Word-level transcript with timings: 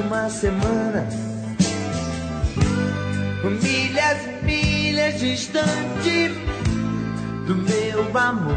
uma 0.00 0.28
semana. 0.28 1.06
Milhas 3.62 4.18
e 4.26 4.44
milhas 4.44 5.20
distante 5.20 6.28
do 7.46 7.54
meu 7.56 8.18
amor. 8.18 8.56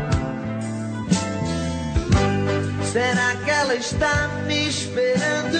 Será 2.91 3.35
que 3.43 3.49
ela 3.49 3.75
está 3.75 4.27
me 4.45 4.67
esperando? 4.67 5.57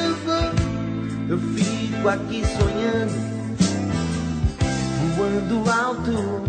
Eu 1.30 1.39
fico 1.55 2.08
aqui 2.08 2.44
sonhando, 2.45 3.13
voando 5.16 5.70
alto, 5.70 6.44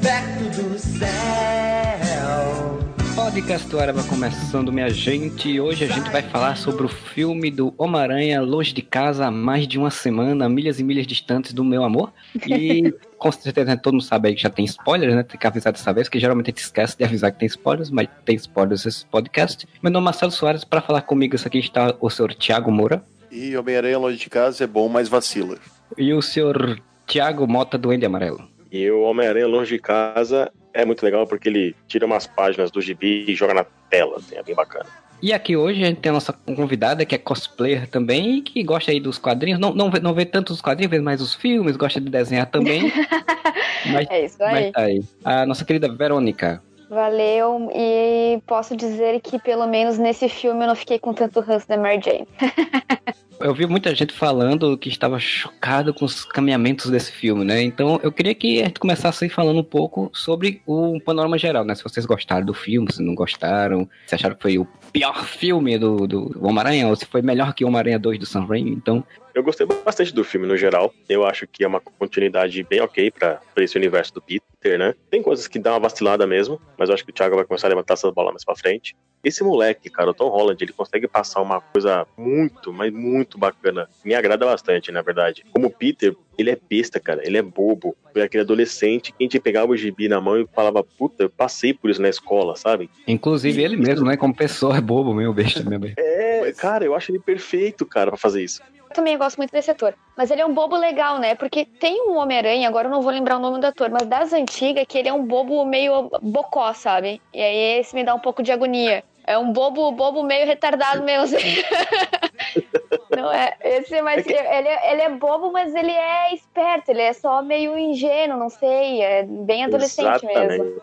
perto 0.00 0.60
do 0.60 0.78
céu. 0.78 2.79
Podcast 3.20 3.68
do 3.68 3.78
Araba 3.78 4.02
começando, 4.02 4.72
minha 4.72 4.88
gente. 4.88 5.50
E 5.50 5.60
hoje 5.60 5.84
a 5.84 5.88
gente 5.88 6.10
vai 6.10 6.22
falar 6.22 6.56
sobre 6.56 6.86
o 6.86 6.88
filme 6.88 7.50
do 7.50 7.74
Homem-Aranha 7.76 8.40
Longe 8.40 8.72
de 8.72 8.80
Casa 8.80 9.26
há 9.26 9.30
mais 9.30 9.68
de 9.68 9.78
uma 9.78 9.90
semana, 9.90 10.48
milhas 10.48 10.80
e 10.80 10.82
milhas 10.82 11.06
distantes 11.06 11.52
do 11.52 11.62
meu 11.62 11.84
amor. 11.84 12.10
E 12.46 12.94
com 13.18 13.30
certeza 13.30 13.76
todo 13.76 13.92
mundo 13.92 14.02
sabe 14.02 14.28
aí 14.30 14.34
que 14.34 14.42
já 14.42 14.48
tem 14.48 14.64
spoilers, 14.64 15.14
né? 15.14 15.22
Tem 15.22 15.38
que 15.38 15.46
avisar 15.46 15.70
dessa 15.70 15.92
vez, 15.92 16.08
que 16.08 16.18
geralmente 16.18 16.46
a 16.46 16.50
gente 16.50 16.62
esquece 16.62 16.96
de 16.96 17.04
avisar 17.04 17.30
que 17.30 17.38
tem 17.38 17.46
spoilers, 17.46 17.90
mas 17.90 18.08
tem 18.24 18.36
spoilers 18.36 18.86
nesse 18.86 19.04
podcast. 19.04 19.68
Meu 19.82 19.92
nome 19.92 20.04
é 20.04 20.06
Marcelo 20.06 20.32
Soares, 20.32 20.64
para 20.64 20.80
falar 20.80 21.02
comigo 21.02 21.36
isso 21.36 21.46
aqui 21.46 21.58
está 21.58 21.94
o 22.00 22.08
senhor 22.08 22.32
Tiago 22.32 22.72
Moura. 22.72 23.04
E 23.30 23.54
Homem-Aranha 23.54 23.98
Longe 23.98 24.16
de 24.16 24.30
Casa 24.30 24.64
é 24.64 24.66
bom, 24.66 24.88
mas 24.88 25.10
vacila. 25.10 25.58
E 25.96 26.14
o 26.14 26.22
senhor 26.22 26.80
Tiago 27.06 27.46
Mota 27.46 27.76
do 27.76 27.92
Ende 27.92 28.06
Amarelo. 28.06 28.48
E 28.72 28.90
o 28.90 29.02
Homem-Aranha 29.02 29.46
Longe 29.46 29.74
de 29.74 29.78
Casa 29.78 30.50
é 30.72 30.84
muito 30.84 31.04
legal 31.04 31.26
porque 31.26 31.48
ele 31.48 31.74
tira 31.86 32.06
umas 32.06 32.26
páginas 32.26 32.70
do 32.70 32.80
gibi 32.80 33.24
e 33.28 33.34
joga 33.34 33.54
na 33.54 33.64
tela, 33.88 34.16
assim, 34.16 34.36
é 34.36 34.42
bem 34.42 34.54
bacana. 34.54 34.86
E 35.22 35.34
aqui 35.34 35.54
hoje 35.54 35.82
a 35.82 35.86
gente 35.86 36.00
tem 36.00 36.08
a 36.08 36.14
nossa 36.14 36.32
convidada 36.32 37.04
que 37.04 37.14
é 37.14 37.18
cosplayer 37.18 37.86
também 37.86 38.38
e 38.38 38.42
que 38.42 38.62
gosta 38.62 38.90
aí 38.90 38.98
dos 38.98 39.18
quadrinhos. 39.18 39.60
Não, 39.60 39.74
não, 39.74 39.90
vê, 39.90 40.00
não 40.00 40.14
vê 40.14 40.24
tanto 40.24 40.50
os 40.50 40.62
quadrinhos, 40.62 40.90
vê 40.90 40.98
mais 40.98 41.20
os 41.20 41.34
filmes, 41.34 41.76
gosta 41.76 42.00
de 42.00 42.08
desenhar 42.08 42.46
também. 42.46 42.90
mas, 43.92 44.08
é 44.08 44.24
isso 44.24 44.42
aí. 44.42 44.52
Mas 44.52 44.72
tá 44.72 44.80
aí. 44.80 45.02
A 45.22 45.44
nossa 45.44 45.64
querida 45.64 45.92
Verônica. 45.92 46.62
Valeu, 46.90 47.70
e 47.72 48.42
posso 48.48 48.76
dizer 48.76 49.20
que 49.20 49.38
pelo 49.38 49.64
menos 49.64 49.96
nesse 49.96 50.28
filme 50.28 50.64
eu 50.64 50.66
não 50.66 50.74
fiquei 50.74 50.98
com 50.98 51.14
tanto 51.14 51.38
ranço 51.38 51.68
da 51.68 51.76
Mary 51.76 52.00
Jane. 52.04 52.26
eu 53.38 53.54
vi 53.54 53.64
muita 53.64 53.94
gente 53.94 54.12
falando 54.12 54.76
que 54.76 54.88
estava 54.88 55.20
chocado 55.20 55.94
com 55.94 56.04
os 56.04 56.24
caminhamentos 56.24 56.90
desse 56.90 57.12
filme, 57.12 57.44
né? 57.44 57.62
Então 57.62 58.00
eu 58.02 58.10
queria 58.10 58.34
que 58.34 58.60
a 58.60 58.64
gente 58.64 58.80
começasse 58.80 59.28
falando 59.28 59.60
um 59.60 59.64
pouco 59.64 60.10
sobre 60.12 60.62
o 60.66 61.00
panorama 61.00 61.38
geral, 61.38 61.64
né? 61.64 61.76
Se 61.76 61.84
vocês 61.84 62.04
gostaram 62.04 62.44
do 62.44 62.52
filme, 62.52 62.92
se 62.92 63.00
não 63.00 63.14
gostaram, 63.14 63.88
se 64.04 64.16
acharam 64.16 64.34
que 64.34 64.42
foi 64.42 64.58
o 64.58 64.66
pior 64.92 65.24
filme 65.24 65.78
do, 65.78 66.08
do 66.08 66.44
Homem-Aranha, 66.44 66.88
ou 66.88 66.96
se 66.96 67.06
foi 67.06 67.22
melhor 67.22 67.54
que 67.54 67.64
o 67.64 67.68
Homem-Aranha 67.68 68.00
2 68.00 68.18
do 68.18 68.26
Sam 68.26 68.46
Raimi, 68.46 68.72
então... 68.72 69.04
Eu 69.34 69.42
gostei 69.42 69.66
bastante 69.66 70.14
do 70.14 70.24
filme 70.24 70.46
no 70.46 70.56
geral. 70.56 70.92
Eu 71.08 71.24
acho 71.24 71.46
que 71.46 71.64
é 71.64 71.68
uma 71.68 71.80
continuidade 71.80 72.62
bem 72.64 72.80
ok 72.80 73.10
para 73.10 73.40
esse 73.58 73.76
universo 73.76 74.14
do 74.14 74.22
Peter, 74.22 74.78
né? 74.78 74.94
Tem 75.10 75.22
coisas 75.22 75.46
que 75.46 75.58
dão 75.58 75.74
uma 75.74 75.80
vacilada 75.80 76.26
mesmo, 76.26 76.60
mas 76.78 76.88
eu 76.88 76.94
acho 76.94 77.04
que 77.04 77.10
o 77.10 77.14
Thiago 77.14 77.36
vai 77.36 77.44
começar 77.44 77.68
a 77.68 77.70
levantar 77.70 77.94
essas 77.94 78.12
bolas 78.12 78.32
mais 78.32 78.44
pra 78.44 78.56
frente. 78.56 78.96
Esse 79.22 79.44
moleque, 79.44 79.90
cara, 79.90 80.10
o 80.10 80.14
Tom 80.14 80.28
Holland, 80.28 80.62
ele 80.62 80.72
consegue 80.72 81.06
passar 81.06 81.42
uma 81.42 81.60
coisa 81.60 82.06
muito, 82.16 82.72
mas 82.72 82.90
muito 82.92 83.38
bacana. 83.38 83.88
Me 84.02 84.14
agrada 84.14 84.46
bastante, 84.46 84.90
na 84.90 85.02
verdade. 85.02 85.44
Como 85.52 85.70
Peter, 85.70 86.16
ele 86.38 86.50
é 86.50 86.58
besta, 86.68 86.98
cara. 86.98 87.20
Ele 87.22 87.36
é 87.36 87.42
bobo. 87.42 87.94
Foi 88.12 88.22
aquele 88.22 88.42
adolescente 88.42 89.12
que 89.12 89.22
a 89.22 89.24
gente 89.24 89.38
pegava 89.38 89.72
o 89.72 89.76
gibi 89.76 90.08
na 90.08 90.20
mão 90.20 90.40
e 90.40 90.46
falava, 90.54 90.82
puta, 90.82 91.24
eu 91.24 91.30
passei 91.30 91.74
por 91.74 91.90
isso 91.90 92.00
na 92.00 92.08
escola, 92.08 92.56
sabe? 92.56 92.90
Inclusive 93.06 93.62
ele 93.62 93.76
mesmo, 93.76 94.06
né? 94.06 94.16
Como 94.16 94.34
pessoa 94.34 94.78
é 94.78 94.80
bobo, 94.80 95.12
meio 95.12 95.34
besta 95.34 95.62
mesmo. 95.62 95.92
É, 95.98 96.52
cara, 96.56 96.84
eu 96.84 96.94
acho 96.94 97.12
ele 97.12 97.18
perfeito, 97.18 97.84
cara, 97.84 98.10
pra 98.10 98.18
fazer 98.18 98.42
isso. 98.42 98.62
Eu 98.90 98.94
também 98.94 99.16
gosto 99.16 99.36
muito 99.36 99.52
desse 99.52 99.70
ator. 99.70 99.94
Mas 100.16 100.30
ele 100.30 100.40
é 100.40 100.46
um 100.46 100.52
bobo 100.52 100.76
legal, 100.76 101.18
né? 101.20 101.36
Porque 101.36 101.64
tem 101.64 102.02
um 102.08 102.16
Homem-Aranha, 102.16 102.66
agora 102.66 102.88
eu 102.88 102.90
não 102.90 103.02
vou 103.02 103.12
lembrar 103.12 103.36
o 103.36 103.40
nome 103.40 103.60
do 103.60 103.66
ator, 103.66 103.88
mas 103.88 104.06
das 104.08 104.32
antigas, 104.32 104.84
que 104.88 104.98
ele 104.98 105.08
é 105.08 105.12
um 105.12 105.24
bobo 105.24 105.64
meio 105.64 106.10
bocó, 106.20 106.72
sabe? 106.72 107.22
E 107.32 107.40
aí 107.40 107.78
esse 107.78 107.94
me 107.94 108.02
dá 108.02 108.14
um 108.14 108.18
pouco 108.18 108.42
de 108.42 108.50
agonia. 108.50 109.04
É 109.30 109.38
um 109.38 109.52
bobo, 109.52 109.92
bobo 109.92 110.24
meio 110.24 110.44
retardado 110.44 111.04
mesmo. 111.04 111.38
não 113.16 113.30
é? 113.30 113.56
Esse, 113.62 114.02
mas 114.02 114.26
é 114.26 114.58
ele, 114.58 114.68
ele 114.68 115.02
é 115.02 115.08
bobo, 115.08 115.52
mas 115.52 115.72
ele 115.72 115.92
é 115.92 116.34
esperto, 116.34 116.90
ele 116.90 117.02
é 117.02 117.12
só 117.12 117.40
meio 117.40 117.78
ingênuo, 117.78 118.36
não 118.36 118.48
sei. 118.48 119.00
É 119.00 119.22
bem 119.22 119.66
adolescente 119.66 120.26
Exatamente. 120.26 120.58
mesmo. 120.58 120.82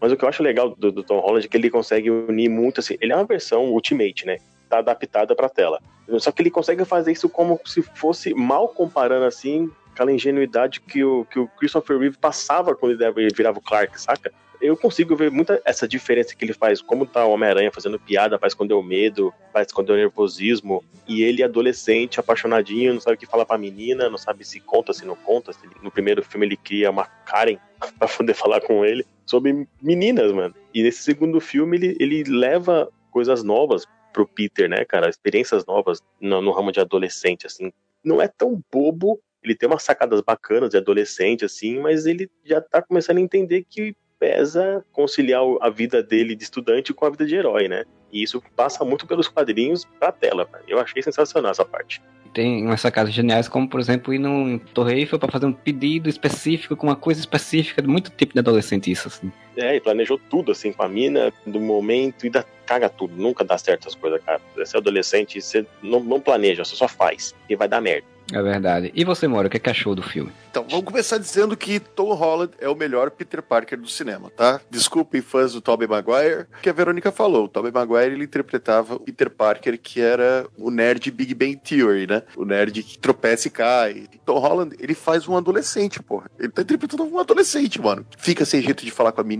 Mas 0.00 0.10
o 0.10 0.16
que 0.16 0.24
eu 0.24 0.28
acho 0.28 0.42
legal 0.42 0.70
do, 0.70 0.90
do, 0.90 1.04
Tom 1.04 1.20
Holland 1.20 1.46
é 1.46 1.48
que 1.48 1.56
ele 1.56 1.70
consegue 1.70 2.10
unir 2.10 2.48
muito 2.48 2.80
assim. 2.80 2.96
Ele 3.00 3.12
é 3.12 3.16
uma 3.16 3.24
versão 3.24 3.66
Ultimate, 3.66 4.26
né? 4.26 4.38
Tá 4.68 4.78
adaptada 4.78 5.36
pra 5.36 5.48
tela. 5.48 5.80
Só 6.18 6.32
que 6.32 6.42
ele 6.42 6.50
consegue 6.50 6.84
fazer 6.84 7.12
isso 7.12 7.28
como 7.28 7.60
se 7.64 7.82
fosse 7.82 8.34
mal 8.34 8.66
comparando 8.66 9.26
assim 9.26 9.70
aquela 9.92 10.10
ingenuidade 10.10 10.80
que 10.80 11.04
o, 11.04 11.24
que 11.26 11.38
o 11.38 11.46
Christopher 11.46 11.98
Reeve 11.98 12.18
passava 12.18 12.74
quando 12.74 13.00
ele 13.00 13.28
virava 13.32 13.58
o 13.58 13.62
Clark, 13.62 14.00
saca? 14.00 14.32
Eu 14.60 14.76
consigo 14.76 15.16
ver 15.16 15.30
muita 15.30 15.60
essa 15.64 15.88
diferença 15.88 16.34
que 16.34 16.44
ele 16.44 16.52
faz, 16.52 16.82
como 16.82 17.06
tá 17.06 17.24
o 17.24 17.30
Homem-Aranha 17.30 17.72
fazendo 17.72 17.98
piada 17.98 18.38
para 18.38 18.48
esconder 18.48 18.74
o 18.74 18.82
medo, 18.82 19.32
para 19.52 19.62
esconder 19.62 19.92
o 19.92 19.96
nervosismo, 19.96 20.84
e 21.08 21.22
ele 21.22 21.42
adolescente, 21.42 22.20
apaixonadinho, 22.20 22.94
não 22.94 23.00
sabe 23.00 23.16
o 23.16 23.18
que 23.18 23.26
falar 23.26 23.46
pra 23.46 23.58
menina, 23.58 24.10
não 24.10 24.18
sabe 24.18 24.44
se 24.44 24.60
conta, 24.60 24.92
se 24.92 25.04
não 25.04 25.16
conta. 25.16 25.52
Se 25.52 25.64
ele, 25.64 25.74
no 25.82 25.90
primeiro 25.90 26.22
filme 26.22 26.46
ele 26.46 26.56
cria 26.56 26.90
uma 26.90 27.04
Karen 27.04 27.58
para 27.98 28.08
poder 28.08 28.34
falar 28.34 28.60
com 28.60 28.84
ele 28.84 29.06
sobre 29.26 29.66
meninas, 29.80 30.32
mano. 30.32 30.54
E 30.74 30.82
nesse 30.82 31.02
segundo 31.02 31.40
filme 31.40 31.76
ele, 31.76 31.96
ele 31.98 32.24
leva 32.24 32.88
coisas 33.10 33.42
novas 33.42 33.86
pro 34.12 34.26
Peter, 34.26 34.68
né, 34.68 34.84
cara? 34.84 35.08
Experiências 35.08 35.64
novas 35.66 36.02
no, 36.20 36.42
no 36.42 36.52
ramo 36.52 36.72
de 36.72 36.80
adolescente, 36.80 37.46
assim. 37.46 37.72
Não 38.04 38.20
é 38.20 38.28
tão 38.28 38.62
bobo 38.72 39.20
ele 39.42 39.54
tem 39.54 39.66
umas 39.66 39.82
sacadas 39.82 40.20
bacanas 40.20 40.70
de 40.70 40.76
adolescente, 40.76 41.44
assim, 41.44 41.78
mas 41.80 42.06
ele 42.06 42.30
já 42.44 42.60
tá 42.60 42.82
começando 42.82 43.18
a 43.18 43.22
entender 43.22 43.64
que 43.68 43.96
pesa 44.20 44.84
conciliar 44.92 45.42
a 45.62 45.70
vida 45.70 46.02
dele 46.02 46.36
de 46.36 46.44
estudante 46.44 46.92
com 46.92 47.06
a 47.06 47.10
vida 47.10 47.26
de 47.26 47.34
herói, 47.34 47.66
né? 47.66 47.84
E 48.12 48.22
isso 48.22 48.42
passa 48.54 48.84
muito 48.84 49.06
pelos 49.06 49.26
quadrinhos 49.26 49.86
pra 49.98 50.12
tela. 50.12 50.46
Eu 50.68 50.78
achei 50.78 51.02
sensacional 51.02 51.50
essa 51.50 51.64
parte. 51.64 52.02
Tem 52.34 52.64
umas 52.64 52.80
sacadas 52.80 53.12
geniais, 53.12 53.48
como 53.48 53.68
por 53.68 53.80
exemplo 53.80 54.14
ir 54.14 54.18
num 54.18 54.58
Torre 54.58 55.00
Eiffel 55.00 55.18
pra 55.18 55.32
fazer 55.32 55.46
um 55.46 55.52
pedido 55.52 56.08
específico 56.08 56.76
com 56.76 56.86
uma 56.86 56.94
coisa 56.94 57.18
específica, 57.18 57.82
muito 57.82 58.10
tipo 58.10 58.34
de 58.34 58.38
adolescente 58.38 58.90
isso, 58.90 59.08
assim. 59.08 59.32
É, 59.56 59.76
e 59.76 59.80
planejou 59.80 60.18
tudo, 60.30 60.52
assim, 60.52 60.72
com 60.72 60.82
a 60.82 60.88
mina, 60.88 61.32
do 61.46 61.60
momento, 61.60 62.26
e 62.26 62.30
dá, 62.30 62.44
caga 62.64 62.88
tudo. 62.88 63.14
Nunca 63.16 63.44
dá 63.44 63.58
certo 63.58 63.88
essas 63.88 63.94
coisas, 63.94 64.22
cara. 64.24 64.40
Você 64.56 64.76
é 64.76 64.80
adolescente, 64.80 65.40
você 65.40 65.66
não, 65.82 66.00
não 66.00 66.20
planeja, 66.20 66.64
você 66.64 66.76
só 66.76 66.88
faz. 66.88 67.34
E 67.48 67.56
vai 67.56 67.68
dar 67.68 67.80
merda. 67.80 68.06
É 68.32 68.42
verdade. 68.42 68.92
E 68.94 69.04
você, 69.04 69.26
Mora, 69.26 69.48
o 69.48 69.50
que, 69.50 69.56
é 69.56 69.60
que 69.60 69.70
achou 69.70 69.94
do 69.94 70.02
filme? 70.02 70.32
Então, 70.50 70.64
vamos 70.68 70.84
começar 70.84 71.18
dizendo 71.18 71.56
que 71.56 71.78
Tom 71.78 72.12
Holland 72.14 72.52
é 72.58 72.68
o 72.68 72.74
melhor 72.74 73.10
Peter 73.10 73.42
Parker 73.42 73.78
do 73.78 73.88
cinema, 73.88 74.30
tá? 74.30 74.60
Desculpem 74.68 75.20
fãs 75.20 75.52
do 75.52 75.60
Tobey 75.60 75.86
Maguire, 75.86 76.46
que 76.60 76.68
a 76.68 76.72
Verônica 76.72 77.12
falou. 77.12 77.44
O 77.44 77.48
Tobey 77.48 77.70
Maguire, 77.72 78.14
ele 78.14 78.24
interpretava 78.24 78.96
o 78.96 79.00
Peter 79.00 79.30
Parker, 79.30 79.78
que 79.80 80.00
era 80.00 80.46
o 80.56 80.70
nerd 80.70 81.10
Big 81.10 81.34
Bang 81.34 81.56
Theory, 81.56 82.06
né? 82.06 82.22
O 82.36 82.44
nerd 82.44 82.82
que 82.82 82.98
tropeça 82.98 83.48
e 83.48 83.50
cai. 83.50 84.06
Tom 84.24 84.38
Holland, 84.38 84.76
ele 84.80 84.94
faz 84.94 85.28
um 85.28 85.36
adolescente, 85.36 86.02
porra. 86.02 86.30
Ele 86.38 86.48
tá 86.48 86.62
interpretando 86.62 87.04
um 87.04 87.18
adolescente, 87.18 87.80
mano. 87.80 88.04
Fica 88.18 88.44
sem 88.44 88.60
jeito 88.60 88.84
de 88.84 88.90
falar 88.90 89.12
com 89.12 89.20
a 89.20 89.24
menina, 89.24 89.39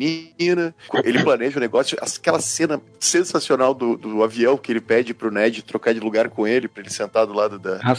ele 1.04 1.22
planeja 1.22 1.58
o 1.58 1.60
negócio. 1.60 1.96
Aquela 2.00 2.40
cena 2.40 2.80
sensacional 2.98 3.74
do, 3.74 3.96
do 3.96 4.22
avião 4.22 4.56
que 4.56 4.72
ele 4.72 4.80
pede 4.80 5.14
pro 5.14 5.30
Ned 5.30 5.62
trocar 5.62 5.92
de 5.92 6.00
lugar 6.00 6.28
com 6.28 6.46
ele, 6.46 6.68
pra 6.68 6.82
ele 6.82 6.90
sentar 6.90 7.26
do 7.26 7.32
lado 7.32 7.58
da, 7.58 7.80
ah, 7.82 7.94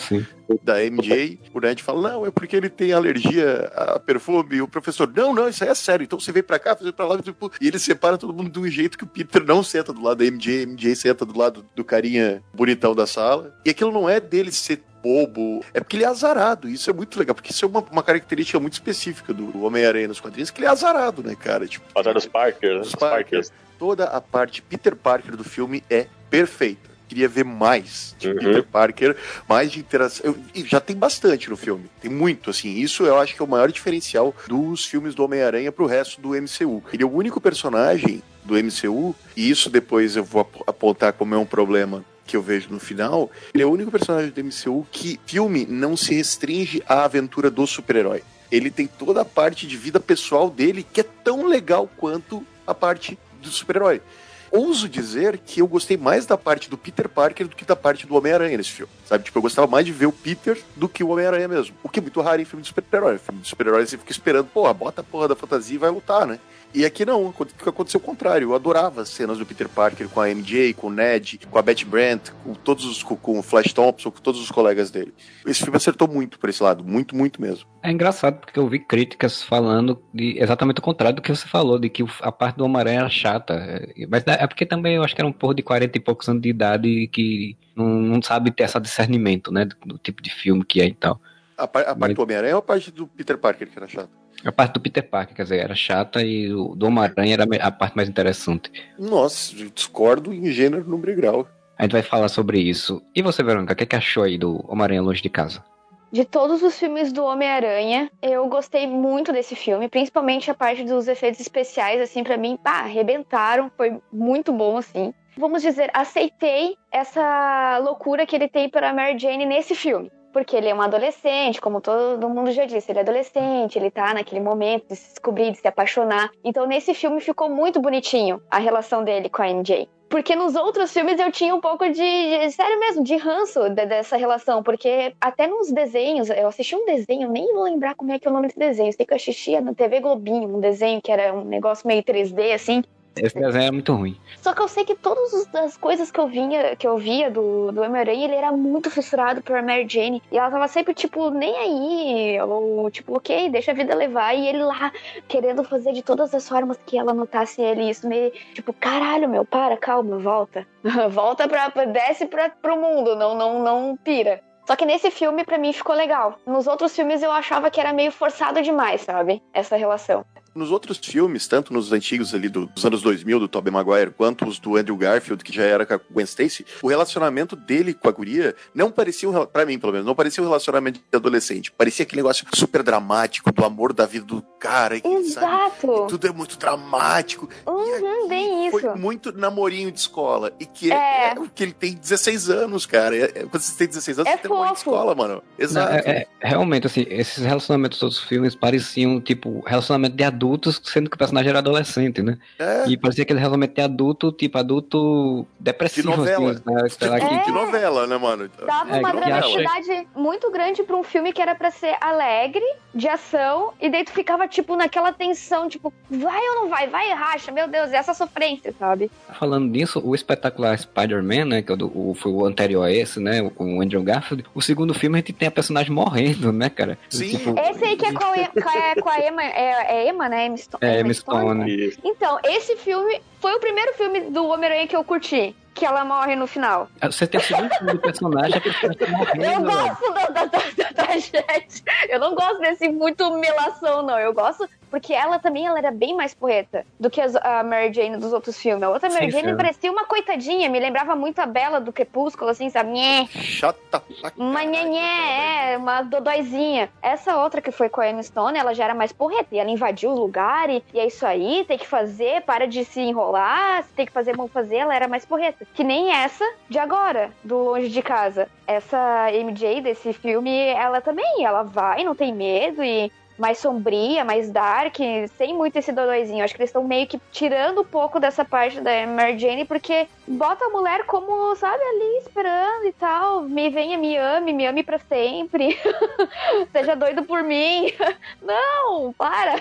da 0.64 0.84
MJ. 0.84 1.40
O 1.54 1.60
Ned 1.60 1.82
fala: 1.84 2.12
Não, 2.12 2.26
é 2.26 2.32
porque 2.32 2.56
ele 2.56 2.70
tem 2.70 2.94
alergia 2.94 3.72
a 3.76 4.00
perfume. 4.00 4.58
E 4.58 4.62
o 4.62 4.68
professor: 4.68 5.12
Não, 5.16 5.34
não, 5.34 5.50
isso 5.50 5.64
aí 5.64 5.70
é 5.70 5.76
sério. 5.76 6.04
Então 6.04 6.20
você 6.20 6.32
vem 6.32 6.44
pra 6.44 6.60
cá, 6.60 6.76
você 6.76 6.92
pra 6.92 7.06
lá. 7.06 7.22
Tipo, 7.22 7.52
e 7.60 7.68
ele 7.68 7.80
separa 7.80 8.18
todo 8.18 8.34
mundo 8.34 8.50
de 8.50 8.60
um 8.60 8.68
jeito 8.68 8.98
que 8.98 9.04
o 9.04 9.08
Peter 9.08 9.44
não 9.44 9.64
senta 9.64 9.94
do 9.94 10.02
lado 10.02 10.18
da 10.18 10.26
MJ, 10.26 10.64
a 10.64 10.68
MJ 10.68 10.96
senta 10.96 11.26
do 11.26 11.38
lado 11.38 11.66
do 11.76 11.84
carinha 11.84 12.44
bonitão 12.54 12.96
da 12.96 13.06
sala. 13.06 13.56
E 13.66 13.70
aquilo 13.70 13.92
não 13.92 14.10
é 14.10 14.20
dele 14.20 14.52
ser 14.52 14.82
bobo. 15.02 15.64
É 15.74 15.80
porque 15.80 15.98
ele 15.98 16.04
é 16.04 16.08
azarado. 16.08 16.68
Isso 16.70 16.90
é 16.90 16.94
muito 16.94 17.18
legal, 17.18 17.36
porque 17.36 17.52
isso 17.52 17.66
é 17.66 17.68
uma, 17.68 17.82
uma 17.92 18.04
característica 18.04 18.60
muito 18.60 18.74
específica 18.74 19.34
do 19.34 19.64
Homem-Aranha 19.64 20.08
nos 20.08 20.20
quadrinhos, 20.20 20.50
que 20.50 20.60
ele 20.60 20.68
é 20.68 20.70
azarado, 20.70 21.24
né, 21.24 21.36
cara? 21.36 21.68
Tipo, 21.68 21.86
Azar 21.98 22.14
dos 22.14 22.26
Parker, 22.26 22.80
dos 22.80 22.96
Parker. 22.96 23.46
Toda 23.78 24.06
a 24.06 24.22
parte 24.22 24.62
Peter 24.62 24.96
Parker 24.96 25.36
do 25.36 25.44
filme 25.44 25.84
é 25.90 26.08
perfeita 26.30 26.92
queria 27.12 27.28
ver 27.28 27.44
mais 27.44 28.16
de 28.18 28.30
uhum. 28.30 28.36
Peter 28.36 28.64
Parker, 28.64 29.18
mais 29.48 29.70
de 29.70 29.80
interação. 29.80 30.26
Eu, 30.26 30.66
já 30.66 30.80
tem 30.80 30.96
bastante 30.96 31.50
no 31.50 31.58
filme, 31.58 31.90
tem 32.00 32.10
muito, 32.10 32.50
assim. 32.50 32.74
Isso 32.76 33.04
eu 33.04 33.20
acho 33.20 33.36
que 33.36 33.42
é 33.42 33.46
o 33.46 33.48
maior 33.48 33.70
diferencial 33.70 34.34
dos 34.48 34.86
filmes 34.86 35.14
do 35.14 35.26
Homem-Aranha 35.26 35.74
pro 35.74 35.86
resto 35.86 36.22
do 36.22 36.30
MCU. 36.30 36.82
Ele 36.94 37.04
é 37.04 37.06
o 37.06 37.12
único 37.12 37.42
personagem 37.42 38.24
do 38.46 38.56
MCU, 38.56 39.14
e 39.36 39.50
isso 39.50 39.70
depois 39.70 40.16
eu 40.16 40.24
vou 40.24 40.50
apontar 40.66 41.12
como 41.12 41.36
é 41.36 41.38
um 41.38 41.46
problema 41.46 42.04
que 42.32 42.38
eu 42.38 42.42
vejo 42.42 42.70
no 42.70 42.80
final, 42.80 43.30
ele 43.54 43.62
é 43.62 43.66
o 43.66 43.70
único 43.70 43.92
personagem 43.92 44.32
do 44.32 44.42
MCU 44.42 44.88
que 44.90 45.20
filme 45.26 45.66
não 45.66 45.98
se 45.98 46.16
restringe 46.16 46.82
à 46.88 47.04
aventura 47.04 47.52
do 47.52 47.68
super-herói. 47.68 48.24
Ele 48.50 48.72
tem 48.72 48.88
toda 48.88 49.22
a 49.22 49.26
parte 49.26 49.68
de 49.68 49.76
vida 49.76 50.00
pessoal 50.00 50.50
dele 50.50 50.86
que 50.94 51.02
é 51.02 51.04
tão 51.04 51.46
legal 51.46 51.90
quanto 51.98 52.46
a 52.66 52.74
parte 52.74 53.20
do 53.42 53.50
super-herói. 53.50 54.02
ouso 54.50 54.88
dizer 54.88 55.40
que 55.40 55.62
eu 55.62 55.68
gostei 55.68 55.98
mais 55.98 56.26
da 56.26 56.38
parte 56.38 56.70
do 56.70 56.78
Peter 56.78 57.10
Parker 57.10 57.50
do 57.50 57.56
que 57.56 57.66
da 57.66 57.76
parte 57.76 58.08
do 58.08 58.16
Homem-Aranha 58.16 58.58
nesse 58.58 58.72
filme. 58.72 58.92
Sabe? 59.06 59.26
Tipo, 59.26 59.40
eu 59.40 59.42
gostava 59.42 59.68
mais 59.68 59.86
de 59.86 59.92
ver 59.92 60.06
o 60.06 60.12
Peter 60.14 60.58
do 60.76 60.88
que 60.88 61.04
o 61.04 61.10
Homem-Aranha 61.10 61.50
mesmo. 61.50 61.76
O 61.84 61.90
que 61.90 62.00
é 62.00 62.02
muito 62.02 62.22
raro 62.22 62.42
em 62.42 62.46
filme 62.46 62.62
de 62.62 62.70
super-herói. 62.70 63.18
Filme 63.18 63.42
de 63.42 63.48
super-herói 63.50 63.86
você 63.86 63.98
fica 63.98 64.12
esperando, 64.12 64.48
porra, 64.48 64.74
bota 64.74 65.02
a 65.02 65.04
porra 65.04 65.28
da 65.28 65.36
fantasia 65.36 65.76
e 65.76 65.80
vai 65.80 65.90
lutar, 65.90 66.26
né? 66.26 66.40
E 66.74 66.86
aqui 66.86 67.06
não, 67.06 67.34
aconteceu 67.66 68.00
o 68.00 68.04
contrário. 68.04 68.50
Eu 68.50 68.56
adorava 68.56 69.02
as 69.02 69.10
cenas 69.10 69.38
do 69.38 69.46
Peter 69.46 69.68
Parker 69.68 70.08
com 70.08 70.22
a 70.22 70.30
MJ, 70.30 70.74
com 70.74 70.88
o 70.88 70.90
Ned, 70.90 71.40
com 71.50 71.58
a 71.58 71.62
Betty 71.62 71.86
Brant, 71.86 72.30
com 72.44 72.54
todos 72.54 72.86
os, 72.86 73.04
com, 73.04 73.40
o 73.40 73.44
Flash 73.44 73.74
Thompson, 73.74 74.10
com 74.10 74.22
todos 74.22 74.42
os 74.42 74.50
colegas 74.50 74.90
dele. 74.90 75.14
Esse 75.46 75.62
filme 75.62 75.76
acertou 75.76 76.08
muito 76.08 76.40
por 76.40 76.50
esse 76.50 76.64
lado, 76.64 76.84
muito, 76.84 77.16
muito 77.16 77.42
mesmo. 77.42 77.68
É 77.84 77.92
engraçado 77.92 78.40
porque 78.40 78.58
eu 78.58 78.68
vi 78.70 78.80
críticas 78.80 79.44
falando 79.44 80.02
de 80.14 80.38
exatamente 80.40 80.80
o 80.80 80.84
contrário 80.84 81.18
do 81.18 81.22
que 81.22 81.34
você 81.34 81.46
falou, 81.46 81.78
de 81.78 81.90
que 81.90 82.06
a 82.22 82.32
parte 82.32 82.58
do 82.58 82.64
Homem-Aranha 82.64 83.00
era 83.02 83.10
chata. 83.10 83.86
Mas 84.08 84.24
é 84.26 84.48
porque 84.48 84.66
também 84.66 84.96
eu 84.96 85.04
acho 85.04 85.14
que 85.14 85.22
era 85.22 85.28
um 85.28 85.34
porro 85.34 85.54
de 85.54 85.64
40 85.64 85.98
e 85.98 86.02
poucos 86.02 86.30
anos 86.30 86.42
de 86.42 86.50
idade 86.50 87.08
que 87.08 87.58
não, 87.76 87.88
não 87.88 88.22
sabe 88.22 88.52
ter 88.52 88.64
esse 88.64 88.80
discernimento, 88.80 89.52
né, 89.52 89.66
do, 89.66 89.76
do, 89.86 89.98
tipo 89.98 90.22
de 90.22 90.34
filme 90.34 90.64
que 90.64 90.82
é 90.82 90.86
e 90.86 90.94
tal. 90.94 91.20
A, 91.58 91.64
a 91.64 91.68
parte 91.68 91.98
Mas... 92.00 92.16
do 92.16 92.24
Homem-Aranha 92.24 92.56
ou 92.56 92.60
a 92.60 92.64
parte 92.64 92.92
do 92.92 93.08
Peter 93.08 93.38
Parker 93.38 93.68
que 93.68 93.78
era 93.78 93.88
chata? 93.88 94.22
A 94.44 94.52
parte 94.52 94.74
do 94.74 94.80
Peter 94.80 95.08
Parker, 95.08 95.36
quer 95.36 95.44
dizer, 95.44 95.60
era 95.60 95.76
chata 95.76 96.24
e 96.24 96.52
o 96.52 96.76
do 96.76 96.88
Homem-Aranha 96.88 97.34
era 97.34 97.46
a 97.62 97.72
parte 97.72 97.96
mais 97.96 98.10
interessante. 98.10 98.72
Nossa, 98.98 99.56
discordo 99.56 100.34
em 100.34 100.48
gênero, 100.48 100.84
número 100.84 101.12
e 101.12 101.16
grau. 101.16 101.48
A 101.78 101.84
gente 101.84 101.92
vai 101.92 102.02
falar 102.02 102.28
sobre 102.28 102.60
isso. 102.60 103.02
E 103.16 103.22
você, 103.22 103.44
Verônica, 103.44 103.74
o 103.74 103.76
que, 103.76 103.84
é 103.84 103.88
que 103.88 103.96
achou 103.96 104.24
aí 104.24 104.38
do 104.38 104.64
Homem-Aranha 104.68 105.02
Longe 105.02 105.22
de 105.22 105.30
Casa? 105.30 105.64
De 106.12 106.26
todos 106.26 106.62
os 106.62 106.78
filmes 106.78 107.14
do 107.14 107.24
Homem-Aranha, 107.24 108.12
eu 108.22 108.48
gostei 108.50 108.86
muito 108.86 109.32
desse 109.32 109.56
filme, 109.56 109.88
principalmente 109.88 110.52
a 110.52 110.54
parte 110.54 110.84
dos 110.84 111.08
efeitos 111.08 111.40
especiais, 111.40 112.02
assim, 112.02 112.24
para 112.24 112.36
mim, 112.36 112.58
pá, 112.62 112.82
arrebentaram, 112.82 113.72
foi 113.78 113.98
muito 114.12 114.52
bom, 114.52 114.78
assim. 114.78 115.14
Vamos 115.38 115.62
dizer, 115.62 115.90
aceitei 115.94 116.76
essa 116.92 117.80
loucura 117.82 118.26
que 118.26 118.36
ele 118.36 118.50
tem 118.50 118.70
para 118.70 118.94
Mary 118.94 119.18
Jane 119.18 119.46
nesse 119.46 119.74
filme 119.74 120.12
porque 120.32 120.56
ele 120.56 120.70
é 120.70 120.76
um 120.76 120.82
adolescente, 120.82 121.62
como 121.62 121.82
todo 121.82 122.30
mundo 122.30 122.52
já 122.52 122.66
disse, 122.66 122.92
ele 122.92 123.00
é 123.00 123.02
adolescente, 123.02 123.78
ele 123.78 123.92
tá 123.92 124.14
naquele 124.14 124.42
momento 124.42 124.88
de 124.88 124.96
se 124.96 125.10
descobrir, 125.10 125.52
de 125.52 125.58
se 125.58 125.68
apaixonar. 125.68 126.32
Então 126.44 126.66
nesse 126.66 126.94
filme 126.94 127.20
ficou 127.20 127.50
muito 127.50 127.80
bonitinho 127.80 128.42
a 128.50 128.58
relação 128.58 129.04
dele 129.04 129.30
com 129.30 129.42
a 129.42 129.48
MJ. 129.48 129.88
Porque 130.12 130.36
nos 130.36 130.58
outros 130.58 130.92
filmes 130.92 131.18
eu 131.22 131.32
tinha 131.32 131.56
um 131.56 131.62
pouco 131.62 131.90
de, 131.90 132.52
sério 132.52 132.78
mesmo, 132.82 133.02
de 133.02 133.16
ranço 133.16 133.70
de, 133.70 133.86
dessa 133.86 134.18
relação. 134.18 134.62
Porque 134.62 135.16
até 135.22 135.48
nos 135.48 135.72
desenhos, 135.72 136.30
eu 136.30 136.50
assisti 136.50 136.76
um 136.76 136.86
desenho, 136.86 137.32
nem 137.32 137.54
vou 137.54 137.64
lembrar 137.64 137.96
como 137.96 138.12
é 138.12 138.20
que 138.20 138.28
é 138.28 138.30
o 138.30 138.34
nome 138.34 138.48
desse 138.48 138.60
desenho. 138.60 138.92
sei 138.92 139.06
que 139.06 139.14
eu 139.14 139.16
assistia 139.16 139.62
na 139.62 139.74
TV 139.74 140.02
Globinho, 140.02 140.54
um 140.54 140.60
desenho 140.60 141.02
que 141.02 141.14
era 141.14 141.34
um 141.34 141.46
negócio 141.46 141.88
meio 141.88 142.04
3D, 142.04 142.54
assim. 142.54 142.84
Esse 143.16 143.38
desenho 143.38 143.68
é 143.68 143.72
muito 143.72 143.94
ruim. 143.94 144.18
Só 144.42 144.54
que 144.54 144.62
eu 144.62 144.68
sei 144.68 144.86
que 144.86 144.96
todas 144.96 145.48
as 145.54 145.76
coisas 145.76 146.10
que 146.10 146.20
eu 146.20 146.28
vinha, 146.28 146.76
que 146.76 146.88
eu 146.88 146.98
via 146.98 147.30
do, 147.30 147.72
do 147.72 147.82
Homem-Aranha, 147.82 148.26
ele 148.26 148.36
era 148.36 148.52
muito 148.52 148.90
fissurado 148.90 149.42
por 149.42 149.62
Mary 149.62 149.86
Jane. 149.88 150.24
E 150.32 150.38
ela 150.38 150.50
tava 150.50 150.68
sempre, 150.68 150.94
tipo, 150.94 151.30
nem 151.30 151.56
aí. 151.58 152.42
Ou, 152.42 152.90
tipo, 152.90 153.18
ok, 153.18 153.50
deixa 153.50 153.72
a 153.72 153.76
vida 153.76 153.94
levar. 153.94 154.34
E 154.34 154.48
ele 154.48 154.64
lá, 154.64 154.92
querendo 155.28 155.64
fazer 155.64 155.92
de 155.92 156.02
todas 156.02 156.34
as 156.34 156.48
formas 156.48 156.80
que 156.86 156.98
ela 156.98 157.14
notasse 157.14 157.62
ele. 157.62 157.90
Isso 157.90 158.08
meio, 158.08 158.32
tipo, 158.54 158.74
caralho, 158.74 159.28
meu, 159.28 159.46
para, 159.46 159.76
calma, 159.78 160.18
volta. 160.18 160.66
volta 161.12 161.48
pra. 161.48 161.70
Desce 161.86 162.26
pra, 162.28 162.50
pro 162.50 162.80
mundo, 162.80 163.16
não, 163.16 163.36
não, 163.36 163.62
não 163.62 163.98
pira. 163.98 164.42
Só 164.66 164.76
que 164.76 164.86
nesse 164.86 165.12
filme, 165.12 165.44
para 165.44 165.58
mim, 165.58 165.74
ficou 165.74 165.96
legal. 165.96 166.40
Nos 166.46 166.68
outros 166.68 166.96
filmes 166.96 167.22
eu 167.22 167.32
achava 167.32 167.70
que 167.70 167.80
era 167.80 167.92
meio 167.92 168.12
forçado 168.12 168.62
demais, 168.62 169.02
sabe? 169.02 169.42
Essa 169.54 169.76
relação. 169.76 170.24
Nos 170.54 170.70
outros 170.70 170.98
filmes, 170.98 171.48
tanto 171.48 171.74
nos 171.74 171.94
antigos 171.94 172.34
ali 172.34 172.50
dos 172.50 172.84
anos 172.86 173.02
2000, 173.02 173.40
do 173.40 173.48
Tobey 173.48 173.72
Maguire, 173.72 174.12
quanto 174.12 174.46
os 174.46 174.60
do 174.60 174.76
Andrew 174.76 174.98
Garfield, 174.98 175.44
que 175.44 175.54
já 175.54 175.64
era 175.64 175.86
com 175.86 175.94
a 175.94 176.00
Gwen 176.10 176.26
Stacy, 176.26 176.66
o 176.82 176.90
relacionamento 176.90 177.56
dele 177.56 177.94
com 177.94 178.10
a 178.10 178.12
guria 178.12 178.54
não 178.76 178.92
parecia, 178.92 179.30
um, 179.30 179.46
pra 179.46 179.66
mim 179.66 179.80
pelo 179.80 179.94
menos, 179.94 180.06
não 180.06 180.14
parecia 180.14 180.44
um 180.44 180.48
relacionamento 180.48 181.00
de 181.00 181.16
adolescente. 181.16 181.72
Parecia 181.72 182.04
aquele 182.04 182.22
negócio 182.22 182.46
super 182.54 182.84
dramático, 182.84 183.52
do 183.52 183.64
amor 183.64 183.94
da 183.94 184.06
vida 184.06 184.26
do 184.26 184.42
cara. 184.60 184.98
Exato. 184.98 185.88
Sabe? 185.88 186.08
Tudo 186.10 186.28
é 186.28 186.32
muito 186.34 186.58
dramático. 186.58 187.50
Uhum, 187.66 188.28
bem 188.28 188.68
isso. 188.68 188.80
Foi 188.80 188.96
muito 188.96 189.32
namorinho 189.32 189.90
de 189.90 190.00
escola. 190.00 190.52
E 190.60 190.66
que 190.66 190.92
é, 190.92 190.96
é, 190.96 191.32
é 191.32 191.36
que 191.56 191.64
ele 191.64 191.74
tem 191.74 191.94
16 191.94 192.50
anos, 192.50 192.86
cara. 192.86 193.16
É, 193.16 193.24
é, 193.24 193.30
quando 193.46 193.62
você 193.62 193.78
tem 193.78 193.88
16 193.88 194.20
anos, 194.20 194.30
é 194.30 194.36
você 194.36 194.42
tem 194.42 194.52
namorinho 194.52 194.74
de 194.74 194.80
escola, 194.80 195.16
mano. 195.16 195.44
Exato. 195.58 195.92
Não, 195.92 196.14
é, 196.14 196.26
realmente, 196.42 196.88
assim, 196.88 197.06
esses 197.10 197.44
relacionamentos 197.44 198.00
dos 198.00 198.20
filmes 198.20 198.54
pareciam, 198.54 199.22
tipo, 199.22 199.64
relacionamento 199.66 200.16
de 200.16 200.24
adulto 200.24 200.41
adultos, 200.42 200.82
sendo 200.84 201.10
que 201.10 201.16
o 201.16 201.20
personagem 201.20 201.50
era 201.50 201.60
adolescente, 201.60 202.24
né? 202.24 202.38
É. 202.58 202.88
E 202.88 202.98
parecia 202.98 203.24
aquele 203.24 203.40
realmente 203.40 203.80
adulto, 203.80 204.32
tipo, 204.32 204.58
adulto 204.58 205.46
depressivo. 205.60 206.12
De 206.12 206.18
novela. 206.18 206.52
Assim, 206.52 206.62
né? 206.66 206.90
Tipo, 206.90 207.06
é. 207.06 207.44
De 207.44 207.52
novela, 207.52 208.08
né, 208.08 208.18
mano? 208.18 208.46
Então, 208.46 208.66
Dava 208.66 208.98
uma 208.98 209.14
dramaticidade 209.14 210.08
muito 210.16 210.50
grande 210.52 210.84
pra 210.84 210.98
um 210.98 211.04
filme 211.04 211.32
que 211.32 211.42
era 211.42 211.54
pra 211.54 211.70
ser 211.70 211.96
alegre, 212.02 212.66
de 212.94 213.08
ação, 213.08 213.74
e 213.80 213.90
daí 213.90 214.04
tu 214.04 214.12
ficava, 214.12 214.48
tipo, 214.48 214.76
naquela 214.76 215.14
tensão, 215.14 215.70
tipo, 215.70 215.94
vai 216.10 216.42
ou 216.50 216.56
não 216.56 216.70
vai? 216.70 216.88
Vai 216.88 217.10
e 217.10 217.14
racha, 217.14 217.52
meu 217.52 217.68
Deus, 217.68 217.92
essa 217.92 218.14
sofrência, 218.14 218.74
sabe? 218.78 219.10
Falando 219.40 219.68
nisso, 219.68 220.02
o 220.04 220.14
espetacular 220.14 220.78
Spider-Man, 220.78 221.46
né, 221.46 221.62
que 221.62 221.72
é 221.72 221.76
o, 221.76 222.14
foi 222.14 222.32
o 222.32 222.46
anterior 222.46 222.84
a 222.84 222.92
esse, 222.92 223.20
né, 223.20 223.50
com 223.52 223.78
o 223.78 223.82
Andrew 223.82 224.04
Garfield, 224.04 224.46
o 224.54 224.62
segundo 224.62 224.94
filme 224.94 225.18
a 225.18 225.22
gente 225.22 225.34
tem 225.34 225.48
a 225.48 225.52
personagem 225.52 225.92
morrendo, 225.92 226.52
né, 226.52 226.70
cara? 226.70 226.98
Sim. 227.10 227.30
Tipo, 227.30 227.58
esse 227.60 227.84
aí 227.84 227.96
que 227.96 228.06
é 228.06 228.14
com 228.14 228.26
a, 228.26 229.02
com 229.02 229.10
a, 229.10 229.20
Emma, 229.20 229.44
é, 229.44 229.86
é 229.90 230.10
Emma, 230.10 230.28
né? 230.32 230.46
Emma 230.48 230.58
Stone. 230.58 230.84
É, 230.84 231.00
Emma 231.02 231.14
Stone. 231.14 231.98
Então, 232.04 232.40
esse 232.44 232.76
filme 232.78 233.22
foi 233.40 233.54
o 233.54 233.60
primeiro 233.60 233.94
filme 233.94 234.22
do 234.32 234.48
Homem-Aranha 234.48 234.88
que 234.88 234.96
eu 234.96 235.04
curti. 235.04 235.56
Que 235.74 235.86
ela 235.86 236.04
morre 236.04 236.36
no 236.36 236.48
final. 236.48 236.90
Ah, 237.00 237.10
você 237.10 237.26
tem 237.26 237.40
o 237.40 237.44
segundo 237.44 237.74
filme 237.76 237.94
do 237.94 238.00
personagem, 238.00 238.60
que 238.60 238.96
tá 238.96 239.08
morrendo. 239.08 239.46
Eu 239.46 239.62
gosto 239.62 240.14
da, 240.14 240.26
da, 240.28 240.46
da, 240.46 240.60
da 240.78 240.94
tragédia. 240.94 241.84
Eu 242.10 242.20
não 242.20 242.36
gosto 242.36 242.60
desse 242.60 242.90
muito 242.90 243.32
melação, 243.38 244.04
não. 244.04 244.20
Eu 244.20 244.34
gosto 244.34 244.68
porque 244.92 245.14
ela 245.14 245.40
também 245.40 245.66
ela 245.66 245.80
era 245.80 245.90
bem 245.90 246.14
mais 246.14 246.34
porreta 246.34 246.86
do 247.00 247.10
que 247.10 247.22
a 247.22 247.64
Mary 247.64 247.94
Jane 247.94 248.18
dos 248.18 248.34
outros 248.34 248.60
filmes. 248.60 248.84
A 248.84 248.90
outra 248.90 249.10
Mary 249.10 249.32
sim, 249.32 249.40
Jane 249.40 249.50
sim. 249.52 249.56
parecia 249.56 249.92
uma 249.92 250.06
coitadinha, 250.06 250.70
me 250.70 250.80
lembrava 250.80 251.16
muito 251.16 251.40
a 251.40 251.46
Bela 251.46 251.80
do 251.80 251.94
Crepúsculo, 251.94 252.52
assim, 252.52 252.70
sabe? 252.70 252.92
Nhê. 252.92 253.26
Chata 253.28 254.04
Uma 254.38 254.64
nhenhé, 254.64 255.74
é, 255.74 255.78
uma 255.78 256.02
dodóizinha. 256.02 256.90
Essa 257.02 257.38
outra 257.38 257.62
que 257.62 257.72
foi 257.72 257.88
com 257.88 258.02
a 258.02 258.10
Emma 258.10 258.22
Stone, 258.22 258.60
ela 258.60 258.74
já 258.74 258.84
era 258.84 258.94
mais 258.94 259.14
porreta. 259.14 259.48
E 259.56 259.60
ela 259.60 259.70
invadiu 259.70 260.12
o 260.12 260.20
lugar 260.20 260.70
e, 260.70 260.84
e 260.94 261.00
é 261.00 261.08
isso 261.08 261.26
aí, 261.26 261.64
tem 261.66 261.78
que 261.78 261.88
fazer, 261.88 262.42
para 262.42 262.68
de 262.68 262.84
se 262.84 263.00
enrolar, 263.00 263.86
tem 263.96 264.06
que 264.06 264.12
fazer, 264.12 264.36
vamos 264.36 264.52
fazer. 264.52 264.78
Ela 264.78 264.94
era 264.96 265.08
mais 265.08 265.26
porreta. 265.26 265.66
Que 265.74 265.84
nem 265.84 266.12
essa 266.12 266.46
de 266.70 266.78
agora, 266.78 267.32
do 267.44 267.58
Longe 267.58 267.88
de 267.88 268.02
Casa. 268.02 268.50
Essa 268.68 269.32
MJ 269.32 269.82
desse 269.82 270.12
filme, 270.12 270.52
ela 270.68 271.00
também, 271.00 271.46
ela 271.46 271.64
vai, 271.64 272.04
não 272.04 272.14
tem 272.14 272.34
medo 272.34 272.84
e 272.84 273.12
mais 273.42 273.58
sombria, 273.58 274.24
mais 274.24 274.52
dark, 274.52 274.96
sem 275.36 275.52
muito 275.52 275.76
esse 275.76 275.92
dodóizinho. 275.92 276.44
Acho 276.44 276.54
que 276.54 276.62
eles 276.62 276.70
estão 276.70 276.84
meio 276.84 277.08
que 277.08 277.20
tirando 277.32 277.82
um 277.82 277.84
pouco 277.84 278.20
dessa 278.20 278.46
parte 278.46 278.80
da 278.80 278.92
Mary 279.08 279.40
Jane, 279.40 279.66
porque 279.66 280.08
bota 280.28 280.64
a 280.66 280.70
mulher 280.70 281.06
como, 281.08 281.56
sabe, 281.56 281.82
ali 281.82 282.18
esperando 282.20 282.86
e 282.86 282.94
tal. 282.94 283.42
Me 283.42 283.72
venha, 283.72 283.98
me 283.98 284.16
ame, 284.16 284.54
me 284.54 284.68
ame 284.68 284.84
para 284.84 285.00
sempre. 285.00 285.76
Seja 286.72 286.96
doido 286.96 287.24
por 287.24 287.42
mim. 287.42 287.92
Não, 288.44 289.12
para. 289.14 289.60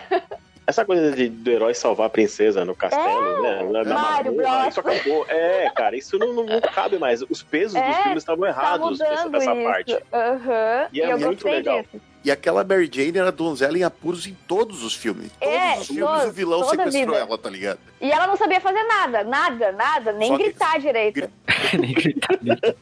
Essa 0.66 0.84
coisa 0.84 1.10
de, 1.12 1.30
do 1.30 1.50
herói 1.50 1.72
salvar 1.72 2.08
a 2.08 2.10
princesa 2.10 2.66
no 2.66 2.76
castelo, 2.76 3.46
é, 3.46 3.62
né? 3.62 3.82
Na, 3.82 3.94
Mário 3.94 4.32
Bros. 4.32 4.68
Isso 4.68 4.80
acabou. 4.80 5.24
É, 5.26 5.70
cara, 5.70 5.96
isso 5.96 6.18
não, 6.18 6.34
não, 6.34 6.44
não 6.44 6.60
cabe 6.60 6.98
mais. 6.98 7.22
Os 7.22 7.42
pesos 7.42 7.74
é, 7.74 7.88
dos 7.88 7.96
filmes 7.96 8.22
estavam 8.22 8.42
tá 8.42 8.48
errados 8.50 8.98
tá 8.98 9.08
dessa, 9.08 9.28
dessa 9.30 9.56
parte. 9.56 9.94
Uhum. 9.94 10.88
E, 10.92 11.00
é 11.00 11.16
muito 11.16 11.48
legal. 11.48 11.82
Disso. 11.82 12.09
E 12.22 12.30
aquela 12.30 12.62
Mary 12.62 12.90
Jane 12.92 13.18
era 13.18 13.32
donzela 13.32 13.78
em 13.78 13.82
apuros 13.82 14.26
em 14.26 14.34
todos 14.46 14.82
os 14.82 14.94
filmes. 14.94 15.30
Todos 15.40 15.54
é, 15.54 15.78
os 15.78 15.86
filmes 15.86 16.04
todos, 16.04 16.24
o 16.26 16.32
vilão 16.32 16.64
sequestrou 16.64 17.16
ela, 17.16 17.38
tá 17.38 17.48
ligado? 17.48 17.78
E 18.00 18.10
ela 18.10 18.26
não 18.26 18.36
sabia 18.36 18.60
fazer 18.60 18.82
nada, 18.82 19.24
nada, 19.24 19.72
nada, 19.72 20.12
nem 20.12 20.28
Só 20.28 20.36
gritar 20.36 20.72
que... 20.74 20.80
direito. 20.80 21.30
nem 21.78 21.92
gritar 21.92 22.36
direito. 22.36 22.76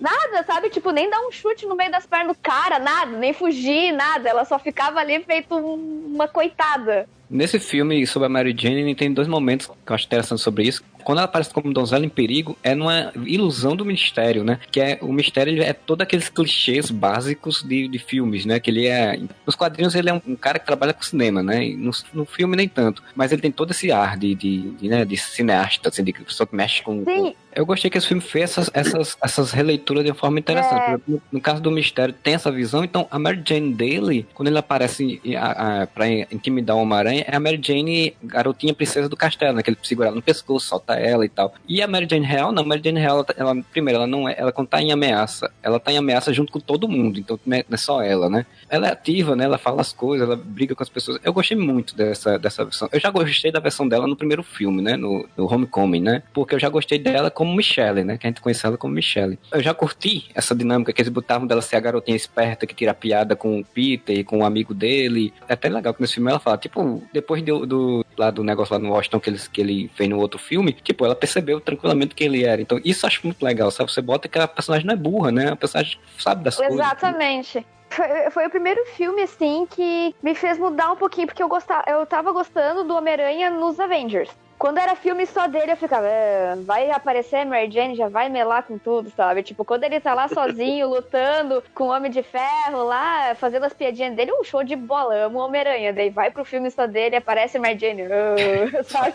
Nada, 0.00 0.44
sabe? 0.44 0.68
Tipo, 0.68 0.90
nem 0.90 1.08
dar 1.08 1.20
um 1.20 1.32
chute 1.32 1.64
no 1.66 1.74
meio 1.74 1.90
das 1.90 2.04
pernas 2.04 2.36
do 2.36 2.42
cara, 2.42 2.78
nada, 2.78 3.16
nem 3.16 3.32
fugir, 3.32 3.92
nada. 3.92 4.28
Ela 4.28 4.44
só 4.44 4.58
ficava 4.58 5.00
ali 5.00 5.22
feito 5.22 5.56
uma 5.56 6.28
coitada. 6.28 7.08
Nesse 7.34 7.58
filme 7.58 8.06
sobre 8.06 8.26
a 8.26 8.28
Mary 8.28 8.54
Jane, 8.56 8.94
tem 8.94 9.12
dois 9.12 9.26
momentos 9.26 9.66
que 9.66 9.90
eu 9.90 9.94
acho 9.96 10.06
interessante 10.06 10.40
sobre 10.40 10.68
isso. 10.68 10.84
Quando 11.02 11.18
ela 11.18 11.24
aparece 11.24 11.52
como 11.52 11.72
donzela 11.72 12.06
em 12.06 12.08
perigo, 12.08 12.56
é 12.62 12.76
numa 12.76 13.12
ilusão 13.26 13.74
do 13.74 13.84
mistério, 13.84 14.44
né? 14.44 14.60
Que 14.70 14.80
é 14.80 14.98
o 15.02 15.12
mistério 15.12 15.60
é 15.60 15.72
todo 15.72 16.02
aqueles 16.02 16.28
clichês 16.28 16.92
básicos 16.92 17.64
de, 17.64 17.88
de 17.88 17.98
filmes, 17.98 18.46
né? 18.46 18.60
Que 18.60 18.70
ele 18.70 18.86
é. 18.86 19.20
Nos 19.44 19.56
quadrinhos 19.56 19.96
ele 19.96 20.10
é 20.10 20.14
um, 20.14 20.20
um 20.28 20.36
cara 20.36 20.60
que 20.60 20.64
trabalha 20.64 20.92
com 20.92 21.02
cinema, 21.02 21.42
né? 21.42 21.74
No, 21.76 21.90
no, 22.12 22.24
filme 22.24 22.56
nem 22.56 22.68
tanto. 22.68 23.02
Mas 23.16 23.32
ele 23.32 23.42
tem 23.42 23.50
todo 23.50 23.72
esse 23.72 23.90
ar 23.90 24.16
de, 24.16 24.32
de, 24.36 24.70
de, 24.70 24.88
né? 24.88 25.04
de 25.04 25.16
cineasta, 25.16 25.88
assim, 25.88 26.04
de 26.04 26.12
pessoa 26.12 26.46
que 26.46 26.54
mexe 26.54 26.82
com. 26.84 27.02
Sim. 27.04 27.34
Eu 27.54 27.66
gostei 27.66 27.90
que 27.90 27.98
esse 27.98 28.06
filme 28.06 28.22
fez 28.22 28.50
essas, 28.50 28.70
essas, 28.72 29.16
essas 29.22 29.52
releituras 29.52 30.04
de 30.04 30.10
uma 30.10 30.16
forma 30.16 30.38
interessante. 30.38 30.92
É. 30.92 30.98
No, 31.06 31.22
no, 31.32 31.40
caso 31.40 31.60
do 31.60 31.70
mistério, 31.70 32.14
tem 32.14 32.34
essa 32.34 32.50
visão. 32.50 32.84
Então, 32.84 33.06
a 33.10 33.18
Mary 33.18 33.42
Jane 33.46 33.72
dele, 33.72 34.26
quando 34.34 34.48
ele 34.48 34.58
aparece 34.58 35.20
a, 35.38 35.82
a, 35.82 35.86
pra 35.86 36.08
intimidar 36.08 36.76
o 36.76 36.80
Homem-Aranha, 36.80 37.24
é 37.26 37.36
a 37.36 37.40
Mary 37.40 37.60
Jane, 37.62 38.16
garotinha 38.22 38.74
princesa 38.74 39.08
do 39.08 39.16
castelo, 39.16 39.56
né? 39.56 39.62
Que 39.62 39.70
ele 39.70 39.78
segura 39.82 40.08
ela 40.08 40.16
no 40.16 40.22
pescoço, 40.22 40.66
solta 40.66 40.94
ela 40.94 41.24
e 41.24 41.28
tal. 41.28 41.54
E 41.68 41.82
a 41.82 41.88
Mary 41.88 42.06
Jane 42.08 42.26
Real, 42.26 42.52
não, 42.52 42.62
a 42.62 42.66
Mary 42.66 42.82
Jane 42.84 43.00
Real, 43.00 43.16
ela, 43.16 43.24
tá- 43.24 43.34
ela- 43.36 43.56
primeiro, 43.72 43.98
ela 43.98 44.06
não 44.06 44.28
é, 44.28 44.34
ela 44.36 44.52
quando 44.52 44.68
tá 44.68 44.80
em 44.80 44.92
ameaça, 44.92 45.50
ela 45.62 45.78
tá 45.78 45.92
em 45.92 45.98
ameaça 45.98 46.32
junto 46.32 46.52
com 46.52 46.60
todo 46.60 46.88
mundo, 46.88 47.18
então 47.18 47.38
não 47.44 47.56
é 47.56 47.64
não 47.68 47.74
é 47.74 47.78
só 47.78 48.02
ela, 48.02 48.28
né? 48.28 48.46
Ela 48.68 48.88
é 48.88 48.92
ativa, 48.92 49.36
né? 49.36 49.44
Ela 49.44 49.58
fala 49.58 49.80
as 49.80 49.92
coisas, 49.92 50.26
ela 50.26 50.36
briga 50.36 50.74
com 50.74 50.82
as 50.82 50.88
pessoas. 50.88 51.18
Eu 51.22 51.32
gostei 51.32 51.56
muito 51.56 51.96
dessa, 51.96 52.38
dessa 52.38 52.64
versão. 52.64 52.88
Eu 52.92 53.00
já 53.00 53.10
gostei 53.10 53.50
da 53.50 53.60
versão 53.60 53.86
dela 53.86 54.06
no 54.06 54.16
primeiro 54.16 54.42
filme, 54.42 54.82
né? 54.82 54.96
No, 54.96 55.28
no 55.36 55.52
Homecoming, 55.52 56.00
né? 56.00 56.22
Porque 56.32 56.54
eu 56.54 56.58
já 56.58 56.68
gostei 56.68 56.98
dela 56.98 57.30
como 57.30 57.43
Michelle, 57.52 58.04
né? 58.04 58.16
Que 58.16 58.26
a 58.26 58.30
gente 58.30 58.40
conhece 58.40 58.64
ela 58.64 58.78
como 58.78 58.94
Michelle. 58.94 59.38
Eu 59.52 59.62
já 59.62 59.74
curti 59.74 60.30
essa 60.34 60.54
dinâmica 60.54 60.92
que 60.92 61.02
eles 61.02 61.12
botavam 61.12 61.46
dela 61.46 61.60
ser 61.60 61.76
a 61.76 61.80
garotinha 61.80 62.16
esperta 62.16 62.66
que 62.66 62.74
tira 62.74 62.94
piada 62.94 63.34
com 63.34 63.60
o 63.60 63.64
Peter 63.64 64.16
e 64.16 64.24
com 64.24 64.38
o 64.38 64.44
amigo 64.44 64.72
dele. 64.72 65.32
É 65.48 65.54
até 65.54 65.68
legal 65.68 65.92
que 65.92 66.00
nesse 66.00 66.14
filme 66.14 66.30
ela 66.30 66.40
fala, 66.40 66.56
tipo, 66.56 67.02
depois 67.12 67.42
do, 67.42 67.66
do, 67.66 68.06
lá 68.16 68.30
do 68.30 68.44
negócio 68.44 68.72
lá 68.72 68.78
no 68.78 68.92
Washington 68.92 69.20
que, 69.20 69.30
eles, 69.30 69.48
que 69.48 69.60
ele 69.60 69.90
fez 69.94 70.08
no 70.08 70.18
outro 70.18 70.38
filme, 70.38 70.72
tipo, 70.72 71.04
ela 71.04 71.14
percebeu 71.14 71.60
tranquilamente 71.60 72.14
que 72.14 72.24
ele 72.24 72.44
era. 72.44 72.60
Então, 72.60 72.80
isso 72.84 73.04
eu 73.04 73.08
acho 73.08 73.20
muito 73.24 73.42
legal, 73.42 73.70
sabe? 73.70 73.90
Você 73.90 74.00
bota 74.00 74.28
que 74.28 74.38
a 74.38 74.46
personagem 74.48 74.86
não 74.86 74.94
é 74.94 74.96
burra, 74.96 75.32
né? 75.32 75.50
A 75.50 75.56
personagem 75.56 75.98
sabe 76.18 76.44
das 76.44 76.56
coisas. 76.56 76.74
Exatamente. 76.74 77.64
Foi, 77.94 78.30
foi 78.30 78.46
o 78.46 78.50
primeiro 78.50 78.84
filme, 78.86 79.22
assim, 79.22 79.66
que 79.70 80.14
me 80.22 80.34
fez 80.34 80.58
mudar 80.58 80.90
um 80.90 80.96
pouquinho, 80.96 81.28
porque 81.28 81.42
eu, 81.42 81.48
gostava, 81.48 81.84
eu 81.86 82.04
tava 82.04 82.32
gostando 82.32 82.82
do 82.82 82.94
Homem-Aranha 82.96 83.50
nos 83.50 83.78
Avengers. 83.78 84.28
Quando 84.58 84.78
era 84.78 84.96
filme 84.96 85.26
só 85.26 85.46
dele, 85.46 85.72
eu 85.72 85.76
ficava, 85.76 86.06
"Ah, 86.06 86.54
vai 86.64 86.90
aparecer 86.90 87.44
Mary 87.44 87.70
Jane, 87.70 87.94
já 87.96 88.08
vai 88.08 88.28
melar 88.28 88.62
com 88.62 88.78
tudo, 88.78 89.10
sabe? 89.10 89.42
Tipo, 89.42 89.64
quando 89.64 89.84
ele 89.84 90.00
tá 90.00 90.14
lá 90.14 90.26
sozinho, 90.28 90.88
lutando 90.90 91.62
com 91.74 91.84
o 91.84 91.90
Homem 91.90 92.10
de 92.10 92.22
Ferro 92.22 92.84
lá, 92.84 93.34
fazendo 93.34 93.64
as 93.64 93.74
piadinhas 93.74 94.14
dele, 94.14 94.32
um 94.32 94.44
show 94.44 94.64
de 94.64 94.74
bola, 94.76 95.14
eu 95.16 95.26
amo 95.26 95.38
o 95.38 95.42
Homem-Aranha. 95.44 95.92
Daí 95.92 96.08
vai 96.08 96.30
pro 96.30 96.44
filme 96.44 96.70
só 96.70 96.86
dele, 96.86 97.16
aparece 97.16 97.58
Mary 97.58 97.78
Jane, 97.78 98.02
"Ah", 98.04 98.82
sabe? 98.84 99.14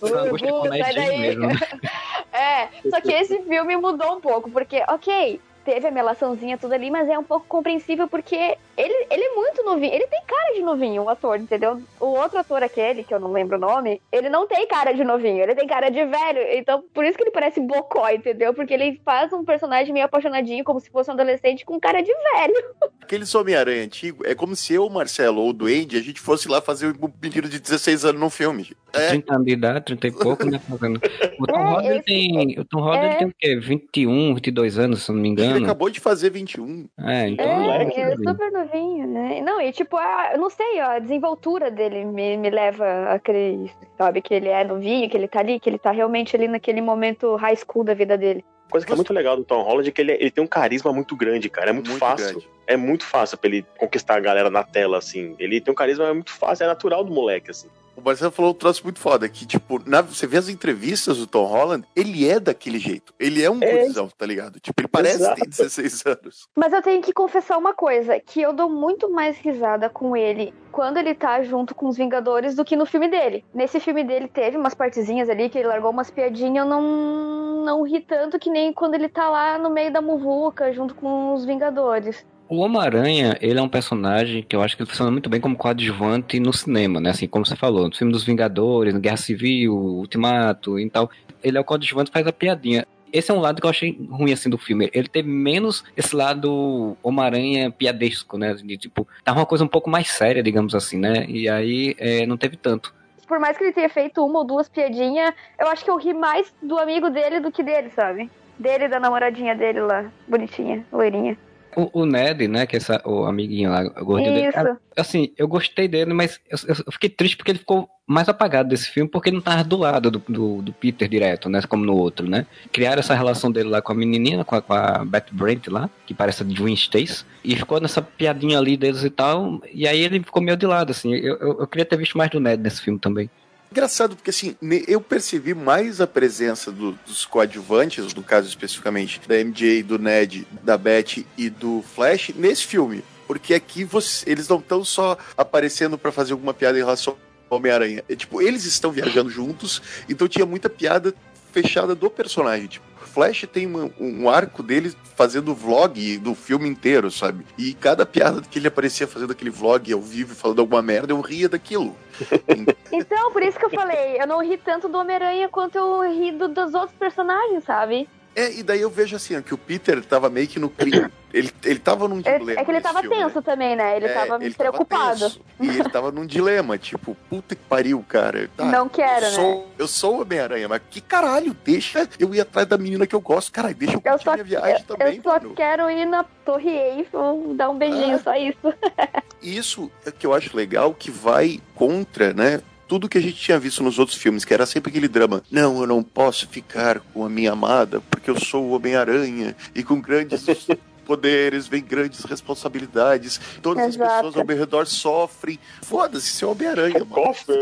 Uh, 0.00 0.68
Mary 0.68 0.84
sai 0.84 0.94
daí. 0.94 1.18
mesmo, 1.18 1.46
né? 1.46 1.54
É, 2.32 2.68
só 2.90 3.00
que 3.00 3.12
esse 3.12 3.42
filme 3.42 3.76
mudou 3.76 4.16
um 4.16 4.20
pouco, 4.20 4.50
porque, 4.50 4.82
ok, 4.88 5.40
teve 5.66 5.88
a 5.88 5.90
melaçãozinha 5.90 6.56
tudo 6.56 6.72
ali, 6.72 6.92
mas 6.92 7.08
é 7.08 7.18
um 7.18 7.24
pouco 7.24 7.44
compreensível 7.48 8.06
porque 8.06 8.56
ele, 8.76 9.06
ele 9.10 9.22
é 9.24 9.34
muito 9.34 9.62
novinho. 9.64 9.92
Ele 9.94 10.06
tem 10.06 10.20
cara 10.26 10.54
de 10.54 10.62
novinho, 10.62 11.02
o 11.02 11.08
ator, 11.08 11.38
entendeu? 11.38 11.80
O 12.00 12.06
outro 12.06 12.38
ator, 12.38 12.62
aquele, 12.62 13.04
que 13.04 13.12
eu 13.14 13.20
não 13.20 13.32
lembro 13.32 13.56
o 13.56 13.60
nome, 13.60 14.00
ele 14.12 14.28
não 14.28 14.46
tem 14.46 14.66
cara 14.66 14.92
de 14.92 15.02
novinho, 15.04 15.42
ele 15.42 15.54
tem 15.54 15.66
cara 15.66 15.88
de 15.90 16.04
velho. 16.04 16.40
Então, 16.52 16.84
por 16.94 17.04
isso 17.04 17.16
que 17.16 17.24
ele 17.24 17.30
parece 17.30 17.60
bocó, 17.60 18.08
entendeu? 18.10 18.52
Porque 18.54 18.74
ele 18.74 19.00
faz 19.04 19.32
um 19.32 19.44
personagem 19.44 19.92
meio 19.92 20.06
apaixonadinho, 20.06 20.64
como 20.64 20.80
se 20.80 20.90
fosse 20.90 21.10
um 21.10 21.14
adolescente 21.14 21.64
com 21.64 21.78
cara 21.80 22.00
de 22.02 22.12
velho. 22.12 22.54
Aqueles 23.02 23.32
Homem-Aranha 23.34 23.84
antigo, 23.84 24.26
é 24.26 24.34
como 24.34 24.56
se 24.56 24.74
eu, 24.74 24.88
Marcelo 24.90 25.40
ou 25.40 25.50
o 25.50 25.52
Duende, 25.52 25.96
a 25.96 26.02
gente 26.02 26.20
fosse 26.20 26.48
lá 26.48 26.60
fazer 26.60 26.88
um 26.88 27.08
menino 27.22 27.48
de 27.48 27.60
16 27.60 28.04
anos 28.04 28.20
num 28.20 28.30
filme. 28.30 28.72
É, 28.92 29.08
30 29.10 29.34
anos 29.34 29.46
de 29.46 29.52
idade, 29.52 29.84
30 29.84 30.06
e 30.08 30.12
pouco, 30.12 30.44
né? 30.46 30.58
Fazendo. 30.68 31.00
O 31.38 31.46
Tom 31.46 31.54
É, 31.56 31.62
Holland 31.64 31.86
ele 31.88 31.96
esse- 31.98 32.04
tem. 32.04 32.58
O 32.58 32.64
Tom 32.64 32.80
Holland 32.80 33.04
é. 33.04 33.08
ele 33.10 33.18
tem 33.18 33.28
o 33.28 33.34
quê? 33.38 33.56
21, 33.60 34.34
22 34.34 34.78
anos, 34.78 35.02
se 35.04 35.12
não 35.12 35.20
me 35.20 35.28
ele 35.32 35.42
engano. 35.44 35.64
acabou 35.66 35.88
de 35.90 36.00
fazer 36.00 36.30
21. 36.30 36.88
É, 36.98 37.28
então. 37.28 37.46
É, 37.46 37.56
moleque, 37.58 38.00
é 38.00 38.16
super 38.16 38.50
novinho, 38.52 38.65
né? 39.06 39.40
Não, 39.40 39.60
e 39.60 39.72
tipo, 39.72 39.96
a, 39.96 40.32
eu 40.32 40.38
não 40.38 40.50
sei, 40.50 40.80
ó, 40.80 40.92
a 40.92 40.98
desenvoltura 40.98 41.70
dele 41.70 42.04
me, 42.04 42.36
me 42.36 42.50
leva 42.50 43.10
a 43.10 43.18
crer 43.18 43.54
isso, 43.64 43.78
sabe? 43.96 44.20
Que 44.20 44.34
ele 44.34 44.48
é 44.48 44.64
novinho, 44.64 45.08
que 45.08 45.16
ele 45.16 45.28
tá 45.28 45.40
ali, 45.40 45.60
que 45.60 45.68
ele 45.68 45.78
tá 45.78 45.90
realmente 45.90 46.36
ali 46.36 46.48
naquele 46.48 46.80
momento 46.80 47.34
high 47.36 47.56
school 47.56 47.84
da 47.84 47.94
vida 47.94 48.16
dele. 48.16 48.44
Coisa 48.70 48.86
que 48.86 48.92
é 48.92 48.96
muito 48.96 49.12
legal 49.12 49.36
do 49.36 49.44
Tom 49.44 49.62
Holland 49.62 49.88
é 49.88 49.92
que 49.92 50.00
ele, 50.00 50.12
ele 50.12 50.30
tem 50.30 50.42
um 50.42 50.46
carisma 50.46 50.92
muito 50.92 51.14
grande, 51.16 51.48
cara. 51.48 51.70
É 51.70 51.72
muito, 51.72 51.88
Muito 51.88 52.00
fácil. 52.00 52.40
grande. 52.40 52.55
É 52.66 52.76
muito 52.76 53.04
fácil 53.04 53.38
pra 53.38 53.48
ele 53.48 53.64
conquistar 53.78 54.16
a 54.16 54.20
galera 54.20 54.50
na 54.50 54.62
tela, 54.62 54.98
assim. 54.98 55.34
Ele 55.38 55.60
tem 55.60 55.72
um 55.72 55.74
carisma 55.74 56.12
muito 56.12 56.32
fácil, 56.32 56.64
é 56.64 56.66
natural 56.66 57.04
do 57.04 57.12
moleque, 57.12 57.50
assim. 57.50 57.68
O 57.96 58.02
Marcelo 58.02 58.30
falou 58.30 58.50
um 58.50 58.54
troço 58.54 58.82
muito 58.84 58.98
foda, 59.00 59.26
que, 59.26 59.46
tipo, 59.46 59.80
na- 59.88 60.02
você 60.02 60.26
vê 60.26 60.36
as 60.36 60.50
entrevistas 60.50 61.16
do 61.16 61.26
Tom 61.26 61.46
Holland, 61.46 61.86
ele 61.96 62.28
é 62.28 62.38
daquele 62.38 62.78
jeito. 62.78 63.14
Ele 63.18 63.42
é 63.42 63.50
um 63.50 63.58
É. 63.62 63.70
gurizão, 63.72 64.06
tá 64.18 64.26
ligado? 64.26 64.60
Tipo, 64.60 64.82
ele 64.82 64.88
parece 64.88 65.14
Exato. 65.22 65.40
ter 65.40 65.48
16 65.48 66.04
anos. 66.04 66.46
Mas 66.54 66.74
eu 66.74 66.82
tenho 66.82 67.00
que 67.00 67.14
confessar 67.14 67.56
uma 67.56 67.72
coisa, 67.72 68.20
que 68.20 68.42
eu 68.42 68.52
dou 68.52 68.68
muito 68.68 69.08
mais 69.10 69.38
risada 69.38 69.88
com 69.88 70.14
ele 70.14 70.52
quando 70.70 70.98
ele 70.98 71.14
tá 71.14 71.42
junto 71.42 71.74
com 71.74 71.88
os 71.88 71.96
Vingadores 71.96 72.54
do 72.54 72.66
que 72.66 72.76
no 72.76 72.84
filme 72.84 73.08
dele. 73.08 73.42
Nesse 73.54 73.80
filme 73.80 74.04
dele 74.04 74.28
teve 74.28 74.58
umas 74.58 74.74
partezinhas 74.74 75.30
ali 75.30 75.48
que 75.48 75.56
ele 75.56 75.68
largou 75.68 75.90
umas 75.90 76.10
piadinhas, 76.10 76.66
eu 76.66 76.70
não, 76.70 77.64
não 77.64 77.82
ri 77.82 78.00
tanto 78.02 78.38
que 78.38 78.50
nem 78.50 78.74
quando 78.74 78.94
ele 78.94 79.08
tá 79.08 79.30
lá 79.30 79.56
no 79.56 79.70
meio 79.70 79.90
da 79.90 80.02
muvuca 80.02 80.70
junto 80.70 80.94
com 80.94 81.32
os 81.32 81.46
Vingadores. 81.46 82.26
O 82.48 82.58
Homem-Aranha, 82.58 83.36
ele 83.40 83.58
é 83.58 83.62
um 83.62 83.68
personagem 83.68 84.40
que 84.40 84.54
eu 84.54 84.62
acho 84.62 84.76
que 84.76 84.82
ele 84.82 84.88
funciona 84.88 85.10
muito 85.10 85.28
bem 85.28 85.40
como 85.40 85.56
coadjuvante 85.56 86.38
no 86.38 86.52
cinema, 86.52 87.00
né? 87.00 87.10
Assim, 87.10 87.26
como 87.26 87.44
você 87.44 87.56
falou, 87.56 87.88
no 87.88 87.96
filme 87.96 88.12
dos 88.12 88.22
Vingadores, 88.22 88.94
no 88.94 89.00
Guerra 89.00 89.16
Civil, 89.16 89.74
Ultimato 89.74 90.78
e 90.78 90.88
tal. 90.88 91.10
Ele 91.42 91.58
é 91.58 91.60
o 91.60 91.64
coadjuvante 91.64 92.12
faz 92.12 92.24
a 92.24 92.32
piadinha. 92.32 92.86
Esse 93.12 93.32
é 93.32 93.34
um 93.34 93.40
lado 93.40 93.60
que 93.60 93.66
eu 93.66 93.70
achei 93.70 93.98
ruim, 94.08 94.32
assim, 94.32 94.48
do 94.48 94.58
filme. 94.58 94.88
Ele 94.92 95.08
teve 95.08 95.28
menos 95.28 95.82
esse 95.96 96.14
lado 96.14 96.96
Homem-Aranha 97.02 97.70
piadesco, 97.72 98.38
né? 98.38 98.54
De, 98.54 98.76
tipo, 98.76 99.08
tava 99.24 99.40
uma 99.40 99.46
coisa 99.46 99.64
um 99.64 99.68
pouco 99.68 99.90
mais 99.90 100.08
séria, 100.08 100.40
digamos 100.42 100.72
assim, 100.72 100.98
né? 100.98 101.26
E 101.26 101.48
aí 101.48 101.96
é, 101.98 102.26
não 102.26 102.36
teve 102.36 102.56
tanto. 102.56 102.94
Por 103.26 103.40
mais 103.40 103.58
que 103.58 103.64
ele 103.64 103.72
tenha 103.72 103.88
feito 103.88 104.24
uma 104.24 104.38
ou 104.38 104.44
duas 104.44 104.68
piadinhas, 104.68 105.34
eu 105.58 105.66
acho 105.66 105.84
que 105.84 105.90
eu 105.90 105.96
ri 105.96 106.14
mais 106.14 106.54
do 106.62 106.78
amigo 106.78 107.10
dele 107.10 107.40
do 107.40 107.50
que 107.50 107.64
dele, 107.64 107.90
sabe? 107.90 108.30
Dele 108.56 108.86
da 108.86 109.00
namoradinha 109.00 109.54
dele 109.54 109.80
lá, 109.80 110.04
bonitinha, 110.28 110.86
loirinha. 110.92 111.36
O, 111.76 112.00
o 112.02 112.06
Ned, 112.06 112.48
né? 112.48 112.64
Que 112.66 112.76
é 112.76 112.78
essa, 112.78 113.02
o 113.04 113.24
amiguinho 113.26 113.70
lá, 113.70 113.82
o 114.00 114.04
gordinho 114.04 114.32
dele. 114.32 114.46
Isso. 114.46 114.54
cara, 114.54 114.80
assim, 114.96 115.30
eu 115.36 115.46
gostei 115.46 115.86
dele, 115.86 116.14
mas 116.14 116.40
eu, 116.50 116.58
eu- 116.68 116.92
fiquei 116.92 117.10
triste 117.10 117.36
porque 117.36 117.50
ele 117.50 117.58
ficou 117.58 117.86
mais 118.06 118.28
apagado 118.28 118.68
desse 118.68 118.88
filme, 118.88 119.10
porque 119.10 119.28
ele 119.28 119.36
não 119.36 119.42
tava 119.42 119.62
do 119.62 119.76
lado 119.76 120.10
do, 120.10 120.18
do, 120.28 120.62
do 120.62 120.72
Peter 120.72 121.06
direto, 121.08 121.48
né? 121.50 121.60
Como 121.68 121.84
no 121.84 121.94
outro, 121.96 122.26
né? 122.28 122.46
Criaram 122.72 123.00
essa 123.00 123.14
relação 123.14 123.50
dele 123.52 123.68
lá 123.68 123.82
com 123.82 123.92
a 123.92 123.94
menininha, 123.94 124.44
com 124.44 124.54
a, 124.54 124.62
com 124.62 124.72
a 124.72 125.04
Beth 125.04 125.26
Brant 125.32 125.66
lá, 125.68 125.90
que 126.06 126.14
parece 126.14 126.42
a 126.42 126.46
Twin 126.46 126.72
Stace, 126.74 127.24
e 127.44 127.54
ficou 127.54 127.80
nessa 127.80 128.00
piadinha 128.00 128.58
ali 128.58 128.76
deles 128.76 129.02
e 129.04 129.10
tal, 129.10 129.60
e 129.72 129.86
aí 129.86 130.00
ele 130.00 130.20
ficou 130.20 130.40
meio 130.42 130.56
de 130.56 130.66
lado, 130.66 130.90
assim. 130.92 131.12
Eu, 131.14 131.36
eu, 131.36 131.60
eu 131.60 131.66
queria 131.66 131.84
ter 131.84 131.96
visto 131.98 132.16
mais 132.16 132.30
do 132.30 132.40
Ned 132.40 132.62
nesse 132.62 132.80
filme 132.80 132.98
também. 132.98 133.28
Engraçado, 133.70 134.14
porque 134.16 134.30
assim, 134.30 134.56
eu 134.86 135.00
percebi 135.00 135.54
mais 135.54 136.00
a 136.00 136.06
presença 136.06 136.70
do- 136.70 136.92
dos 137.06 137.24
coadjuvantes, 137.24 138.14
no 138.14 138.22
caso 138.22 138.48
especificamente 138.48 139.20
da 139.26 139.36
MJ, 139.38 139.82
do 139.82 139.98
Ned, 139.98 140.46
da 140.62 140.78
Beth 140.78 141.24
e 141.36 141.50
do 141.50 141.82
Flash, 141.94 142.30
nesse 142.34 142.64
filme. 142.64 143.04
Porque 143.26 143.54
aqui 143.54 143.82
você- 143.84 144.28
eles 144.30 144.48
não 144.48 144.58
estão 144.58 144.84
só 144.84 145.18
aparecendo 145.36 145.98
pra 145.98 146.12
fazer 146.12 146.32
alguma 146.32 146.54
piada 146.54 146.78
em 146.78 146.80
relação 146.80 147.16
ao 147.50 147.58
Homem-Aranha. 147.58 148.04
É, 148.08 148.14
tipo, 148.14 148.40
eles 148.40 148.64
estão 148.64 148.90
viajando 148.92 149.28
juntos, 149.30 149.82
então 150.08 150.28
tinha 150.28 150.46
muita 150.46 150.70
piada 150.70 151.12
fechada 151.52 151.94
do 151.94 152.08
personagem. 152.08 152.68
Tipo, 152.68 152.86
Flash 153.16 153.46
tem 153.50 153.64
uma- 153.64 153.90
um 153.98 154.28
arco 154.28 154.62
dele 154.62 154.94
fazendo 155.16 155.54
vlog 155.54 156.18
do 156.18 156.34
filme 156.34 156.68
inteiro, 156.68 157.10
sabe? 157.10 157.46
E 157.56 157.72
cada 157.72 158.04
piada 158.04 158.42
que 158.42 158.58
ele 158.58 158.68
aparecia 158.68 159.06
fazendo 159.06 159.30
aquele 159.32 159.48
vlog 159.48 159.90
ao 159.90 160.02
vivo 160.02 160.34
falando 160.34 160.58
alguma 160.60 160.82
merda, 160.82 161.14
eu 161.14 161.20
ria 161.22 161.48
daquilo. 161.48 161.96
Então, 162.92 163.32
por 163.32 163.42
isso 163.42 163.58
que 163.58 163.64
eu 163.64 163.70
falei, 163.70 164.20
eu 164.20 164.26
não 164.26 164.42
ri 164.42 164.56
tanto 164.58 164.86
do 164.88 164.98
Homem-Aranha 164.98 165.48
quanto 165.48 165.76
eu 165.76 166.02
ri 166.12 166.30
do- 166.32 166.48
dos 166.48 166.74
outros 166.74 166.92
personagens, 166.98 167.64
sabe? 167.64 168.06
É, 168.38 168.52
e 168.52 168.62
daí 168.62 168.82
eu 168.82 168.90
vejo 168.90 169.16
assim, 169.16 169.34
ó, 169.34 169.40
que 169.40 169.54
o 169.54 169.56
Peter 169.58 170.04
tava 170.04 170.28
meio 170.28 170.46
que 170.46 170.58
no 170.58 170.68
crime. 170.68 171.06
Ele, 171.32 171.50
ele 171.64 171.78
tava 171.78 172.06
num 172.06 172.20
dilema. 172.20 172.52
É, 172.60 172.64
que 172.64 172.70
ele 172.70 172.80
tava 172.82 173.00
filme, 173.00 173.16
tenso 173.16 173.40
também, 173.42 173.74
né? 173.74 173.96
Ele 173.96 174.04
É, 174.06 174.12
tava 174.12 174.44
ele 174.44 174.54
preocupado. 174.54 175.18
tenso. 175.20 175.40
e 175.58 175.68
ele 175.68 175.88
tava 175.88 176.12
num 176.12 176.26
dilema, 176.26 176.76
tipo, 176.76 177.16
puta 177.30 177.54
que 177.54 177.62
pariu, 177.62 178.04
cara. 178.06 178.48
Tá, 178.54 178.66
não 178.66 178.90
quero, 178.90 179.24
eu 179.24 179.30
né? 179.30 179.34
sou, 179.36 179.68
eu 179.78 179.88
sou 179.88 180.16
o 180.18 180.20
Homem-Aranha, 180.22 180.68
mas 180.68 180.82
que 180.90 181.00
caralho, 181.00 181.56
deixa 181.64 182.06
eu 182.18 182.34
ir 182.34 182.40
atrás 182.42 182.66
da 182.68 182.76
menina 182.76 183.06
que 183.06 183.14
eu 183.14 183.20
gosto. 183.22 183.50
Caralho, 183.50 183.74
deixa 183.74 183.94
eu 183.94 184.02
Eu 184.04 184.10
curtir 184.12 184.24
só, 184.24 184.32
minha 184.34 184.44
viagem 184.44 184.84
eu, 184.86 184.96
também, 184.96 185.16
eu 185.16 185.22
só 185.22 185.32
mano. 185.40 185.54
quero 185.54 185.90
ir 185.90 186.04
na 186.06 186.24
Torre 186.44 186.70
Eiffel, 186.70 187.54
dar 187.54 187.70
um 187.70 187.78
beijinho, 187.78 188.16
Ah. 188.16 188.20
só 188.22 188.34
isso. 188.36 188.58
Isso 189.42 189.90
é 190.04 190.10
que 190.10 190.26
eu 190.26 190.34
acho 190.34 190.56
legal, 190.56 190.92
que 190.94 191.10
vai 191.10 191.60
contra, 191.74 192.32
né? 192.32 192.60
Tudo 192.88 193.08
que 193.08 193.18
a 193.18 193.20
gente 193.20 193.36
tinha 193.36 193.58
visto 193.58 193.82
nos 193.82 193.98
outros 193.98 194.16
filmes, 194.16 194.44
que 194.44 194.54
era 194.54 194.64
sempre 194.66 194.90
aquele 194.90 195.08
drama. 195.08 195.42
Não, 195.50 195.80
eu 195.80 195.86
não 195.86 196.02
posso 196.02 196.46
ficar 196.48 197.00
com 197.12 197.24
a 197.24 197.28
minha 197.28 197.52
amada, 197.52 198.00
porque 198.10 198.30
eu 198.30 198.38
sou 198.38 198.64
o 198.64 198.70
Homem-Aranha, 198.70 199.56
e 199.74 199.82
com 199.82 200.00
grandes 200.00 200.46
poderes 201.06 201.68
vem 201.68 201.82
grandes 201.82 202.24
responsabilidades. 202.24 203.40
Todas 203.62 203.84
as 203.84 203.94
Exato. 203.94 204.14
pessoas 204.14 204.36
ao 204.36 204.44
meu 204.44 204.56
redor 204.56 204.86
sofrem. 204.86 205.58
Foda-se, 205.82 206.28
seu 206.28 206.50
Homem-Aranha, 206.50 206.98
mano. 206.98 207.06
Cofre. 207.06 207.54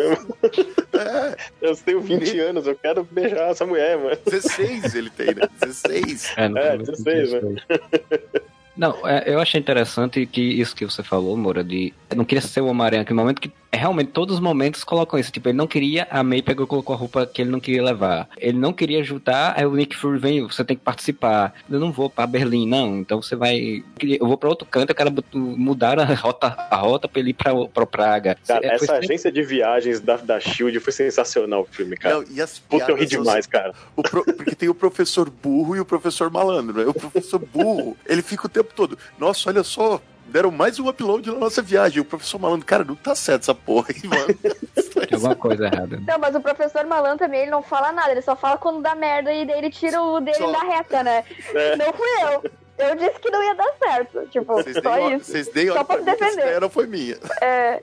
É, 0.95 1.37
Eu 1.61 1.76
tenho 1.76 2.00
20 2.00 2.38
anos, 2.40 2.66
eu 2.66 2.75
quero 2.75 3.04
beijar 3.04 3.50
essa 3.50 3.66
mulher, 3.66 3.99
mano. 3.99 4.16
16 4.25 4.95
ele 4.95 5.11
tem, 5.11 5.35
né? 5.35 5.49
16. 5.61 6.33
É, 6.37 6.45
É, 6.45 6.71
filme 6.71 6.85
16, 6.85 7.31
tem 7.31 7.54
16. 7.54 8.45
Não, 8.76 9.07
é, 9.07 9.23
eu 9.26 9.40
achei 9.40 9.61
interessante 9.61 10.26
que 10.26 10.40
isso 10.40 10.75
que 10.75 10.85
você 10.85 11.02
falou, 11.02 11.37
Moura, 11.37 11.62
de. 11.62 11.95
Eu 12.11 12.16
não 12.16 12.25
queria 12.25 12.43
ser 12.43 12.61
o 12.61 12.66
Homem-Aranha, 12.66 13.04
que 13.04 13.12
no 13.12 13.21
momento 13.21 13.40
que 13.40 13.49
é, 13.49 13.52
realmente 13.76 14.11
todos 14.12 14.35
os 14.37 14.40
momentos 14.40 14.85
colocam 14.85 15.19
isso. 15.19 15.31
Tipo, 15.33 15.49
ele 15.49 15.57
não 15.59 15.66
queria, 15.66 16.07
a 16.11 16.23
May 16.23 16.43
pegou 16.43 16.64
e 16.64 16.69
colocou 16.69 16.95
a 16.95 16.99
roupa 16.99 17.26
que 17.26 17.43
ele 17.43 17.50
não 17.50 17.61
queria 17.61 17.83
levar. 17.83 18.28
Ele 18.38 18.59
não 18.59 18.73
queria 18.73 19.00
ajudar, 19.00 19.54
aí 19.57 19.66
o 19.66 19.75
Nick 19.75 19.97
Fury 19.97 20.19
vem, 20.19 20.43
você 20.47 20.64
tem 20.64 20.76
que 20.76 20.83
participar. 20.83 21.54
Eu 21.71 21.78
não 21.81 21.90
vou 21.93 22.09
pra 22.11 22.26
Berlim, 22.26 22.66
não. 22.69 22.99
Então 22.99 23.21
você 23.23 23.35
vai. 23.37 23.83
Eu 24.00 24.26
vou 24.26 24.37
pra 24.38 24.49
outro 24.49 24.66
canto, 24.66 24.90
eu 24.90 24.95
quero 24.95 25.12
mudar 25.35 25.99
a 25.99 26.14
rota, 26.14 26.47
a 26.71 26.76
rota 26.76 27.09
pra 27.09 27.21
ele 27.21 27.31
ir 27.31 27.35
pra, 27.35 27.52
pra 27.66 27.87
Praga. 27.87 28.37
Cara, 28.47 28.66
É, 28.66 28.75
essa 28.75 28.87
foi 28.87 28.97
agência 28.99 29.31
de 29.33 29.43
viagens 29.43 30.00
da, 30.00 30.16
da 30.16 30.40
Shield 30.40 30.78
foi 30.81 30.93
sensacional 30.93 31.62
o 31.62 31.64
filme, 31.64 31.97
cara. 31.97 32.16
Não, 32.16 32.25
e 32.31 32.40
as 32.40 32.59
Puta, 32.59 32.90
eu 32.90 32.97
ri 32.97 33.07
demais, 33.07 33.47
cara. 33.47 33.73
O 33.97 34.02
pro- 34.02 34.25
porque 34.25 34.54
tem 34.54 34.69
o 34.69 34.75
professor 34.75 35.28
burro 35.31 35.76
e 35.76 35.81
o 35.81 35.85
professor 35.85 36.31
malandro, 36.31 36.76
né? 36.78 36.85
O 36.87 36.95
professor 36.95 37.38
burro, 37.38 37.97
ele 38.07 38.23
fica 38.23 38.47
o 38.47 38.49
tempo 38.49 38.73
todo. 38.75 38.99
Nossa, 39.19 39.49
olha 39.50 39.62
só, 39.62 40.00
deram 40.34 40.50
mais 40.50 40.80
um 40.80 40.88
upload 40.88 41.30
na 41.30 41.38
nossa 41.38 41.62
viagem. 41.62 42.00
O 42.00 42.04
professor 42.04 42.40
malandro, 42.40 42.66
cara, 42.66 42.82
não 42.82 42.96
tá 42.96 43.14
certo 43.14 43.42
essa 43.42 43.54
porra 43.54 43.86
aí, 43.90 44.08
mano. 44.08 44.34
Tem 44.34 45.14
alguma 45.14 45.36
coisa 45.36 45.66
errada. 45.66 46.02
Não, 46.04 46.18
mas 46.18 46.34
o 46.34 46.40
professor 46.40 46.84
Malan 46.86 47.16
também, 47.16 47.42
ele 47.42 47.52
não 47.52 47.62
fala 47.62 47.92
nada, 47.92 48.10
ele 48.10 48.20
só 48.20 48.34
fala 48.34 48.58
quando 48.58 48.82
dá 48.82 48.96
merda 48.96 49.32
e 49.32 49.46
daí 49.46 49.58
ele 49.58 49.70
tira 49.70 50.02
o 50.02 50.20
dele 50.20 50.38
Só. 50.38 50.50
da 50.50 50.58
reta, 50.58 51.04
né? 51.04 51.24
É. 51.54 51.76
Não 51.76 51.92
fui 51.92 52.08
eu. 52.24 52.50
Eu 52.76 52.97
disse 52.97 53.21
que 53.21 53.31
não 53.31 53.43
ia 53.43 53.54
dar 53.54 53.73
certo. 53.78 54.26
Tipo, 54.31 54.54
Vocês 54.54 54.76
só 54.83 55.11
isso. 55.11 55.31
vocês 55.31 55.47
Só 55.73 55.85
pra 55.85 55.97
essa 55.97 56.04
defender. 56.04 56.33
ideia 56.43 56.61
não 56.61 56.69
foi 56.69 56.87
minha. 56.87 57.16
É, 57.40 57.81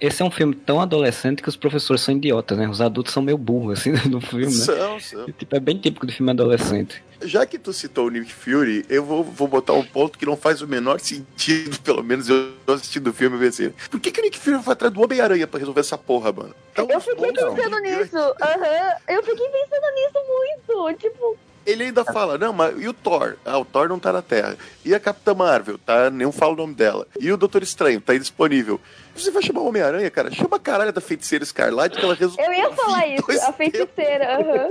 Esse 0.00 0.20
é 0.20 0.24
um 0.24 0.30
filme 0.32 0.54
tão 0.54 0.80
adolescente 0.80 1.40
que 1.42 1.48
os 1.48 1.54
professores 1.56 2.02
são 2.02 2.16
idiotas, 2.16 2.58
né? 2.58 2.68
Os 2.68 2.80
adultos 2.80 3.12
são 3.12 3.22
meio 3.22 3.38
burros, 3.38 3.78
assim, 3.78 3.92
no 4.10 4.20
filme, 4.20 4.46
né? 4.46 4.50
São, 4.50 4.98
são. 4.98 5.26
Tipo, 5.26 5.54
é 5.56 5.60
bem 5.60 5.78
típico 5.78 6.04
de 6.06 6.12
filme 6.14 6.32
adolescente. 6.32 7.02
Já 7.22 7.46
que 7.46 7.56
tu 7.56 7.72
citou 7.72 8.06
o 8.06 8.10
Nick 8.10 8.32
Fury, 8.32 8.84
eu 8.88 9.04
vou, 9.04 9.22
vou 9.22 9.46
botar 9.46 9.74
um 9.74 9.84
ponto 9.84 10.18
que 10.18 10.26
não 10.26 10.36
faz 10.36 10.60
o 10.60 10.66
menor 10.66 10.98
sentido, 10.98 11.78
pelo 11.84 12.02
menos 12.02 12.28
eu 12.28 12.52
tô 12.66 12.72
assistindo 12.72 13.10
o 13.10 13.12
filme 13.12 13.36
e 13.36 13.40
pensei. 13.40 13.72
Por 13.92 14.00
que, 14.00 14.10
que 14.10 14.20
o 14.20 14.24
Nick 14.24 14.40
Fury 14.40 14.60
foi 14.60 14.72
atrás 14.72 14.92
do 14.92 15.00
Homem-Aranha 15.00 15.46
pra 15.46 15.60
resolver 15.60 15.78
essa 15.80 15.96
porra, 15.96 16.32
mano? 16.32 16.52
Tá 16.74 16.82
eu 16.82 17.00
fiquei 17.00 17.32
pensando 17.32 17.78
nisso. 17.78 18.16
Aham. 18.18 18.96
Eu 19.06 19.22
fiquei 19.22 19.46
pensando 19.48 19.94
nisso 19.94 20.18
muito. 20.28 20.98
Tipo, 20.98 21.36
Ele 21.64 21.84
ainda 21.84 22.04
fala, 22.04 22.36
não, 22.36 22.52
mas 22.52 22.80
e 22.80 22.88
o 22.88 22.92
Thor? 22.92 23.36
Ah, 23.44 23.58
o 23.58 23.64
Thor 23.64 23.88
não 23.88 23.98
tá 23.98 24.12
na 24.12 24.22
Terra. 24.22 24.56
E 24.84 24.94
a 24.94 25.00
Capitã 25.00 25.34
Marvel, 25.34 25.78
tá? 25.78 26.10
Nem 26.10 26.30
falo 26.32 26.54
o 26.54 26.56
nome 26.56 26.74
dela. 26.74 27.06
E 27.20 27.30
o 27.30 27.36
Doutor 27.36 27.62
Estranho, 27.62 28.00
tá 28.00 28.14
indisponível. 28.14 28.80
Você 29.14 29.30
vai 29.30 29.42
chamar 29.42 29.60
o 29.60 29.68
Homem-Aranha, 29.68 30.10
cara? 30.10 30.30
Chama 30.30 30.56
a 30.56 30.60
caralho 30.60 30.92
da 30.92 31.00
feiticeira 31.00 31.44
Escarlate 31.44 31.98
que 31.98 32.04
ela 32.04 32.14
resolveu. 32.14 32.44
eu 32.46 32.52
ia 32.54 32.70
falar 32.72 33.06
isso, 33.06 33.48
a 33.48 33.52
feiticeira. 33.52 34.36
aham. 34.36 34.68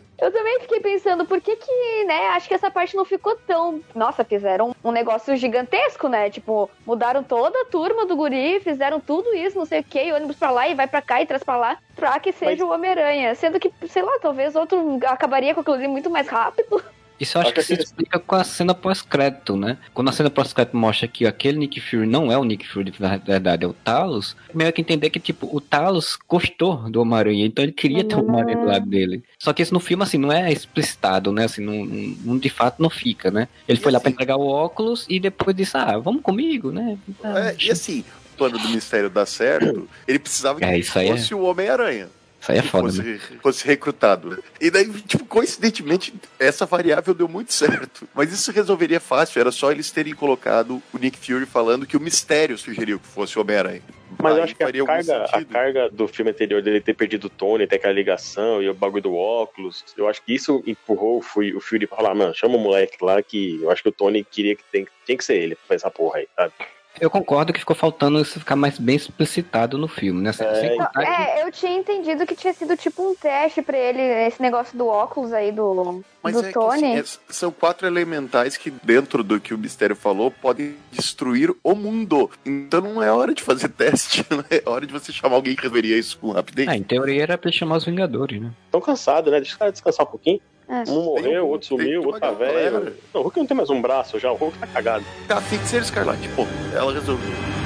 Eu 0.24 0.32
também 0.32 0.60
fiquei 0.60 0.80
pensando, 0.80 1.26
por 1.26 1.38
que 1.38 1.54
que, 1.54 2.04
né, 2.04 2.28
acho 2.28 2.48
que 2.48 2.54
essa 2.54 2.70
parte 2.70 2.96
não 2.96 3.04
ficou 3.04 3.36
tão... 3.46 3.82
Nossa, 3.94 4.24
fizeram 4.24 4.74
um 4.82 4.90
negócio 4.90 5.36
gigantesco, 5.36 6.08
né? 6.08 6.30
Tipo, 6.30 6.70
mudaram 6.86 7.22
toda 7.22 7.60
a 7.60 7.64
turma 7.66 8.06
do 8.06 8.16
guri, 8.16 8.58
fizeram 8.60 9.00
tudo 9.00 9.34
isso, 9.34 9.58
não 9.58 9.66
sei 9.66 9.80
o 9.80 9.84
que, 9.84 10.12
ônibus 10.12 10.36
pra 10.36 10.50
lá 10.50 10.66
e 10.66 10.74
vai 10.74 10.86
pra 10.86 11.02
cá 11.02 11.20
e 11.20 11.26
traz 11.26 11.42
pra 11.42 11.56
lá, 11.56 11.78
pra 11.94 12.18
que 12.20 12.32
seja 12.32 12.64
o 12.64 12.70
Homem-Aranha. 12.70 13.34
Sendo 13.34 13.60
que, 13.60 13.70
sei 13.86 14.02
lá, 14.02 14.18
talvez 14.18 14.54
outro 14.54 14.98
acabaria 15.06 15.52
com 15.54 15.60
aquilo 15.60 15.76
ali 15.76 15.88
muito 15.88 16.08
mais 16.08 16.26
rápido. 16.26 16.82
Isso 17.20 17.36
eu 17.38 17.42
acho 17.42 17.48
Acho 17.48 17.54
que 17.54 17.60
que 17.60 17.66
se 17.66 17.72
aquele- 17.74 17.84
explica 17.86 18.18
com 18.18 18.34
a 18.34 18.42
cena 18.44 18.74
pós-crédito, 18.74 19.56
né? 19.56 19.78
Quando 19.92 20.08
a 20.08 20.12
cena 20.12 20.28
pós-crédito 20.30 20.76
mostra 20.76 21.06
que 21.06 21.26
aquele 21.26 21.58
Nick 21.58 21.80
Fury 21.80 22.06
não 22.06 22.30
é 22.32 22.36
o 22.36 22.42
Nick 22.44 22.66
Fury 22.66 22.90
de 22.90 22.98
verdade, 22.98 23.64
é 23.64 23.68
o 23.68 23.72
Talos, 23.72 24.36
meio 24.52 24.72
que 24.72 24.80
entender 24.80 25.10
que, 25.10 25.20
tipo, 25.20 25.48
o 25.54 25.60
Talos 25.60 26.18
gostou 26.28 26.90
do 26.90 27.00
Homem-Aranha, 27.00 27.46
então 27.46 27.62
ele 27.62 27.72
queria 27.72 28.02
ter 28.04 28.16
o 28.16 28.20
Homem-Aranha 28.26 28.56
do 28.58 28.66
lado 28.66 28.86
dele. 28.86 29.22
Só 29.38 29.52
que 29.52 29.62
isso 29.62 29.72
no 29.72 29.80
filme, 29.80 30.02
assim, 30.02 30.18
não 30.18 30.32
é 30.32 30.52
explicitado, 30.52 31.30
né? 31.32 31.44
Assim, 31.44 31.62
não, 31.62 31.84
não- 31.84 32.38
de 32.38 32.48
fato 32.50 32.82
não 32.82 32.90
fica, 32.90 33.30
né? 33.30 33.46
Ele 33.68 33.78
E 33.78 33.80
foi 33.82 33.92
lá 33.92 34.00
pra 34.00 34.08
assim- 34.08 34.14
entregar 34.14 34.36
o 34.36 34.46
óculos 34.46 35.06
e 35.08 35.20
depois 35.20 35.54
disse, 35.56 35.76
ah, 35.76 35.96
vamos 35.98 36.20
comigo, 36.22 36.72
né? 36.72 36.98
Ah, 37.22 37.50
É, 37.50 37.56
e 37.60 37.70
assim, 37.70 38.04
o 38.34 38.36
plano 38.36 38.58
do 38.58 38.68
mistério 38.70 39.08
dar 39.08 39.26
certo, 39.26 39.88
ele 40.08 40.18
precisava 40.18 40.58
que 40.58 40.64
É, 40.64 40.68
aí 40.70 40.80
é- 40.80 40.82
fosse 40.82 41.32
o 41.34 41.42
Homem-Aranha. 41.44 42.08
Isso 42.44 42.52
aí 42.52 42.58
é 42.58 42.62
foda, 42.62 42.88
fosse, 42.88 43.02
né? 43.02 43.20
fosse 43.42 43.66
recrutado. 43.66 44.30
né? 44.30 44.38
E 44.60 44.70
daí, 44.70 44.86
tipo, 45.02 45.24
coincidentemente, 45.24 46.12
essa 46.38 46.66
variável 46.66 47.14
deu 47.14 47.26
muito 47.26 47.52
certo. 47.54 48.06
Mas 48.14 48.32
isso 48.32 48.52
resolveria 48.52 49.00
fácil, 49.00 49.40
era 49.40 49.50
só 49.50 49.72
eles 49.72 49.90
terem 49.90 50.14
colocado 50.14 50.82
o 50.92 50.98
Nick 50.98 51.16
Fury 51.18 51.46
falando 51.46 51.86
que 51.86 51.96
o 51.96 52.00
mistério 52.00 52.58
sugeriu 52.58 53.00
que 53.00 53.06
fosse 53.06 53.38
o 53.38 53.40
Homem-Aranha. 53.40 53.82
Mas 54.22 54.32
Aí 54.32 54.38
eu 54.38 54.44
acho 54.44 54.54
que 54.54 54.62
a 54.62 54.66
faria 54.66 54.82
algum 54.82 54.92
carga, 54.92 55.24
a 55.24 55.44
carga 55.44 55.90
do 55.90 56.06
filme 56.06 56.30
anterior 56.30 56.62
dele 56.62 56.80
ter 56.80 56.94
perdido 56.94 57.24
o 57.24 57.30
Tony, 57.30 57.66
ter 57.66 57.76
aquela 57.76 57.94
ligação 57.94 58.62
e 58.62 58.68
o 58.68 58.74
bagulho 58.74 59.02
do 59.02 59.14
óculos, 59.14 59.82
eu 59.96 60.06
acho 60.06 60.22
que 60.22 60.34
isso 60.34 60.62
empurrou 60.66 61.18
o 61.18 61.22
Fury, 61.22 61.56
o 61.56 61.60
Fury 61.60 61.86
pra 61.86 61.96
falar, 61.96 62.14
mano, 62.14 62.34
chama 62.34 62.56
o 62.56 62.60
moleque 62.60 62.98
lá 63.02 63.22
que 63.22 63.58
eu 63.62 63.70
acho 63.70 63.82
que 63.82 63.88
o 63.88 63.92
Tony 63.92 64.22
queria 64.22 64.54
que 64.54 64.62
tem, 64.70 64.86
tinha 65.06 65.16
que 65.18 65.24
ser 65.24 65.36
ele 65.36 65.54
pra 65.56 65.64
fazer 65.68 65.76
essa 65.76 65.90
porra 65.90 66.18
aí, 66.18 66.28
sabe? 66.36 66.52
Eu 67.00 67.10
concordo 67.10 67.52
que 67.52 67.58
ficou 67.58 67.74
faltando 67.74 68.20
isso 68.20 68.38
ficar 68.38 68.54
mais 68.56 68.78
bem 68.78 68.94
explicitado 68.96 69.76
no 69.76 69.88
filme, 69.88 70.22
né? 70.22 70.32
Sem, 70.32 70.46
É, 70.46 70.54
sem 70.54 70.76
contar 70.78 70.90
que- 71.04 71.10
É, 71.22 71.42
eu 71.46 71.50
tinha 71.50 71.72
entendido 71.76 72.24
que 72.26 72.36
tinha 72.36 72.52
sido 72.52 72.76
tipo 72.76 73.02
um 73.02 73.14
teste 73.14 73.62
pra 73.62 73.76
ele, 73.76 74.00
esse 74.00 74.40
negócio 74.40 74.76
do 74.78 74.86
óculos 74.86 75.32
aí 75.32 75.50
do, 75.50 76.04
Mas 76.22 76.34
do 76.34 76.40
é 76.40 76.46
que, 76.48 76.52
Tony. 76.52 76.96
assim, 76.98 76.98
é- 76.98 77.32
são 77.32 77.50
quatro 77.50 77.86
elementais 77.86 78.56
que, 78.56 78.70
dentro 78.70 79.24
do 79.24 79.40
que 79.40 79.52
o 79.52 79.58
mistério 79.58 79.96
falou, 79.96 80.30
podem 80.30 80.76
destruir 80.92 81.52
o 81.64 81.74
mundo. 81.74 82.30
Então 82.46 82.80
não 82.80 83.02
é 83.02 83.10
hora 83.10 83.34
de 83.34 83.42
fazer 83.42 83.68
teste, 83.74 84.24
não 84.30 84.44
é 84.48 84.62
hora 84.64 84.86
de 84.86 84.92
você 84.92 85.12
chamar 85.12 85.34
alguém 85.36 85.56
que 85.56 85.62
resolveria 85.62 85.98
isso 85.98 86.16
com 86.18 86.30
rapidez. 86.30 86.68
Ah, 86.68 86.76
em 86.76 86.82
teoria 86.82 87.22
era 87.24 87.36
pra 87.38 87.50
ele 87.50 87.58
chamar 87.58 87.76
os 87.76 87.84
Vingadores, 87.84 88.40
né? 88.40 88.50
Tão 88.70 88.80
cansado, 88.80 89.30
né? 89.30 89.38
Deixa 89.38 89.52
os 89.52 89.58
caras 89.58 89.74
descansar 89.74 90.06
um 90.06 90.10
pouquinho. 90.10 90.40
É. 90.68 90.90
Um 90.90 91.04
morreu, 91.04 91.44
um- 91.44 91.46
o 91.46 91.50
outro 91.50 91.68
sumiu, 91.68 92.02
outro 92.04 92.20
tá 92.20 92.30
velho. 92.30 92.94
Não, 93.12 93.20
o 93.20 93.24
Hulk 93.24 93.38
não 93.38 93.46
tem 93.46 93.56
mais 93.56 93.68
um 93.70 93.80
braço 93.82 94.18
já, 94.18 94.32
o 94.32 94.36
Hulk 94.36 94.58
tá 94.58 94.66
cagado. 94.66 95.04
A 95.28 95.40
feiticeira 95.40 95.84
escarlate, 95.84 96.28
pô, 96.30 96.46
ela 96.74 96.92
resolveu. 96.92 97.63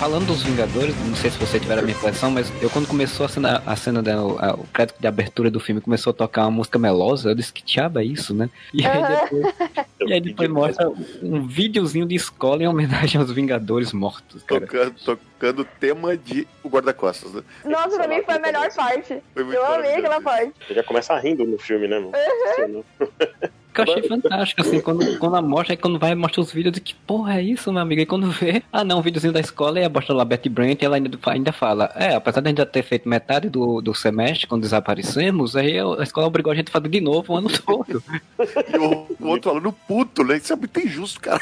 Falando 0.00 0.28
dos 0.28 0.42
Vingadores, 0.42 0.96
não 1.06 1.14
sei 1.14 1.30
se 1.30 1.38
você 1.38 1.60
tiver 1.60 1.78
a 1.78 1.82
minha 1.82 1.94
impressão, 1.94 2.30
mas 2.30 2.50
eu 2.62 2.70
quando 2.70 2.88
começou 2.88 3.26
a 3.26 3.28
cena, 3.28 3.62
a 3.66 3.76
cena 3.76 4.02
da, 4.02 4.14
a- 4.14 4.54
o 4.54 4.66
crédito 4.72 4.98
de 4.98 5.06
abertura 5.06 5.50
do 5.50 5.60
filme 5.60 5.78
começou 5.78 6.10
a 6.12 6.14
tocar 6.14 6.40
uma 6.46 6.50
música 6.50 6.78
melosa, 6.78 7.28
eu 7.30 7.34
disse 7.34 7.52
que 7.52 7.62
diabo 7.62 7.98
é 7.98 8.04
isso, 8.04 8.32
né? 8.32 8.48
E 8.72 8.82
aí 8.86 9.02
depois, 9.20 9.54
e 10.00 10.12
aí 10.14 10.20
depois 10.22 10.48
mostra 10.48 10.88
um 11.22 11.46
videozinho 11.46 12.06
de 12.06 12.14
escola 12.14 12.62
em 12.62 12.66
homenagem 12.66 13.20
aos 13.20 13.30
Vingadores 13.30 13.92
mortos, 13.92 14.42
cara. 14.42 14.62
Tocando, 14.62 14.94
tocando 15.04 15.62
o 15.62 15.64
tema 15.66 16.16
de 16.16 16.48
O 16.64 16.70
Guarda-Costas, 16.70 17.34
né? 17.34 17.42
Nossa, 17.66 17.96
pra 17.98 18.08
mim 18.08 18.22
foi 18.24 18.34
a 18.36 18.38
melhor 18.38 18.72
parte. 18.74 19.22
Eu 19.36 19.44
amei 19.44 19.58
maravilhoso 19.60 19.98
aquela 19.98 20.20
parte. 20.22 20.52
Você 20.66 20.74
já 20.74 20.82
começa 20.82 21.18
rindo 21.18 21.44
no 21.44 21.58
filme, 21.58 21.86
né, 21.86 21.98
mano? 21.98 22.12
Funcionou. 22.48 22.84
Que 23.72 23.80
eu 23.80 23.84
achei 23.84 24.02
fantástico, 24.08 24.60
assim, 24.60 24.80
quando, 24.80 25.18
quando 25.18 25.36
a 25.36 25.42
mostra, 25.42 25.72
aí 25.72 25.76
quando 25.76 25.98
vai, 25.98 26.14
mostra 26.14 26.40
os 26.40 26.52
vídeos 26.52 26.74
de 26.74 26.80
que 26.80 26.94
porra 26.94 27.38
é 27.38 27.42
isso, 27.42 27.72
meu 27.72 27.82
amigo? 27.82 28.00
E 28.00 28.06
quando 28.06 28.30
vê, 28.30 28.62
ah 28.72 28.84
não, 28.84 28.98
um 28.98 29.02
videozinho 29.02 29.32
da 29.32 29.40
escola 29.40 29.80
e 29.80 29.84
a 29.84 29.88
mostra 29.88 30.14
lá 30.14 30.24
Betty 30.24 30.48
Brant 30.48 30.82
e 30.82 30.84
ela 30.84 30.96
ainda, 30.96 31.18
ainda 31.26 31.52
fala, 31.52 31.90
é, 31.94 32.14
apesar 32.14 32.40
de 32.40 32.48
a 32.48 32.50
gente 32.50 32.58
já 32.58 32.66
ter 32.66 32.82
feito 32.82 33.08
metade 33.08 33.48
do, 33.48 33.80
do 33.80 33.94
semestre 33.94 34.46
quando 34.46 34.62
desaparecemos, 34.62 35.56
aí 35.56 35.78
a 35.78 36.02
escola 36.02 36.26
obrigou 36.26 36.52
a 36.52 36.54
gente 36.54 36.68
a 36.68 36.72
fazer 36.72 36.88
de 36.88 37.00
novo 37.00 37.32
o 37.32 37.36
ano 37.36 37.48
todo. 37.64 38.02
E 38.38 38.78
o, 38.78 39.06
o 39.18 39.28
outro 39.28 39.50
falando 39.50 39.72
puto, 39.72 40.24
né? 40.24 40.36
Isso 40.36 40.52
é 40.52 40.56
muito 40.56 40.78
injusto, 40.78 41.20
cara. 41.20 41.40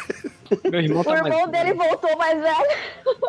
Meu 0.70 0.80
irmão 0.80 1.00
O 1.00 1.04
tá 1.04 1.10
mais... 1.10 1.26
irmão 1.26 1.48
dele 1.48 1.74
voltou 1.74 2.16
mais 2.16 2.40
velho. 2.40 2.78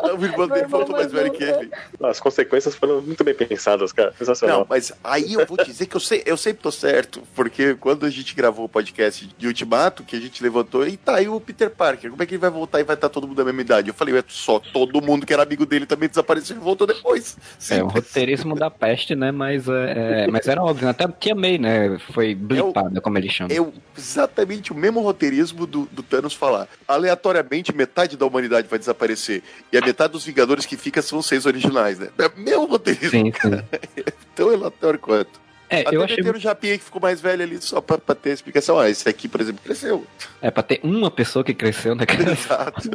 O 0.00 0.24
irmão 0.24 0.48
dele 0.48 0.66
voltou 0.66 0.96
mais 0.96 1.00
mais 1.00 1.12
velho 1.12 1.30
que 1.32 1.44
ele. 1.44 1.70
As 2.02 2.20
consequências 2.20 2.74
foram 2.74 3.00
muito 3.00 3.22
bem 3.24 3.34
pensadas, 3.34 3.92
cara. 3.92 4.12
Sensacional. 4.16 4.60
Não, 4.60 4.66
mas 4.68 4.92
aí 5.02 5.34
eu 5.34 5.46
vou 5.46 5.56
dizer 5.64 5.86
que 5.86 5.96
eu, 5.96 6.00
sei, 6.00 6.22
eu 6.26 6.36
sempre 6.36 6.62
tô 6.62 6.70
certo, 6.70 7.22
porque 7.34 7.74
quando 7.74 8.06
a 8.06 8.10
gente 8.10 8.34
gravou 8.34 8.64
o 8.64 8.68
podcast 8.68 8.89
de 9.36 9.46
Ultimato, 9.46 10.04
que 10.04 10.16
a 10.16 10.20
gente 10.20 10.42
levantou, 10.42 10.86
e 10.86 10.96
tá 10.96 11.16
aí 11.16 11.28
o 11.28 11.40
Peter 11.40 11.70
Parker, 11.70 12.10
como 12.10 12.22
é 12.22 12.26
que 12.26 12.34
ele 12.34 12.40
vai 12.40 12.50
voltar 12.50 12.80
e 12.80 12.84
vai 12.84 12.94
estar 12.94 13.08
todo 13.08 13.26
mundo 13.26 13.36
da 13.36 13.44
mesma 13.44 13.60
idade? 13.60 13.88
Eu 13.88 13.94
falei, 13.94 14.16
é 14.16 14.24
só 14.28 14.58
todo 14.58 15.00
mundo 15.00 15.26
que 15.26 15.32
era 15.32 15.42
amigo 15.42 15.64
dele 15.64 15.86
também 15.86 16.08
desapareceu 16.08 16.56
e 16.56 16.60
voltou 16.60 16.86
depois. 16.86 17.36
É, 17.70 17.82
o 17.82 17.88
roteirismo 17.88 18.54
da 18.54 18.70
peste, 18.70 19.14
né? 19.14 19.30
Mas, 19.30 19.68
é, 19.68 20.24
é, 20.24 20.26
mas 20.26 20.46
era 20.46 20.62
óbvio, 20.62 20.88
até 20.88 21.04
a 21.04 21.08
Tia 21.08 21.34
May, 21.34 21.58
né? 21.58 21.98
Foi 22.12 22.34
blipada, 22.34 23.00
como 23.00 23.18
ele 23.18 23.28
chama. 23.28 23.52
É 23.52 23.58
exatamente 23.96 24.72
o 24.72 24.74
mesmo 24.74 25.00
roteirismo 25.00 25.66
do, 25.66 25.88
do 25.90 26.02
Thanos 26.02 26.34
falar. 26.34 26.68
Aleatoriamente, 26.86 27.74
metade 27.74 28.16
da 28.16 28.26
humanidade 28.26 28.68
vai 28.68 28.78
desaparecer. 28.78 29.42
E 29.72 29.78
a 29.78 29.80
metade 29.80 30.12
dos 30.12 30.24
Vingadores 30.24 30.66
que 30.66 30.76
fica 30.76 31.02
são 31.02 31.18
os 31.18 31.26
seis 31.26 31.46
originais, 31.46 31.98
né? 31.98 32.08
É 32.18 32.26
o 32.26 32.40
mesmo 32.40 32.66
roteirismo. 32.66 33.10
Sim, 33.10 33.32
sim. 33.32 33.50
Tão 34.34 34.48
aleatório 34.50 34.98
quanto. 34.98 35.40
É, 35.70 35.82
Até 35.82 35.96
eu 35.96 36.02
achei 36.02 36.20
o 36.28 36.38
Japinha 36.38 36.76
que 36.76 36.82
ficou 36.82 37.00
mais 37.00 37.20
velho 37.20 37.44
ali 37.44 37.62
só 37.62 37.80
pra, 37.80 37.96
pra 37.96 38.14
ter 38.16 38.30
explicação. 38.30 38.76
Ah, 38.76 38.90
esse 38.90 39.08
aqui, 39.08 39.28
por 39.28 39.40
exemplo, 39.40 39.62
cresceu. 39.62 40.04
É 40.42 40.50
pra 40.50 40.64
ter 40.64 40.80
uma 40.82 41.12
pessoa 41.12 41.44
que 41.44 41.54
cresceu, 41.54 41.96
cara? 41.96 42.32
Exato. 42.32 42.90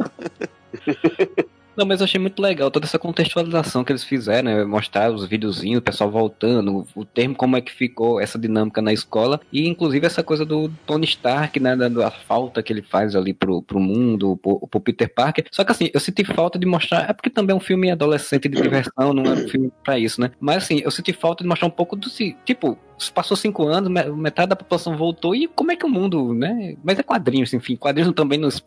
Não, 1.75 1.85
mas 1.85 1.99
eu 1.99 2.05
achei 2.05 2.19
muito 2.19 2.41
legal 2.41 2.71
toda 2.71 2.85
essa 2.85 2.97
contextualização 2.97 3.83
que 3.83 3.91
eles 3.91 4.03
fizeram, 4.03 4.49
né? 4.51 4.63
Mostrar 4.63 5.11
os 5.11 5.25
videozinhos, 5.25 5.79
o 5.79 5.81
pessoal 5.81 6.09
voltando, 6.09 6.87
o 6.95 7.03
termo, 7.03 7.35
como 7.35 7.57
é 7.57 7.61
que 7.61 7.71
ficou 7.71 8.19
essa 8.19 8.39
dinâmica 8.39 8.81
na 8.81 8.93
escola, 8.93 9.41
e 9.51 9.67
inclusive 9.67 10.05
essa 10.05 10.23
coisa 10.23 10.45
do 10.45 10.69
Tony 10.85 11.05
Stark, 11.05 11.59
né? 11.59 11.75
Da, 11.75 11.89
da 11.89 12.11
falta 12.11 12.63
que 12.63 12.71
ele 12.71 12.81
faz 12.81 13.15
ali 13.15 13.33
pro, 13.33 13.61
pro 13.61 13.79
mundo, 13.79 14.37
pro, 14.37 14.67
pro 14.67 14.79
Peter 14.79 15.13
Parker. 15.13 15.45
Só 15.51 15.63
que 15.63 15.71
assim, 15.71 15.89
eu 15.93 15.99
senti 15.99 16.23
falta 16.23 16.57
de 16.57 16.65
mostrar. 16.65 17.09
É 17.09 17.13
porque 17.13 17.29
também 17.29 17.53
é 17.53 17.57
um 17.57 17.59
filme 17.59 17.91
adolescente 17.91 18.47
de 18.47 18.61
diversão, 18.61 19.13
não 19.13 19.23
é 19.23 19.33
um 19.33 19.47
filme 19.47 19.71
pra 19.83 19.99
isso, 19.99 20.21
né? 20.21 20.31
Mas 20.39 20.63
assim, 20.63 20.81
eu 20.83 20.91
senti 20.91 21.11
falta 21.13 21.43
de 21.43 21.49
mostrar 21.49 21.67
um 21.67 21.71
pouco 21.71 21.95
do. 21.95 22.09
Tipo, 22.45 22.77
passou 23.13 23.35
cinco 23.35 23.67
anos, 23.67 23.89
metade 24.15 24.49
da 24.49 24.55
população 24.55 24.97
voltou, 24.97 25.35
e 25.35 25.47
como 25.47 25.71
é 25.71 25.75
que 25.75 25.85
o 25.85 25.89
mundo, 25.89 26.33
né? 26.33 26.75
Mas 26.83 26.99
é 26.99 27.03
quadrinhos, 27.03 27.53
enfim, 27.53 27.75
quadrinhos 27.75 28.13
também 28.13 28.39
não, 28.39 28.49
se 28.49 28.61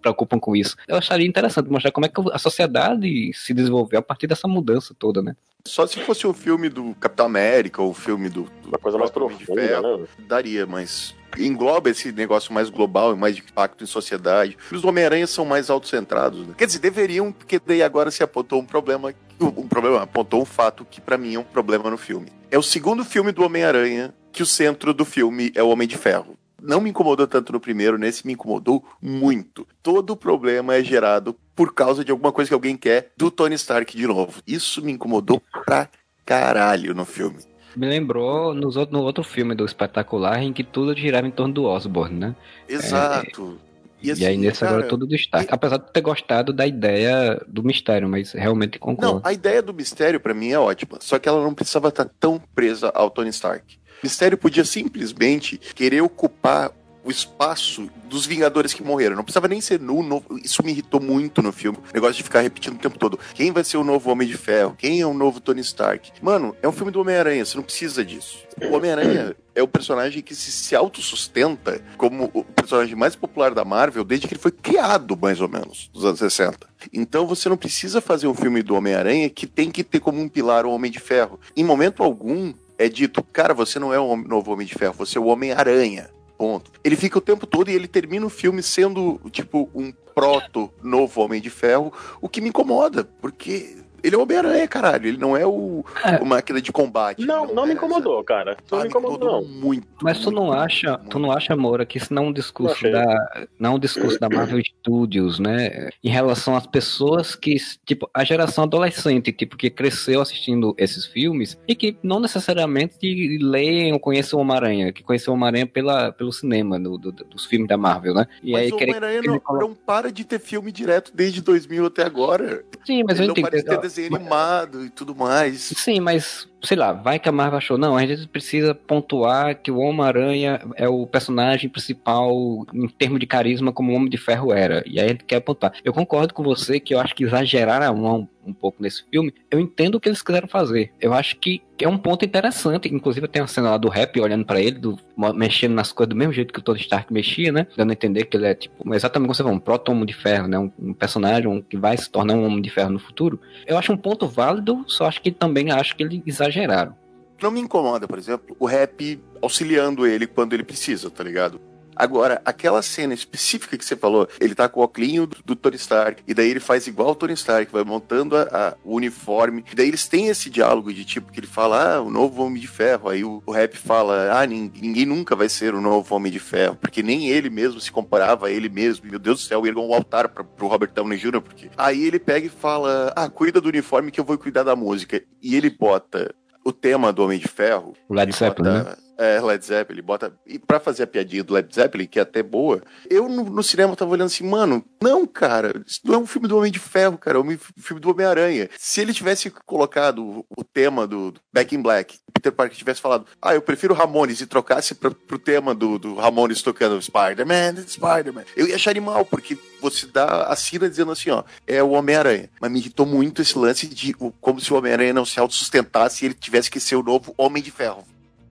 preocupam 0.00 0.38
com 0.38 0.54
isso. 0.54 0.76
Eu 0.86 0.96
acharia 0.96 1.26
interessante 1.26 1.70
mostrar 1.70 1.90
como 1.90 2.06
é 2.06 2.08
que 2.08 2.20
a 2.32 2.38
sociedade 2.38 3.30
se 3.34 3.54
desenvolveu 3.54 3.98
a 3.98 4.02
partir 4.02 4.26
dessa 4.26 4.46
mudança 4.46 4.94
toda, 4.98 5.22
né? 5.22 5.34
Só 5.66 5.86
se 5.86 5.98
fosse 6.00 6.26
um 6.26 6.32
filme 6.32 6.68
do 6.68 6.94
Capitão 6.94 7.26
América 7.26 7.82
ou 7.82 7.90
um 7.90 7.94
filme 7.94 8.28
do. 8.28 8.44
do 8.62 8.68
Uma 8.68 8.78
coisa 8.78 8.96
mais 8.96 9.10
profunda, 9.10 9.60
Ferro, 9.60 9.98
né? 9.98 10.06
Daria, 10.20 10.64
mas 10.64 11.14
engloba 11.36 11.90
esse 11.90 12.12
negócio 12.12 12.52
mais 12.52 12.70
global 12.70 13.12
e 13.12 13.16
mais 13.16 13.36
de 13.36 13.42
impacto 13.42 13.82
em 13.82 13.86
sociedade. 13.86 14.56
Os 14.70 14.84
Homem-Aranha 14.84 15.26
são 15.26 15.44
mais 15.44 15.68
autocentrados. 15.68 16.46
Né? 16.46 16.54
Quer 16.56 16.66
dizer, 16.66 16.78
deveriam, 16.78 17.32
porque 17.32 17.60
daí 17.64 17.82
agora 17.82 18.10
se 18.10 18.22
apontou 18.22 18.60
um 18.60 18.64
problema, 18.64 19.12
um 19.40 19.68
problema, 19.68 20.02
apontou 20.02 20.40
um 20.40 20.44
fato 20.44 20.86
que 20.88 21.00
para 21.00 21.18
mim 21.18 21.34
é 21.34 21.38
um 21.38 21.44
problema 21.44 21.90
no 21.90 21.98
filme. 21.98 22.28
É 22.48 22.56
o 22.56 22.62
segundo 22.62 23.04
filme 23.04 23.32
do 23.32 23.44
Homem-Aranha 23.44 24.14
que 24.32 24.42
o 24.42 24.46
centro 24.46 24.94
do 24.94 25.04
filme 25.04 25.50
é 25.54 25.62
o 25.62 25.68
Homem 25.68 25.88
de 25.88 25.96
Ferro. 25.96 26.38
Não 26.62 26.80
me 26.80 26.90
incomodou 26.90 27.26
tanto 27.26 27.52
no 27.52 27.60
primeiro, 27.60 27.98
nesse 27.98 28.26
me 28.26 28.34
incomodou 28.34 28.84
muito. 29.02 29.66
Todo 29.82 30.10
o 30.10 30.16
problema 30.16 30.74
é 30.74 30.82
gerado 30.82 31.36
por 31.56 31.74
causa 31.74 32.04
de 32.04 32.10
alguma 32.12 32.32
coisa 32.32 32.48
que 32.48 32.54
alguém 32.54 32.76
quer 32.76 33.10
do 33.16 33.30
Tony 33.30 33.56
Stark 33.56 33.96
de 33.96 34.06
novo. 34.06 34.40
Isso 34.46 34.80
me 34.80 34.92
incomodou 34.92 35.42
pra 35.64 35.88
caralho 36.24 36.94
no 36.94 37.04
filme. 37.04 37.38
Me 37.74 37.86
lembrou 37.86 38.54
nos 38.54 38.76
outro, 38.76 38.96
no 38.96 39.02
outro 39.02 39.24
filme 39.24 39.54
do 39.54 39.64
Espetacular 39.64 40.42
em 40.42 40.52
que 40.52 40.64
tudo 40.64 40.96
girava 40.96 41.26
em 41.26 41.30
torno 41.30 41.52
do 41.52 41.64
Osborne, 41.64 42.16
né? 42.16 42.36
Exato. 42.68 43.58
E, 44.02 44.10
assim, 44.10 44.22
e, 44.22 44.26
aí 44.26 44.36
nesse 44.36 44.60
cara, 44.60 44.72
agora 44.72 44.88
tudo 44.88 45.06
destaque. 45.06 45.50
E... 45.50 45.54
Apesar 45.54 45.78
de 45.78 45.92
ter 45.92 46.00
gostado 46.00 46.52
da 46.52 46.66
ideia 46.66 47.40
do 47.46 47.62
mistério, 47.62 48.08
mas 48.08 48.32
realmente 48.32 48.78
concordo. 48.78 49.14
Não, 49.14 49.20
a 49.24 49.32
ideia 49.32 49.62
do 49.62 49.72
mistério 49.72 50.20
para 50.20 50.34
mim 50.34 50.50
é 50.50 50.58
ótima. 50.58 50.98
Só 51.00 51.18
que 51.18 51.28
ela 51.28 51.42
não 51.42 51.54
precisava 51.54 51.88
estar 51.88 52.08
tão 52.20 52.40
presa 52.54 52.90
ao 52.94 53.10
Tony 53.10 53.30
Stark. 53.30 53.76
O 54.02 54.06
mistério 54.06 54.36
podia 54.36 54.64
simplesmente 54.64 55.58
querer 55.58 56.02
ocupar 56.02 56.70
o 57.06 57.10
espaço 57.10 57.88
dos 58.06 58.26
Vingadores 58.26 58.74
que 58.74 58.82
morreram. 58.82 59.14
Não 59.14 59.22
precisava 59.22 59.46
nem 59.46 59.60
ser 59.60 59.80
novo. 59.80 60.24
Isso 60.42 60.62
me 60.64 60.72
irritou 60.72 61.00
muito 61.00 61.40
no 61.40 61.52
filme. 61.52 61.78
O 61.78 61.94
negócio 61.94 62.16
de 62.16 62.24
ficar 62.24 62.40
repetindo 62.40 62.74
o 62.74 62.78
tempo 62.78 62.98
todo. 62.98 63.18
Quem 63.32 63.52
vai 63.52 63.62
ser 63.62 63.76
o 63.76 63.84
novo 63.84 64.10
Homem 64.10 64.26
de 64.26 64.36
Ferro? 64.36 64.74
Quem 64.76 65.00
é 65.00 65.06
o 65.06 65.14
novo 65.14 65.40
Tony 65.40 65.60
Stark? 65.60 66.12
Mano, 66.20 66.56
é 66.60 66.68
um 66.68 66.72
filme 66.72 66.90
do 66.90 67.00
Homem-Aranha. 67.00 67.44
Você 67.44 67.56
não 67.56 67.62
precisa 67.62 68.04
disso. 68.04 68.38
O 68.68 68.74
Homem-Aranha 68.74 69.36
é 69.54 69.62
o 69.62 69.68
personagem 69.68 70.20
que 70.20 70.34
se, 70.34 70.50
se 70.50 70.74
autossustenta 70.74 71.80
como 71.96 72.30
o 72.34 72.42
personagem 72.42 72.96
mais 72.96 73.14
popular 73.14 73.54
da 73.54 73.64
Marvel 73.64 74.02
desde 74.02 74.26
que 74.26 74.34
ele 74.34 74.40
foi 74.40 74.50
criado, 74.50 75.16
mais 75.16 75.40
ou 75.40 75.48
menos, 75.48 75.90
nos 75.94 76.04
anos 76.04 76.18
60. 76.18 76.66
Então 76.92 77.26
você 77.26 77.48
não 77.48 77.56
precisa 77.56 78.00
fazer 78.00 78.26
um 78.26 78.34
filme 78.34 78.62
do 78.62 78.74
Homem-Aranha 78.74 79.30
que 79.30 79.46
tem 79.46 79.70
que 79.70 79.84
ter 79.84 80.00
como 80.00 80.20
um 80.20 80.28
pilar 80.28 80.66
o 80.66 80.72
Homem 80.72 80.90
de 80.90 80.98
Ferro. 80.98 81.38
Em 81.56 81.62
momento 81.62 82.02
algum, 82.02 82.52
é 82.78 82.88
dito, 82.88 83.22
cara, 83.22 83.54
você 83.54 83.78
não 83.78 83.94
é 83.94 84.00
o 84.00 84.16
novo 84.16 84.52
Homem 84.52 84.66
de 84.66 84.74
Ferro, 84.74 84.94
você 84.94 85.18
é 85.18 85.20
o 85.20 85.26
Homem-Aranha. 85.26 86.15
Ponto. 86.36 86.70
Ele 86.84 86.96
fica 86.96 87.18
o 87.18 87.22
tempo 87.22 87.46
todo 87.46 87.70
e 87.70 87.74
ele 87.74 87.88
termina 87.88 88.26
o 88.26 88.30
filme 88.30 88.62
sendo, 88.62 89.20
tipo, 89.30 89.70
um 89.74 89.92
proto 90.14 90.70
novo 90.82 91.20
Homem 91.20 91.40
de 91.40 91.50
Ferro, 91.50 91.92
o 92.20 92.28
que 92.28 92.40
me 92.40 92.48
incomoda, 92.48 93.04
porque 93.20 93.76
ele 94.06 94.14
é 94.14 94.18
o 94.18 94.22
Homem-Aranha, 94.22 94.68
caralho. 94.68 95.08
Ele 95.08 95.18
não 95.18 95.36
é 95.36 95.44
o, 95.44 95.84
é. 96.04 96.22
o 96.22 96.24
máquina 96.24 96.60
de 96.60 96.70
combate. 96.70 97.24
Não, 97.24 97.46
não, 97.46 97.54
não 97.54 97.66
me 97.66 97.74
incomodou, 97.74 98.22
cara. 98.22 98.56
Não 98.70 98.78
ah, 98.78 98.82
me 98.82 98.88
incomodou, 98.88 99.42
não. 99.42 99.48
muito. 99.48 99.86
Mas 100.00 100.20
tu 100.20 100.30
não 100.30 100.52
acha, 100.52 100.90
muito. 100.90 101.08
tu 101.08 101.18
não 101.18 101.32
acha, 101.32 101.56
Moura, 101.56 101.84
que 101.84 101.98
isso 101.98 102.14
não 102.14 102.24
é 102.24 102.26
um 102.28 102.32
discurso 102.32 102.88
da, 102.88 103.46
não 103.58 103.72
é 103.72 103.74
um 103.74 103.78
discurso 103.80 104.20
da 104.20 104.28
Marvel 104.28 104.62
Studios, 104.64 105.40
né? 105.40 105.90
Em 106.04 106.08
relação 106.08 106.56
às 106.56 106.68
pessoas 106.68 107.34
que, 107.34 107.56
tipo, 107.84 108.08
a 108.14 108.22
geração 108.22 108.62
adolescente, 108.62 109.32
tipo, 109.32 109.56
que 109.56 109.68
cresceu 109.68 110.20
assistindo 110.20 110.72
esses 110.78 111.04
filmes 111.04 111.58
e 111.66 111.74
que 111.74 111.96
não 112.00 112.20
necessariamente 112.20 113.38
leem 113.42 113.92
ou 113.92 113.98
conhecem 113.98 114.38
o 114.38 114.42
Homem-Aranha, 114.42 114.92
que 114.92 115.02
conheceu 115.02 115.32
o 115.32 115.36
Homem-Aranha 115.36 115.66
pela, 115.66 116.12
pelo 116.12 116.32
cinema, 116.32 116.78
do, 116.78 116.96
do, 116.96 117.10
dos 117.10 117.44
filmes 117.44 117.66
da 117.66 117.76
Marvel, 117.76 118.14
né? 118.14 118.28
E 118.40 118.52
mas 118.52 118.62
aí, 118.62 118.70
o 118.70 118.76
Homem-Aranha 118.76 119.22
não, 119.22 119.42
não, 119.58 119.74
para 119.74 120.12
de 120.12 120.24
ter 120.24 120.38
filme 120.38 120.70
direto 120.70 121.10
desde 121.12 121.42
2000 121.42 121.86
até 121.86 122.04
agora. 122.04 122.64
Sim, 122.84 123.02
mas 123.02 123.18
ele 123.18 123.30
eu 123.30 123.32
entendo 123.32 123.95
desenho 123.96 124.14
animado 124.14 124.84
e 124.84 124.90
tudo 124.90 125.14
mais. 125.14 125.72
Sim, 125.76 126.00
mas 126.00 126.46
sei 126.66 126.76
lá, 126.76 126.92
vai 126.92 127.18
que 127.18 127.28
a 127.28 127.32
Marvel 127.32 127.58
achou, 127.58 127.78
não, 127.78 127.96
a 127.96 128.04
gente 128.04 128.28
precisa 128.28 128.74
pontuar 128.74 129.56
que 129.56 129.70
o 129.70 129.78
Homem-Aranha 129.78 130.60
é 130.74 130.88
o 130.88 131.06
personagem 131.06 131.70
principal 131.70 132.66
em 132.74 132.88
termos 132.88 133.20
de 133.20 133.26
carisma 133.26 133.72
como 133.72 133.92
o 133.92 133.94
Homem 133.94 134.08
de 134.08 134.18
Ferro 134.18 134.52
era. 134.52 134.82
E 134.86 134.98
aí 134.98 135.06
a 135.06 135.08
gente 135.08 135.24
quer 135.24 135.40
pontuar. 135.40 135.72
Eu 135.84 135.92
concordo 135.92 136.34
com 136.34 136.42
você 136.42 136.80
que 136.80 136.94
eu 136.94 137.00
acho 137.00 137.14
que 137.14 137.24
exageraram 137.24 137.94
um, 137.94 138.28
um 138.46 138.52
pouco 138.52 138.82
nesse 138.82 139.04
filme. 139.10 139.32
Eu 139.50 139.58
entendo 139.58 139.96
o 139.96 140.00
que 140.00 140.08
eles 140.08 140.22
quiseram 140.22 140.48
fazer. 140.48 140.92
Eu 141.00 141.12
acho 141.12 141.36
que 141.36 141.62
é 141.84 141.88
um 141.88 141.98
ponto 141.98 142.24
interessante. 142.24 142.92
Inclusive 142.92 143.28
tem 143.28 143.42
a 143.42 143.46
cena 143.46 143.70
lá 143.70 143.76
do 143.76 143.88
rap 143.88 144.18
olhando 144.20 144.44
para 144.44 144.60
ele, 144.60 144.78
do, 144.78 144.98
mexendo 145.34 145.74
nas 145.74 145.92
coisas 145.92 146.10
do 146.10 146.16
mesmo 146.16 146.32
jeito 146.32 146.52
que 146.52 146.60
o 146.60 146.62
Tony 146.62 146.80
Stark 146.80 147.12
mexia, 147.12 147.52
né? 147.52 147.66
Dando 147.76 147.90
a 147.90 147.92
entender 147.92 148.24
que 148.24 148.36
ele 148.36 148.46
é 148.46 148.54
tipo, 148.54 148.94
exatamente 148.94 149.26
como 149.26 149.34
você 149.34 149.42
falou, 149.42 149.56
um 149.56 149.60
proto-homem 149.60 150.06
de 150.06 150.14
ferro, 150.14 150.46
né? 150.46 150.58
Um, 150.58 150.70
um 150.78 150.94
personagem 150.94 151.64
que 151.68 151.76
vai 151.76 151.96
se 151.96 152.08
tornar 152.08 152.34
um 152.34 152.44
homem 152.44 152.62
de 152.62 152.70
ferro 152.70 152.90
no 152.90 152.98
futuro. 152.98 153.40
Eu 153.66 153.76
acho 153.76 153.92
um 153.92 153.96
ponto 153.96 154.26
válido, 154.28 154.84
só 154.86 155.06
acho 155.06 155.20
que 155.20 155.30
também 155.30 155.70
acho 155.70 155.96
que 155.96 156.02
ele 156.02 156.22
exageraram. 156.56 156.96
Não 157.42 157.50
me 157.50 157.60
incomoda, 157.60 158.08
por 158.08 158.18
exemplo, 158.18 158.56
o 158.58 158.66
rap 158.66 159.22
auxiliando 159.42 160.06
ele 160.06 160.26
quando 160.26 160.54
ele 160.54 160.64
precisa, 160.64 161.10
tá 161.10 161.22
ligado? 161.22 161.60
Agora, 161.94 162.42
aquela 162.44 162.82
cena 162.82 163.14
específica 163.14 163.76
que 163.78 163.84
você 163.84 163.96
falou, 163.96 164.28
ele 164.38 164.54
tá 164.54 164.68
com 164.68 164.80
o 164.80 164.82
óculos 164.82 165.26
do, 165.28 165.42
do, 165.42 165.56
Tony 165.56 165.76
Stark, 165.76 166.22
e 166.26 166.34
daí 166.34 166.50
ele 166.50 166.60
faz 166.60 166.86
igual 166.86 167.12
o 167.12 167.14
Tony 167.14 167.32
Stark, 167.32 167.72
vai 167.72 167.84
montando 167.84 168.36
a, 168.36 168.42
a, 168.42 168.74
o 168.84 168.96
uniforme, 168.96 169.64
e 169.72 169.74
daí 169.74 169.88
eles 169.88 170.06
têm 170.06 170.28
esse 170.28 170.50
diálogo 170.50 170.92
de 170.92 171.06
tipo 171.06 171.32
que 171.32 171.40
ele 171.40 171.46
fala, 171.46 171.96
ah, 171.96 172.02
o 172.02 172.10
novo 172.10 172.44
Homem 172.44 172.60
de 172.60 172.68
Ferro, 172.68 173.08
aí 173.08 173.24
o, 173.24 173.42
o 173.46 173.50
rap 173.50 173.78
fala, 173.78 174.30
ah, 174.38 174.46
ninguém, 174.46 174.82
ninguém, 174.82 175.06
nunca 175.06 175.34
vai 175.34 175.48
ser 175.48 175.74
o 175.74 175.80
novo 175.80 176.14
Homem 176.14 176.30
de 176.30 176.38
Ferro, 176.38 176.76
porque 176.76 177.02
nem 177.02 177.28
ele 177.30 177.48
mesmo 177.48 177.80
se 177.80 177.90
comparava 177.90 178.48
a 178.48 178.50
ele 178.50 178.68
mesmo, 178.68 179.08
meu 179.08 179.18
Deus 179.18 179.40
do 179.40 179.46
céu, 179.46 179.66
ele 179.66 179.78
é 179.78 179.80
um 179.80 179.94
altar 179.94 180.28
pra, 180.28 180.44
pro 180.44 180.66
Robert 180.66 180.92
Downey 180.92 181.16
Jr., 181.16 181.40
porque 181.40 181.70
aí 181.78 182.04
ele 182.04 182.18
pega 182.18 182.46
e 182.46 182.50
fala, 182.50 183.10
ah, 183.16 183.30
cuida 183.30 183.58
do 183.58 183.70
uniforme 183.70 184.10
que 184.10 184.20
eu 184.20 184.24
vou 184.24 184.36
cuidar 184.36 184.64
da 184.64 184.76
música, 184.76 185.22
e 185.42 185.56
ele 185.56 185.70
bota 185.70 186.34
o 186.66 186.72
tema 186.72 187.12
do 187.12 187.22
Homem 187.22 187.38
de 187.38 187.46
Ferro. 187.46 187.94
O 188.08 188.14
Led 188.14 188.34
Zeppelin, 188.34 188.68
bota, 188.68 188.90
né? 188.90 188.96
É, 189.16 189.40
Led 189.40 189.64
Zeppelin, 189.64 190.02
bota. 190.02 190.32
E 190.44 190.58
pra 190.58 190.80
fazer 190.80 191.04
a 191.04 191.06
piadinha 191.06 191.44
do 191.44 191.54
Led 191.54 191.72
Zeppelin, 191.72 192.06
que 192.06 192.18
é 192.18 192.22
até 192.22 192.42
boa, 192.42 192.82
eu 193.08 193.28
no, 193.28 193.44
no, 193.44 193.62
cinema 193.62 193.94
tava 193.94 194.10
olhando 194.10 194.26
assim, 194.26 194.44
mano, 194.44 194.84
não, 195.00 195.24
cara, 195.24 195.80
isso 195.86 196.00
não 196.04 196.14
é 196.14 196.18
um 196.18 196.26
filme 196.26 196.48
do 196.48 196.58
Homem 196.58 196.72
de 196.72 196.80
Ferro, 196.80 197.16
cara, 197.16 197.38
é 197.38 197.40
um 197.40 197.56
filme 197.56 198.00
do 198.00 198.10
Homem-Aranha. 198.10 198.68
Se 198.76 199.00
ele 199.00 199.14
tivesse 199.14 199.48
colocado 199.64 200.24
o, 200.24 200.46
o 200.56 200.64
tema 200.64 201.06
do, 201.06 201.30
do, 201.30 201.40
Back 201.54 201.72
in 201.72 201.80
Black, 201.80 202.18
Peter 202.34 202.50
Parker 202.50 202.76
tivesse 202.76 203.00
falado, 203.00 203.26
ah, 203.40 203.54
eu 203.54 203.62
prefiro 203.62 203.94
Ramones 203.94 204.40
e 204.40 204.46
trocasse 204.46 204.92
pra, 204.96 205.12
pro 205.12 205.38
tema 205.38 205.72
do, 205.72 206.00
do 206.00 206.16
Ramones 206.16 206.62
tocando 206.62 207.00
Spider-Man, 207.00 207.76
Spider-Man, 207.86 208.44
eu 208.56 208.66
ia 208.66 208.74
achar 208.74 208.90
animal, 208.90 209.24
porque 209.24 209.56
você 209.90 210.06
dá 210.06 210.44
a 210.44 210.56
cena 210.56 210.88
dizendo 210.88 211.12
assim, 211.12 211.30
ó, 211.30 211.42
é 211.66 211.82
o 211.82 211.90
Homem-Aranha. 211.90 212.48
Mas 212.60 212.70
me 212.70 212.78
irritou 212.78 213.06
muito 213.06 213.42
esse 213.42 213.58
lance 213.58 213.86
de 213.86 214.14
como 214.40 214.60
se 214.60 214.72
o 214.72 214.76
Homem-Aranha 214.76 215.12
não 215.12 215.24
se 215.24 215.38
autossustentasse 215.38 216.24
e 216.24 216.28
ele 216.28 216.34
tivesse 216.34 216.70
que 216.70 216.80
ser 216.80 216.96
o 216.96 217.02
novo 217.02 217.34
Homem 217.36 217.62
de 217.62 217.70
Ferro 217.70 218.04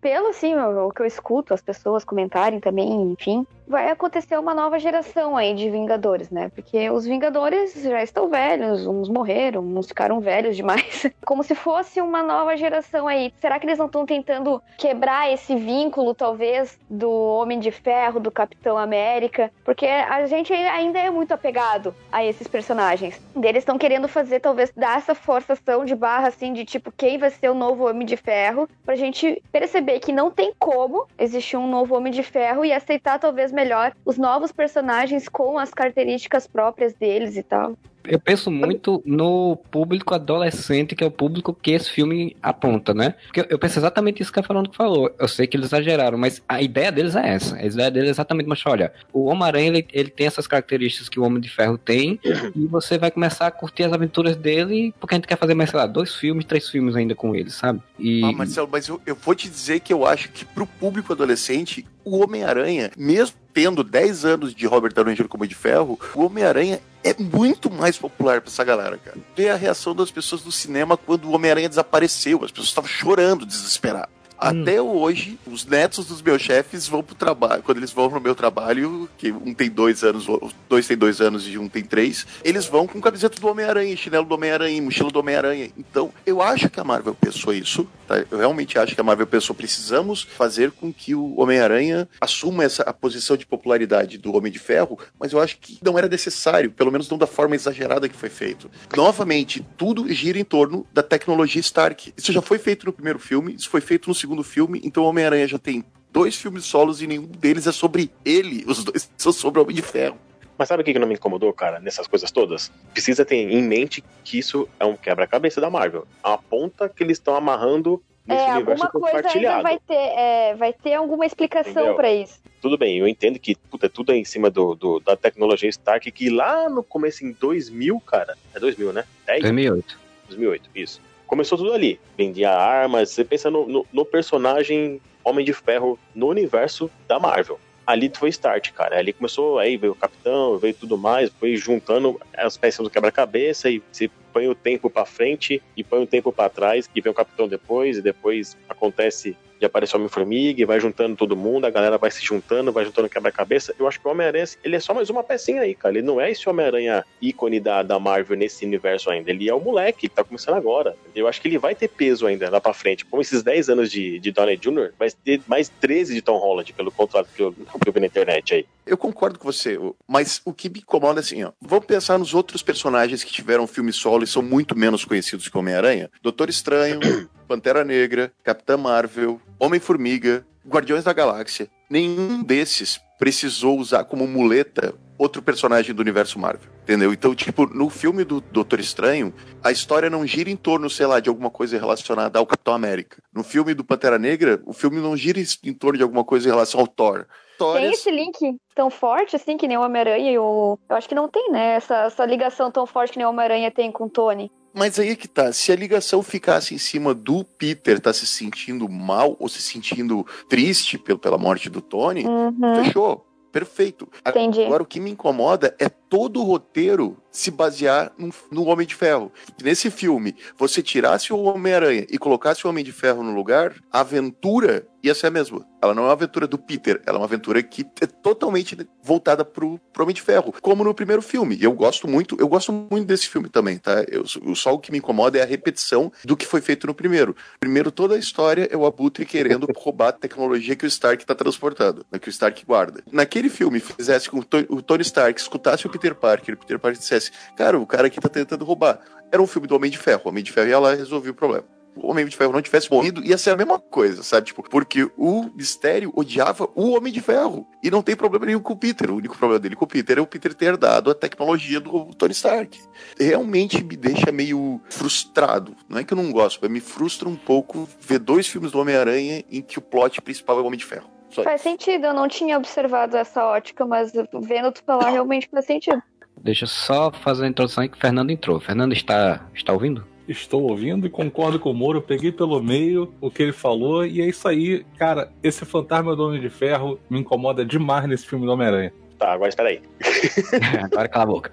pelo 0.05 0.27
assim, 0.27 0.55
o 0.55 0.91
que 0.91 1.01
eu 1.01 1.05
escuto 1.07 1.51
as 1.51 1.61
pessoas 1.61 2.03
comentarem 2.03 2.59
também, 2.59 3.11
enfim, 3.11 3.43
vai 3.67 3.89
acontecer 3.89 4.37
uma 4.37 4.53
nova 4.53 4.79
geração 4.79 5.35
aí 5.35 5.53
de 5.53 5.69
Vingadores, 5.69 6.29
né? 6.29 6.49
Porque 6.53 6.89
os 6.89 7.05
Vingadores 7.05 7.73
já 7.81 8.01
estão 8.03 8.29
velhos, 8.29 8.85
uns 8.85 9.09
morreram, 9.09 9.61
uns 9.61 9.87
ficaram 9.87 10.19
velhos 10.19 10.55
demais. 10.55 11.07
Como 11.25 11.43
se 11.43 11.55
fosse 11.55 12.01
uma 12.01 12.21
nova 12.21 12.55
geração 12.55 13.07
aí. 13.07 13.33
Será 13.39 13.59
que 13.59 13.65
eles 13.65 13.77
não 13.77 13.87
estão 13.87 14.05
tentando 14.05 14.61
quebrar 14.77 15.31
esse 15.31 15.55
vínculo, 15.55 16.13
talvez, 16.13 16.79
do 16.89 17.09
Homem 17.09 17.59
de 17.59 17.71
Ferro, 17.71 18.19
do 18.19 18.31
Capitão 18.31 18.77
América? 18.77 19.51
Porque 19.63 19.85
a 19.85 20.25
gente 20.25 20.53
ainda 20.53 20.99
é 20.99 21.09
muito 21.09 21.33
apegado 21.33 21.93
a 22.11 22.23
esses 22.23 22.47
personagens. 22.47 23.19
Eles 23.35 23.61
estão 23.61 23.77
querendo 23.77 24.07
fazer, 24.07 24.39
talvez, 24.39 24.71
dar 24.75 24.97
essa 24.97 25.15
forçação 25.15 25.85
de 25.85 25.95
barra, 25.95 26.27
assim, 26.27 26.53
de 26.53 26.65
tipo, 26.65 26.91
quem 26.91 27.17
vai 27.17 27.29
ser 27.29 27.49
o 27.49 27.55
novo 27.55 27.87
Homem 27.87 28.05
de 28.05 28.17
Ferro, 28.17 28.69
pra 28.85 28.95
gente 28.95 29.41
perceber 29.51 29.99
que 29.99 30.11
não 30.11 30.29
tem 30.29 30.53
como 30.57 31.07
existir 31.17 31.57
um 31.57 31.67
novo 31.67 31.95
Homem 31.95 32.11
de 32.11 32.23
Ferro 32.23 32.63
e 32.63 32.71
aceitar, 32.71 33.19
talvez, 33.19 33.51
melhor 33.55 33.93
os 34.05 34.17
novos 34.17 34.51
personagens 34.51 35.27
com 35.27 35.57
as 35.57 35.73
características 35.73 36.45
próprias 36.45 36.93
deles 36.93 37.35
e 37.37 37.43
tal. 37.43 37.75
Eu 38.07 38.19
penso 38.19 38.51
muito 38.51 39.01
no 39.05 39.57
público 39.71 40.13
adolescente, 40.13 40.95
que 40.95 41.03
é 41.03 41.07
o 41.07 41.11
público 41.11 41.53
que 41.53 41.71
esse 41.71 41.89
filme 41.89 42.35
aponta, 42.41 42.93
né? 42.93 43.15
Porque 43.25 43.45
eu, 43.49 43.59
penso 43.59 43.79
exatamente 43.79 44.21
isso 44.21 44.31
que 44.31 44.39
a 44.39 44.43
Fernando 44.43 44.71
falou. 44.73 45.13
Eu 45.19 45.27
sei 45.27 45.47
que 45.47 45.57
eles 45.57 45.67
exageraram, 45.67 46.17
mas 46.17 46.41
a 46.47 46.61
ideia 46.61 46.91
deles 46.91 47.15
é 47.15 47.27
essa. 47.27 47.55
A 47.55 47.65
ideia 47.65 47.91
deles 47.91 48.09
é 48.09 48.11
exatamente 48.11 48.47
mostrar, 48.47 48.71
olha, 48.71 48.93
o 49.11 49.25
Homem-Aranha, 49.25 49.67
ele, 49.67 49.87
ele 49.91 50.09
tem 50.09 50.27
essas 50.27 50.47
características 50.47 51.09
que 51.09 51.19
o 51.19 51.23
Homem 51.23 51.41
de 51.41 51.49
Ferro 51.49 51.77
tem, 51.77 52.19
e 52.55 52.67
você 52.67 52.97
vai 52.97 53.11
começar 53.11 53.47
a 53.47 53.51
curtir 53.51 53.83
as 53.83 53.93
aventuras 53.93 54.35
dele, 54.35 54.93
porque 54.99 55.15
a 55.15 55.17
gente 55.17 55.27
quer 55.27 55.37
fazer 55.37 55.53
mais, 55.53 55.69
sei 55.69 55.79
lá, 55.79 55.87
dois 55.87 56.13
filmes, 56.15 56.45
três 56.45 56.69
filmes 56.69 56.95
ainda 56.95 57.15
com 57.15 57.35
ele, 57.35 57.49
sabe? 57.49 57.81
E... 57.97 58.23
Ah, 58.23 58.31
Marcelo, 58.31 58.69
mas 58.71 58.87
eu, 58.87 59.01
eu 59.05 59.15
vou 59.15 59.33
te 59.33 59.49
dizer 59.49 59.79
que 59.79 59.91
eu 59.91 60.05
acho 60.05 60.29
que 60.29 60.45
pro 60.45 60.67
público 60.67 61.13
adolescente, 61.13 61.85
o 62.03 62.23
Homem-Aranha, 62.23 62.91
mesmo 62.97 63.44
tendo 63.55 63.85
10 63.85 64.25
anos 64.25 64.53
de 64.53 64.67
Robert 64.67 64.93
Downey 64.93 65.15
Jr. 65.15 65.29
como 65.29 65.47
de 65.47 65.55
Ferro, 65.55 65.97
o 66.13 66.25
Homem-Aranha 66.25 66.81
é 67.01 67.15
muito 67.17 67.71
mais 67.71 67.97
popular 67.97 68.41
pra 68.41 68.51
essa 68.51 68.65
galera, 68.65 68.97
cara. 68.97 69.17
Vê 69.33 69.49
a 69.49 69.55
reação 69.55 69.95
das 69.95 70.11
pessoas 70.11 70.43
no 70.43 70.51
cinema 70.51 70.97
quando 70.97 71.23
o 71.23 71.31
Homem-Aranha 71.31 71.69
desapareceu. 71.69 72.43
As 72.43 72.51
pessoas 72.51 72.67
estavam 72.67 72.89
chorando, 72.89 73.45
desesperadas. 73.45 74.09
Até 74.37 74.81
hoje, 74.81 75.39
os 75.45 75.65
netos 75.65 76.05
dos 76.05 76.21
meus 76.21 76.41
chefes 76.41 76.87
vão 76.87 77.01
pro 77.01 77.15
trabalho. 77.15 77.63
Quando 77.63 77.77
eles 77.77 77.91
vão 77.91 78.09
no 78.09 78.19
meu 78.19 78.35
trabalho, 78.35 79.09
que 79.17 79.31
um 79.31 79.53
tem 79.53 79.69
dois 79.69 80.03
anos, 80.03 80.27
dois 80.69 80.87
tem 80.87 80.97
dois 80.97 81.21
anos 81.21 81.47
e 81.47 81.57
um 81.57 81.67
tem 81.67 81.83
três, 81.83 82.25
eles 82.43 82.65
vão 82.65 82.87
com 82.87 83.01
camiseta 83.01 83.39
do 83.39 83.47
Homem-Aranha, 83.47 83.95
chinelo 83.95 84.25
do 84.25 84.35
Homem-Aranha, 84.35 84.81
mochila 84.81 85.09
do 85.09 85.19
Homem-Aranha. 85.19 85.69
Então, 85.77 86.11
eu 86.25 86.41
acho 86.41 86.69
que 86.69 86.79
a 86.79 86.83
Marvel 86.83 87.15
pensou 87.15 87.53
isso, 87.53 87.87
tá? 88.07 88.23
Eu 88.29 88.37
realmente 88.37 88.77
acho 88.77 88.93
que 88.93 89.01
a 89.01 89.03
Marvel 89.03 89.27
pensou, 89.27 89.55
precisamos 89.55 90.23
fazer 90.23 90.71
com 90.71 90.91
que 90.91 91.15
o 91.15 91.39
Homem-Aranha 91.39 92.07
assuma 92.19 92.63
essa 92.63 92.83
a 92.83 92.93
posição 92.93 93.37
de 93.37 93.45
popularidade 93.45 94.17
do 94.17 94.35
Homem 94.35 94.51
de 94.51 94.59
Ferro, 94.59 94.99
mas 95.19 95.31
eu 95.31 95.39
acho 95.39 95.57
que 95.57 95.79
não 95.81 95.97
era 95.97 96.07
necessário, 96.07 96.71
pelo 96.71 96.91
menos 96.91 97.09
não 97.09 97.17
da 97.17 97.27
forma 97.27 97.55
exagerada 97.55 98.09
que 98.09 98.15
foi 98.15 98.29
feito. 98.29 98.69
Novamente, 98.95 99.65
tudo 99.77 100.11
gira 100.11 100.37
em 100.37 100.43
torno 100.43 100.85
da 100.93 101.01
tecnologia 101.01 101.61
Stark. 101.61 102.13
Isso 102.17 102.31
já 102.31 102.41
foi 102.41 102.59
feito 102.59 102.85
no 102.85 102.93
primeiro 102.93 103.19
filme, 103.19 103.55
isso 103.55 103.69
foi 103.69 103.81
feito 103.81 104.07
no 104.07 104.15
segundo 104.15 104.24
filme, 104.43 104.81
então 104.83 105.03
o 105.03 105.07
Homem-Aranha 105.07 105.47
já 105.47 105.59
tem 105.59 105.83
dois 106.11 106.35
filmes 106.35 106.65
solos 106.65 107.01
e 107.01 107.07
nenhum 107.07 107.25
deles 107.25 107.67
é 107.67 107.71
sobre 107.71 108.09
ele. 108.23 108.63
Os 108.67 108.83
dois 108.83 109.09
são 109.17 109.31
sobre 109.31 109.59
o 109.59 109.63
Homem 109.63 109.75
de 109.75 109.81
Ferro. 109.81 110.17
Mas 110.57 110.69
sabe 110.69 110.81
o 110.81 110.85
que 110.85 110.93
que 110.93 110.99
não 110.99 111.07
me 111.07 111.15
incomodou, 111.15 111.51
cara, 111.51 111.79
nessas 111.81 112.07
coisas 112.07 112.31
todas? 112.31 112.71
Precisa 112.93 113.25
ter 113.25 113.35
em 113.35 113.61
mente 113.61 114.01
que 114.23 114.39
isso 114.39 114.69
é 114.79 114.85
um 114.85 114.95
quebra-cabeça 114.95 115.59
da 115.59 115.69
Marvel. 115.69 116.07
É 116.23 116.27
uma 116.29 116.37
ponta 116.37 116.87
que 116.87 117.03
eles 117.03 117.17
estão 117.17 117.35
amarrando 117.35 118.01
nesse 118.25 118.45
É, 118.45 118.53
universo 118.53 118.87
compartilhado. 118.89 119.61
vai 119.63 119.77
ter, 119.85 119.93
é, 119.93 120.55
vai 120.55 120.71
ter 120.71 120.93
alguma 120.93 121.25
explicação 121.25 121.93
pra 121.95 122.11
isso. 122.13 122.39
Tudo 122.61 122.77
bem, 122.77 122.97
eu 122.97 123.07
entendo 123.07 123.37
que 123.37 123.53
puta, 123.69 123.89
tudo 123.89 124.13
é 124.13 124.15
em 124.17 124.23
cima 124.23 124.49
do, 124.49 124.73
do- 124.75 124.99
da 125.01 125.17
tecnologia 125.17 125.69
Stark, 125.69 126.09
que 126.09 126.29
lá 126.29 126.69
no 126.69 126.81
começo, 126.81 127.25
em 127.25 127.33
2000, 127.33 127.99
cara, 127.99 128.35
é 128.53 128.59
2000, 128.59 128.93
né? 128.93 129.03
10? 129.27 129.41
2008. 129.41 129.99
2008, 130.29 130.69
isso. 130.73 131.01
Começou 131.27 131.57
tudo 131.57 131.73
ali. 131.73 131.99
Vendia 132.17 132.51
armas, 132.51 133.09
você 133.09 133.23
pensa 133.23 133.49
no, 133.49 133.67
no, 133.67 133.85
no 133.91 134.05
personagem 134.05 135.01
Homem 135.23 135.45
de 135.45 135.53
Ferro 135.53 135.97
no 136.13 136.27
universo 136.27 136.89
da 137.07 137.19
Marvel. 137.19 137.59
Ali 137.85 138.11
foi 138.13 138.29
start, 138.29 138.71
cara. 138.71 138.97
Ali 138.97 139.13
começou, 139.13 139.59
aí 139.59 139.77
veio 139.77 139.93
o 139.93 139.95
Capitão, 139.95 140.57
veio 140.57 140.73
tudo 140.73 140.97
mais, 140.97 141.31
foi 141.39 141.55
juntando 141.55 142.19
as 142.35 142.57
peças 142.57 142.83
do 142.83 142.89
quebra-cabeça 142.89 143.69
e 143.69 143.81
você 143.91 144.09
põe 144.33 144.47
o 144.47 144.55
tempo 144.55 144.89
pra 144.89 145.05
frente 145.05 145.61
e 145.77 145.83
põe 145.83 146.01
o 146.01 146.07
tempo 146.07 146.31
pra 146.31 146.49
trás 146.49 146.89
e 146.95 147.01
vem 147.01 147.11
o 147.11 147.15
Capitão 147.15 147.47
depois 147.47 147.97
e 147.97 148.01
depois 148.01 148.57
acontece 148.67 149.37
de 149.59 149.65
aparecer 149.65 149.95
o 149.95 149.99
Homem-Formiga 149.99 150.61
e 150.61 150.65
vai 150.65 150.79
juntando 150.79 151.15
todo 151.15 151.35
mundo, 151.35 151.65
a 151.65 151.69
galera 151.69 151.97
vai 151.97 152.11
se 152.11 152.23
juntando, 152.23 152.71
vai 152.71 152.85
juntando 152.85 153.09
quebra-cabeça. 153.09 153.73
Eu 153.79 153.87
acho 153.87 153.99
que 153.99 154.07
o 154.07 154.11
Homem-Aranha, 154.11 154.45
ele 154.63 154.75
é 154.75 154.79
só 154.79 154.93
mais 154.93 155.09
uma 155.09 155.23
pecinha 155.23 155.61
aí, 155.61 155.73
cara. 155.73 155.97
Ele 155.97 156.05
não 156.05 156.19
é 156.19 156.31
esse 156.31 156.47
Homem-Aranha 156.47 157.05
ícone 157.21 157.59
da, 157.59 157.83
da 157.83 157.99
Marvel 157.99 158.37
nesse 158.37 158.65
universo 158.65 159.09
ainda. 159.09 159.29
Ele 159.29 159.49
é 159.49 159.53
o 159.53 159.59
moleque, 159.59 160.05
ele 160.05 160.13
tá 160.13 160.23
começando 160.23 160.55
agora. 160.55 160.95
Eu 161.15 161.27
acho 161.27 161.41
que 161.41 161.47
ele 161.47 161.57
vai 161.57 161.75
ter 161.75 161.87
peso 161.87 162.27
ainda 162.27 162.49
lá 162.49 162.59
pra 162.59 162.73
frente. 162.73 163.05
Com 163.05 163.21
esses 163.21 163.43
10 163.43 163.69
anos 163.69 163.91
de, 163.91 164.19
de 164.19 164.31
Downey 164.31 164.57
Jr., 164.57 164.91
vai 164.97 165.09
ter 165.11 165.41
mais 165.47 165.69
13 165.69 166.13
de 166.13 166.21
Tom 166.21 166.37
Holland, 166.37 166.73
pelo 166.73 166.91
contrato 166.91 167.29
que 167.35 167.41
eu, 167.41 167.53
que 167.53 167.89
eu 167.89 167.93
vi 167.93 167.99
na 167.99 168.07
internet 168.07 168.53
aí. 168.53 168.65
Eu 168.85 168.97
concordo 168.97 169.39
com 169.39 169.51
você, 169.51 169.79
mas 170.07 170.41
o 170.45 170.53
que 170.53 170.69
me 170.69 170.79
incomoda 170.79 171.19
é 171.19 171.21
assim, 171.21 171.43
ó. 171.43 171.51
Vamos 171.59 171.85
pensar 171.85 172.19
nos 172.19 172.33
outros 172.33 172.61
personagens 172.61 173.23
que 173.23 173.31
tiveram 173.31 173.65
filme 173.65 173.91
solo 173.91 174.23
e 174.23 174.27
são 174.27 174.43
muito 174.43 174.77
menos 174.77 175.03
conhecidos 175.03 175.47
que 175.47 175.57
Homem-Aranha. 175.57 176.09
Doutor 176.21 176.49
Estranho, 176.49 176.99
Pantera 177.45 177.83
Negra, 177.83 178.31
Capitã 178.43 178.75
Marvel, 178.77 179.39
Homem-Formiga, 179.59 180.45
Guardiões 180.67 181.03
da 181.03 181.13
Galáxia. 181.13 181.67
Nenhum 181.89 182.41
desses 182.43 182.99
precisou 183.19 183.77
usar 183.79 184.03
como 184.05 184.27
muleta 184.27 184.93
outro 185.17 185.41
personagem 185.41 185.95
do 185.95 186.01
universo 186.01 186.37
Marvel. 186.37 186.69
Entendeu? 186.83 187.13
Então, 187.13 187.33
tipo, 187.33 187.65
no 187.65 187.89
filme 187.89 188.23
do 188.23 188.41
Doutor 188.41 188.79
Estranho, 188.79 189.33
a 189.63 189.71
história 189.71 190.09
não 190.09 190.25
gira 190.27 190.49
em 190.49 190.55
torno, 190.55 190.89
sei 190.89 191.05
lá, 191.05 191.19
de 191.19 191.29
alguma 191.29 191.49
coisa 191.49 191.79
relacionada 191.79 192.37
ao 192.37 192.45
Capitão 192.45 192.73
América. 192.73 193.17
No 193.33 193.43
filme 193.43 193.73
do 193.73 193.83
Pantera 193.83 194.19
Negra, 194.19 194.61
o 194.65 194.73
filme 194.73 194.97
não 194.99 195.15
gira 195.15 195.39
em 195.63 195.73
torno 195.73 195.97
de 195.97 196.03
alguma 196.03 196.23
coisa 196.23 196.47
em 196.47 196.51
relação 196.51 196.79
ao 196.81 196.87
Thor. 196.87 197.25
Tem 197.25 197.27
Histórias- 197.53 197.93
esse 197.93 198.11
link 198.11 198.37
tão 198.75 198.89
forte, 198.89 199.35
assim, 199.35 199.55
que 199.55 199.67
nem 199.67 199.77
o 199.77 199.81
Homem-Aranha 199.81 200.31
e 200.31 200.37
o. 200.37 200.77
Eu 200.89 200.95
acho 200.97 201.07
que 201.07 201.15
não 201.15 201.29
tem, 201.29 201.49
né? 201.49 201.75
Essa, 201.75 201.95
essa 202.03 202.25
ligação 202.25 202.69
tão 202.69 202.85
forte 202.85 203.13
que 203.13 203.17
nem 203.17 203.25
o 203.25 203.29
Homem-Aranha 203.29 203.71
tem 203.71 203.91
com 203.91 204.03
o 204.05 204.09
Tony. 204.09 204.51
Mas 204.75 204.99
aí 204.99 205.09
é 205.11 205.15
que 205.15 205.27
tá, 205.27 205.53
se 205.53 205.71
a 205.71 205.75
ligação 205.75 206.21
ficasse 206.21 206.75
em 206.75 206.77
cima 206.77 207.13
do 207.13 207.43
Peter 207.43 207.99
tá 207.99 208.11
se 208.13 208.27
sentindo 208.27 208.89
mal 208.89 209.37
ou 209.39 209.47
se 209.47 209.61
sentindo 209.61 210.25
triste 210.49 210.97
pela 210.97 211.37
morte 211.37 211.69
do 211.69 211.81
Tony, 211.81 212.25
Uhum, 212.25 212.83
fechou. 212.83 213.25
Perfeito. 213.51 214.09
entendi. 214.27 214.63
Agora, 214.63 214.83
o 214.83 214.85
que 214.85 214.99
me 214.99 215.11
incomoda 215.11 215.73
é 215.79 215.87
todo 216.15 216.39
o 216.39 216.45
roteiro 216.45 217.17
se 217.29 217.51
basear 217.51 218.13
no, 218.17 218.33
no 218.49 218.63
Homem 218.67 218.87
de 218.87 218.95
Ferro. 218.95 219.29
Nesse 219.61 219.91
filme, 219.91 220.33
você 220.57 220.81
tirasse 220.81 221.33
o 221.33 221.43
Homem-Aranha 221.43 222.07
e 222.09 222.17
colocasse 222.17 222.65
o 222.65 222.69
Homem 222.69 222.85
de 222.85 222.93
Ferro 222.93 223.21
no 223.21 223.35
lugar, 223.35 223.75
a 223.91 223.99
aventura 223.99 224.87
ia 225.03 225.13
ser 225.13 225.27
a 225.27 225.31
mesma. 225.31 225.65
Ela 225.81 225.93
não 225.93 226.03
é 226.03 226.05
uma 226.07 226.13
aventura 226.13 226.47
do 226.47 226.57
Peter, 226.57 227.01
ela 227.05 227.17
é 227.17 227.19
uma 227.19 227.25
aventura 227.25 227.61
que 227.61 227.85
é 228.01 228.07
totalmente 228.07 228.75
voltada 229.03 229.45
pro, 229.45 229.79
pro 229.93 230.03
Homem 230.03 230.15
de 230.15 230.21
Ferro, 230.21 230.53
como 230.61 230.83
no 230.83 230.93
primeiro 230.95 231.21
filme. 231.21 231.57
Eu 231.61 231.73
gosto 231.73 232.07
muito, 232.07 232.35
eu 232.39 232.47
gosto 232.47 232.71
muito 232.71 233.05
desse 233.05 233.27
filme 233.27 233.49
também, 233.49 233.77
tá? 233.77 234.03
Eu, 234.07 234.25
só 234.55 234.73
o 234.73 234.79
que 234.79 234.91
me 234.91 234.97
incomoda 234.97 235.37
é 235.37 235.43
a 235.43 235.45
repetição 235.45 236.11
do 236.23 236.35
que 236.35 236.45
foi 236.45 236.61
feito 236.61 236.87
no 236.87 236.95
primeiro. 236.95 237.35
Primeiro, 237.59 237.91
toda 237.91 238.15
a 238.15 238.17
história 238.17 238.67
é 238.71 238.75
o 238.75 238.85
Abutre 238.85 239.25
querendo 239.25 239.67
roubar 239.77 240.09
a 240.09 240.13
tecnologia 240.13 240.75
que 240.75 240.85
o 240.85 240.87
Stark 240.87 241.21
está 241.21 241.35
transportando, 241.35 242.05
né, 242.11 242.17
que 242.17 242.29
o 242.29 242.31
Stark 242.31 242.65
guarda. 242.65 243.03
Naquele 243.11 243.49
filme, 243.49 243.79
fizesse 243.79 244.29
com 244.29 244.39
o 244.39 244.81
Tony 244.81 245.01
Stark 245.01 245.39
escutasse 245.39 245.85
o 245.85 245.89
Peter 245.89 246.04
Parker, 246.13 246.53
e 246.53 246.55
o 246.55 246.57
Peter 246.57 246.77
Parker 246.77 246.99
dissesse, 246.99 247.31
cara, 247.55 247.79
o 247.79 247.87
cara 247.87 248.07
aqui 248.07 248.19
tá 248.19 248.29
tentando 248.29 248.63
roubar. 248.63 248.99
Era 249.31 249.41
um 249.41 249.47
filme 249.47 249.67
do 249.67 249.75
Homem 249.75 249.89
de 249.89 249.97
Ferro. 249.97 250.21
O 250.25 250.29
Homem 250.29 250.43
de 250.43 250.51
Ferro 250.51 250.67
ia 250.67 250.79
lá 250.79 250.93
e 250.93 250.97
resolvia 250.97 251.31
o 251.31 251.35
problema. 251.35 251.65
O 251.95 252.11
Homem 252.11 252.25
de 252.25 252.35
Ferro 252.35 252.51
não 252.51 252.61
tivesse 252.61 252.91
morrido, 252.91 253.23
ia 253.23 253.37
ser 253.37 253.51
a 253.51 253.55
mesma 253.55 253.79
coisa, 253.79 254.21
sabe? 254.21 254.47
Tipo, 254.47 254.61
porque 254.63 255.09
o 255.17 255.49
Mistério 255.55 256.11
odiava 256.13 256.69
o 256.75 256.91
Homem 256.91 257.11
de 257.11 257.21
Ferro. 257.21 257.65
E 257.81 257.89
não 257.89 258.01
tem 258.01 258.17
problema 258.17 258.45
nenhum 258.45 258.59
com 258.59 258.73
o 258.73 258.77
Peter. 258.77 259.09
O 259.09 259.15
único 259.15 259.37
problema 259.37 259.59
dele 259.59 259.77
com 259.77 259.85
o 259.85 259.87
Peter 259.87 260.17
é 260.17 260.21
o 260.21 260.27
Peter 260.27 260.53
ter 260.53 260.75
dado 260.75 261.09
a 261.09 261.15
tecnologia 261.15 261.79
do 261.79 262.13
Tony 262.13 262.33
Stark. 262.33 262.77
Realmente 263.17 263.81
me 263.81 263.95
deixa 263.95 264.29
meio 264.29 264.81
frustrado. 264.89 265.73
Não 265.87 265.97
é 265.97 266.03
que 266.03 266.13
eu 266.13 266.17
não 266.17 266.31
gosto, 266.33 266.59
mas 266.61 266.69
me 266.69 266.81
frustra 266.81 267.29
um 267.29 267.35
pouco 267.35 267.87
ver 268.01 268.19
dois 268.19 268.45
filmes 268.45 268.71
do 268.71 268.79
Homem-Aranha 268.79 269.45
em 269.49 269.61
que 269.61 269.79
o 269.79 269.81
plot 269.81 270.21
principal 270.21 270.59
é 270.59 270.61
o 270.61 270.65
Homem 270.65 270.77
de 270.77 270.85
Ferro. 270.85 271.14
Só 271.35 271.43
Faz 271.43 271.59
sentido, 271.59 272.05
eu 272.05 272.13
não 272.13 272.29
tinha 272.29 272.57
observado 272.57 273.17
essa 273.17 273.43
ótica, 273.43 273.85
mas 273.85 274.13
vendo 274.41 274.71
tu 274.71 274.81
falar 274.83 275.09
realmente 275.09 275.49
faz 275.49 275.65
sentido. 275.65 276.01
Deixa 276.37 276.63
eu 276.63 276.69
só 276.69 277.11
fazer 277.11 277.43
a 277.43 277.47
introdução 277.49 277.81
aí 277.81 277.89
que 277.89 277.97
o 277.97 277.99
Fernando 277.99 278.31
entrou. 278.31 278.57
Fernando 278.57 278.93
está, 278.93 279.45
está 279.53 279.73
ouvindo? 279.73 280.05
Estou 280.29 280.63
ouvindo 280.63 281.05
e 281.05 281.09
concordo 281.09 281.59
com 281.59 281.71
o 281.71 281.73
Moro. 281.73 282.01
Peguei 282.01 282.31
pelo 282.31 282.63
meio 282.63 283.13
o 283.19 283.29
que 283.29 283.43
ele 283.43 283.51
falou 283.51 284.05
e 284.05 284.21
é 284.21 284.25
isso 284.27 284.47
aí. 284.47 284.85
Cara, 284.97 285.29
esse 285.43 285.65
fantasma 285.65 286.15
do 286.15 286.25
Homem 286.25 286.39
de 286.39 286.49
Ferro 286.49 286.97
me 287.09 287.19
incomoda 287.19 287.65
demais 287.65 288.07
nesse 288.07 288.25
filme 288.25 288.45
do 288.45 288.53
Homem-Aranha. 288.53 288.93
Tá, 289.17 289.33
agora 289.33 289.49
espera 289.49 289.69
aí. 289.69 289.81
Agora 290.83 291.07
cala 291.07 291.23
a 291.23 291.27
boca. 291.27 291.51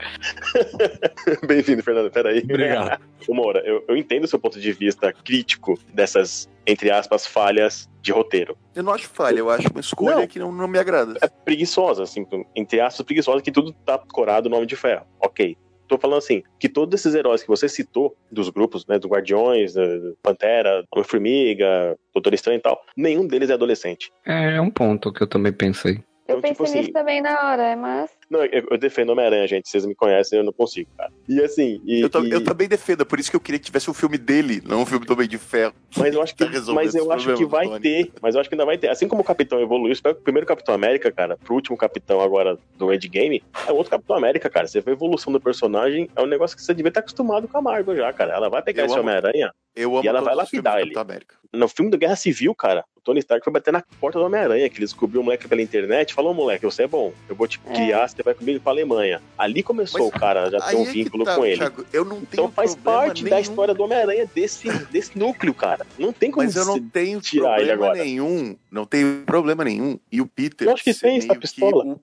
Bem-vindo, 1.47 1.83
Fernando, 1.83 2.11
peraí. 2.11 2.41
Obrigado. 2.41 3.01
Ô, 3.29 3.35
Moura, 3.35 3.61
eu, 3.65 3.85
eu 3.87 3.97
entendo 3.97 4.25
o 4.25 4.29
seu 4.29 4.39
ponto 4.39 4.61
de 4.61 4.73
vista 4.73 5.13
crítico 5.13 5.79
dessas, 5.95 6.49
entre 6.67 6.91
aspas, 6.91 7.25
falhas 7.25 7.89
de 8.03 8.13
roteiro. 8.13 8.57
Eu 8.75 8.83
não 8.83 8.93
acho 8.93 9.09
falha, 9.09 9.39
eu 9.39 9.49
acho 9.49 9.69
uma 9.71 9.81
escolha 9.81 10.17
Não. 10.17 10.27
que 10.27 10.39
não, 10.39 10.51
não 10.53 10.67
me 10.69 10.79
agrada. 10.79 11.15
É 11.23 11.29
preguiçosa, 11.29 12.03
assim, 12.03 12.27
entre 12.55 12.81
aspas, 12.81 13.07
preguiçosa, 13.07 13.41
que 13.41 13.53
tudo 13.53 13.73
tá 13.73 13.97
corado 13.99 14.51
no 14.51 14.57
Homem 14.57 14.67
de 14.67 14.77
Ferro. 14.77 15.07
Ok. 15.21 15.57
Tô 15.89 15.99
falando 15.99 16.19
assim, 16.19 16.43
que 16.59 16.69
todos 16.69 16.99
esses 16.99 17.15
heróis 17.15 17.43
que 17.43 17.49
você 17.49 17.69
citou, 17.69 18.17
dos 18.31 18.49
grupos, 18.49 18.87
né, 18.87 18.99
do 18.99 19.09
Guardiões, 19.09 19.75
da 19.75 19.83
Pantera, 20.23 20.85
Homem-Formiga, 20.95 21.97
Doutor 22.15 22.35
Estranho 22.35 22.59
e 22.59 22.63
tal, 22.63 22.81
nenhum 22.97 23.27
deles 23.27 23.51
é 23.51 23.55
adolescente. 23.55 24.11
É 24.27 24.61
um 24.61 24.71
ponto 24.71 25.13
que 25.13 25.23
eu 25.23 25.27
também 25.27 25.53
pensei. 25.53 26.03
Eu 26.29 26.39
Então, 26.39 26.41
pensei 26.41 26.51
tipo 26.53 26.63
assim- 26.65 26.79
nisso 26.79 26.93
também 26.93 27.21
na 27.21 27.51
hora, 27.51 27.77
mas. 27.77 28.11
Não, 28.33 28.45
eu, 28.47 28.67
eu 28.71 28.79
defendo 28.79 29.11
Homem-Aranha, 29.11 29.47
gente. 29.47 29.69
Vocês 29.69 29.85
me 29.85 29.95
conhecem, 29.95 30.39
eu 30.39 30.45
não 30.45 30.53
consigo, 30.53 30.89
cara. 30.97 31.13
E 31.29 31.41
assim. 31.43 31.81
E, 31.85 32.01
Eu, 32.01 32.09
e- 32.25 32.31
eu 32.31 32.43
também 32.43 32.67
defendo, 32.67 33.05
por 33.05 33.21
isso 33.21 33.31
que 33.31 33.37
eu 33.37 33.41
queria 33.41 33.59
que 33.59 33.67
tivesse 33.67 33.91
um 33.91 33.95
filme 33.95 34.17
dele, 34.17 34.63
não 34.65 34.83
um 34.83 34.87
filme 34.87 35.05
do 35.05 35.13
Homem 35.13 35.29
de 35.29 35.37
Ferro. 35.37 35.75
Mas 35.97 36.15
eu 36.15 36.23
acho 36.23 36.35
que, 36.37 36.45
mas 36.73 36.95
eu 36.95 37.13
acho 37.13 37.35
que 37.35 37.45
vai 37.45 37.69
do 37.69 37.79
ter. 37.79 38.11
Mas 38.23 38.35
eu 38.35 38.41
acho 38.41 38.49
que 38.49 38.55
ainda 38.55 38.65
vai 38.65 38.79
ter. 38.79 38.89
Assim 38.89 39.07
como 39.07 39.21
o 39.21 39.25
Capitão 39.25 39.61
evoluiu, 39.61 39.93
espero 39.93 40.15
que 40.15 40.21
o 40.23 40.25
primeiro 40.25 40.47
Capitão 40.47 40.75
América, 40.75 41.13
cara, 41.13 41.37
pro 41.37 41.55
último 41.55 41.77
Capitão 41.77 42.21
agora 42.23 42.59
do 42.79 42.93
Endgame, 42.93 43.43
é 43.69 43.73
outro 43.73 43.91
Capitão 43.91 44.17
América, 44.17 44.49
cara. 44.49 44.67
Você 44.67 44.81
vê 44.81 44.93
a 44.93 44.95
evolução 44.95 45.33
do 45.33 45.41
personagem, 45.41 46.09
é 46.17 46.23
um 46.23 46.27
negócio 46.27 46.57
que 46.57 46.63
você 46.63 46.73
devia 46.73 46.89
estar 46.89 47.01
acostumado 47.01 47.47
com 47.47 47.59
a 47.59 47.63
Marvel 47.63 47.95
já, 47.97 48.13
cara. 48.13 48.33
Ela 48.33 48.49
vai 48.49 48.63
pegar 48.63 48.83
Eu 48.83 48.87
esse 48.87 48.99
Homem-Aranha. 48.99 49.53
Eu 49.75 49.93
amo 49.97 50.05
E 50.05 50.09
ela 50.09 50.21
vai 50.21 50.35
do 50.35 50.39
lapidar 50.39 50.75
ele. 50.77 50.93
Capitão 50.93 51.03
América. 51.03 51.35
No 51.53 51.69
filme 51.69 51.91
da 51.91 51.99
Guerra 51.99 52.17
Civil, 52.17 52.55
cara, 52.55 52.83
o 52.97 53.01
Tony 53.03 53.19
Stark 53.21 53.45
foi 53.45 53.53
bater 53.53 53.73
na 53.73 53.83
porta 54.01 54.19
do 54.19 54.25
Homem-Aranha, 54.25 54.69
que 54.71 54.77
ele 54.79 54.85
descobriu 54.87 55.21
o 55.21 55.25
moleque 55.25 55.47
pela 55.47 55.61
internet 55.61 56.11
e 56.11 56.15
falou: 56.15 56.33
moleque, 56.33 56.65
você 56.65 56.85
é 56.85 56.87
bom, 56.87 57.13
eu 57.29 57.35
vou 57.37 57.47
te 57.47 57.61
É. 57.69 57.73
criar, 57.75 58.09
você 58.23 58.25
vai 58.25 58.35
comigo 58.35 58.61
pra 58.61 58.73
Alemanha. 58.73 59.21
Ali 59.37 59.63
começou 59.63 60.01
Mas 60.01 60.09
o 60.09 60.19
cara 60.19 60.49
já 60.51 60.61
ter 60.61 60.77
um 60.77 60.83
é 60.83 60.87
que 60.87 60.93
vínculo 60.93 61.25
tá, 61.25 61.35
com 61.35 61.45
ele. 61.45 61.57
Thiago, 61.57 61.85
eu 61.93 62.05
não 62.05 62.17
tenho 62.17 62.29
Então 62.45 62.51
faz 62.53 62.75
parte 62.77 63.25
da 63.25 63.31
nenhum, 63.31 63.43
história 63.43 63.75
do 63.75 63.83
Homem-Aranha 63.83 64.29
desse, 64.33 64.69
desse 64.87 65.19
núcleo, 65.19 65.53
cara. 65.53 65.85
Não 65.99 66.13
tem 66.13 66.31
como 66.31 66.45
Mas 66.47 66.57
eu 66.57 66.65
não 66.65 66.81
tenho 66.81 67.21
tirar 67.21 67.59
ele 67.61 67.69
problema 67.71 67.87
agora. 67.93 68.05
nenhum. 68.05 68.57
Não 68.71 68.85
tenho 68.87 69.23
problema 69.27 69.65
nenhum. 69.65 69.99
E 70.11 70.21
o 70.21 70.27
Peter. 70.27 70.69
Eu 70.69 70.75
acho 70.75 70.85
que 70.85 70.95
tem, 70.95 71.21
que 71.21 71.39
pistola. 71.39 71.85
o- 71.85 71.87
Não, 71.89 71.97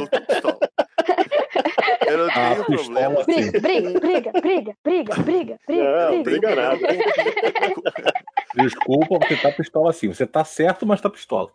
eu 0.00 0.06
tô 0.08 0.20
pistola. 0.20 0.58
Ah, 2.34 2.54
tenho 2.54 2.64
problema. 2.64 3.16
pistola 3.24 3.42
sim. 3.42 3.50
Briga, 3.50 3.60
briga, 3.60 4.00
briga, 4.00 4.32
briga, 4.40 4.74
briga, 4.84 5.14
briga, 5.22 5.58
briga, 5.66 5.84
Não, 6.10 6.22
briga. 6.22 6.22
briga 6.24 6.54
nada. 6.56 6.78
Desculpa, 8.54 9.18
você 9.26 9.36
tá 9.36 9.52
pistola 9.52 9.90
assim. 9.90 10.08
Você 10.08 10.26
tá 10.26 10.44
certo, 10.44 10.86
mas 10.86 11.00
tá 11.00 11.08
pistola. 11.08 11.50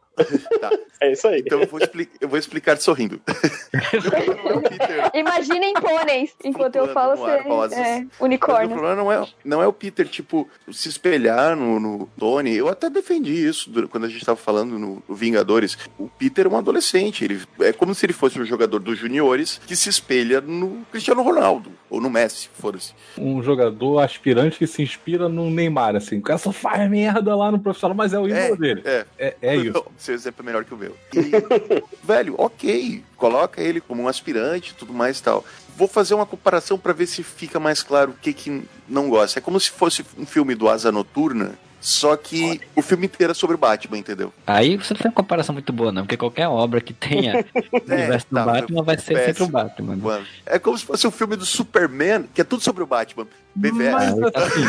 É 1.02 1.12
isso 1.12 1.28
aí. 1.28 1.42
Então 1.46 1.60
eu 1.62 1.68
vou, 1.68 1.80
expli- 1.80 2.10
eu 2.22 2.30
vou 2.30 2.40
explicar 2.40 2.78
sorrindo. 2.78 3.20
Imaginem 5.14 5.74
pôneis, 5.74 6.34
enquanto 6.44 6.78
eu 6.78 6.88
falo 6.94 7.18
ser 7.18 7.42
é, 7.42 7.44
Mas 7.44 8.08
o 8.20 8.24
unicórnio. 8.26 8.70
problema 8.70 8.96
não 8.96 9.12
é, 9.12 9.28
não 9.44 9.62
é 9.62 9.68
o 9.68 9.74
Peter, 9.74 10.08
tipo, 10.08 10.50
se 10.72 10.88
espelhar 10.88 11.56
no, 11.56 11.80
no 11.82 12.10
Tony. 12.18 12.56
Eu 12.56 12.70
até 12.70 12.90
defendi 12.90 13.34
isso 13.34 13.70
quando 13.90 14.06
a 14.06 14.10
gente 14.10 14.26
tava 14.26 14.38
falando 14.38 14.80
no, 14.80 15.04
no 15.08 15.16
Vingadores. 15.16 15.78
O 16.00 16.08
Peter 16.08 16.46
é 16.46 16.50
um 16.50 16.58
adolescente. 16.58 17.26
Ele, 17.26 17.42
é 17.60 17.74
como 17.74 17.94
se 17.94 18.06
ele 18.06 18.14
fosse 18.14 18.40
um 18.40 18.46
jogador 18.46 18.80
dos 18.80 18.98
juniores 18.98 19.60
que 19.68 19.76
se 19.76 19.90
espelha 19.90 20.40
no 20.40 20.65
Cristiano 20.92 21.22
Ronaldo. 21.22 21.72
Ou 21.90 22.02
no 22.02 22.10
Messi, 22.10 22.50
foda-se. 22.54 22.94
Um 23.18 23.42
jogador 23.42 24.00
aspirante 24.00 24.58
que 24.58 24.68
se 24.68 24.82
inspira 24.82 25.30
no 25.30 25.50
Neymar, 25.50 25.96
assim. 25.96 26.18
O 26.18 26.22
cara 26.22 26.38
só 26.38 26.52
faz 26.52 26.90
merda 26.90 27.36
lá 27.36 27.52
no 27.52 27.60
profissional, 27.60 27.96
mas 27.96 28.14
é 28.14 28.20
o 28.20 28.28
ídolo 28.28 28.58
dele. 28.58 28.82
É, 28.86 29.06
É, 29.18 29.36
é 29.42 29.56
isso. 29.58 29.74
Não, 29.74 29.86
seu 29.98 30.14
exemplo 30.16 30.44
é 30.44 30.46
melhor 30.46 30.64
que 30.66 30.74
o 30.74 30.78
meu. 30.78 30.96
E, 31.14 31.32
velho, 32.04 32.36
ok. 32.38 33.04
Coloca 33.16 33.62
ele 33.62 33.80
como 33.80 34.04
um 34.04 34.08
aspirante 34.08 34.74
tudo 34.74 34.94
mais 34.94 35.20
e 35.20 35.24
tal. 35.24 35.46
Vou 35.78 35.88
fazer 35.88 36.14
uma 36.14 36.26
comparação 36.26 36.78
pra 36.78 36.94
ver 36.94 37.06
se 37.08 37.22
fica 37.24 37.60
mais 37.60 37.84
claro 37.84 38.12
o 38.12 38.14
que, 38.14 38.34
que 38.34 38.64
não 38.88 39.10
gosta. 39.10 39.40
É 39.40 39.42
como 39.42 39.60
se 39.60 39.72
fosse 39.72 40.06
um 40.18 40.26
filme 40.26 40.56
do 40.56 40.70
Asa 40.70 40.92
Noturna, 40.92 41.54
só 41.86 42.18
que 42.18 42.60
o 42.76 42.82
filme 42.82 43.06
inteiro 43.06 43.30
é 43.30 43.36
sobre 43.36 43.56
Batman, 43.56 44.00
entendeu? 44.00 44.34
Aí 44.48 44.76
você 44.76 44.96
não 44.96 45.02
tem 45.02 45.12
uma 45.12 45.16
comparação 45.16 45.54
muito 45.54 45.72
boa, 45.72 45.92
não, 45.92 46.02
porque 46.02 46.18
qualquer 46.18 46.48
obra 46.48 46.82
que 46.82 46.94
tenha 46.94 47.46
o 47.72 47.78
universo 47.78 48.26
do 48.28 48.36
tá, 48.36 48.44
Batman 48.44 48.82
vai 48.82 48.98
ser 48.98 49.04
sempre 49.04 49.26
péssimo. 49.26 49.48
o 49.48 49.52
Batman. 49.52 49.96
né? 49.96 50.02
Mano, 50.02 50.26
É 50.48 50.58
como 50.58 50.76
se 50.76 50.84
fosse 50.84 51.06
um 51.06 51.12
filme 51.12 51.36
do 51.36 51.46
Superman, 51.46 52.26
que 52.34 52.42
é 52.42 52.44
tudo 52.44 52.64
sobre 52.64 52.82
o 52.82 52.88
Batman. 52.88 53.28
BVS. 53.54 53.92
Mas 53.92 54.18
assim, 54.34 54.66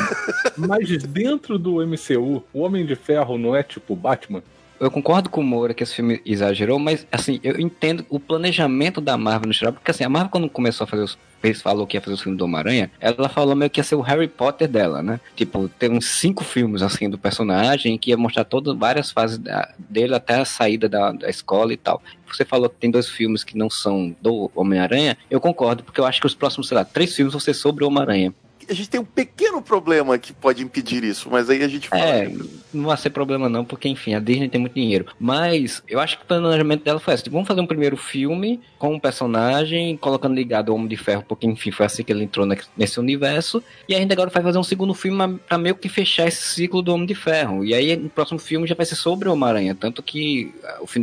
mas 0.58 1.02
dentro 1.04 1.58
do 1.58 1.76
MCU, 1.86 2.44
o 2.52 2.60
Homem 2.60 2.84
de 2.84 2.94
Ferro 2.94 3.38
não 3.38 3.56
é 3.56 3.62
tipo 3.62 3.96
Batman? 3.96 4.42
Eu 4.78 4.90
concordo 4.90 5.30
com 5.30 5.40
o 5.40 5.44
Moura 5.44 5.72
que 5.72 5.82
esse 5.82 5.94
filme 5.94 6.20
exagerou, 6.22 6.78
mas 6.78 7.06
assim, 7.10 7.40
eu 7.42 7.58
entendo 7.58 8.04
o 8.10 8.20
planejamento 8.20 9.00
da 9.00 9.16
Marvel 9.16 9.46
no 9.46 9.54
geral, 9.54 9.72
porque 9.72 9.90
assim, 9.90 10.04
a 10.04 10.08
Marvel 10.10 10.30
quando 10.30 10.50
começou 10.50 10.84
a 10.84 10.86
fazer 10.86 11.02
os 11.02 11.16
fez, 11.40 11.60
falou 11.62 11.86
que 11.86 11.96
ia 11.96 12.00
fazer 12.00 12.14
os 12.14 12.22
filmes 12.22 12.38
do 12.38 12.44
Homem-Aranha, 12.44 12.90
ela 13.00 13.28
falou 13.28 13.54
meio 13.54 13.70
que 13.70 13.80
ia 13.80 13.84
ser 13.84 13.94
o 13.94 14.00
Harry 14.00 14.28
Potter 14.28 14.68
dela, 14.68 15.02
né? 15.02 15.20
Tipo, 15.34 15.68
ter 15.68 15.90
uns 15.90 16.06
cinco 16.06 16.42
filmes 16.44 16.82
assim 16.82 17.08
do 17.08 17.18
personagem, 17.18 17.96
que 17.98 18.10
ia 18.10 18.16
mostrar 18.16 18.44
todas 18.44 18.76
várias 18.76 19.10
fases 19.10 19.38
da- 19.38 19.72
dele 19.78 20.14
até 20.14 20.34
a 20.40 20.44
saída 20.44 20.88
da, 20.88 21.12
da 21.12 21.28
escola 21.28 21.72
e 21.72 21.76
tal. 21.76 22.02
Você 22.26 22.44
falou 22.44 22.68
que 22.68 22.76
tem 22.76 22.90
dois 22.90 23.08
filmes 23.08 23.44
que 23.44 23.56
não 23.56 23.70
são 23.70 24.14
do 24.20 24.50
Homem-Aranha, 24.54 25.16
eu 25.30 25.40
concordo, 25.40 25.82
porque 25.84 26.00
eu 26.00 26.06
acho 26.06 26.20
que 26.20 26.26
os 26.26 26.34
próximos, 26.34 26.68
sei 26.68 26.76
lá, 26.76 26.84
três 26.84 27.14
filmes 27.14 27.32
vão 27.32 27.40
ser 27.40 27.54
sobre 27.54 27.84
o 27.84 27.88
Homem-Aranha. 27.88 28.34
A 28.68 28.74
gente 28.74 28.88
tem 28.88 29.00
um 29.00 29.04
pequeno 29.04 29.62
problema 29.62 30.18
que 30.18 30.32
pode 30.32 30.62
impedir 30.62 31.04
isso, 31.04 31.28
mas 31.30 31.48
aí 31.48 31.62
a 31.62 31.68
gente 31.68 31.88
fala. 31.88 32.02
É, 32.02 32.32
não 32.72 32.84
vai 32.86 32.96
ser 32.96 33.10
problema 33.10 33.48
não, 33.48 33.64
porque 33.64 33.88
enfim, 33.88 34.14
a 34.14 34.20
Disney 34.20 34.48
tem 34.48 34.60
muito 34.60 34.74
dinheiro. 34.74 35.06
Mas 35.18 35.82
eu 35.88 36.00
acho 36.00 36.18
que 36.18 36.24
o 36.24 36.26
planejamento 36.26 36.84
dela 36.84 37.00
foi 37.00 37.14
assim, 37.14 37.30
vamos 37.30 37.46
fazer 37.46 37.60
um 37.60 37.66
primeiro 37.66 37.96
filme 37.96 38.60
com 38.78 38.94
um 38.94 39.00
personagem, 39.00 39.96
colocando 39.96 40.34
ligado 40.34 40.70
ao 40.70 40.76
Homem 40.76 40.88
de 40.88 40.96
Ferro, 40.96 41.24
porque 41.26 41.46
enfim, 41.46 41.70
foi 41.70 41.86
assim 41.86 42.02
que 42.02 42.12
ele 42.12 42.24
entrou 42.24 42.46
nesse 42.76 43.00
universo. 43.00 43.62
E 43.88 43.94
a 43.94 43.98
gente 43.98 44.12
agora 44.12 44.30
vai 44.30 44.42
fazer 44.42 44.58
um 44.58 44.64
segundo 44.64 44.94
filme 44.94 45.38
pra 45.48 45.58
meio 45.58 45.74
que 45.74 45.88
fechar 45.88 46.26
esse 46.26 46.42
ciclo 46.42 46.82
do 46.82 46.92
Homem 46.92 47.06
de 47.06 47.14
Ferro. 47.14 47.64
E 47.64 47.74
aí 47.74 47.94
o 47.94 48.08
próximo 48.08 48.38
filme 48.38 48.66
já 48.66 48.74
vai 48.74 48.86
ser 48.86 48.96
sobre 48.96 49.28
o 49.28 49.32
Homem-Aranha, 49.32 49.74
tanto 49.74 50.02
que 50.02 50.52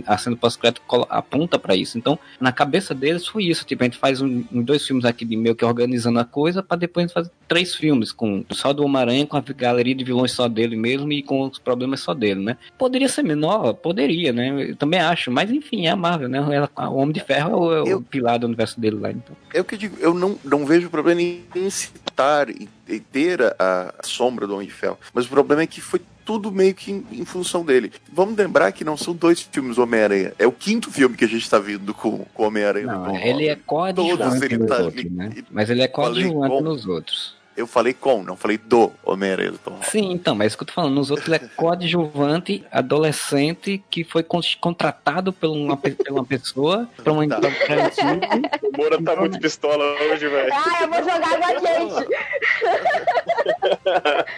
a 0.05 0.17
cena 0.17 0.35
pós-crédito 0.35 0.81
aponta 1.09 1.57
pra 1.57 1.75
isso. 1.75 1.97
Então, 1.97 2.19
na 2.39 2.51
cabeça 2.51 2.93
deles 2.93 3.25
foi 3.25 3.45
isso, 3.45 3.65
tipo, 3.65 3.83
a 3.83 3.85
gente 3.85 3.97
faz 3.97 4.21
um, 4.21 4.43
dois 4.51 4.85
filmes 4.85 5.05
aqui 5.05 5.25
de 5.25 5.35
meio 5.35 5.55
que 5.55 5.65
organizando 5.65 6.19
a 6.19 6.25
coisa, 6.25 6.61
pra 6.61 6.77
depois 6.77 7.11
fazer 7.11 7.31
três 7.53 7.75
filmes 7.75 8.11
com 8.11 8.43
só 8.49 8.73
do 8.73 8.83
Homem-Aranha, 8.83 9.27
com 9.27 9.37
a 9.37 9.43
galeria 9.55 9.93
de 9.93 10.03
vilões 10.03 10.31
só 10.31 10.47
dele 10.47 10.75
mesmo 10.75 11.11
e 11.13 11.21
com 11.21 11.43
os 11.43 11.59
problemas 11.59 11.99
só 11.99 12.11
dele, 12.11 12.43
né? 12.43 12.57
Poderia 12.79 13.07
ser 13.07 13.21
menor, 13.21 13.73
poderia, 13.75 14.33
né? 14.33 14.71
Eu 14.71 14.75
também 14.75 14.99
acho, 14.99 15.29
mas 15.29 15.51
enfim, 15.51 15.85
é 15.85 15.91
a 15.91 15.95
Marvel, 15.95 16.27
né? 16.27 16.39
Ela- 16.39 16.89
o 16.89 16.95
Homem 16.95 17.13
de 17.13 17.19
Ferro 17.19 17.51
é 17.51 17.55
o, 17.55 17.73
é 17.73 17.83
o 17.83 17.87
Eu- 17.87 18.01
pilar 18.01 18.39
do 18.39 18.47
universo 18.47 18.79
dele 18.79 18.97
lá, 18.99 19.11
então. 19.11 19.35
É 19.53 19.61
o 19.61 19.63
que 19.63 19.75
eu 19.75 19.79
digo, 19.79 19.97
eu 19.99 20.15
não, 20.15 20.35
não 20.43 20.65
vejo 20.65 20.89
problema 20.89 21.21
em 21.21 21.43
citar 21.69 22.49
e, 22.49 22.67
e 22.87 22.99
ter 22.99 23.39
a, 23.59 23.93
a 23.99 24.03
sombra 24.03 24.47
do 24.47 24.55
Homem 24.55 24.65
de 24.67 24.73
Ferro. 24.73 24.97
Mas 25.13 25.25
o 25.25 25.29
problema 25.29 25.61
é 25.61 25.67
que 25.67 25.79
foi 25.79 26.01
tudo 26.25 26.51
meio 26.51 26.73
que 26.73 26.91
em, 26.91 27.05
em 27.11 27.25
função 27.25 27.63
dele. 27.63 27.91
Vamos 28.11 28.35
lembrar 28.37 28.71
que 28.71 28.83
não 28.83 28.95
são 28.97 29.13
dois 29.13 29.41
filmes 29.41 29.77
Homem-Aranha. 29.77 30.33
É 30.39 30.47
o 30.47 30.51
quinto 30.51 30.89
filme 30.89 31.15
que 31.15 31.25
a 31.25 31.27
gente 31.27 31.47
tá 31.49 31.59
vendo 31.59 31.93
com 31.93 32.19
com 32.33 32.43
o 32.43 32.47
Homem-Aranha. 32.47 32.87
Tom 32.93 33.17
ele 33.17 33.47
é 33.47 33.55
coadjuvante 33.55 34.57
tá 34.59 34.79
né? 35.11 35.33
Mas 35.51 35.69
ele 35.69 35.81
é 35.81 35.87
coadjuvante 35.87 36.63
nos 36.63 36.85
outros. 36.87 37.35
Eu 37.55 37.67
falei 37.67 37.93
com, 37.93 38.23
não 38.23 38.35
falei 38.35 38.57
do 38.57 38.91
Homem-Aranha 39.03 39.51
do 39.51 39.57
Tom 39.59 39.71
Holland. 39.71 39.89
Sim, 39.89 40.11
então, 40.11 40.33
mas 40.33 40.45
é 40.45 40.47
isso 40.47 40.57
que 40.57 40.63
eu 40.63 40.67
tô 40.67 40.73
falando. 40.73 40.95
Nos 40.95 41.11
outros 41.11 41.27
ele 41.27 41.35
é 41.37 41.39
coadjuvante, 41.55 42.63
adolescente, 42.71 43.83
que 43.91 44.03
foi 44.03 44.23
con- 44.23 44.41
contratado 44.59 45.31
por 45.31 45.49
uma, 45.49 45.77
pe- 45.77 45.91
por 45.91 46.11
uma 46.11 46.25
pessoa 46.25 46.89
pra 47.03 47.13
uma 47.13 47.27
Tá. 47.27 47.39
O 47.39 48.77
Moura 48.77 49.01
tá 49.01 49.15
muito 49.15 49.39
pistola 49.39 49.83
hoje, 50.01 50.27
velho. 50.27 50.51
Ah, 50.53 50.79
eu 50.83 50.89
vou 50.89 50.97
jogar 50.99 51.33
água 51.33 51.61
quente. 51.61 52.07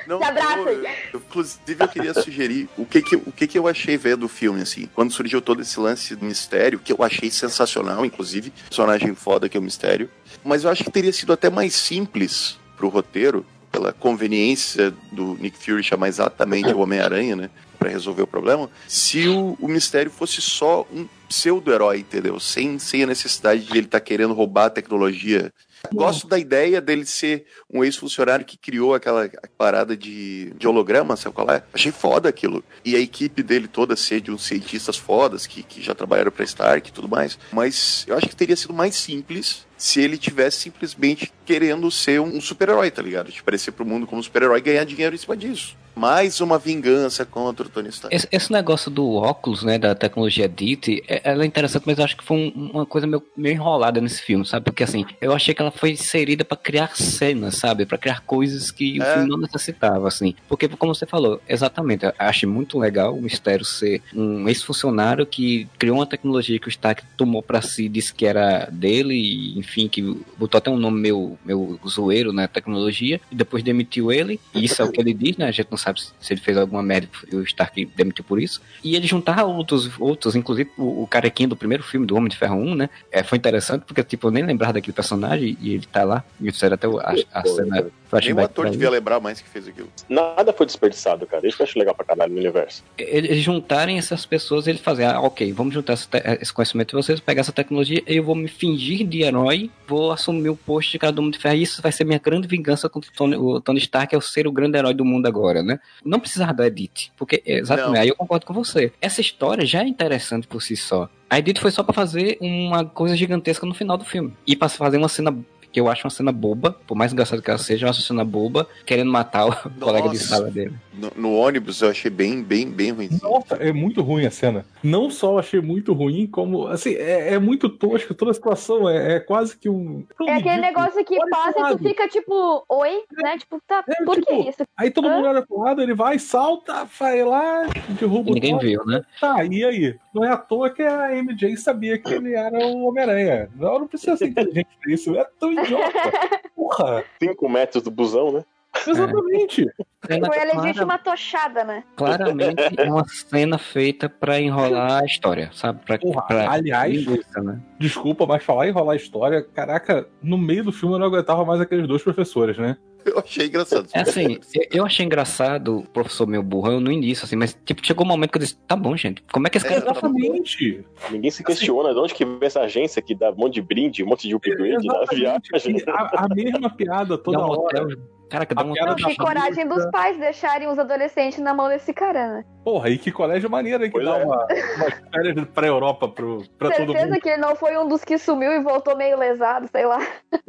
Não, 0.08 0.20
Se 0.20 1.14
eu- 1.14 1.20
inclusive, 1.20 1.76
eu 1.84 1.88
queria 1.88 2.14
sugerir 2.14 2.70
o 2.78 2.86
que 2.86 3.02
que, 3.02 3.16
o 3.16 3.32
que 3.32 3.48
que 3.48 3.58
eu 3.58 3.68
achei 3.68 3.98
ver 3.98 4.16
do 4.16 4.28
filme, 4.28 4.62
assim. 4.62 4.90
Quando 4.94 5.12
surgiu 5.12 5.42
todo 5.42 5.62
esse 5.62 5.80
lance 5.80 6.16
do 6.16 6.26
mistério, 6.26 6.80
que 6.80 6.92
eu 6.92 6.98
achei 7.04 7.30
sensacional, 7.32 8.06
inclusive. 8.06 8.52
Personagem 8.52 9.16
foda 9.16 9.48
que 9.50 9.58
é 9.58 9.60
o 9.60 9.64
mistério. 9.64 10.10
Mas 10.44 10.64
eu 10.64 10.70
acho 10.70 10.84
que 10.84 10.92
teria 10.92 11.12
sido 11.14 11.34
até 11.34 11.50
mais 11.50 11.74
simples 11.74 12.58
pro 12.76 12.90
roteiro, 12.90 13.46
pela 13.72 13.92
conveniência 13.92 14.94
do 15.12 15.36
Nick 15.36 15.58
Fury 15.58 15.84
chamar 15.84 16.08
exatamente 16.08 16.72
o 16.74 16.80
Homem-Aranha, 16.80 17.36
né? 17.36 17.50
Pra 17.78 17.90
resolver 17.90 18.22
o 18.22 18.28
problema, 18.28 18.70
se 18.88 19.28
o, 19.28 19.58
o 19.60 19.68
mistério 19.68 20.10
fosse 20.10 20.42
só 20.42 20.88
um 20.92 21.06
pseudo-herói, 21.28 22.00
entendeu? 22.00 22.40
Sem, 22.40 22.80
sem 22.80 23.04
a 23.04 23.08
necessidade 23.08 23.66
de 23.66 23.78
ele 23.78 23.86
estar 23.86 24.00
querendo 24.00 24.34
roubar 24.34 24.66
a 24.66 24.70
tecnologia 24.70 25.52
Gosto 25.94 26.28
da 26.28 26.38
ideia 26.40 26.82
dele 26.82 27.06
ser 27.06 27.46
um 27.72 27.84
ex-funcionário 27.84 28.46
que 28.46 28.58
criou 28.58 28.94
aquela 28.94 29.30
parada 29.58 29.96
de, 29.96 30.52
de 30.58 30.68
holograma, 30.68 31.16
sabe 31.16 31.36
qual 31.36 31.50
é? 31.50 31.64
Achei 31.74 31.92
foda 31.92 32.30
aquilo. 32.30 32.64
E 32.84 32.96
a 32.96 33.00
equipe 33.00 33.44
dele 33.44 33.68
toda 33.68 33.96
ser 33.96 34.22
de 34.22 34.32
uns 34.32 34.46
cientistas 34.46 34.98
fodas 34.98 35.46
que, 35.46 35.64
que 35.64 35.82
já 35.82 35.94
trabalharam 35.94 36.32
pra 36.32 36.46
Stark 36.46 36.90
e 36.90 36.94
tudo 36.94 37.08
mais. 37.08 37.38
Mas 37.52 38.06
eu 38.08 38.18
acho 38.18 38.28
que 38.28 38.36
teria 38.36 38.56
sido 38.56 38.74
mais 38.74 38.96
simples 38.96 39.66
se 39.78 40.00
ele 40.02 40.18
tivesse 40.18 40.60
simplesmente 40.60 41.32
querendo 41.46 41.90
ser 41.92 42.20
um 42.22 42.40
super-herói, 42.42 42.90
tá 42.92 43.02
ligado? 43.02 43.32
De 43.32 43.40
aparecer 43.40 43.72
pro 43.72 43.86
mundo 43.86 44.08
como 44.08 44.22
super-herói 44.24 44.60
e 44.60 44.62
ganhar 44.62 44.84
dinheiro 44.86 45.14
em 45.16 45.18
cima 45.18 45.36
disso. 45.38 45.76
Mais 45.96 46.42
uma 46.42 46.60
vingança 46.60 47.24
contra 47.26 47.66
o 47.66 47.70
Tony 47.70 47.88
Stark. 47.88 48.14
Esse, 48.14 48.28
esse 48.30 48.52
negócio 48.52 48.92
do 48.92 49.14
óculos, 49.14 49.64
né, 49.64 49.78
da 49.80 49.96
tecnologia 49.96 50.46
DIT, 50.50 51.02
é, 51.08 51.22
ela 51.24 51.44
é 51.44 51.46
interessante, 51.46 51.84
mas 51.86 51.98
eu 51.98 52.04
acho 52.04 52.18
que 52.18 52.24
foi 52.24 52.36
um- 52.54 52.70
uma 52.74 52.86
coisa 52.86 53.08
meio, 53.08 53.24
meio 53.38 53.54
enrolada 53.54 54.02
nesse 54.02 54.22
filme, 54.22 54.46
sabe? 54.46 54.66
Porque 54.66 54.84
assim, 54.84 55.06
eu 55.22 55.32
achei 55.34 55.54
que 55.54 55.62
ela 55.62 55.72
foi 55.72 55.92
inserida 55.92 56.44
pra 56.44 56.58
criar 56.58 56.98
cenas, 56.98 57.56
sabe? 57.56 57.86
Pra 57.86 57.98
criar 57.98 58.20
coisas 58.26 58.72
que 58.72 59.00
o 59.00 59.04
É. 59.04 59.14
filme 59.14 59.30
não 59.30 59.38
necessitava, 59.38 60.06
assim. 60.10 60.36
Porque, 60.50 60.68
como 60.68 60.94
você 60.94 61.06
falou, 61.06 61.42
exatamente, 61.48 62.04
eu 62.06 62.12
achei 62.20 62.48
muito 62.50 62.78
legal 62.78 63.16
o 63.16 63.22
Mistério 63.22 63.64
ser 63.64 64.02
um 64.14 64.50
ex-funcionário 64.50 65.26
que 65.26 65.66
criou 65.80 66.00
uma 66.00 66.06
tecnologia 66.06 66.60
que 66.60 66.68
o 66.68 66.70
Stark 66.70 67.04
tomou 67.16 67.42
pra 67.42 67.62
si, 67.62 67.88
disse 67.88 68.14
que 68.14 68.26
era 68.26 68.68
dele, 68.70 69.14
e, 69.16 69.60
enfim, 69.66 69.88
que 69.88 70.02
botou 70.38 70.58
até 70.58 70.70
um 70.70 70.78
nome 70.78 71.00
meio, 71.02 71.38
meio 71.44 71.80
zoeiro 71.88 72.32
na 72.32 72.48
tecnologia, 72.48 73.20
e 73.32 73.36
depois 73.36 73.64
demitiu 73.64 74.12
ele, 74.12 74.40
e 74.54 74.64
isso 74.64 74.82
é 74.82 74.86
o 74.86 74.92
que 74.92 75.02
ele 75.02 75.14
diz, 75.14 75.38
né? 75.38 75.48
A 75.48 75.52
gente 75.52 75.68
não 75.70 75.78
sabe 75.78 76.00
se 76.02 76.34
ele 76.34 76.40
fez 76.40 76.58
alguma 76.58 76.82
merda 76.82 77.10
e 77.32 77.36
o 77.36 77.42
Stark 77.44 77.86
demitiu 77.96 78.24
por 78.24 78.42
isso. 78.42 78.62
E 78.84 78.96
ele 78.96 79.08
juntar 79.08 79.44
outros, 79.44 79.90
outros 80.00 80.36
inclusive 80.36 80.70
o, 80.78 81.04
o 81.04 81.08
carequinho 81.08 81.50
do 81.50 81.56
primeiro 81.56 81.84
filme 81.84 82.06
do 82.06 82.16
Homem 82.16 82.30
de 82.30 82.38
Ferro 82.38 82.56
1, 82.56 82.76
né? 82.76 82.90
É, 83.12 83.24
foi 83.24 83.38
interessante 83.38 83.84
porque, 83.86 84.04
tipo, 84.04 84.28
eu 84.28 84.32
nem 84.32 84.46
lembrava 84.46 84.74
daquele 84.74 84.94
personagem 84.94 85.58
e 85.60 85.74
ele 85.74 85.86
tá 85.92 86.04
lá. 86.04 86.24
E 86.40 86.52
fizeram 86.52 86.76
até 86.76 86.88
a, 86.88 87.40
a 87.40 87.46
cena 87.46 87.86
Nem 88.20 88.32
o 88.32 88.36
flashback. 88.36 88.46
ator 88.52 88.70
devia 88.70 88.90
lembrar 88.90 89.20
mais 89.20 89.42
que 89.42 89.48
fez 89.50 89.68
aquilo. 89.68 89.90
Nada 90.10 90.52
foi 90.54 90.66
desperdiçado, 90.66 91.26
cara. 91.26 91.46
Isso 91.48 91.58
que 91.58 91.64
eu 91.64 91.66
acho 91.68 91.78
legal 91.80 91.94
pra 91.96 92.06
caralho 92.06 92.32
no 92.34 92.40
universo. 92.40 92.84
Eles 92.98 93.26
eles 93.32 93.44
juntarem 93.44 93.98
essas 93.98 94.26
pessoas 94.26 94.68
e 94.68 94.70
ele 94.70 94.80
fazer, 94.80 95.06
ah, 95.06 95.20
ok, 95.20 95.52
vamos 95.52 95.74
juntar 95.74 95.94
esse, 95.94 96.08
te- 96.08 96.22
esse 96.42 96.54
conhecimento 96.54 96.90
de 96.90 96.96
vocês, 96.96 97.20
pegar 97.20 97.42
essa 97.42 97.52
tecnologia, 97.52 98.02
eu 98.08 98.24
vou 98.24 98.36
me 98.36 98.48
fingir 98.48 99.06
de 99.06 99.24
herói, 99.24 99.70
vou 99.88 100.12
assumir 100.12 100.50
o 100.50 100.56
posto 100.56 100.92
de 100.92 101.00
cara 101.00 101.12
do 101.12 101.20
Homem 101.20 101.32
de 101.32 101.40
Ferro, 101.40 101.56
e 101.56 101.62
isso 101.64 101.82
vai 101.82 101.92
ser 101.92 102.04
minha 102.06 102.20
grande 102.20 102.48
vingança 102.48 102.88
contra 102.88 103.10
o 103.10 103.14
Tony, 103.14 103.36
o 103.36 103.60
Tony 103.60 103.80
Stark, 103.80 104.14
é 104.14 104.18
o 104.18 104.22
ser 104.22 104.48
o 104.48 104.52
grande 104.52 104.78
herói 104.78 104.94
do 104.94 105.04
mundo 105.04 105.26
agora, 105.28 105.62
né? 105.64 105.80
Não 106.04 106.20
precisava 106.20 106.54
do 106.54 106.64
Edith, 106.64 107.10
porque, 107.18 107.42
exatamente, 107.46 107.94
Não. 107.96 108.02
aí 108.02 108.08
eu 108.10 108.16
concordo 108.16 108.46
com 108.46 108.54
você. 108.54 108.92
Essa 109.02 109.22
história 109.22 109.66
já 109.66 109.82
é 109.82 109.88
interessante 109.88 110.48
por 110.48 110.62
si 110.62 110.76
só. 110.78 111.10
A 111.30 111.40
Edith 111.40 111.60
foi 111.60 111.72
só 111.72 111.82
pra 111.84 111.94
fazer 111.94 112.38
uma 112.40 112.86
coisa 112.86 113.16
gigantesca 113.18 113.66
no 113.66 113.74
final 113.74 113.98
do 113.98 114.06
filme. 114.06 114.32
E 114.46 114.56
pra 114.56 114.70
fazer 114.70 114.98
uma 114.98 115.10
cena 115.10 115.36
que 115.76 115.82
eu 115.82 115.90
acho 115.90 116.06
uma 116.06 116.10
cena 116.10 116.32
boba, 116.32 116.72
por 116.72 116.96
mais 116.96 117.12
engraçado 117.12 117.42
que 117.42 117.50
ela 117.50 117.60
seja, 117.60 117.86
eu 117.86 117.90
acho 117.90 118.00
uma 118.00 118.08
cena 118.08 118.24
boba, 118.24 118.66
querendo 118.86 119.12
matar 119.12 119.46
o 119.46 119.52
colega 119.78 120.08
de 120.08 120.18
sala 120.18 120.50
dele. 120.50 120.74
No, 120.94 121.12
no 121.18 121.36
ônibus 121.36 121.82
eu 121.82 121.90
achei 121.90 122.10
bem, 122.10 122.42
bem, 122.42 122.72
bem 122.72 122.92
ruim. 122.92 123.10
Nossa, 123.22 123.56
é 123.56 123.74
muito 123.74 124.02
ruim 124.02 124.26
a 124.26 124.32
cena. 124.32 124.66
Não 124.82 125.10
só 125.10 125.34
eu 125.34 125.40
achei 125.40 125.60
muito 125.60 125.92
ruim, 125.92 126.28
como, 126.28 126.68
assim, 126.68 126.94
é, 126.94 127.34
é 127.34 127.40
muito 127.40 127.68
tosco 127.68 128.14
toda 128.14 128.32
a 128.32 128.34
situação. 128.34 128.88
É, 128.88 129.16
é 129.16 129.20
quase 129.20 129.58
que 129.58 129.68
um. 129.68 130.06
É 130.26 130.36
aquele 130.36 130.62
negócio 130.62 131.04
que 131.04 131.20
Olha 131.20 131.30
passa 131.30 131.60
e 131.60 131.76
tu 131.76 131.84
fica 131.84 132.08
tipo, 132.08 132.64
oi, 132.70 133.04
né? 133.12 133.38
Tipo, 133.38 133.62
tá, 133.68 133.84
É, 133.86 134.06
por 134.06 134.16
que 134.16 134.34
tipo, 134.34 134.50
isso? 134.50 134.64
Aí 134.78 134.90
todo 134.90 135.10
Hã? 135.10 135.18
mundo 135.18 135.28
olha 135.28 135.42
pro 135.46 135.60
lado, 135.60 135.82
ele 135.82 135.94
vai, 135.94 136.18
salta, 136.18 136.88
vai 136.98 137.22
lá, 137.22 137.64
derruba 138.00 138.30
E 138.30 138.34
ninguém 138.36 138.56
o 138.56 138.60
viu, 138.60 138.86
né? 138.86 139.02
Tá, 139.20 139.44
e 139.44 139.62
aí? 139.62 139.96
Não 140.16 140.24
é 140.24 140.32
à 140.32 140.38
toa 140.38 140.70
que 140.70 140.82
a 140.82 141.12
MJ 141.22 141.58
sabia 141.58 141.98
que 141.98 142.14
ele 142.14 142.36
era 142.36 142.58
o 142.58 142.86
Homem-Aranha. 142.86 143.50
Não, 143.54 143.80
não 143.80 143.88
precisa 143.88 144.16
ser 144.16 144.28
inteligente 144.28 144.70
pra 144.82 144.94
isso. 144.94 145.14
É 145.14 145.26
tão 145.38 145.52
idiota. 145.52 145.92
Porra, 146.56 147.04
Cinco 147.22 147.50
metros 147.50 147.84
do 147.84 147.92
busão, 147.92 148.32
né? 148.32 148.46
Exatamente. 148.88 149.66
Cena 150.06 150.28
Foi 150.28 150.38
a 150.38 150.42
clara- 150.46 150.62
legítima 150.62 150.98
tochada, 151.00 151.64
né? 151.64 151.84
claramente 151.96 152.62
é 152.78 152.84
uma 152.90 153.06
cena 153.08 153.58
feita 153.58 154.08
pra 154.08 154.40
enrolar 154.40 155.02
a 155.02 155.06
história, 155.06 155.50
sabe? 155.54 155.80
Pra, 155.86 155.98
Porra, 155.98 156.22
pra 156.28 156.52
aliás- 156.52 156.94
linguiça, 156.94 157.42
né? 157.42 157.60
Desculpa, 157.80 158.26
mas 158.26 158.44
falar 158.44 158.68
em 158.68 158.72
rolar 158.72 158.94
a 158.94 158.98
história, 158.98 159.42
caraca, 159.44 160.08
no 160.22 160.38
meio 160.38 160.64
do 160.64 160.72
filme 160.72 160.96
eu 160.96 161.00
não 161.00 161.08
aguentava 161.08 161.44
mais 161.44 161.60
aqueles 161.60 161.88
dois 161.88 162.04
professores, 162.04 162.58
né? 162.58 162.78
Eu 163.04 163.20
achei 163.20 163.46
engraçado. 163.46 163.88
É 163.94 164.00
assim, 164.02 164.40
eu- 164.72 164.84
achei 164.84 165.06
engraçado 165.06 165.78
o 165.78 165.84
professor 165.90 166.26
meu 166.26 166.42
burrão 166.42 166.80
no 166.80 166.92
início, 166.92 167.24
assim, 167.26 167.36
mas 167.36 167.56
tipo, 167.64 167.86
chegou 167.86 168.04
um 168.04 168.08
momento 168.10 168.32
que 168.32 168.38
eu 168.38 168.42
disse, 168.42 168.58
tá 168.68 168.76
bom, 168.76 168.98
gente, 168.98 169.24
como 169.32 169.46
é 169.46 169.50
que 169.52 169.58
esse 169.58 169.68
É, 169.68 169.70
cara 169.70 169.82
tá 169.86 169.92
Exatamente. 169.92 170.84
Ninguém 171.12 171.30
se 171.30 171.44
questiona 171.44 171.94
de 171.94 172.00
onde 172.00 172.14
que 172.16 172.26
vem 172.26 172.38
essa 172.42 172.62
agência 172.62 173.02
que 173.04 173.14
dá 173.14 173.30
um 173.32 173.36
monte 173.36 173.54
de 173.56 173.62
brinde, 173.62 174.04
um 174.04 174.08
monte 174.08 174.28
de 174.28 174.34
upgrade 174.36 174.88
na 174.88 175.04
viagem. 175.06 175.42
A, 175.88 176.26
a 176.26 176.28
mesma 176.34 176.70
piada 176.72 177.16
toda 177.16 177.40
hora. 177.40 177.84
hotel, 177.84 177.88
Caraca, 178.30 178.56
dá 178.56 178.62
A 178.62 178.66
um 178.66 178.74
piada 178.74 178.92
hotel. 178.94 179.06
da 179.06 179.12
Que 179.12 179.18
coragem 179.18 179.68
dos 179.68 179.86
pais 179.92 180.18
deixarem 180.18 180.68
os 180.68 180.80
adolescentes 180.80 181.40
na 181.40 181.54
mão 181.54 181.70
desse 181.70 181.94
cara, 181.94 182.28
né? 182.38 182.46
Porra, 182.64 182.90
e 182.90 182.98
que 182.98 183.12
colégio 183.12 183.48
maneiro, 183.50 183.84
hein? 183.84 183.92
Que 183.92 183.98
Pois 184.00 184.06
dá 184.06 184.18
é. 184.20 184.26
uma, 184.26 184.36
uma 184.38 184.92
férias 185.14 185.48
pra 185.54 185.68
Europa 185.68 186.08
pro, 186.08 186.44
pra 186.58 186.72
todo 186.72 186.88
Certeza 186.88 187.06
mundo. 187.08 187.22
que 187.22 187.30
ele 187.30 187.38
não 187.42 187.56
foi 187.56 187.78
um 187.78 187.88
dos 187.88 188.04
que 188.04 188.18
sumiu 188.18 188.52
e 188.52 188.60
voltou 188.64 188.98
meio 188.98 189.20
lesado, 189.20 189.68
sei 189.72 189.86
lá. 189.86 190.00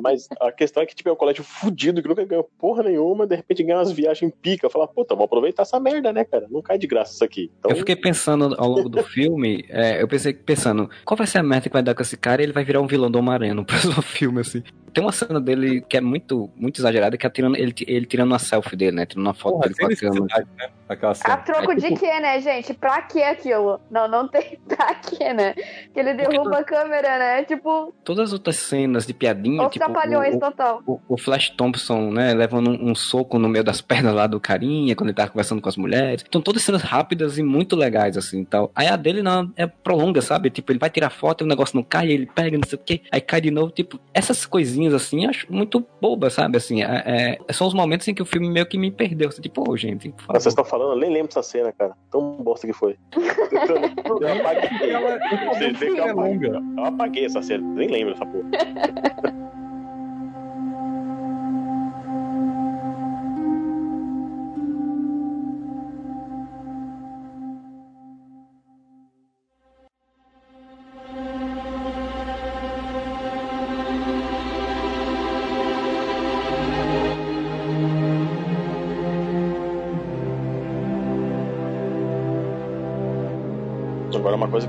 Mas 0.01 0.27
a 0.41 0.51
questão 0.51 0.83
é 0.83 0.87
que, 0.87 0.95
tipo, 0.95 1.11
é 1.11 1.13
um 1.13 1.17
colégio 1.17 1.45
fudido 1.45 2.01
que 2.01 2.09
nunca 2.09 2.25
ganhou 2.25 2.49
porra 2.59 2.83
nenhuma, 2.83 3.27
de 3.27 3.37
repente 3.37 3.63
ganha 3.63 3.77
umas 3.79 3.93
viagens 3.93 4.33
pica. 4.41 4.71
Fala, 4.71 4.89
puta, 4.89 5.15
vamos 5.15 5.27
aproveitar 5.27 5.63
essa 5.63 5.79
merda, 5.79 6.11
né, 6.13 6.25
cara? 6.25 6.47
Não 6.51 6.63
cai 6.63 6.79
de 6.79 6.87
graça 6.87 7.13
isso 7.13 7.25
aqui. 7.25 7.53
Então, 7.59 7.71
Eu 7.71 7.77
fiquei 7.77 7.97
pensando 7.97 8.55
ao 8.59 8.69
longo 8.69 8.89
do 8.89 9.03
filme, 9.03 9.67
é, 9.69 10.01
eu 10.01 10.09
pensei 10.09 10.33
pensando, 10.33 10.89
qual 11.05 11.19
vai 11.19 11.27
ser 11.27 11.39
a 11.39 11.43
meta 11.43 11.69
que 11.69 11.73
vai 11.75 11.83
dar 11.83 11.95
com 11.95 12.01
esse 12.01 12.17
cara 12.17 12.41
e 12.41 12.47
ele 12.47 12.53
vai 12.53 12.65
virar 12.65 12.81
um 12.81 12.87
vilão 12.87 13.11
do 13.11 13.19
Homem-Aranha 13.19 13.53
no 13.53 13.65
próximo 13.67 14.01
filme, 14.01 14.41
assim. 14.41 14.63
Tem 14.95 15.05
uma 15.05 15.13
cena 15.13 15.39
dele 15.39 15.83
que 15.83 15.99
é 15.99 16.01
muito, 16.01 16.51
muito 16.57 16.81
exagerada, 16.81 17.19
que 17.19 17.27
é 17.27 17.29
tirando, 17.31 17.55
ele, 17.67 17.75
ele 17.87 18.07
tirando 18.07 18.29
uma 18.33 18.39
selfie 18.39 18.77
dele, 18.77 18.97
né? 18.97 19.07
Tirando 19.07 19.27
uma 19.27 19.35
foto 19.35 19.55
Porra, 19.59 19.69
dele 19.69 19.97
com 19.97 20.07
a 20.07 20.11
câmera. 20.11 20.47
né? 20.59 20.69
A 20.89 21.37
troco 21.39 21.73
É 21.73 21.75
de 21.75 21.81
tipo- 21.89 21.99
quê, 22.01 22.21
né, 22.21 22.41
gente? 22.41 22.73
Pra 22.73 23.03
que 23.03 23.21
aquilo? 23.23 23.81
Não, 23.91 24.07
não 24.07 24.29
tem 24.29 24.57
pra 24.69 24.95
quê, 24.95 25.33
né? 25.33 25.53
Que 25.93 25.99
ele 25.99 26.15
derruba 26.15 26.59
a 26.59 26.65
câmera, 26.65 27.19
né? 27.19 27.45
Tipo, 27.45 27.93
Todas 28.05 28.27
as 28.29 28.33
outras 28.33 28.55
cenas 28.57 29.05
de 29.07 29.13
piadinha, 29.13 29.63
os 29.67 29.73
tipo, 29.73 29.85
trapalhões 29.85 30.37
o, 30.37 30.39
total. 30.39 30.83
o, 30.87 31.01
o 31.09 31.19
Flash 31.19 31.51
Thompson, 31.51 32.11
né, 32.13 32.33
levando 32.35 32.71
um, 32.71 32.91
um 32.91 32.95
soco 32.95 33.37
no 33.39 33.49
meio 33.49 33.65
das 33.65 33.81
pernas 33.83 34.15
lá 34.15 34.27
do 34.29 34.39
carinha, 34.39 34.95
quando 34.95 35.09
ele 35.09 35.17
tava 35.17 35.31
conversando 35.31 35.61
com 35.61 35.69
as 35.69 35.77
mulheres. 35.77 36.25
Então, 36.29 36.41
todas 36.41 36.63
cenas 36.63 36.83
rápidas 36.83 37.37
e 37.37 37.43
muito 37.43 37.75
legais, 37.75 38.17
assim, 38.17 38.45
tal. 38.45 38.71
Aí 38.75 38.87
a 38.87 38.95
dele 38.97 39.23
não, 39.23 39.53
é 39.57 39.67
prolonga, 39.67 40.23
sabe? 40.23 40.51
Tipo, 40.51 40.71
ele 40.71 40.79
vai 40.79 40.89
tirar 40.91 41.11
foto 41.11 41.43
e 41.43 41.45
o 41.45 41.49
negócio 41.49 41.75
não 41.75 41.83
cai, 41.83 42.09
ele 42.13 42.27
pega, 42.27 42.57
não 42.57 42.69
sei 42.69 42.79
o 42.79 42.83
quê, 42.83 43.01
aí 43.11 43.21
cai 43.21 43.41
de 43.41 43.51
novo. 43.51 43.73
Tipo, 43.73 43.99
essas 44.15 44.47
coisinhas, 44.47 44.95
assim, 44.95 45.25
eu 45.25 45.31
acho 45.31 45.53
muito 45.53 45.85
boba, 46.01 46.31
sabe? 46.31 46.57
Assim, 46.59 46.83
é, 46.85 47.03
é- 47.05 47.39
são 47.57 47.67
os 47.67 47.75
momentos 47.75 48.07
em 48.09 48.15
que 48.15 48.23
o 48.23 48.27
filme 48.27 48.49
meio 48.49 48.67
que 48.67 48.79
me 48.79 48.91
perdeu. 48.91 49.31
Tipo, 49.31 49.71
ô, 49.71 49.77
gente, 49.77 50.11
por 50.11 50.23
favor. 50.23 50.41
vocês 50.41 50.53
estão 50.53 50.65
falando, 50.65 50.93
eu 50.93 50.99
nem 50.99 51.11
lembro 51.11 51.29
dessa 51.29 51.43
cena, 51.43 51.73
cara. 51.73 51.95
Tão 52.11 52.37
bosta 52.37 52.67
que 52.67 52.73
foi. 52.73 52.97
eu 53.15 54.29
apaguei. 54.39 55.73
Vê 55.73 55.87
que 55.87 55.99
eu 55.99 56.05
é 56.05 56.11
apaguei. 56.11 56.15
longa. 56.15 56.63
Eu 56.77 56.85
apaguei 56.85 57.25
essa 57.25 57.43
cena, 57.43 57.67
nem 57.75 57.89
lembro 57.89 58.15
dessa 58.15 58.27
porra. 58.27 58.49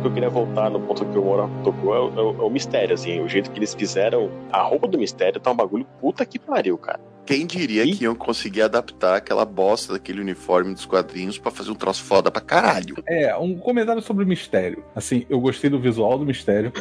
que 0.08 0.12
eu 0.12 0.14
queria 0.14 0.30
voltar 0.30 0.70
no 0.70 0.80
ponto 0.80 1.06
que 1.06 1.18
o 1.18 1.24
Mora 1.24 1.50
tocou 1.64 1.94
é 1.96 2.00
o, 2.00 2.08
é 2.20 2.22
o- 2.22 2.42
é 2.42 2.46
o 2.46 2.50
mistério, 2.50 2.94
assim, 2.94 3.20
o 3.20 3.28
jeito 3.28 3.52
que 3.52 3.60
eles 3.60 3.74
fizeram. 3.74 4.30
A 4.52 4.62
roupa 4.64 4.88
do 4.88 4.98
mistério 4.98 5.40
tá 5.40 5.52
um 5.52 5.56
bagulho 5.56 5.86
puta 6.00 6.26
que 6.26 6.40
pariu, 6.40 6.78
cara. 6.78 7.00
Quem 7.26 7.46
diria 7.46 7.84
Ih. 7.84 7.94
que 7.94 8.06
iam 8.06 8.16
conseguir 8.16 8.62
adaptar 8.62 9.18
aquela 9.18 9.44
bosta 9.44 9.94
daquele 9.94 10.22
uniforme 10.22 10.74
dos 10.74 10.86
quadrinhos 10.86 11.38
pra 11.38 11.52
fazer 11.52 11.72
um 11.72 11.76
troço 11.76 12.04
foda 12.06 12.32
pra 12.32 12.40
caralho? 12.42 12.96
É, 13.06 13.36
um 13.36 13.58
comentário 13.58 14.02
sobre 14.02 14.24
o 14.24 14.28
mistério. 14.28 14.82
Assim, 14.96 15.26
eu 15.30 15.40
gostei 15.42 15.70
do 15.70 15.78
visual 15.80 16.18
do 16.18 16.26
mistério. 16.26 16.72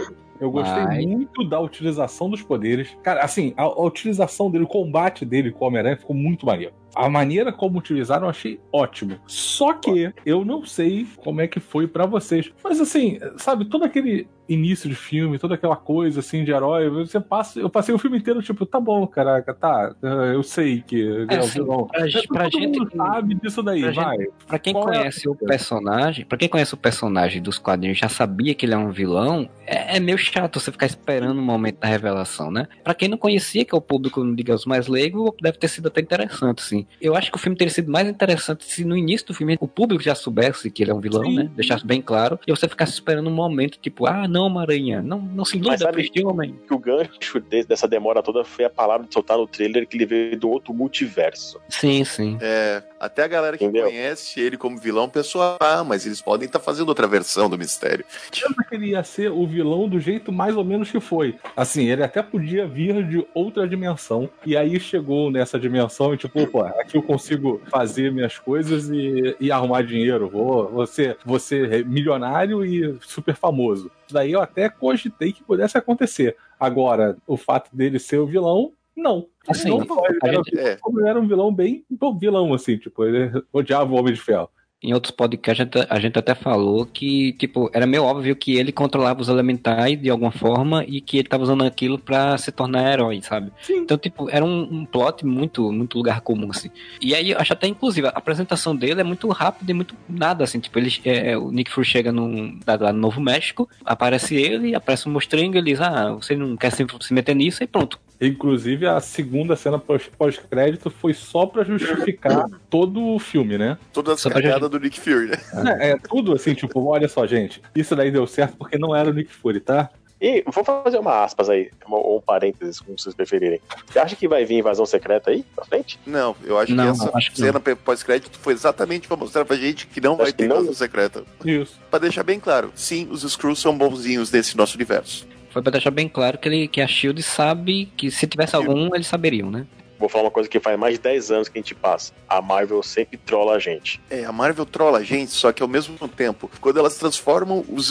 Eu 0.41 0.51
gostei 0.51 0.85
Mas- 0.85 1.05
muito 1.05 1.43
da 1.49 1.59
utilização 1.59 2.31
dos 2.31 2.43
poderes. 2.43 2.97
Cara, 3.03 3.23
assim, 3.25 3.55
a, 3.57 3.63
a 3.63 3.81
utilização 3.83 4.49
dele, 4.51 4.65
o 4.65 4.69
combate 4.69 5.25
dele 5.25 5.51
com 5.51 5.65
o 5.65 5.69
Homem-Aranha 5.69 5.97
ficou 5.97 6.15
muito 6.15 6.47
maneiro. 6.47 6.75
A 6.97 7.11
maneira 7.11 7.53
como 7.53 7.79
utilizaram 7.79 8.25
eu 8.25 8.31
achei 8.31 8.59
ótimo. 8.73 9.21
Só 9.27 9.75
que 9.75 10.13
eu 10.25 10.45
não 10.45 10.65
sei 10.65 11.07
como 11.19 11.43
é 11.43 11.47
que 11.47 11.61
foi 11.61 11.87
pra 11.87 12.07
vocês. 12.07 12.51
Mas 12.65 12.81
assim, 12.81 13.19
sabe, 13.37 13.67
todo 13.67 13.85
aquele 13.85 14.27
início 14.49 14.89
de 14.89 14.95
filme, 14.95 15.39
toda 15.39 15.55
aquela 15.55 15.77
coisa 15.77 16.21
assim 16.21 16.45
de 16.45 16.51
herói, 16.53 16.89
você 16.89 17.19
passa, 17.21 17.59
eu 17.59 17.69
passei 17.71 17.95
o 17.95 17.99
filme 17.99 18.19
inteiro 18.19 18.43
tipo, 18.43 18.65
tá 18.67 18.79
bom, 18.81 19.07
caraca, 19.07 19.53
tá, 19.55 19.95
eu 20.33 20.43
sei 20.43 20.83
que 20.87 21.01
É, 21.29 21.35
é, 21.35 21.39
o 21.39 21.41
assim, 21.41 21.61
vilão. 21.63 21.87
pra, 21.87 22.07
gente- 22.07 22.29
pra 22.29 22.49
gente 22.49 22.97
sabe 22.97 23.35
disso 23.35 23.63
daí, 23.63 23.81
pra 23.83 23.93
gente- 23.93 24.05
vai. 24.05 24.19
Pra 24.47 24.59
quem 24.59 24.73
Qual 24.73 24.89
é 24.93 24.99
conhece 24.99 25.29
o 25.29 25.35
coisa? 25.35 25.47
personagem, 25.47 26.25
para 26.25 26.39
quem 26.39 26.49
conhece 26.49 26.75
o 26.75 26.77
personagem 26.77 27.43
dos 27.43 27.59
quadrinhos, 27.59 27.99
já 27.99 28.09
sabia 28.09 28.55
que 28.55 28.67
ele 28.67 28.75
é 28.75 28.79
um 28.79 28.91
vilão, 28.91 29.49
é, 29.67 29.97
é 29.97 30.01
meio 30.01 30.19
chato 30.19 30.61
você 30.61 30.71
ficar 30.71 30.87
esperando 30.87 31.39
o 31.39 31.43
momento 31.43 31.81
da 31.81 31.89
revelação, 31.89 32.51
né? 32.51 32.67
Pra 32.85 32.95
quem 32.95 33.09
não 33.09 33.19
conhecia, 33.19 33.65
que 33.65 33.75
é 33.75 33.79
o 33.79 33.81
público, 33.81 34.25
digamos, 34.35 34.65
mais 34.67 34.87
leigo, 34.87 35.35
deve 35.41 35.59
ter 35.59 35.69
sido 35.69 35.89
até 35.89 36.01
interessante, 36.01 36.61
assim. 36.61 36.87
Eu 37.01 37.17
acho 37.17 37.31
que 37.31 37.37
o 37.37 37.41
filme 37.41 37.57
teria 37.57 37.73
sido 37.73 37.91
mais 37.91 38.09
interessante 38.09 38.65
se 38.65 38.85
no 38.85 38.97
início 38.97 39.27
do 39.29 39.35
filme 39.35 39.57
o 39.61 39.67
público 39.69 40.03
já 40.03 40.15
soubesse 40.15 40.71
que 40.71 40.83
ele 40.83 40.91
é 40.91 40.95
um 40.95 41.01
vilão, 41.01 41.25
Sim. 41.25 41.35
né? 41.37 41.51
Deixasse 41.57 41.85
bem 41.87 42.01
claro, 42.01 42.39
e 42.47 42.51
você 42.51 42.69
ficasse 42.69 42.93
esperando 42.93 43.29
um 43.29 43.35
momento, 43.35 43.79
tipo, 43.81 44.07
ah, 44.07 44.29
não, 44.29 44.36
Maranha, 44.51 45.01
não, 45.03 45.19
não 45.21 45.45
se 45.45 45.57
Mas 45.59 45.67
iluda 45.67 45.79
sabe- 45.79 45.93
pra 45.93 46.01
este 46.03 46.25
homem. 46.25 46.59
Que 46.67 46.75
o 46.75 46.79
gancho 46.79 47.41
de- 47.41 47.65
dessa 47.65 47.89
demora 47.89 48.23
toda 48.23 48.45
foi 48.45 48.65
a 48.65 48.71
palavra 48.71 49.07
de 49.07 49.13
soltar 49.15 49.37
no 49.39 49.47
trailer 49.47 49.87
que 49.87 49.97
ele 49.97 50.07
veio 50.07 50.39
do 50.39 50.49
outro 50.51 50.73
multiverso. 50.75 51.61
Sim, 51.69 52.05
sim. 52.05 52.39
É, 52.41 52.83
até 53.01 53.23
a 53.25 53.29
galera 53.29 53.57
que 53.57 53.65
Entendeu? 53.65 53.87
conhece 53.87 54.41
ele 54.41 54.57
como 54.57 54.79
vilão 54.79 55.09
pensou, 55.09 55.41
ah, 55.61 55.85
mas 55.87 56.05
eles 56.07 56.21
podem 56.21 56.47
estar 56.47 56.61
fazendo 56.61 56.89
outra 56.89 57.07
versão 57.07 57.49
do 57.49 57.57
mistério. 57.59 58.05
achava 58.33 58.55
que 58.69 58.75
ele 58.75 58.89
ia 58.91 59.03
ser 59.05 59.31
o 59.31 59.47
vilão 59.47 59.89
do 59.89 59.99
jeito 60.01 60.33
mais 60.33 60.57
ou 60.57 60.65
menos 60.65 60.91
que 60.91 61.01
foi. 61.01 61.37
Assim, 61.57 61.89
ele 61.89 62.03
até 62.03 62.23
podia 62.23 62.67
vir 62.67 63.03
de 63.07 63.27
outra 63.35 63.67
dimensão. 63.69 64.29
E 64.45 64.57
aí 64.57 64.79
chegou 64.81 65.31
nessa 65.31 65.59
dimensão 65.59 66.13
e 66.15 66.17
tipo, 66.17 66.43
opa, 66.43 66.69
aqui 66.81 66.97
eu 66.97 67.03
consigo 67.03 67.61
fazer 67.71 68.11
minhas 68.13 68.39
coisas 68.39 68.89
e, 68.91 69.37
e 69.41 69.51
arrumar 69.53 69.83
dinheiro. 69.83 70.29
Vou, 70.29 70.69
vou, 70.69 70.87
ser, 70.87 71.17
vou 71.25 71.39
ser 71.39 71.85
milionário 71.87 72.65
e 72.65 72.97
super 73.01 73.35
famoso. 73.35 73.91
Daí 74.11 74.26
eu 74.33 74.41
até 74.41 74.69
cogitei 74.69 75.33
que 75.33 75.43
pudesse 75.45 75.77
acontecer. 75.79 76.37
Agora, 76.59 77.17
o 77.27 77.37
fato 77.37 77.75
dele 77.75 77.99
ser 77.99 78.19
o 78.19 78.27
vilão, 78.27 78.73
Não. 78.97 79.27
Assim, 79.47 79.69
não, 79.69 79.81
ele, 80.07 80.19
era, 80.23 80.37
gente- 80.37 80.57
ele 80.99 81.09
era 81.09 81.21
um 81.21 81.29
vilão 81.29 81.55
bem 81.55 81.85
vilão, 82.19 82.55
assim, 82.55 82.79
tipo, 82.79 83.05
ele 83.05 83.31
odiava 83.53 83.93
o 83.93 83.97
Homem 83.97 84.15
de 84.15 84.21
Ferro. 84.21 84.49
Em 84.83 84.93
outros 84.93 85.11
podcasts, 85.11 85.59
a 85.59 85.65
gente- 85.65 85.87
a 85.91 85.99
gente 85.99 86.19
até 86.19 86.35
falou 86.35 86.85
que, 86.85 87.33
tipo, 87.33 87.71
era 87.73 87.87
meio 87.87 88.05
óbvio 88.05 88.37
que 88.37 88.57
ele 88.57 88.71
controlava 88.71 89.23
os 89.23 89.29
elementais 89.29 89.99
de 90.01 90.11
alguma 90.11 90.31
forma 90.31 90.85
e 90.87 91.01
que 91.01 91.17
ele 91.17 91.29
tava 91.29 91.43
usando 91.45 91.65
aquilo 91.65 91.99
pra 91.99 92.37
se 92.37 92.53
tornar 92.53 92.93
herói, 92.93 93.23
sabe? 93.23 93.51
Sim. 93.63 93.79
Então, 93.79 93.97
tipo, 93.97 94.29
era 94.31 94.45
um, 94.45 94.63
um 94.71 94.85
plot 94.85 95.25
muito, 95.25 95.73
muito 95.73 95.97
lugar 95.97 96.21
comum, 96.21 96.51
assim. 96.51 96.69
E 97.01 97.15
aí, 97.15 97.31
eu 97.31 97.39
acho 97.39 97.55
até, 97.55 97.67
inclusive, 97.67 98.07
a 98.07 98.11
apresentação 98.11 98.77
dele 98.77 99.01
é 99.01 99.05
muito 99.05 99.27
rápida 99.29 99.71
e 99.71 99.75
muito 99.75 99.95
nada, 100.07 100.45
assim. 100.45 100.61
Tipo, 100.61 100.79
ele, 100.79 100.93
é, 101.07 101.31
é, 101.33 101.39
o 101.39 101.51
Nick 101.51 101.71
Fury 101.71 101.87
chega 101.87 102.13
num, 102.13 102.59
lá 102.67 102.77
lá 102.79 102.93
no 102.93 102.99
Novo 103.01 103.19
México, 103.21 103.67
aparece 103.83 104.35
ele, 104.37 104.75
aparece 104.75 105.09
um 105.09 105.13
mostrengo, 105.13 105.57
ele 105.57 105.71
diz, 105.71 105.81
ah, 105.81 106.13
você 106.13 106.37
não 106.37 106.55
quer 106.55 106.71
se, 106.71 106.85
se 107.01 107.15
meter 107.15 107.35
nisso, 107.35 107.65
e 107.65 107.67
pronto. 107.67 107.99
Inclusive, 108.21 108.87
a 108.87 108.99
segunda 109.01 109.57
cena 109.57 109.79
pós- 109.79 110.09
pós-crédito 110.17 110.91
foi 110.91 111.13
só 111.13 111.47
pra 111.47 111.65
justificar 111.65 112.47
todo 112.71 113.03
o 113.15 113.19
filme, 113.19 113.59
né? 113.59 113.77
Só 113.93 114.03
pra 114.03 114.17
cagadas 114.43 114.71
do 114.71 114.81
Nick 114.81 114.99
Fury, 115.01 115.27
né? 115.29 115.39
É, 115.81 115.91
é 115.91 115.97
tudo 115.99 116.33
assim, 116.33 116.55
tipo, 116.55 116.83
olha 116.87 117.09
só, 117.09 117.27
gente, 117.27 117.61
isso 117.75 117.95
daí 117.95 118.11
deu 118.11 118.27
certo 118.27 118.57
porque 118.57 118.79
não 118.79 118.95
era 118.97 119.11
o 119.11 119.13
Nick 119.13 119.33
Fury, 119.33 119.61
tá? 119.61 119.91
E 120.19 120.43
vou 120.51 120.65
fazer 120.65 120.97
uma 120.97 121.23
aspas 121.23 121.51
aí, 121.51 121.71
ou 121.87 122.17
um 122.17 122.21
parênteses, 122.23 122.81
como 122.81 122.99
vocês 122.99 123.15
preferirem. 123.15 123.61
Você 123.87 123.99
acha 123.99 124.17
que 124.17 124.27
vai 124.27 124.47
vir 124.47 124.55
invasão 124.61 124.87
secreta 124.87 125.31
aí 125.31 125.45
pra 125.55 125.67
frente? 125.67 126.01
Não, 126.07 126.35
eu 126.43 126.59
acho 126.59 126.75
Não, 126.75 126.85
que 126.85 126.91
essa 127.03 127.11
acho 127.19 127.31
que 127.33 127.37
cena 127.39 127.61
pós-crédito 127.61 128.39
foi 128.39 128.55
exatamente 128.55 129.07
pra 129.07 129.17
mostrar 129.19 129.45
pra 129.45 129.57
gente 129.57 129.87
que 129.87 130.01
não 130.01 130.17
vai 130.17 130.29
Acho 130.29 130.33
que 130.33 130.39
ter 130.39 130.49
não. 130.49 130.57
invasão 130.57 130.73
secreta. 130.73 131.23
Isso. 131.45 131.79
Pra 131.91 131.99
deixar 131.99 132.23
bem 132.23 132.41
claro, 132.41 132.73
sim, 132.75 133.07
os 133.11 133.25
Skrulls 133.25 133.61
são 133.61 133.77
bonzinhos 133.77 134.33
nesse 134.33 134.57
nosso 134.57 134.75
universo. 134.75 135.27
Foi 135.57 135.63
pra 135.63 135.73
deixar 135.73 135.91
bem 135.91 136.07
claro 136.07 136.37
que, 136.37 136.47
ele, 136.47 136.69
que 136.69 136.83
a 136.83 136.87
SHIELD 136.87 137.23
sabe 137.23 137.87
que 137.97 138.11
se 138.11 138.27
tivesse 138.27 138.55
algum, 138.55 138.95
eles 138.95 139.07
saberiam, 139.07 139.51
né? 139.51 139.67
Vou 139.99 140.07
falar 140.07 140.25
uma 140.25 140.31
coisa 140.31 140.47
que 140.47 140.61
faz 140.61 140.79
mais 140.79 140.97
de 140.97 141.01
10 141.01 141.31
anos 141.31 141.49
que 141.49 141.59
a 141.59 141.63
gente 141.63 141.75
passa. 141.75 142.13
A 142.29 142.43
Marvel 142.43 142.83
sempre 142.83 143.17
trola 143.17 143.55
a 143.55 143.59
gente. 143.59 143.99
É, 144.11 144.27
a 144.27 144.33
Marvel 144.33 144.67
trola 144.67 144.99
a 144.99 145.03
gente, 145.03 145.31
só 145.33 145.51
que 145.53 145.63
ao 145.63 145.69
mesmo 145.69 145.97
tempo, 146.09 146.51
quando 146.61 146.79
elas 146.79 146.99
transformam 146.99 147.65
os 147.71 147.89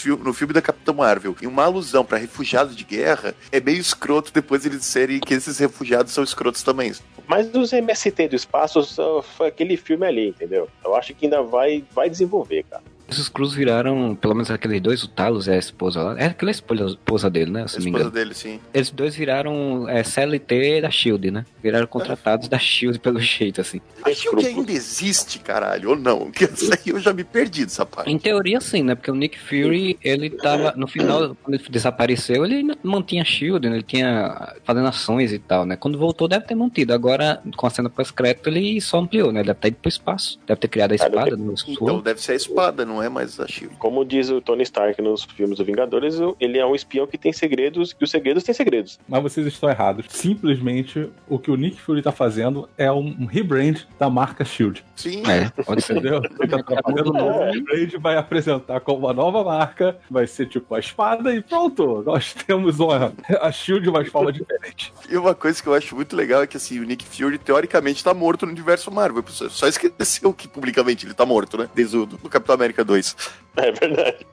fil- 0.00 0.16
no 0.18 0.32
filme 0.32 0.54
da 0.54 0.62
Capitã 0.62 0.92
Marvel 0.92 1.34
em 1.42 1.48
uma 1.48 1.64
alusão 1.64 2.04
pra 2.04 2.18
refugiados 2.18 2.76
de 2.76 2.84
guerra, 2.84 3.34
é 3.50 3.58
meio 3.58 3.78
escroto 3.78 4.32
depois 4.32 4.64
eles 4.64 4.78
disserem 4.78 5.18
que 5.18 5.34
esses 5.34 5.58
refugiados 5.58 6.12
são 6.12 6.22
escrotos 6.22 6.62
também. 6.62 6.92
Mas 7.26 7.52
os 7.52 7.72
MST 7.72 8.28
do 8.28 8.36
espaço 8.36 9.22
foi 9.36 9.48
aquele 9.48 9.76
filme 9.76 10.06
ali, 10.06 10.28
entendeu? 10.28 10.68
Eu 10.84 10.94
acho 10.94 11.12
que 11.14 11.26
ainda 11.26 11.42
vai, 11.42 11.82
vai 11.92 12.08
desenvolver, 12.08 12.64
cara. 12.70 12.84
Esses 13.12 13.28
Cruz 13.28 13.52
viraram, 13.54 14.14
pelo 14.14 14.34
menos 14.34 14.50
aqueles 14.50 14.80
dois, 14.80 15.02
o 15.02 15.08
Talos 15.08 15.46
e 15.46 15.50
a 15.52 15.56
esposa 15.58 16.02
lá. 16.02 16.18
É 16.18 16.26
aquela 16.26 16.50
esposa, 16.50 16.86
esposa 16.86 17.30
dele, 17.30 17.50
né? 17.50 17.62
A 17.64 17.68
Se 17.68 17.78
me 17.78 17.86
esposa 17.86 18.04
engano. 18.04 18.10
dele, 18.10 18.34
sim. 18.34 18.60
Eles 18.72 18.90
dois 18.90 19.14
viraram 19.14 19.88
é, 19.88 20.02
CLT 20.02 20.80
da 20.80 20.90
Shield, 20.90 21.30
né? 21.30 21.44
Viraram 21.62 21.86
contratados 21.86 22.48
da 22.48 22.58
Shield 22.58 22.98
pelo 22.98 23.18
jeito, 23.20 23.60
assim. 23.60 23.80
A 24.04 24.12
Shield 24.12 24.44
ainda 24.46 24.72
existe, 24.72 25.38
caralho, 25.38 25.90
ou 25.90 25.96
não? 25.96 26.30
Que 26.30 26.44
essa 26.44 26.74
aí 26.74 26.80
eu 26.92 26.98
já 26.98 27.12
me 27.12 27.24
perdi 27.24 27.64
dessa 27.64 27.84
parte. 27.86 28.10
Em 28.10 28.18
teoria, 28.18 28.60
sim, 28.60 28.82
né? 28.82 28.94
Porque 28.94 29.10
o 29.10 29.14
Nick 29.14 29.38
Fury, 29.38 29.98
ele 30.02 30.30
tava. 30.30 30.72
No 30.76 30.86
final, 30.86 31.36
quando 31.42 31.54
ele 31.54 31.64
desapareceu, 31.68 32.44
ele 32.44 32.56
ainda 32.56 32.76
mantinha 32.82 33.22
a 33.22 33.24
Shield, 33.24 33.68
né? 33.68 33.76
Ele 33.76 33.82
tinha. 33.82 34.54
fazendo 34.64 34.88
ações 34.88 35.32
e 35.32 35.38
tal, 35.38 35.64
né? 35.66 35.76
Quando 35.76 35.98
voltou, 35.98 36.26
deve 36.28 36.46
ter 36.46 36.54
mantido. 36.54 36.92
Agora, 36.94 37.42
com 37.56 37.66
a 37.66 37.70
cena 37.70 37.88
pós-crédito, 37.90 38.48
ele 38.48 38.80
só 38.80 38.98
ampliou, 38.98 39.30
né? 39.32 39.40
Ele 39.40 39.46
deve 39.48 39.60
ter 39.60 39.68
ido 39.68 39.76
pro 39.76 39.88
espaço. 39.88 40.38
Deve 40.46 40.60
ter 40.60 40.68
criado 40.68 40.92
a 40.92 40.94
espada 40.94 41.36
no 41.36 41.52
Então 41.52 41.74
sword. 41.74 42.02
deve 42.04 42.20
ser 42.20 42.32
a 42.32 42.36
espada, 42.36 42.84
não 42.84 43.01
é 43.01 43.01
mais 43.08 43.38
a 43.40 43.46
Shield. 43.46 43.76
Como 43.76 44.04
diz 44.04 44.30
o 44.30 44.40
Tony 44.40 44.62
Stark 44.62 45.00
nos 45.00 45.24
filmes 45.24 45.58
do 45.58 45.64
Vingadores, 45.64 46.16
ele 46.40 46.58
é 46.58 46.66
um 46.66 46.74
espião 46.74 47.06
que 47.06 47.18
tem 47.18 47.32
segredos, 47.32 47.94
e 47.98 48.04
os 48.04 48.10
segredos 48.10 48.42
têm 48.42 48.54
segredos. 48.54 48.98
Mas 49.08 49.22
vocês 49.22 49.46
estão 49.46 49.68
errados. 49.68 50.06
Simplesmente 50.08 51.10
o 51.28 51.38
que 51.38 51.50
o 51.50 51.56
Nick 51.56 51.80
Fury 51.80 52.02
tá 52.02 52.12
fazendo 52.12 52.68
é 52.76 52.90
um 52.90 53.26
rebrand 53.26 53.80
da 53.98 54.08
marca 54.08 54.44
Shield. 54.44 54.84
Sim, 54.96 55.22
É, 55.26 55.50
pode 55.62 55.82
ser. 55.82 55.94
Entendeu? 55.94 56.22
Ele 56.40 56.48
tá 56.48 56.82
fazendo 56.82 57.10
um 57.10 57.18
novo 57.18 57.44
rebrand, 57.44 57.98
vai 58.00 58.16
apresentar 58.16 58.80
como 58.80 59.06
uma 59.06 59.12
nova 59.12 59.44
marca, 59.44 59.96
vai 60.10 60.26
ser 60.26 60.46
tipo 60.46 60.74
a 60.74 60.78
espada 60.78 61.34
e 61.34 61.42
pronto. 61.42 62.02
Nós 62.04 62.34
temos 62.34 62.80
uma, 62.80 63.12
a 63.40 63.52
Shield 63.52 63.82
de 63.82 63.90
uma 63.90 64.04
forma 64.04 64.32
diferente. 64.32 64.92
E 65.08 65.16
uma 65.16 65.34
coisa 65.34 65.62
que 65.62 65.68
eu 65.68 65.74
acho 65.74 65.94
muito 65.94 66.16
legal 66.16 66.42
é 66.42 66.46
que 66.46 66.56
assim, 66.56 66.78
o 66.78 66.84
Nick 66.84 67.04
Fury 67.04 67.38
teoricamente 67.38 68.02
tá 68.02 68.14
morto 68.14 68.46
no 68.46 68.52
universo 68.52 68.90
Marvel. 68.90 69.24
Só 69.28 69.66
esqueceu 69.66 70.32
que 70.32 70.48
publicamente 70.48 71.06
ele 71.06 71.14
tá 71.14 71.24
morto, 71.26 71.58
né? 71.58 71.68
Desde 71.74 71.96
o 71.96 72.06
do 72.06 72.28
Capitão 72.28 72.54
América 72.54 72.84
2. 72.84 72.91
É 73.56 73.70
verdade. 73.72 74.26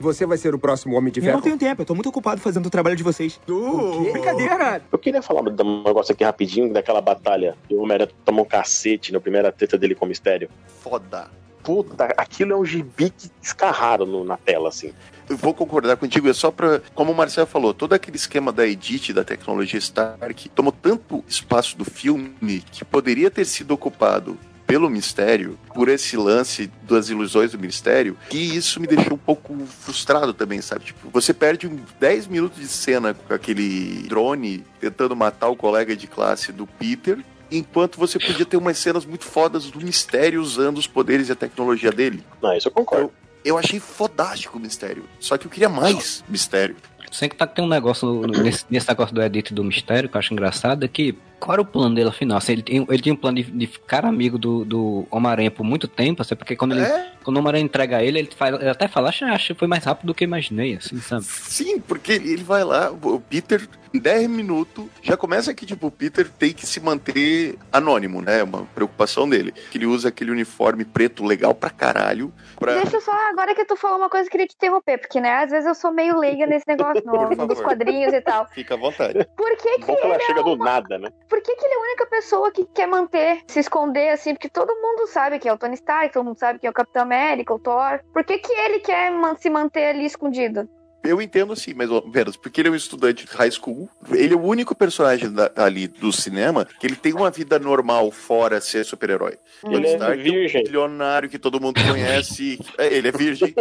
Você 0.00 0.24
vai 0.24 0.38
ser 0.38 0.54
o 0.54 0.58
próximo 0.58 0.96
Homem 0.96 1.12
de 1.12 1.18
Eu 1.20 1.24
Ferro? 1.24 1.36
não 1.36 1.42
tenho 1.42 1.58
tempo, 1.58 1.82
eu 1.82 1.86
tô 1.86 1.94
muito 1.94 2.08
ocupado 2.08 2.40
fazendo 2.40 2.66
o 2.66 2.70
trabalho 2.70 2.94
de 2.96 3.02
vocês. 3.02 3.40
Uh, 3.48 4.12
Brincadeira! 4.12 4.80
Eu 4.92 4.98
queria 4.98 5.20
falar 5.20 5.42
de 5.50 5.62
um 5.62 5.82
negócio 5.82 6.12
aqui 6.12 6.22
rapidinho 6.24 6.72
daquela 6.72 7.00
batalha. 7.00 7.56
que 7.68 7.74
O 7.74 7.82
Homem-Aranha 7.82 8.08
tomou 8.24 8.44
um 8.44 8.48
cacete 8.48 9.12
na 9.12 9.20
primeira 9.20 9.50
treta 9.50 9.76
dele 9.76 9.94
com 9.96 10.04
o 10.04 10.08
Mistério. 10.08 10.48
Foda. 10.82 11.28
Puta, 11.64 12.04
aquilo 12.16 12.52
é 12.52 12.56
um 12.56 12.64
gibi 12.64 13.10
que 13.10 13.28
escarraram 13.42 14.06
no- 14.06 14.24
na 14.24 14.36
tela, 14.36 14.68
assim. 14.68 14.92
Eu 15.28 15.36
vou 15.36 15.52
concordar 15.52 15.96
contigo, 15.98 16.26
é 16.30 16.32
só 16.32 16.50
pra. 16.50 16.80
Como 16.94 17.12
o 17.12 17.14
Marcelo 17.14 17.46
falou, 17.46 17.74
todo 17.74 17.92
aquele 17.92 18.16
esquema 18.16 18.50
da 18.52 18.66
Edith, 18.66 19.12
da 19.12 19.22
tecnologia 19.24 19.78
Stark, 19.78 20.48
tomou 20.50 20.72
tanto 20.72 21.22
espaço 21.28 21.76
do 21.76 21.84
filme 21.84 22.62
que 22.72 22.84
poderia 22.84 23.30
ter 23.30 23.44
sido 23.44 23.72
ocupado 23.72 24.38
pelo 24.68 24.90
mistério, 24.90 25.58
por 25.74 25.88
esse 25.88 26.14
lance 26.14 26.70
das 26.82 27.08
ilusões 27.08 27.52
do 27.52 27.58
mistério, 27.58 28.18
que 28.28 28.36
isso 28.36 28.78
me 28.78 28.86
deixou 28.86 29.14
um 29.14 29.18
pouco 29.18 29.56
frustrado 29.66 30.34
também, 30.34 30.60
sabe? 30.60 30.84
Tipo, 30.84 31.08
você 31.08 31.32
perde 31.32 31.66
um 31.66 31.80
10 31.98 32.26
minutos 32.26 32.60
de 32.60 32.68
cena 32.68 33.14
com 33.14 33.32
aquele 33.32 34.06
drone 34.06 34.62
tentando 34.78 35.16
matar 35.16 35.48
o 35.48 35.56
colega 35.56 35.96
de 35.96 36.06
classe 36.06 36.52
do 36.52 36.66
Peter. 36.66 37.18
Enquanto 37.50 37.98
você 37.98 38.18
podia 38.18 38.44
ter 38.44 38.58
umas 38.58 38.76
cenas 38.76 39.06
muito 39.06 39.24
fodas 39.24 39.70
do 39.70 39.80
mistério 39.80 40.42
usando 40.42 40.76
os 40.76 40.86
poderes 40.86 41.30
e 41.30 41.32
a 41.32 41.34
tecnologia 41.34 41.90
dele. 41.90 42.22
Não, 42.42 42.54
isso 42.54 42.68
eu 42.68 42.72
concordo. 42.72 43.10
Eu 43.42 43.56
achei 43.56 43.80
fodástico 43.80 44.58
o 44.58 44.60
mistério. 44.60 45.04
Só 45.18 45.38
que 45.38 45.46
eu 45.46 45.50
queria 45.50 45.70
mais 45.70 46.22
mistério. 46.28 46.76
Sem 47.10 47.26
que 47.26 47.36
tá 47.36 47.46
que 47.46 47.56
tem 47.56 47.64
um 47.64 47.68
negócio 47.68 48.26
nesse, 48.26 48.66
nesse 48.68 48.86
negócio 48.86 49.14
do 49.14 49.22
edit 49.22 49.54
do 49.54 49.64
mistério 49.64 50.10
que 50.10 50.16
eu 50.16 50.18
acho 50.18 50.34
engraçado, 50.34 50.84
é 50.84 50.88
que 50.88 51.16
qual 51.40 51.52
era 51.54 51.62
o 51.62 51.64
plano 51.64 51.94
dele 51.94 52.08
afinal? 52.08 52.38
Assim, 52.38 52.52
ele, 52.52 52.62
tem- 52.62 52.86
ele 52.88 53.02
tinha 53.02 53.12
um 53.12 53.16
plano 53.16 53.36
de, 53.36 53.44
de 53.50 53.66
ficar 53.66 54.04
amigo 54.04 54.38
do, 54.38 54.64
do 54.64 55.06
Homem-Aranha 55.10 55.50
por 55.50 55.64
muito 55.64 55.86
tempo, 55.88 56.22
assim, 56.22 56.34
porque 56.36 56.56
quando, 56.56 56.72
ele, 56.72 56.82
É, 56.82 57.12
quando 57.22 57.36
o 57.36 57.40
Homem-Aranha 57.40 57.64
entrega 57.64 58.02
ele, 58.02 58.18
ele, 58.18 58.30
faz, 58.36 58.54
ele 58.54 58.68
até 58.68 58.88
fala, 58.88 59.08
acho, 59.08 59.24
acho 59.24 59.54
que 59.54 59.58
foi 59.58 59.68
mais 59.68 59.84
rápido 59.84 60.06
do 60.08 60.14
que 60.14 60.24
eu 60.24 60.28
imaginei, 60.28 60.74
assim, 60.76 60.98
sabe? 61.00 61.24
sim, 61.24 61.78
porque 61.80 62.12
ele 62.12 62.42
vai 62.44 62.64
lá, 62.64 62.90
o 62.90 63.20
Peter, 63.20 63.66
em 63.94 63.98
10 63.98 64.28
minutos, 64.28 64.84
já 65.02 65.16
começa 65.16 65.54
que, 65.54 65.64
tipo, 65.64 65.86
o 65.86 65.90
Peter 65.90 66.28
tem 66.28 66.52
que 66.52 66.66
se 66.66 66.78
manter 66.80 67.56
anônimo, 67.72 68.20
né? 68.20 68.42
Uma 68.42 68.66
preocupação 68.74 69.26
dele. 69.28 69.52
Que 69.70 69.78
ele 69.78 69.86
usa 69.86 70.08
aquele 70.08 70.30
uniforme 70.30 70.84
preto 70.84 71.24
legal 71.24 71.54
pra 71.54 71.70
caralho. 71.70 72.30
Pra... 72.58 72.74
Deixa 72.74 72.96
eu 72.96 73.00
só, 73.00 73.12
agora 73.30 73.54
que 73.54 73.64
tu 73.64 73.76
falou 73.76 73.96
uma 73.96 74.10
coisa, 74.10 74.26
eu 74.26 74.30
queria 74.30 74.46
te 74.46 74.54
interromper, 74.54 74.98
porque, 74.98 75.18
né, 75.20 75.42
às 75.44 75.50
vezes 75.50 75.66
eu 75.66 75.74
sou 75.74 75.90
meio 75.90 76.18
leiga 76.18 76.46
nesse 76.46 76.64
negócio 76.68 77.02
no, 77.06 77.34
Por 77.34 77.46
dos 77.46 77.60
quadrinhos 77.62 78.12
e 78.12 78.20
tal. 78.20 78.46
Fica 78.52 78.74
à 78.74 78.76
vontade. 78.76 79.26
Por 79.34 79.56
que 79.56 79.78
que 79.78 79.86
Bom 79.86 79.96
que 79.96 80.02
ela 80.02 80.14
ele 80.14 80.22
é 80.22 80.26
chega 80.26 80.42
do 80.42 80.52
uma- 80.52 80.64
nada, 80.66 80.98
né? 80.98 81.08
Por 81.28 81.42
que, 81.42 81.54
que 81.54 81.64
ele 81.64 81.74
é 81.74 81.76
a 81.76 81.80
única 81.80 82.06
pessoa 82.06 82.50
que 82.50 82.64
quer 82.64 82.86
manter, 82.86 83.42
se 83.46 83.60
esconder, 83.60 84.10
assim? 84.10 84.34
Porque 84.34 84.48
todo 84.48 84.74
mundo 84.80 85.06
sabe 85.06 85.38
que 85.38 85.48
é 85.48 85.52
o 85.52 85.58
Tony 85.58 85.74
Stark, 85.74 86.12
todo 86.12 86.24
mundo 86.24 86.38
sabe 86.38 86.58
que 86.58 86.66
é 86.66 86.70
o 86.70 86.72
Capitão 86.72 87.02
América, 87.02 87.54
o 87.54 87.58
Thor. 87.58 88.00
Por 88.12 88.24
que, 88.24 88.38
que 88.38 88.52
ele 88.52 88.80
quer 88.80 89.12
se 89.38 89.50
manter 89.50 89.88
ali 89.88 90.06
escondido? 90.06 90.68
Eu 91.08 91.20
entendo 91.22 91.52
assim, 91.52 91.74
mais 91.74 91.90
ou 91.90 92.06
menos, 92.08 92.36
porque 92.36 92.60
ele 92.60 92.68
é 92.68 92.72
um 92.72 92.74
estudante 92.74 93.24
de 93.26 93.32
high 93.32 93.50
school. 93.50 93.88
Ele 94.12 94.34
é 94.34 94.36
o 94.36 94.42
único 94.42 94.74
personagem 94.74 95.30
da- 95.32 95.50
ali 95.56 95.86
do 95.88 96.12
cinema 96.12 96.66
que 96.78 96.86
ele 96.86 96.96
tem 96.96 97.12
uma 97.14 97.30
vida 97.30 97.58
normal 97.58 98.10
fora 98.10 98.60
ser 98.60 98.84
super-herói. 98.84 99.34
Ele 99.64 99.86
é 99.86 99.92
Stark 99.94 100.22
virgem. 100.22 100.60
um 100.60 100.64
bilionário 100.64 101.28
que 101.28 101.38
todo 101.38 101.60
mundo 101.60 101.80
conhece. 101.82 102.58
É, 102.78 102.92
ele 102.94 103.08
é 103.08 103.12
virgem. 103.12 103.54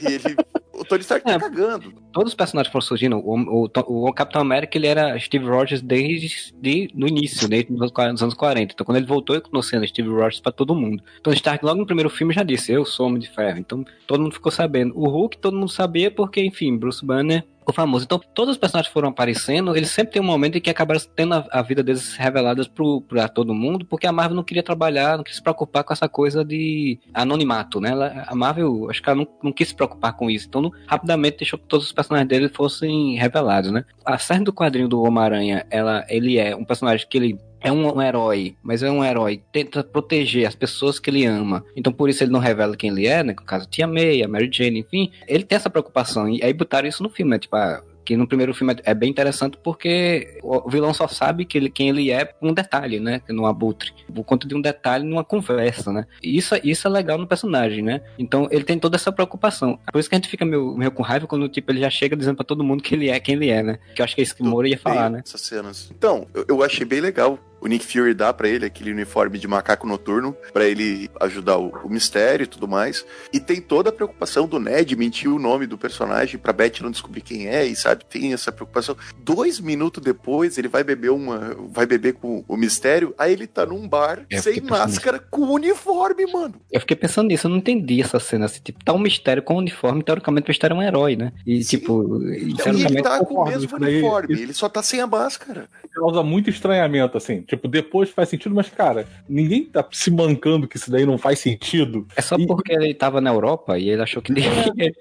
e 0.00 0.06
ele. 0.12 0.36
O 0.72 0.84
Tony 0.84 1.02
Stark 1.02 1.24
tá 1.24 1.34
É. 1.34 1.38
cagando. 1.38 1.92
Todos 2.12 2.32
os 2.32 2.34
personagens 2.34 2.70
foram 2.72 2.82
surgindo. 2.84 3.16
O, 3.18 3.64
o, 3.64 4.08
o 4.08 4.12
Capitão 4.12 4.40
América, 4.42 4.76
ele 4.76 4.86
era 4.88 5.18
Steve 5.20 5.46
Rogers 5.46 5.80
desde 5.80 6.52
de, 6.60 6.90
no 6.94 7.06
início, 7.06 7.48
desde 7.48 7.72
os 7.72 7.80
anos 7.80 7.92
40, 7.92 8.12
nos 8.12 8.22
anos 8.22 8.34
40. 8.34 8.72
Então, 8.72 8.84
quando 8.84 8.96
ele 8.98 9.06
voltou, 9.06 9.36
ele 9.36 9.42
continuou 9.42 9.62
sendo 9.62 9.86
Steve 9.86 10.08
Rogers 10.08 10.40
pra 10.40 10.50
todo 10.52 10.74
mundo. 10.74 11.02
Tony 11.22 11.36
Stark, 11.36 11.64
logo 11.64 11.78
no 11.78 11.86
primeiro 11.86 12.10
filme, 12.10 12.34
já 12.34 12.42
disse: 12.42 12.72
Eu 12.72 12.84
sou 12.84 13.06
Homem 13.06 13.20
de 13.20 13.28
Ferro. 13.30 13.58
Então, 13.58 13.84
todo 14.06 14.20
mundo 14.22 14.32
ficou 14.34 14.50
sabendo. 14.50 14.92
O 14.98 15.08
Hulk, 15.08 15.38
todo 15.38 15.56
mundo 15.56 15.70
sabia, 15.70 16.10
porque, 16.10 16.42
enfim, 16.42 16.76
Bruce 16.76 16.93
Banner 17.00 17.44
ficou 17.60 17.74
famoso. 17.74 18.04
Então, 18.04 18.20
todos 18.34 18.52
os 18.52 18.58
personagens 18.58 18.92
foram 18.92 19.08
aparecendo, 19.08 19.74
eles 19.74 19.90
sempre 19.90 20.12
tem 20.12 20.20
um 20.22 20.24
momento 20.26 20.56
em 20.58 20.60
que 20.60 20.68
acabaram 20.68 21.00
tendo 21.16 21.34
a, 21.34 21.46
a 21.50 21.62
vida 21.62 21.82
deles 21.82 22.14
reveladas 22.14 22.68
pro, 22.68 23.00
pra 23.00 23.26
todo 23.28 23.54
mundo, 23.54 23.86
porque 23.86 24.06
a 24.06 24.12
Marvel 24.12 24.36
não 24.36 24.42
queria 24.44 24.62
trabalhar, 24.62 25.16
não 25.16 25.24
quis 25.24 25.36
se 25.36 25.42
preocupar 25.42 25.82
com 25.82 25.92
essa 25.92 26.08
coisa 26.08 26.44
de 26.44 26.98
anonimato, 27.14 27.80
né? 27.80 27.90
Ela- 27.90 28.24
a 28.26 28.34
Marvel, 28.34 28.88
acho 28.90 29.02
que 29.02 29.08
ela 29.08 29.16
não, 29.18 29.26
não 29.42 29.52
quis 29.52 29.68
se 29.68 29.74
preocupar 29.74 30.12
com 30.14 30.30
isso. 30.30 30.46
Então, 30.46 30.60
não- 30.60 30.72
rapidamente 30.86 31.38
deixou 31.38 31.58
que 31.58 31.66
todos 31.66 31.86
os 31.86 31.92
personagens 31.92 32.28
dele 32.28 32.48
fossem 32.50 33.16
revelados, 33.16 33.70
né? 33.70 33.84
A 34.04 34.18
série 34.18 34.44
do 34.44 34.52
quadrinho 34.52 34.88
do 34.88 35.02
Homem-Aranha, 35.02 35.66
ela, 35.70 36.04
ele 36.08 36.38
é 36.38 36.54
um 36.54 36.64
personagem 36.64 37.06
que 37.08 37.16
ele 37.16 37.38
é 37.64 37.72
um, 37.72 37.96
um 37.96 38.02
herói, 38.02 38.54
mas 38.62 38.82
é 38.82 38.90
um 38.90 39.02
herói 39.04 39.42
tenta 39.50 39.82
proteger 39.82 40.46
as 40.46 40.54
pessoas 40.54 40.98
que 40.98 41.10
ele 41.10 41.24
ama. 41.24 41.64
Então 41.74 41.92
por 41.92 42.08
isso 42.08 42.22
ele 42.22 42.30
não 42.30 42.38
revela 42.40 42.76
quem 42.76 42.90
ele 42.90 43.06
é, 43.06 43.22
né? 43.24 43.34
No 43.36 43.44
caso, 43.44 43.66
Tia 43.68 43.86
May, 43.86 44.22
a 44.22 44.28
Mary 44.28 44.48
Jane, 44.52 44.80
enfim. 44.80 45.10
Ele 45.26 45.42
tem 45.42 45.56
essa 45.56 45.70
preocupação. 45.70 46.28
E 46.28 46.44
aí 46.44 46.52
botaram 46.52 46.86
isso 46.86 47.02
no 47.02 47.08
filme, 47.08 47.30
né? 47.30 47.38
Tipo, 47.38 47.56
ah, 47.56 47.82
Que 48.04 48.16
no 48.18 48.28
primeiro 48.28 48.52
filme 48.52 48.74
é 48.84 48.90
é 48.90 48.94
bem 48.94 49.08
interessante 49.10 49.56
porque 49.64 50.38
o 50.42 50.68
vilão 50.68 50.92
só 50.92 51.08
sabe 51.08 51.46
que 51.46 51.56
ele, 51.56 51.70
quem 51.70 51.88
ele 51.88 52.10
é 52.10 52.24
por 52.26 52.46
um 52.46 52.52
detalhe, 52.52 53.00
né? 53.00 53.22
No 53.30 53.46
abutre. 53.46 53.92
Por 54.14 54.24
conta 54.24 54.46
de 54.46 54.54
um 54.54 54.60
detalhe 54.60 55.04
numa 55.04 55.24
conversa, 55.24 55.90
né? 55.90 56.06
E 56.22 56.36
isso, 56.36 56.54
isso 56.62 56.86
é 56.86 56.90
legal 56.90 57.16
no 57.16 57.26
personagem, 57.26 57.82
né? 57.82 58.02
Então 58.18 58.46
ele 58.50 58.62
tem 58.62 58.78
toda 58.78 58.96
essa 58.96 59.10
preocupação. 59.10 59.78
Por 59.90 59.98
isso 59.98 60.08
que 60.10 60.14
a 60.14 60.18
gente 60.18 60.28
fica 60.28 60.44
meio, 60.44 60.76
meio 60.76 60.90
com 60.90 61.02
raiva 61.02 61.26
quando 61.26 61.48
tipo, 61.48 61.72
ele 61.72 61.80
já 61.80 61.88
chega 61.88 62.14
dizendo 62.14 62.36
pra 62.36 62.44
todo 62.44 62.62
mundo 62.62 62.82
que 62.82 62.94
ele 62.94 63.08
é 63.08 63.18
quem 63.18 63.36
ele 63.36 63.48
é, 63.48 63.62
né? 63.62 63.78
Que 63.94 64.02
eu 64.02 64.04
acho 64.04 64.14
que 64.14 64.20
é 64.20 64.24
isso 64.24 64.36
que 64.36 64.42
o 64.42 64.46
Moura 64.46 64.68
ia 64.68 64.78
falar, 64.78 65.08
né? 65.08 65.22
Essas 65.24 65.40
cenas. 65.40 65.90
Então, 65.96 66.26
eu, 66.34 66.44
eu 66.46 66.62
achei 66.62 66.84
bem 66.84 67.00
legal. 67.00 67.38
O 67.64 67.66
Nick 67.66 67.86
Fury 67.86 68.12
dá 68.12 68.30
pra 68.30 68.46
ele 68.46 68.66
aquele 68.66 68.90
uniforme 68.90 69.38
de 69.38 69.48
macaco 69.48 69.86
noturno 69.86 70.36
pra 70.52 70.66
ele 70.66 71.08
ajudar 71.18 71.56
o, 71.56 71.68
o 71.82 71.88
mistério 71.88 72.44
e 72.44 72.46
tudo 72.46 72.68
mais. 72.68 73.06
E 73.32 73.40
tem 73.40 73.58
toda 73.58 73.88
a 73.88 73.92
preocupação 73.92 74.46
do 74.46 74.60
Ned 74.60 74.94
mentir 74.94 75.32
o 75.32 75.38
nome 75.38 75.66
do 75.66 75.78
personagem 75.78 76.38
pra 76.38 76.52
Beth 76.52 76.82
não 76.82 76.90
descobrir 76.90 77.22
quem 77.22 77.48
é, 77.48 77.64
e 77.64 77.74
sabe, 77.74 78.04
tem 78.04 78.34
essa 78.34 78.52
preocupação. 78.52 78.94
Dois 79.18 79.60
minutos 79.60 80.02
depois, 80.02 80.58
ele 80.58 80.68
vai 80.68 80.84
beber 80.84 81.10
uma. 81.10 81.56
Vai 81.70 81.86
beber 81.86 82.12
com 82.12 82.44
o 82.46 82.54
mistério, 82.54 83.14
aí 83.16 83.32
ele 83.32 83.46
tá 83.46 83.64
num 83.64 83.88
bar 83.88 84.26
Eu 84.30 84.42
sem 84.42 84.60
máscara, 84.60 85.18
com 85.18 85.42
uniforme, 85.42 86.26
mano. 86.30 86.54
Eu 86.70 86.80
fiquei 86.80 86.96
pensando 86.96 87.28
nisso, 87.28 87.46
eu 87.46 87.50
não 87.50 87.56
entendi 87.56 88.02
essa 88.02 88.20
cena. 88.20 88.44
Assim, 88.44 88.60
tipo, 88.62 88.84
tá 88.84 88.92
um 88.92 88.98
mistério 88.98 89.42
com 89.42 89.56
uniforme, 89.56 90.02
teoricamente 90.02 90.48
o 90.48 90.50
mistério 90.50 90.74
é 90.74 90.78
um 90.78 90.82
herói, 90.82 91.16
né? 91.16 91.32
E 91.46 91.64
Sim. 91.64 91.78
tipo, 91.78 92.22
e, 92.24 92.52
E 92.52 92.84
ele 92.84 93.02
tá 93.02 93.24
com 93.24 93.36
o 93.36 93.44
mesmo 93.46 93.74
uniforme, 93.74 94.34
ele 94.38 94.52
só 94.52 94.68
tá 94.68 94.82
sem 94.82 95.00
a 95.00 95.06
máscara. 95.06 95.66
Causa 95.94 96.22
muito 96.22 96.50
estranhamento, 96.50 97.16
assim. 97.16 97.42
Tipo, 97.42 97.53
depois 97.56 98.10
faz 98.10 98.28
sentido, 98.28 98.54
mas, 98.54 98.68
cara, 98.68 99.06
ninguém 99.28 99.64
tá 99.64 99.86
se 99.92 100.10
mancando 100.10 100.66
que 100.68 100.76
isso 100.76 100.90
daí 100.90 101.04
não 101.06 101.18
faz 101.18 101.38
sentido. 101.38 102.06
É 102.16 102.22
só 102.22 102.36
E- 102.36 102.46
porque 102.46 102.72
ele 102.72 102.94
tava 102.94 103.20
na 103.20 103.30
Europa 103.30 103.78
e 103.78 103.88
ele 103.88 104.02
achou 104.02 104.22
que 104.22 104.32
ninguém. 104.32 104.92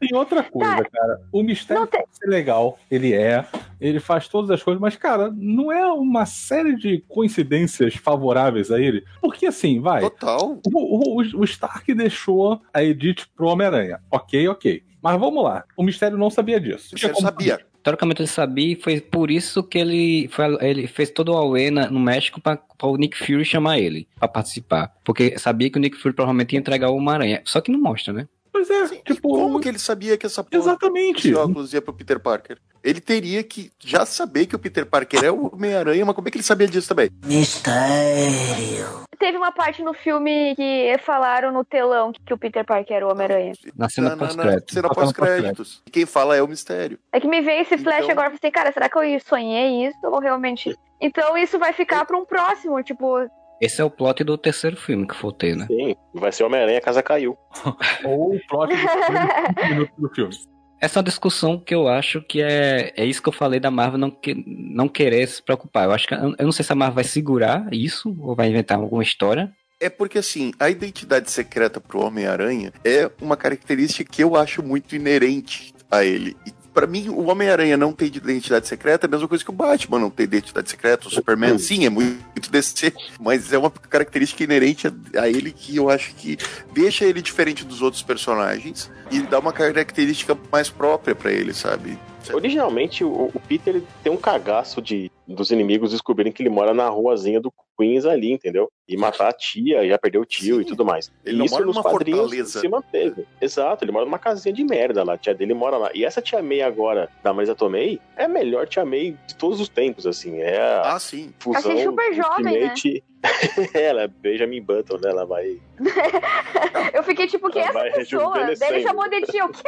Tem 0.00 0.14
outra 0.14 0.42
coisa, 0.42 0.84
cara. 0.84 1.20
O 1.30 1.42
mistério 1.42 1.86
tem- 1.86 2.00
pode 2.00 2.16
ser 2.16 2.26
legal, 2.28 2.78
ele 2.90 3.12
é, 3.12 3.44
ele 3.80 4.00
faz 4.00 4.28
todas 4.28 4.50
as 4.50 4.62
coisas, 4.62 4.80
mas, 4.80 4.96
cara, 4.96 5.32
não 5.34 5.70
é 5.72 5.84
uma 5.92 6.26
série 6.26 6.76
de 6.76 7.02
coincidências 7.08 7.94
favoráveis 7.94 8.70
a 8.70 8.80
ele. 8.80 9.04
Porque, 9.20 9.46
assim, 9.46 9.80
vai. 9.80 10.00
Total. 10.00 10.58
O, 10.72 11.20
o, 11.20 11.40
o 11.40 11.44
Stark 11.44 11.92
deixou 11.94 12.60
a 12.72 12.82
Edith 12.82 13.26
pro 13.36 13.46
Homem-Aranha. 13.48 14.00
Ok, 14.10 14.48
ok. 14.48 14.82
Mas 15.02 15.18
vamos 15.18 15.42
lá. 15.42 15.64
O 15.76 15.82
mistério 15.82 16.16
não 16.16 16.30
sabia 16.30 16.60
disso. 16.60 16.96
Você 16.96 17.12
sabia. 17.14 17.60
Teoricamente 17.82 18.22
ele 18.22 18.28
sabia 18.28 18.72
e 18.72 18.76
foi 18.76 19.00
por 19.00 19.30
isso 19.30 19.62
que 19.62 19.78
ele, 19.78 20.28
foi, 20.28 20.56
ele 20.60 20.86
fez 20.86 21.10
todo 21.10 21.32
o 21.32 21.36
Aue 21.36 21.70
no 21.70 22.00
México 22.00 22.40
pra 22.40 22.58
o 22.82 22.96
Nick 22.96 23.16
Fury 23.16 23.44
chamar 23.44 23.78
ele 23.78 24.06
pra 24.18 24.28
participar. 24.28 24.92
Porque 25.04 25.38
sabia 25.38 25.70
que 25.70 25.78
o 25.78 25.80
Nick 25.80 25.96
Fury 25.96 26.14
provavelmente 26.14 26.52
ia 26.52 26.58
entregar 26.58 26.90
o 26.90 26.96
Homem-Aranha. 26.96 27.42
Só 27.44 27.60
que 27.60 27.72
não 27.72 27.80
mostra, 27.80 28.12
né? 28.12 28.28
Pois 28.52 28.68
é, 28.68 28.84
E 28.96 29.14
tipo. 29.14 29.28
como 29.30 29.58
que 29.60 29.68
ele 29.68 29.78
sabia 29.78 30.16
que 30.18 30.26
essa 30.26 30.44
porra 30.44 30.62
Exatamente. 30.62 31.28
esse 31.28 31.34
óculos 31.34 31.72
ia 31.72 31.80
pro 31.80 31.92
Peter 31.94 32.20
Parker? 32.20 32.58
Ele 32.84 33.00
teria 33.00 33.42
que 33.42 33.70
já 33.78 34.04
saber 34.04 34.46
que 34.46 34.54
o 34.54 34.58
Peter 34.58 34.84
Parker 34.84 35.24
é 35.24 35.30
o 35.30 35.50
Homem-Aranha, 35.54 36.04
mas 36.04 36.14
como 36.14 36.28
é 36.28 36.30
que 36.30 36.36
ele 36.36 36.44
sabia 36.44 36.66
disso 36.68 36.88
também? 36.88 37.08
Mistério. 37.24 39.02
Teve 39.18 39.38
uma 39.38 39.52
parte 39.52 39.82
no 39.82 39.94
filme 39.94 40.54
que 40.56 40.96
falaram 41.04 41.52
no 41.52 41.64
telão 41.64 42.12
que, 42.12 42.34
o 42.34 42.38
Peter 42.38 42.64
Parker 42.64 42.96
era 42.96 43.06
o 43.06 43.10
Homem-Aranha. 43.12 43.52
Na 43.76 43.88
cena 43.88 44.10
Na- 44.10 44.16
na- 44.16 44.30
cena 44.30 44.44
Na 44.44 44.60
cena 44.68 44.88
pós-créditos. 44.90 45.82
E 45.86 45.90
quem 45.90 46.04
fala 46.04 46.36
é 46.36 46.42
o 46.42 46.48
mistério. 46.48 46.98
É 47.12 47.20
que 47.20 47.28
me 47.28 47.40
veio 47.40 47.62
esse 47.62 47.78
flash 47.78 48.00
Então- 48.00 48.10
agora, 48.10 48.32
eu 48.32 48.38
falei, 48.38 48.50
cara, 48.52 48.72
será 48.72 48.88
que 48.88 48.98
eu 48.98 49.20
sonhei 49.20 49.86
isso 49.86 49.98
ou 50.02 50.18
realmente... 50.20 50.76
Então 51.00 51.36
isso 51.36 51.58
vai 51.58 51.72
ficar 51.72 52.04
pra 52.04 52.16
um 52.18 52.24
próximo, 52.24 52.82
tipo... 52.82 53.18
Esse 53.62 53.80
é 53.80 53.84
o 53.84 53.90
plot 53.90 54.24
do 54.24 54.36
terceiro 54.36 54.76
filme 54.76 55.06
que 55.06 55.14
for 55.14 55.32
ter, 55.32 55.56
né? 55.56 55.68
Sim, 55.68 55.94
vai 56.12 56.32
ser 56.32 56.42
Homem-Aranha, 56.42 56.78
a 56.78 56.82
casa 56.82 57.00
caiu. 57.00 57.38
Ou 58.04 58.34
o 58.34 58.40
plot 58.48 58.74
do 58.74 58.74
minutos 59.70 59.94
do 59.96 60.08
filme. 60.12 60.34
Essa 60.80 60.98
é 60.98 61.00
uma 61.00 61.04
discussão 61.04 61.60
que 61.60 61.72
eu 61.72 61.86
acho 61.86 62.20
que 62.22 62.42
é, 62.42 62.92
é 62.96 63.04
isso 63.04 63.22
que 63.22 63.28
eu 63.28 63.32
falei 63.32 63.60
da 63.60 63.70
Marvel 63.70 64.00
não, 64.00 64.10
que, 64.10 64.34
não 64.44 64.88
querer 64.88 65.28
se 65.28 65.40
preocupar. 65.40 65.84
Eu 65.84 65.92
acho 65.92 66.08
que 66.08 66.14
eu 66.14 66.34
não 66.40 66.50
sei 66.50 66.64
se 66.64 66.72
a 66.72 66.74
Marvel 66.74 66.96
vai 66.96 67.04
segurar 67.04 67.72
isso 67.72 68.16
ou 68.20 68.34
vai 68.34 68.48
inventar 68.48 68.78
alguma 68.78 69.04
história. 69.04 69.52
É 69.78 69.88
porque, 69.88 70.18
assim, 70.18 70.52
a 70.58 70.68
identidade 70.68 71.30
secreta 71.30 71.80
pro 71.80 72.04
Homem-Aranha 72.04 72.72
é 72.84 73.08
uma 73.20 73.36
característica 73.36 74.10
que 74.10 74.24
eu 74.24 74.34
acho 74.34 74.60
muito 74.60 74.96
inerente 74.96 75.72
a 75.88 76.04
ele. 76.04 76.36
E 76.44 76.50
pra 76.72 76.86
mim, 76.86 77.08
o 77.08 77.26
Homem-Aranha 77.26 77.76
não 77.76 77.92
ter 77.92 78.06
identidade 78.06 78.66
secreta 78.66 79.06
é 79.06 79.08
a 79.08 79.10
mesma 79.10 79.28
coisa 79.28 79.44
que 79.44 79.50
o 79.50 79.54
Batman 79.54 79.98
não 79.98 80.10
ter 80.10 80.24
identidade 80.24 80.70
secreta. 80.70 81.08
O 81.08 81.10
Superman, 81.10 81.58
sim, 81.58 81.86
é 81.86 81.90
muito 81.90 82.50
DC, 82.50 82.92
mas 83.20 83.52
é 83.52 83.58
uma 83.58 83.70
característica 83.70 84.42
inerente 84.42 84.86
a, 84.86 85.22
a 85.22 85.28
ele 85.28 85.52
que 85.52 85.76
eu 85.76 85.88
acho 85.88 86.14
que 86.14 86.36
deixa 86.72 87.04
ele 87.04 87.22
diferente 87.22 87.64
dos 87.64 87.82
outros 87.82 88.02
personagens 88.02 88.90
e 89.10 89.20
dá 89.20 89.38
uma 89.38 89.52
característica 89.52 90.36
mais 90.50 90.68
própria 90.68 91.14
pra 91.14 91.32
ele, 91.32 91.54
sabe? 91.54 91.98
Originalmente, 92.32 93.04
o, 93.04 93.30
o 93.34 93.40
Peter 93.48 93.76
ele 93.76 93.86
tem 94.02 94.12
um 94.12 94.16
cagaço 94.16 94.80
de 94.80 95.10
dos 95.26 95.50
inimigos 95.50 95.92
descobrirem 95.92 96.32
que 96.32 96.42
ele 96.42 96.50
mora 96.50 96.74
na 96.74 96.88
ruazinha 96.88 97.40
do 97.40 97.52
Queens 97.78 98.04
ali, 98.04 98.32
entendeu? 98.32 98.70
E 98.86 98.96
matar 98.96 99.28
a 99.28 99.32
tia, 99.32 99.86
já 99.86 99.98
perdeu 99.98 100.20
o 100.20 100.26
tio 100.26 100.56
Sim. 100.56 100.62
e 100.62 100.64
tudo 100.64 100.84
mais. 100.84 101.10
Ele 101.24 101.38
não 101.38 101.46
isso 101.46 101.54
mora 101.54 101.66
nos 101.66 101.76
numa 101.76 101.82
quadrinhos 101.82 102.20
fortaleza. 102.20 102.60
se 102.60 102.68
manteve. 102.68 103.26
Exato, 103.40 103.84
ele 103.84 103.92
mora 103.92 104.04
numa 104.04 104.18
casinha 104.18 104.52
de 104.52 104.62
merda 104.64 105.02
lá. 105.02 105.14
A 105.14 105.18
tia 105.18 105.34
dele 105.34 105.54
mora 105.54 105.76
lá. 105.76 105.90
E 105.94 106.04
essa 106.04 106.20
tia 106.20 106.42
May 106.42 106.60
agora, 106.60 107.08
da 107.22 107.32
Marisa 107.32 107.54
Tomei, 107.54 107.98
é 108.16 108.24
a 108.24 108.28
melhor 108.28 108.66
tia 108.68 108.84
May 108.84 109.16
de 109.26 109.34
todos 109.36 109.60
os 109.60 109.68
tempos, 109.68 110.06
assim. 110.06 110.38
É 110.40 110.60
a 110.60 110.94
Ah, 110.94 110.98
sim. 110.98 111.32
fusão 111.38 111.72
Achei 111.72 111.84
super 111.84 112.14
jovem, 112.14 112.44
né? 112.44 112.68
Ultimate... 112.68 113.04
ela 113.74 114.02
é 114.02 114.08
Benjamin 114.08 114.60
Button, 114.62 114.98
né? 114.98 115.10
Ela 115.10 115.24
vai... 115.24 115.58
Eu 116.92 117.02
fiquei 117.02 117.26
tipo, 117.26 117.50
quem 117.50 117.62
é 117.62 117.66
essa 117.66 117.80
pessoa? 117.96 118.54
Daí 118.58 118.74
ele 118.74 118.82
chamou 118.82 119.08
de 119.08 119.22
tia, 119.22 119.46
o 119.46 119.48
quê? 119.48 119.62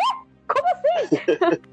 Como 0.47 0.67
assim? 0.69 1.17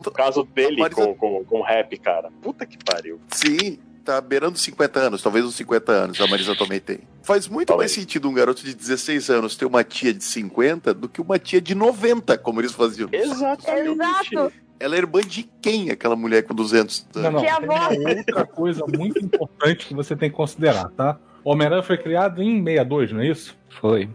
O 0.05 0.11
caso 0.11 0.43
dele 0.43 0.77
Marisa- 0.77 1.01
com, 1.05 1.15
com, 1.15 1.43
com 1.45 1.61
rap, 1.61 1.97
cara. 1.97 2.29
Puta 2.41 2.65
que 2.65 2.77
pariu. 2.83 3.19
Sim, 3.29 3.77
tá 4.03 4.19
beirando 4.19 4.57
50 4.57 4.99
anos, 4.99 5.21
talvez 5.21 5.45
uns 5.45 5.55
50 5.55 5.91
anos 5.91 6.19
a 6.21 6.27
Marisa 6.27 6.55
também 6.55 6.79
tem. 6.79 6.99
Faz 7.23 7.47
muito 7.47 7.67
Talvez. 7.67 7.91
mais 7.91 8.01
sentido 8.01 8.27
um 8.27 8.33
garoto 8.33 8.63
de 8.63 8.73
16 8.73 9.29
anos 9.29 9.55
ter 9.55 9.65
uma 9.65 9.83
tia 9.83 10.13
de 10.13 10.23
50 10.23 10.93
do 10.93 11.07
que 11.07 11.21
uma 11.21 11.37
tia 11.37 11.61
de 11.61 11.75
90, 11.75 12.37
como 12.39 12.59
eles 12.61 12.71
faziam. 12.71 13.09
Exatamente. 13.11 14.33
Exato. 14.35 14.53
Ela 14.79 14.95
é 14.95 14.97
irmã 14.97 15.21
de 15.21 15.43
quem, 15.61 15.91
aquela 15.91 16.15
mulher 16.15 16.41
com 16.41 16.55
200 16.55 17.05
anos? 17.15 17.23
Não, 17.23 17.31
não. 17.31 17.39
Que 17.41 17.45
Tem 17.45 17.51
avó. 17.55 17.93
uma 17.95 18.09
outra 18.17 18.45
coisa 18.47 18.83
muito 18.87 19.23
importante 19.23 19.85
que 19.85 19.93
você 19.93 20.15
tem 20.15 20.31
que 20.31 20.35
considerar, 20.35 20.89
tá? 20.89 21.19
O 21.43 21.51
Homem-Aranha 21.51 21.83
foi 21.83 21.97
criado 21.97 22.41
em 22.41 22.63
62, 22.63 23.11
não 23.11 23.21
é 23.21 23.27
isso? 23.27 23.57
Foi. 23.69 24.09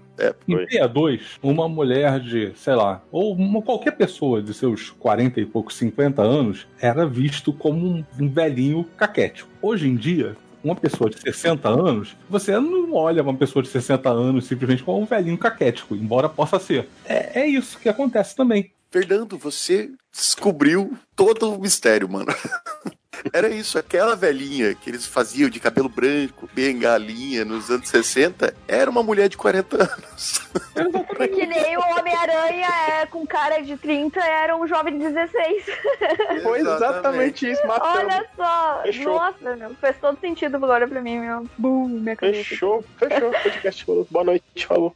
Em 0.48 0.54
Foi. 0.54 0.66
62, 0.70 1.38
uma 1.42 1.68
mulher 1.68 2.20
de, 2.20 2.52
sei 2.56 2.74
lá, 2.74 3.02
ou 3.10 3.34
uma, 3.34 3.60
qualquer 3.60 3.92
pessoa 3.92 4.42
de 4.42 4.54
seus 4.54 4.90
40 4.90 5.40
e 5.40 5.46
poucos, 5.46 5.76
50 5.76 6.22
anos, 6.22 6.66
era 6.80 7.06
visto 7.06 7.52
como 7.52 7.86
um, 7.86 8.04
um 8.20 8.28
velhinho 8.28 8.84
caquético. 8.96 9.48
Hoje 9.60 9.88
em 9.88 9.96
dia, 9.96 10.36
uma 10.62 10.74
pessoa 10.74 11.10
de 11.10 11.20
60 11.20 11.68
anos, 11.68 12.16
você 12.28 12.58
não 12.58 12.92
olha 12.94 13.22
uma 13.22 13.34
pessoa 13.34 13.62
de 13.62 13.68
60 13.68 14.08
anos 14.08 14.46
simplesmente 14.46 14.82
como 14.82 15.00
um 15.00 15.04
velhinho 15.04 15.38
caquético, 15.38 15.94
embora 15.94 16.28
possa 16.28 16.58
ser. 16.58 16.88
É, 17.04 17.40
é 17.42 17.46
isso 17.46 17.78
que 17.78 17.88
acontece 17.88 18.34
também. 18.34 18.72
Fernando, 18.90 19.36
você 19.36 19.90
descobriu 20.12 20.96
todo 21.14 21.52
o 21.52 21.60
mistério, 21.60 22.08
mano. 22.08 22.32
Era 23.32 23.48
isso, 23.48 23.78
aquela 23.78 24.16
velhinha 24.16 24.74
que 24.74 24.90
eles 24.90 25.06
faziam 25.06 25.48
de 25.48 25.60
cabelo 25.60 25.88
branco, 25.88 26.48
bengalinha 26.52 27.44
nos 27.44 27.70
anos 27.70 27.88
60, 27.88 28.54
era 28.66 28.90
uma 28.90 29.02
mulher 29.02 29.28
de 29.28 29.36
40 29.36 29.76
anos. 29.76 30.40
Que 31.16 31.46
nem 31.46 31.76
o 31.76 31.80
Homem-Aranha 31.80 32.68
é, 32.88 33.06
com 33.06 33.26
cara 33.26 33.60
de 33.60 33.76
30 33.76 34.20
era 34.20 34.56
um 34.56 34.66
jovem 34.66 34.98
de 34.98 35.08
16. 35.08 35.64
Foi 36.42 36.60
exatamente 36.60 37.50
isso, 37.50 37.66
matamos. 37.66 37.96
Olha 37.96 38.26
só. 38.36 38.82
Fechou. 38.82 39.14
Nossa, 39.14 39.56
meu. 39.56 39.74
Fez 39.74 39.96
todo 39.98 40.18
sentido 40.20 40.56
agora 40.56 40.86
pra 40.86 41.00
mim, 41.00 41.18
meu. 41.18 41.46
Bum, 41.58 41.88
minha 41.88 42.16
cabeça. 42.16 42.48
Fechou, 42.48 42.84
fechou. 42.98 43.30
Podcast 43.30 43.84
falou. 43.84 44.06
Boa 44.10 44.24
noite, 44.24 44.66
falou. 44.66 44.94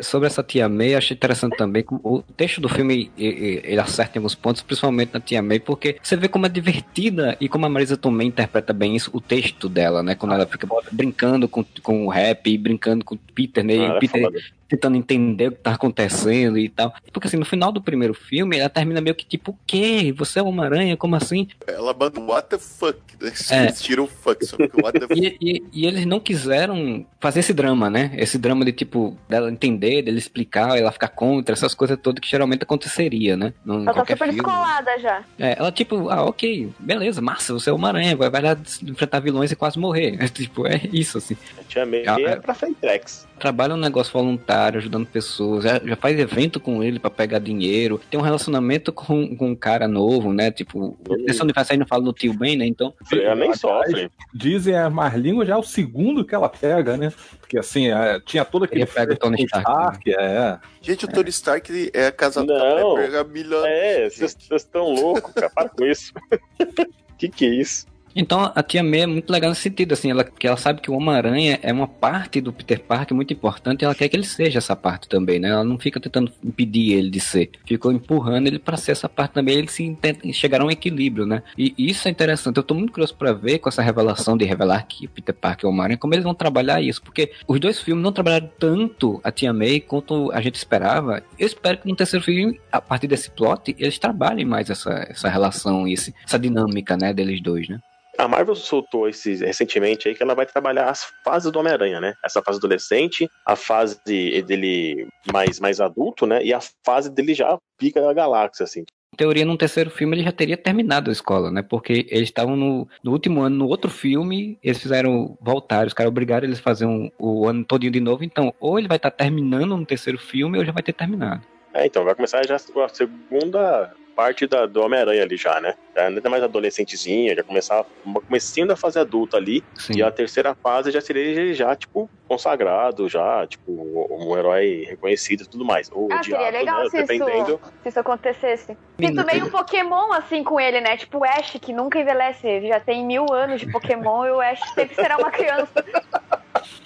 Sobre 0.00 0.28
essa 0.28 0.42
tia 0.42 0.68
May, 0.68 0.94
achei 0.94 1.16
interessante 1.16 1.56
também 1.56 1.84
o 1.90 2.22
texto 2.36 2.60
do 2.60 2.68
filme 2.68 3.10
ele 3.16 3.80
acerta 3.80 4.16
em 4.16 4.20
alguns 4.20 4.34
pontos, 4.34 4.62
principalmente 4.62 5.10
na 5.12 5.20
tia 5.20 5.42
May, 5.42 5.58
porque 5.58 5.98
você 6.02 6.16
vê 6.16 6.28
como 6.28 6.46
é 6.46 6.48
divertida 6.48 7.36
e 7.40 7.48
como 7.48 7.66
a 7.66 7.68
Marisa 7.68 7.96
também 7.96 8.28
interpreta 8.28 8.72
bem 8.72 8.94
isso, 8.94 9.10
o 9.12 9.20
texto 9.20 9.68
dela, 9.68 10.02
né? 10.02 10.14
Quando 10.14 10.34
ela 10.34 10.46
fica 10.46 10.68
brincando 10.92 11.48
com, 11.48 11.64
com 11.82 12.06
o 12.06 12.08
rap, 12.08 12.48
e 12.48 12.56
brincando 12.56 13.04
com 13.04 13.16
o 13.16 13.18
Peter, 13.34 13.64
né? 13.64 13.74
Ah, 13.74 13.84
era 13.84 13.98
Peter. 13.98 14.52
Tentando 14.68 14.96
entender 14.96 15.48
o 15.48 15.52
que 15.52 15.58
tá 15.58 15.72
acontecendo 15.72 16.58
e 16.58 16.68
tal. 16.68 16.92
Porque 17.12 17.26
assim, 17.26 17.36
no 17.36 17.44
final 17.44 17.72
do 17.72 17.80
primeiro 17.82 18.12
filme, 18.14 18.58
ela 18.58 18.68
termina 18.68 19.00
meio 19.00 19.14
que 19.14 19.24
tipo, 19.26 19.52
o 19.52 19.58
quê? 19.66 20.12
Você 20.16 20.38
é 20.38 20.42
uma 20.42 20.64
aranha? 20.64 20.96
Como 20.96 21.16
assim? 21.16 21.48
Ela 21.66 21.94
manda 21.94 22.20
what 22.20 22.48
the 22.48 22.58
fuck. 22.58 22.98
Né? 23.18 23.32
É. 23.50 23.62
Eles 23.64 23.82
tiram 23.82 24.04
o 24.04 24.06
fuck, 24.06 24.46
só 24.46 24.56
que 24.56 24.62
o 24.64 24.80
what 24.84 24.92
the 25.00 25.08
fuck. 25.08 25.20
E, 25.20 25.36
e- 25.40 25.64
e 25.72 25.86
eles 25.86 26.06
não 26.06 26.20
quiseram 26.20 27.04
fazer 27.18 27.40
esse 27.40 27.52
drama, 27.52 27.90
né? 27.90 28.12
Esse 28.16 28.38
drama 28.38 28.64
de 28.64 28.70
tipo, 28.70 29.18
dela 29.28 29.50
entender, 29.50 30.02
dele 30.02 30.18
explicar, 30.18 30.78
ela 30.78 30.92
ficar 30.92 31.08
contra, 31.08 31.52
essas 31.52 31.74
coisas 31.74 31.98
todas 32.00 32.20
que 32.20 32.28
geralmente 32.28 32.62
aconteceria, 32.62 33.36
né? 33.36 33.52
Num, 33.64 33.82
Ela 33.82 33.92
tá 33.92 34.00
super 34.06 34.16
filme. 34.18 34.32
descolada 34.34 34.98
já. 35.00 35.24
É, 35.36 35.58
ela 35.58 35.72
tipo, 35.72 36.08
ah, 36.10 36.22
ok, 36.26 36.70
beleza, 36.78 37.20
massa, 37.20 37.52
você 37.52 37.70
é 37.70 37.72
uma 37.72 37.88
aranha, 37.88 38.16
vai, 38.16 38.30
vai 38.30 38.40
lá 38.40 38.56
enfrentar 38.84 39.18
vilões 39.18 39.50
e 39.50 39.56
quase 39.56 39.80
morrer. 39.80 40.16
É, 40.22 40.28
tipo, 40.30 40.64
é 40.68 40.80
isso, 40.92 41.18
assim. 41.18 41.36
A 41.58 41.64
tia 41.64 41.84
May 41.84 42.04
Ah, 42.06 42.20
é 42.20 42.22
é. 42.24 42.36
pra 42.36 42.54
Fentrex. 42.54 43.26
Trabalha 43.40 43.74
um 43.74 43.78
negócio 43.78 44.12
voluntário 44.12 44.57
ajudando 44.66 45.06
pessoas, 45.06 45.64
já, 45.64 45.80
já 45.84 45.96
faz 45.96 46.18
evento 46.18 46.60
com 46.60 46.82
ele 46.82 46.98
para 46.98 47.10
pegar 47.10 47.38
dinheiro, 47.38 48.00
tem 48.10 48.18
um 48.18 48.22
relacionamento 48.22 48.92
com, 48.92 49.36
com 49.36 49.50
um 49.50 49.56
cara 49.56 49.86
novo, 49.88 50.32
né? 50.32 50.50
Tipo, 50.50 50.98
esse 51.26 51.42
universo 51.42 51.72
aí 51.72 51.78
não 51.78 51.86
fala 51.86 52.04
no 52.04 52.12
tio 52.12 52.34
Ben, 52.34 52.56
né? 52.56 52.66
Então. 52.66 52.92
Ela 53.12 53.34
nem 53.34 53.54
sofre. 53.54 54.10
Dizem 54.34 54.76
a 54.76 54.90
Marlingo 54.90 55.44
já 55.44 55.54
é 55.54 55.56
o 55.56 55.62
segundo 55.62 56.24
que 56.24 56.34
ela 56.34 56.48
pega, 56.48 56.96
né? 56.96 57.12
Porque 57.40 57.58
assim, 57.58 57.88
é, 57.90 58.20
tinha 58.20 58.44
todo 58.44 58.64
aquele. 58.64 58.82
Ele 58.82 58.90
pega 58.90 59.14
o 59.14 59.16
Tony 59.16 59.44
Stark. 59.44 60.10
é. 60.12 60.58
Gente, 60.82 61.04
o 61.04 61.08
Tony 61.08 61.30
Stark 61.30 61.90
é 61.94 62.10
casado 62.10 62.46
Não. 62.46 62.58
com 62.58 62.96
a 62.96 63.00
Pepper 63.00 63.20
há 63.20 63.24
milhões. 63.24 63.66
É, 63.66 64.10
vocês 64.10 64.36
vocês 64.38 64.62
estão 64.62 64.92
loucos, 64.92 65.32
cara. 65.32 65.50
Para 65.50 65.68
com 65.68 65.84
isso. 65.84 66.12
que 67.18 67.28
que 67.28 67.46
é 67.46 67.48
isso? 67.48 67.86
Então 68.20 68.50
a 68.52 68.62
tia 68.64 68.82
May 68.82 69.02
é 69.02 69.06
muito 69.06 69.30
legal 69.30 69.48
nesse 69.48 69.62
sentido, 69.62 69.92
assim, 69.92 70.10
ela, 70.10 70.24
que 70.24 70.44
ela 70.44 70.56
sabe 70.56 70.80
que 70.80 70.90
o 70.90 70.94
Homem-Aranha 70.94 71.60
é 71.62 71.72
uma 71.72 71.86
parte 71.86 72.40
do 72.40 72.52
Peter 72.52 72.80
Parker 72.80 73.14
muito 73.14 73.32
importante 73.32 73.82
e 73.82 73.84
ela 73.84 73.94
quer 73.94 74.08
que 74.08 74.16
ele 74.16 74.26
seja 74.26 74.58
essa 74.58 74.74
parte 74.74 75.08
também, 75.08 75.38
né? 75.38 75.50
Ela 75.50 75.62
não 75.62 75.78
fica 75.78 76.00
tentando 76.00 76.32
impedir 76.42 76.94
ele 76.94 77.10
de 77.10 77.20
ser, 77.20 77.52
ficou 77.64 77.92
empurrando 77.92 78.48
ele 78.48 78.58
para 78.58 78.76
ser 78.76 78.90
essa 78.90 79.08
parte 79.08 79.34
também, 79.34 79.58
eles 79.58 79.70
se 79.70 79.96
tentam 80.00 80.32
chegar 80.32 80.60
a 80.60 80.64
um 80.64 80.70
equilíbrio, 80.70 81.26
né? 81.26 81.44
E 81.56 81.72
isso 81.78 82.08
é 82.08 82.10
interessante, 82.10 82.56
eu 82.56 82.64
tô 82.64 82.74
muito 82.74 82.92
curioso 82.92 83.14
para 83.14 83.32
ver 83.32 83.60
com 83.60 83.68
essa 83.68 83.82
revelação 83.82 84.36
de 84.36 84.44
revelar 84.44 84.84
que 84.88 85.06
Peter 85.06 85.32
Parker 85.32 85.66
é 85.66 85.68
o 85.68 85.70
Homem-Aranha, 85.70 85.98
como 85.98 86.12
eles 86.12 86.24
vão 86.24 86.34
trabalhar 86.34 86.82
isso, 86.82 87.00
porque 87.00 87.30
os 87.46 87.60
dois 87.60 87.80
filmes 87.80 88.02
não 88.02 88.10
trabalharam 88.10 88.50
tanto 88.58 89.20
a 89.22 89.30
tia 89.30 89.52
May 89.52 89.78
quanto 89.78 90.32
a 90.32 90.40
gente 90.40 90.56
esperava. 90.56 91.22
Eu 91.38 91.46
espero 91.46 91.78
que 91.78 91.86
no 91.86 91.94
terceiro 91.94 92.24
filme, 92.24 92.60
a 92.72 92.80
partir 92.80 93.06
desse 93.06 93.30
plot, 93.30 93.76
eles 93.78 93.96
trabalhem 93.96 94.44
mais 94.44 94.68
essa, 94.68 95.06
essa 95.08 95.28
relação, 95.28 95.86
esse, 95.86 96.12
essa 96.26 96.36
dinâmica, 96.36 96.96
né, 96.96 97.14
deles 97.14 97.40
dois, 97.40 97.68
né? 97.68 97.78
A 98.18 98.26
Marvel 98.26 98.56
soltou 98.56 99.08
esse, 99.08 99.36
recentemente 99.36 100.08
aí 100.08 100.14
que 100.14 100.22
ela 100.22 100.34
vai 100.34 100.44
trabalhar 100.44 100.90
as 100.90 101.04
fases 101.24 101.52
do 101.52 101.60
Homem-Aranha, 101.60 102.00
né? 102.00 102.14
Essa 102.24 102.42
fase 102.42 102.58
adolescente, 102.58 103.30
a 103.46 103.54
fase 103.54 103.96
dele 104.04 105.06
mais, 105.32 105.60
mais 105.60 105.80
adulto, 105.80 106.26
né? 106.26 106.42
E 106.44 106.52
a 106.52 106.58
fase 106.84 107.08
dele 107.10 107.32
já 107.32 107.56
pica 107.78 108.00
da 108.02 108.12
galáxia, 108.12 108.64
assim. 108.64 108.80
Em 109.14 109.16
teoria, 109.16 109.44
no 109.44 109.56
terceiro 109.56 109.88
filme 109.88 110.16
ele 110.16 110.24
já 110.24 110.32
teria 110.32 110.56
terminado 110.56 111.10
a 111.10 111.12
escola, 111.12 111.48
né? 111.52 111.62
Porque 111.62 112.08
eles 112.10 112.28
estavam 112.28 112.56
no, 112.56 112.88
no 113.04 113.12
último 113.12 113.40
ano, 113.40 113.54
no 113.54 113.68
outro 113.68 113.88
filme, 113.88 114.58
eles 114.64 114.82
fizeram 114.82 115.38
voltar, 115.40 115.86
os 115.86 115.94
caras 115.94 116.10
obrigaram 116.10 116.44
eles 116.44 116.58
a 116.58 116.62
fazer 116.62 116.86
um, 116.86 117.08
o 117.20 117.46
ano 117.46 117.64
todinho 117.64 117.92
de 117.92 118.00
novo. 118.00 118.24
Então, 118.24 118.52
ou 118.58 118.80
ele 118.80 118.88
vai 118.88 118.96
estar 118.96 119.12
terminando 119.12 119.76
no 119.76 119.86
terceiro 119.86 120.18
filme, 120.18 120.58
ou 120.58 120.64
já 120.64 120.72
vai 120.72 120.82
ter 120.82 120.92
terminado. 120.92 121.42
É, 121.72 121.86
então 121.86 122.04
vai 122.04 122.16
começar 122.16 122.44
já 122.44 122.56
a 122.56 122.88
segunda 122.88 123.94
parte 124.18 124.48
da, 124.48 124.66
do 124.66 124.82
Homem-Aranha 124.82 125.22
ali 125.22 125.36
já, 125.36 125.60
né? 125.60 125.74
Não 126.10 126.20
é 126.24 126.28
mais 126.28 126.42
adolescentezinha, 126.42 127.36
já 127.36 127.44
começar 127.44 127.84
comecinho 128.26 128.66
da 128.66 128.74
fase 128.74 128.98
adulta 128.98 129.36
ali. 129.36 129.62
Sim. 129.76 129.92
E 129.98 130.02
a 130.02 130.10
terceira 130.10 130.56
fase 130.60 130.90
já 130.90 131.00
seria 131.00 131.22
ele 131.22 131.54
já, 131.54 131.76
tipo, 131.76 132.10
consagrado, 132.26 133.08
já, 133.08 133.46
tipo, 133.46 133.70
um 133.70 134.36
herói 134.36 134.84
reconhecido 134.88 135.42
e 135.44 135.46
tudo 135.46 135.64
mais. 135.64 135.88
Ou 135.92 136.08
Ah, 136.10 136.20
seria 136.20 136.50
legal 136.50 136.82
né? 136.82 136.90
se 136.90 136.96
isso- 136.98 137.06
Dependendo. 137.06 137.60
Se 137.84 137.88
isso 137.90 138.00
acontecesse. 138.00 138.76
Sinto 139.00 139.24
meio 139.24 139.46
um 139.46 139.50
Pokémon 139.50 140.12
assim 140.12 140.42
com 140.42 140.58
ele, 140.58 140.80
né? 140.80 140.96
Tipo 140.96 141.18
o 141.18 141.24
Ash, 141.24 141.52
que 141.62 141.72
nunca 141.72 142.00
envelhece. 142.00 142.44
Ele 142.44 142.66
já 142.66 142.80
tem 142.80 143.06
mil 143.06 143.24
anos 143.32 143.60
de 143.60 143.70
Pokémon 143.70 144.24
e 144.26 144.30
o 144.32 144.40
Ash 144.40 144.58
sempre 144.74 144.96
será 144.96 145.16
uma 145.16 145.30
criança. 145.30 145.72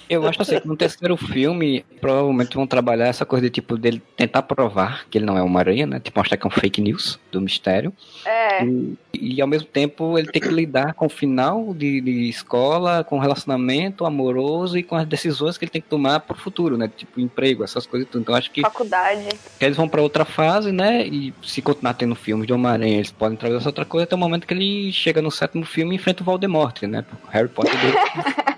Eu 0.08 0.26
acho 0.26 0.42
assim 0.42 0.60
que 0.60 0.68
no 0.68 0.76
terceiro 0.76 1.16
filme, 1.16 1.84
provavelmente 2.00 2.54
vão 2.54 2.66
trabalhar 2.66 3.06
essa 3.06 3.24
coisa 3.24 3.46
de 3.46 3.50
tipo 3.50 3.78
dele 3.78 4.02
tentar 4.14 4.42
provar 4.42 5.06
que 5.08 5.16
ele 5.16 5.24
não 5.24 5.38
é 5.38 5.42
uma 5.42 5.58
aranha, 5.60 5.86
né? 5.86 6.00
Tipo, 6.00 6.18
mostrar 6.20 6.36
que 6.36 6.46
é 6.46 6.48
um 6.48 6.50
fake 6.50 6.82
news 6.82 7.18
do 7.30 7.40
mistério. 7.40 7.92
É. 8.26 8.64
E, 8.64 8.98
e, 9.14 9.40
ao 9.40 9.48
mesmo 9.48 9.68
tempo 9.68 10.18
ele 10.18 10.28
tem 10.30 10.42
que 10.42 10.48
lidar 10.48 10.92
com 10.92 11.06
o 11.06 11.08
final 11.08 11.72
de, 11.72 12.00
de 12.00 12.28
escola, 12.28 13.02
com 13.04 13.16
o 13.16 13.20
relacionamento 13.20 14.04
amoroso 14.04 14.76
e 14.76 14.82
com 14.82 14.96
as 14.96 15.06
decisões 15.06 15.56
que 15.56 15.64
ele 15.64 15.72
tem 15.72 15.80
que 15.80 15.88
tomar 15.88 16.20
pro 16.20 16.36
futuro, 16.36 16.76
né? 16.76 16.90
Tipo, 16.94 17.18
emprego, 17.18 17.64
essas 17.64 17.86
coisas 17.86 18.06
e 18.06 18.10
tudo. 18.10 18.20
Então 18.22 18.34
acho 18.34 18.50
que 18.50 18.60
Faculdade. 18.60 19.28
que 19.58 19.64
eles 19.64 19.76
vão 19.76 19.88
pra 19.88 20.02
outra 20.02 20.26
fase, 20.26 20.72
né? 20.72 21.06
E 21.06 21.32
se 21.42 21.62
continuar 21.62 21.94
tendo 21.94 22.14
filmes 22.14 22.46
de 22.46 22.52
Homem-Aranha, 22.52 22.96
eles 22.96 23.10
podem 23.10 23.38
trazer 23.38 23.56
essa 23.56 23.68
outra 23.70 23.86
coisa 23.86 24.04
até 24.04 24.14
o 24.14 24.18
momento 24.18 24.46
que 24.46 24.52
ele 24.52 24.92
chega 24.92 25.22
no 25.22 25.30
sétimo 25.30 25.64
filme 25.64 25.94
e 25.94 25.96
enfrenta 25.96 26.22
o 26.22 26.26
Voldemort, 26.26 26.82
né? 26.82 27.04
O 27.24 27.30
Harry 27.30 27.48
Potter 27.48 27.72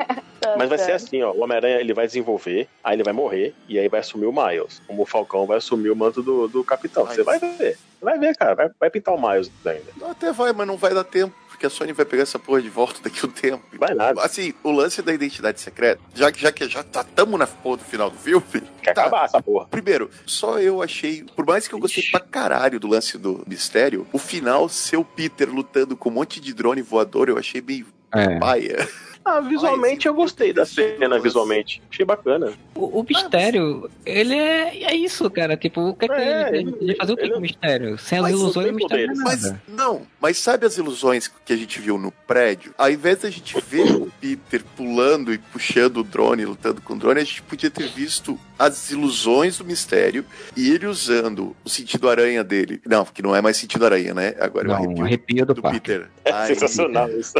dele. 0.46 0.58
Mas 0.58 0.68
vai 0.68 0.78
ser 0.78 0.92
assim, 0.92 1.22
ó. 1.22 1.32
O 1.32 1.42
Homem-Aranha 1.42 1.80
ele 1.80 1.94
vai 1.94 2.06
desenvolver, 2.06 2.68
aí 2.82 2.96
ele 2.96 3.02
vai 3.02 3.12
morrer, 3.12 3.54
e 3.68 3.78
aí 3.78 3.88
vai 3.88 4.00
assumir 4.00 4.26
o 4.26 4.32
Miles. 4.32 4.80
Como 4.86 5.02
o 5.02 5.06
Falcão 5.06 5.46
vai 5.46 5.58
assumir 5.58 5.90
o 5.90 5.96
manto 5.96 6.22
do, 6.22 6.48
do 6.48 6.64
capitão. 6.64 7.06
Você 7.06 7.22
vai 7.22 7.38
ver. 7.38 7.76
Você 7.76 7.78
vai 8.00 8.18
ver, 8.18 8.36
cara. 8.36 8.54
Vai, 8.54 8.70
vai 8.78 8.90
pintar 8.90 9.14
o 9.14 9.20
Miles 9.20 9.50
ainda. 9.64 9.92
Não, 9.96 10.10
até 10.10 10.32
vai, 10.32 10.52
mas 10.52 10.66
não 10.66 10.76
vai 10.76 10.92
dar 10.92 11.04
tempo. 11.04 11.34
Porque 11.48 11.66
a 11.66 11.70
Sony 11.70 11.92
vai 11.92 12.04
pegar 12.04 12.24
essa 12.24 12.36
porra 12.36 12.60
de 12.60 12.68
volta 12.68 13.00
daqui 13.00 13.20
a 13.22 13.28
um 13.28 13.30
tempo. 13.30 13.62
Vai 13.78 13.94
nada. 13.94 14.20
Assim, 14.22 14.52
o 14.64 14.72
lance 14.72 15.00
da 15.00 15.12
identidade 15.14 15.60
secreta, 15.60 16.02
já 16.12 16.32
que 16.32 16.40
já, 16.40 16.50
que 16.50 16.68
já 16.68 16.82
tá, 16.82 17.04
tamo 17.04 17.38
na 17.38 17.46
porra 17.46 17.76
do 17.76 17.84
final 17.84 18.10
do 18.10 18.18
filme. 18.18 18.44
Quer 18.82 18.92
tá. 18.92 19.02
acabar 19.02 19.24
essa 19.24 19.40
porra. 19.40 19.66
Primeiro, 19.68 20.10
só 20.26 20.58
eu 20.58 20.82
achei, 20.82 21.24
por 21.36 21.46
mais 21.46 21.68
que 21.68 21.74
eu 21.74 21.78
gostei 21.78 22.02
pra 22.10 22.18
caralho 22.18 22.80
do 22.80 22.88
lance 22.88 23.16
do 23.16 23.44
mistério, 23.46 24.04
o 24.12 24.18
final, 24.18 24.68
ser 24.68 24.96
o 24.96 25.04
Peter 25.04 25.48
lutando 25.48 25.96
com 25.96 26.08
um 26.08 26.12
monte 26.12 26.40
de 26.40 26.52
drone 26.52 26.82
voador, 26.82 27.28
eu 27.28 27.38
achei 27.38 27.62
meio 27.62 27.86
É. 28.12 28.36
paia. 28.40 28.88
Ah, 29.24 29.40
visualmente 29.40 30.06
eu 30.06 30.12
gostei 30.12 30.52
da 30.52 30.66
cena, 30.66 31.18
visualmente. 31.18 31.80
Achei 31.90 32.04
bacana. 32.04 32.52
O, 32.74 33.00
o 33.00 33.06
mistério, 33.08 33.90
ele 34.04 34.34
é, 34.34 34.82
é 34.84 34.94
isso, 34.94 35.30
cara. 35.30 35.56
Tipo, 35.56 35.80
o 35.88 35.94
que 35.94 36.04
é 36.04 36.08
que 36.08 36.14
É, 36.14 36.48
ele, 36.48 36.58
ele- 36.58 36.76
ele 36.80 36.94
fazer 36.96 37.12
o 37.12 37.16
que 37.16 37.22
ele- 37.22 37.32
com 37.32 37.38
o 37.38 37.40
mistério? 37.42 37.96
Sem 37.98 38.18
as 38.18 38.22
Mas 38.24 38.32
ilusões, 38.32 38.66
não 38.66 38.72
o 38.72 38.76
mistério 38.76 39.06
não 39.14 39.20
é 39.22 39.24
Mas 39.24 39.54
não, 39.66 40.02
mas 40.20 40.38
sabe 40.38 40.66
as 40.66 40.76
ilusões 40.76 41.26
que 41.44 41.52
a 41.52 41.56
gente 41.56 41.80
viu 41.80 41.96
no 41.96 42.10
prédio? 42.10 42.74
Ao 42.76 42.90
invés 42.90 43.18
da 43.18 43.30
gente 43.30 43.56
ver 43.60 43.96
o 43.96 44.12
Peter 44.20 44.62
pulando 44.76 45.32
e 45.32 45.38
puxando 45.38 45.98
o 45.98 46.04
drone, 46.04 46.44
lutando 46.44 46.82
com 46.82 46.92
o 46.92 46.98
drone, 46.98 47.20
a 47.20 47.24
gente 47.24 47.40
podia 47.42 47.70
ter 47.70 47.88
visto 47.88 48.38
as 48.58 48.90
ilusões 48.90 49.56
do 49.58 49.64
mistério 49.64 50.24
e 50.56 50.70
ele 50.70 50.86
usando 50.86 51.56
o 51.64 51.68
sentido 51.70 52.08
aranha 52.10 52.44
dele. 52.44 52.80
Não, 52.86 53.04
que 53.04 53.22
não 53.22 53.34
é 53.34 53.40
mais 53.40 53.56
sentido 53.56 53.84
aranha, 53.86 54.12
né? 54.12 54.34
Agora 54.38 54.68
é 54.68 54.70
o 54.70 54.74
Não, 54.74 54.84
arrepio 54.84 55.04
arrepio 55.04 55.46
do, 55.46 55.54
do. 55.54 55.62
Peter. 55.62 56.08
É 56.24 56.32
Aí, 56.32 56.46
sensacional 56.54 57.08
isso. 57.10 57.34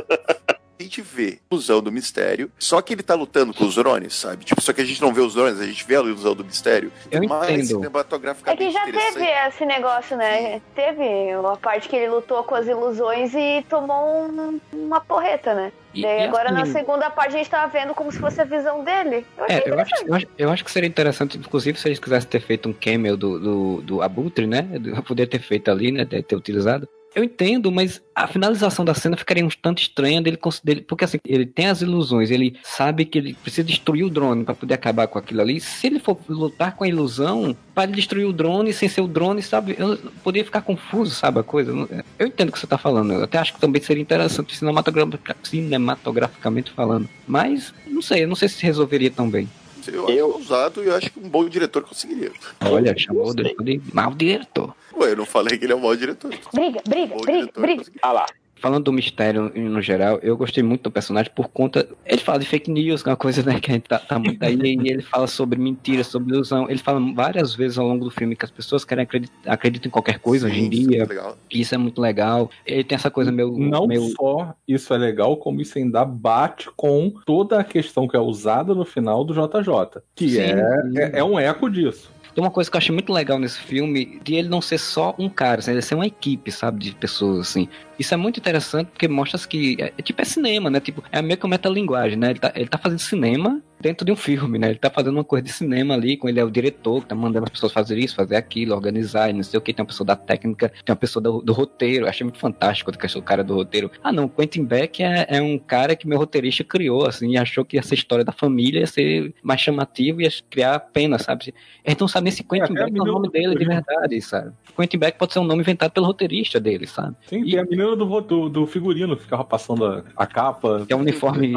A 0.85 0.87
gente 0.87 1.03
vê 1.03 1.39
a 1.51 1.55
ilusão 1.55 1.83
do 1.83 1.91
mistério, 1.91 2.51
só 2.59 2.81
que 2.83 2.93
ele 2.93 3.03
tá 3.03 3.15
lutando 3.15 3.53
com 3.55 3.65
os 3.65 3.75
drones, 3.75 4.15
sabe? 4.15 4.45
Tipo, 4.45 4.61
só 4.61 4.73
que 4.73 4.81
a 4.81 4.85
gente 4.85 5.01
não 5.01 5.13
vê 5.13 5.21
os 5.21 5.35
drones, 5.35 5.61
a 5.61 5.67
gente 5.67 5.85
vê 5.87 5.97
a 5.97 6.01
ilusão 6.01 6.35
do 6.35 6.45
mistério. 6.45 6.93
Eu 7.11 7.23
mais 7.25 7.51
entendo. 7.51 7.63
É 7.63 7.67
cinematograficamente 7.67 8.65
que 8.65 8.71
já 8.71 8.85
teve 8.85 9.25
esse 9.49 9.65
negócio, 9.65 10.17
né? 10.17 10.61
Teve 10.75 11.37
uma 11.37 11.57
parte 11.57 11.89
que 11.89 11.97
ele 11.97 12.09
lutou 12.11 12.43
com 12.45 12.55
as 12.55 12.67
ilusões 12.67 13.33
e 13.35 13.65
tomou 13.69 14.25
um- 14.29 14.61
uma 14.73 15.01
porreta, 15.01 15.55
né? 15.55 15.73
E- 15.95 16.03
Daí 16.03 16.21
e 16.21 16.25
agora 16.25 16.51
na 16.51 16.63
assim, 16.63 16.73
segunda 16.73 17.09
parte 17.09 17.35
a 17.35 17.39
gente 17.39 17.49
tava 17.51 17.71
vendo 17.73 17.95
como 17.95 18.11
se 18.11 18.19
fosse 18.19 18.41
a 18.41 18.45
visão 18.45 18.83
dele. 18.85 19.25
Eu 19.39 19.45
achei 19.45 19.57
É, 19.59 19.69
eu 19.71 19.81
acho, 19.81 19.95
eu, 20.07 20.15
acho, 20.15 20.27
eu 20.39 20.51
acho 20.51 20.65
que 20.65 20.71
seria 20.71 20.89
interessante, 20.89 21.39
inclusive, 21.39 21.79
se 21.79 21.87
eles 21.89 21.99
quisessem 22.01 22.29
ter 22.29 22.41
feito 22.41 22.69
um 22.69 22.73
cameo 22.73 23.17
do, 23.17 23.39
do, 23.39 23.81
do 23.83 24.03
Abutre, 24.03 24.47
né? 24.47 24.69
Eu 24.85 25.03
poderia 25.03 25.31
ter 25.31 25.39
feito 25.41 25.71
ali, 25.71 25.93
né? 25.93 26.05
Ter, 26.05 26.23
ter 26.23 26.35
utilizado. 26.37 26.89
Eu 27.15 27.23
entendo, 27.23 27.71
mas 27.71 28.03
a 28.15 28.27
finalização 28.27 28.85
da 28.85 28.93
cena 28.93 29.17
ficaria 29.17 29.45
um 29.45 29.49
tanto 29.49 29.81
estranha 29.81 30.21
dele, 30.21 30.39
dele, 30.65 30.81
porque 30.81 31.05
assim, 31.05 31.19
ele 31.25 31.47
tem 31.47 31.67
as 31.67 31.81
ilusões, 31.81 32.31
ele 32.31 32.57
sabe 32.63 33.05
que 33.05 33.19
ele 33.19 33.35
precisa 33.35 33.63
destruir 33.65 34.05
o 34.05 34.11
drone 34.11 34.45
para 34.45 34.55
poder 34.55 34.75
acabar 34.75 35.07
com 35.07 35.19
aquilo 35.19 35.41
ali. 35.41 35.61
Se 35.61 35.87
ele 35.87 36.01
for 36.01 36.19
lutar 36.29 36.75
com 36.75 36.83
a 36.83 36.89
ilusão, 36.89 37.57
para 37.75 37.91
destruir 37.91 38.25
o 38.27 38.33
drone 38.33 38.73
sem 38.73 38.89
ser 38.89 39.01
o 39.01 39.07
drone, 39.07 39.43
sabe? 39.43 39.77
Eu 39.79 39.97
poderia 40.25 40.45
ficar 40.45 40.63
confuso, 40.63 41.15
sabe 41.15 41.39
a 41.39 41.43
coisa? 41.45 41.71
Eu- 42.19 42.27
entendo 42.27 42.49
o 42.49 42.53
que 42.53 42.59
você 42.59 42.67
tá 42.67 42.79
falando. 42.79 43.13
Eu 43.13 43.25
até 43.25 43.39
acho 43.39 43.55
que 43.55 43.61
também 43.61 43.81
seria 43.81 44.03
interessante 44.03 44.57
cinematogra- 44.57 45.07
cinematograficamente 45.43 46.73
falando. 46.73 47.09
Mas, 47.27 47.73
não 47.87 48.03
sei, 48.03 48.25
eu 48.25 48.29
não 48.29 48.37
sei 48.37 48.49
se 48.49 48.63
resolveria 48.65 49.11
tão 49.11 49.29
bem. 49.29 49.49
Eu 49.91 50.05
acho 50.05 50.13
Eu- 50.13 50.31
ousado 50.33 50.83
e 50.83 50.87
eu 50.87 50.95
acho 50.95 51.11
que 51.11 51.19
um 51.19 51.29
bom 51.29 51.49
diretor 51.49 51.83
conseguiria. 51.83 52.31
Olha, 52.65 52.97
chamou 52.97 53.29
o 53.29 53.35
diretor 53.35 53.65
de 53.65 53.81
mau 53.93 54.15
diretor. 54.15 54.75
Ué, 54.97 55.13
eu 55.13 55.17
não 55.17 55.27
falei 55.27 55.59
que 55.59 55.65
ele 55.65 55.73
é 55.73 55.77
um 55.77 55.81
mau 55.81 55.95
diretor. 55.97 56.31
Briga, 56.53 56.81
briga, 56.89 57.15
Bom 57.15 57.21
briga, 57.23 57.39
diretor 57.41 57.61
briga. 57.61 57.85
Ah 58.03 58.13
lá. 58.13 58.27
Falando 58.65 58.85
do 58.85 58.93
mistério 58.95 59.53
no 59.55 59.83
geral, 59.83 60.19
eu 60.23 60.39
gostei 60.39 60.63
muito 60.63 60.85
do 60.85 60.91
personagem 60.91 61.31
por 61.35 61.49
conta. 61.49 61.87
Ele 62.07 62.23
fala 62.23 62.39
de 62.39 62.47
fake 62.47 62.71
news, 62.71 63.03
que 63.03 63.11
é 63.11 63.13
uma 63.13 63.17
coisa 63.17 63.43
né, 63.43 63.61
que 63.61 63.71
a 63.71 63.75
gente 63.75 63.83
tá, 63.83 63.99
tá 63.99 64.19
muito 64.19 64.43
aí, 64.43 64.57
e 64.57 64.89
ele 64.91 65.03
fala 65.03 65.27
sobre 65.27 65.59
mentiras, 65.59 66.07
sobre 66.07 66.33
ilusão. 66.33 66.67
Ele 66.71 66.79
fala 66.79 66.99
várias 67.13 67.55
vezes 67.55 67.77
ao 67.77 67.87
longo 67.87 68.07
do 68.07 68.11
filme 68.11 68.35
que 68.35 68.43
as 68.43 68.51
pessoas 68.51 68.83
querem 68.83 69.05
acreditar, 69.05 69.53
acreditam 69.53 69.89
em 69.89 69.91
qualquer 69.91 70.19
coisa 70.19 70.47
hoje 70.47 70.61
em 70.61 70.73
Sim, 70.73 70.89
dia. 70.89 71.05
legal. 71.05 71.37
E 71.53 71.61
isso 71.61 71.75
é 71.75 71.79
muito 71.79 72.01
legal. 72.01 72.51
Ele 72.65 72.83
tem 72.83 72.97
essa 72.97 73.11
coisa 73.11 73.31
meio. 73.31 73.53
Não 73.59 73.87
meio 73.87 74.09
só 74.19 74.55
isso 74.67 74.95
é 74.95 74.97
legal, 74.97 75.37
como 75.37 75.61
isso 75.61 75.77
ainda 75.77 76.03
bate 76.03 76.71
com 76.75 77.13
toda 77.27 77.61
a 77.61 77.65
questão 77.65 78.09
que 78.09 78.17
é 78.17 78.21
usada 78.21 78.75
no 78.75 78.87
final 78.87 79.27
do 79.27 79.35
JJ. 79.35 80.01
Que 80.15 80.31
Sim, 80.31 80.41
é, 80.41 80.83
sim. 80.83 80.99
é, 80.99 81.19
é 81.19 81.23
um 81.23 81.39
eco 81.39 81.69
disso. 81.69 82.15
Tem 82.35 82.43
uma 82.43 82.51
coisa 82.51 82.69
que 82.69 82.77
eu 82.77 82.79
achei 82.79 82.93
muito 82.93 83.13
legal 83.13 83.39
nesse 83.39 83.61
filme, 83.61 84.21
de 84.25 84.35
ele 84.35 84.49
não 84.49 84.61
ser 84.61 84.79
só 84.79 85.15
um 85.17 85.29
cara, 85.29 85.61
assim, 85.61 85.71
ele 85.71 85.81
ser 85.81 85.95
uma 85.95 86.07
equipe, 86.07 86.51
sabe, 86.51 86.81
de 86.81 86.95
pessoas, 86.97 87.39
assim. 87.39 87.69
Isso 87.99 88.15
é 88.15 88.17
muito 88.17 88.39
interessante 88.39 88.89
porque 88.89 89.09
mostra 89.09 89.39
que, 89.49 89.77
é, 89.81 89.93
é 89.97 90.03
tipo, 90.03 90.21
é 90.21 90.25
cinema, 90.25 90.71
né? 90.71 90.81
Tipo, 90.81 91.03
é 91.11 91.21
meio 91.23 91.37
que 91.37 91.45
uma 91.45 91.51
metalinguagem, 91.51 92.19
né? 92.19 92.31
Ele 92.31 92.39
tá, 92.39 92.53
ele 92.55 92.69
tá 92.69 92.79
fazendo 92.79 92.99
cinema 92.99 93.63
dentro 93.81 94.07
de 94.07 94.11
um 94.11 94.17
filme, 94.17 94.59
né? 94.59 94.71
Ele 94.71 94.79
tá 94.79 94.89
fazendo 94.89 95.15
uma 95.15 95.25
coisa 95.25 95.45
de 95.45 95.53
cinema 95.53 95.93
ali, 95.95 96.17
com 96.17 96.27
ele 96.29 96.41
é 96.41 96.45
o 96.45 96.51
diretor, 96.51 97.03
que 97.03 97.09
tá 97.09 97.15
mandando 97.15 97.45
as 97.45 97.51
pessoas 97.51 97.73
fazer 97.73 97.99
isso, 97.99 98.15
fazer 98.15 98.37
aquilo, 98.37 98.75
organizar, 98.75 99.29
e 99.29 99.35
não 99.35 99.43
sei 99.43 99.59
o 99.59 99.61
que. 99.61 99.75
Tem 99.75 99.83
uma 99.83 99.89
pessoa 99.89 100.07
da 100.07 100.17
técnica, 100.17 100.71
tem 100.71 100.93
uma 100.93 100.97
pessoa 100.97 101.23
do, 101.23 101.43
do 101.43 101.53
roteiro. 101.53 102.05
Eu 102.05 102.09
achei 102.09 102.25
muito 102.25 102.39
fantástico 102.39 102.91
o 102.91 103.23
cara 103.23 103.45
do 103.45 103.55
roteiro. 103.55 103.91
Ah, 104.03 104.11
não, 104.11 104.27
Quentin 104.27 104.65
Beck 104.65 105.03
é, 105.03 105.27
é, 105.29 105.43
um 105.43 105.59
cara 105.59 105.95
que 105.95 106.09
meu 106.09 106.17
roteirista 106.17 106.65
criou, 106.65 107.07
assim, 107.07 107.33
e 107.33 107.37
achou 107.37 107.65
que 107.65 107.79
essa 107.79 107.95
história 107.95 108.25
da 108.25 108.33
família 108.33 108.81
ia 108.81 108.87
ser 108.87 109.35
mais 109.43 109.61
chamativo 109.61 110.21
e 110.21 110.25
ia 110.25 110.31
criar 110.49 110.79
pena, 110.81 111.19
sabe? 111.19 111.53
Eles 111.85 111.99
não 111.99 112.09
sabem 112.09 112.25
nem 112.25 112.33
se 112.33 112.43
Quentin 112.43 112.73
é, 112.73 112.85
Beck 112.85 112.97
é 112.97 113.03
o 113.03 113.05
nome 113.05 113.29
dele 113.31 113.55
de 113.55 113.65
verdade, 113.67 114.21
sabe? 114.23 114.53
Quentin 114.75 114.99
Beck 114.99 115.19
pode 115.19 115.33
ser 115.33 115.41
um 115.41 115.45
nome 115.45 115.61
inventado 115.61 115.93
pelo 115.93 116.07
roteirista 116.07 116.59
dele, 116.59 116.87
sabe? 116.87 117.15
Sim, 117.27 117.43
e... 117.45 117.51
tem 117.51 117.61
a 117.61 117.65
menina 117.65 117.84
do, 117.85 118.21
do, 118.21 118.49
do 118.49 118.67
figurino 118.67 119.17
que 119.17 119.23
ficava 119.23 119.45
passando 119.45 119.85
a, 119.85 120.05
a 120.17 120.27
capa. 120.27 120.85
Que 120.87 120.93
é 120.93 120.97
o 120.97 121.01
uniforme 121.01 121.53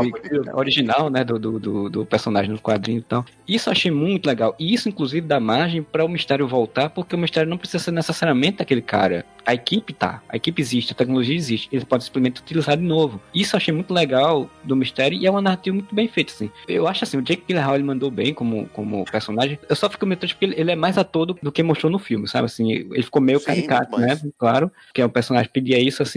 original, 0.54 1.10
né, 1.10 1.24
do, 1.24 1.38
do, 1.40 1.90
do, 1.90 2.06
personagem 2.06 2.52
no 2.52 2.60
quadrinho 2.60 3.00
e 3.00 3.04
tal. 3.04 3.26
Isso 3.48 3.70
eu 3.70 3.72
achei 3.72 3.92
muito 3.92 4.28
legal. 4.28 4.56
E 4.60 4.74
isso, 4.74 4.90
inclusive, 4.90 5.26
dá 5.26 5.40
margem 5.40 5.82
para 5.82 6.06
o 6.06 6.10
mistério 6.10 6.48
voltar, 6.48 6.90
porque 6.90 7.16
o 7.16 7.20
mistério 7.20 7.50
não 7.50 7.58
precisa 7.58 7.84
ser 7.84 7.92
necessariamente 7.92 8.62
aquele 8.62 8.82
cara. 8.82 9.26
A 9.46 9.54
equipe 9.54 9.94
tá, 9.94 10.22
a 10.28 10.36
equipe 10.36 10.62
existe, 10.62 10.92
a 10.92 10.96
tecnologia 10.96 11.36
existe. 11.36 11.70
Ele 11.72 11.86
pode 11.86 12.04
simplesmente 12.04 12.42
utilizar 12.42 12.76
de 12.76 12.84
novo. 12.84 13.22
Isso 13.34 13.56
eu 13.56 13.58
achei 13.58 13.74
muito 13.74 13.94
legal 13.94 14.50
do 14.62 14.76
mistério 14.76 15.18
e 15.18 15.26
é 15.26 15.32
uma 15.32 15.42
narrativa 15.42 15.74
muito 15.74 15.96
bem 15.96 16.06
feita, 16.10 16.34
assim. 16.34 16.52
Eu 16.68 16.86
acho 16.86 17.06
assim, 17.06 17.18
o 17.18 17.22
Jake 17.22 17.44
Gyllenhaal 17.48 17.76
ele 17.76 17.84
mandou 17.86 18.12
bem 18.12 18.34
como, 18.34 18.68
como 18.74 19.06
personagem. 19.06 19.58
Eu 19.70 19.76
só 19.76 19.90
fico 19.90 20.06
meio 20.06 20.20
triste 20.20 20.36
porque 20.36 20.60
ele, 20.60 20.70
é 20.70 20.76
mais 20.76 20.98
ator 20.98 21.28
do, 21.28 21.34
do, 21.42 21.50
que 21.50 21.64
mostrou 21.64 21.90
no 21.90 21.98
filme, 21.98 22.28
sabe? 22.28 22.46
Assim, 22.46 22.72
ele 22.72 23.04
ficou 23.04 23.22
meio 23.22 23.40
Sim, 23.40 23.46
caricato, 23.46 23.92
mas... 23.92 24.02
né? 24.02 24.32
Claro, 24.38 24.70
que 24.94 25.02
é 25.02 25.06
o 25.06 25.10
personagem 25.10 25.50
pedia 25.50 25.80
isso 25.80 26.04
assim. 26.04 26.17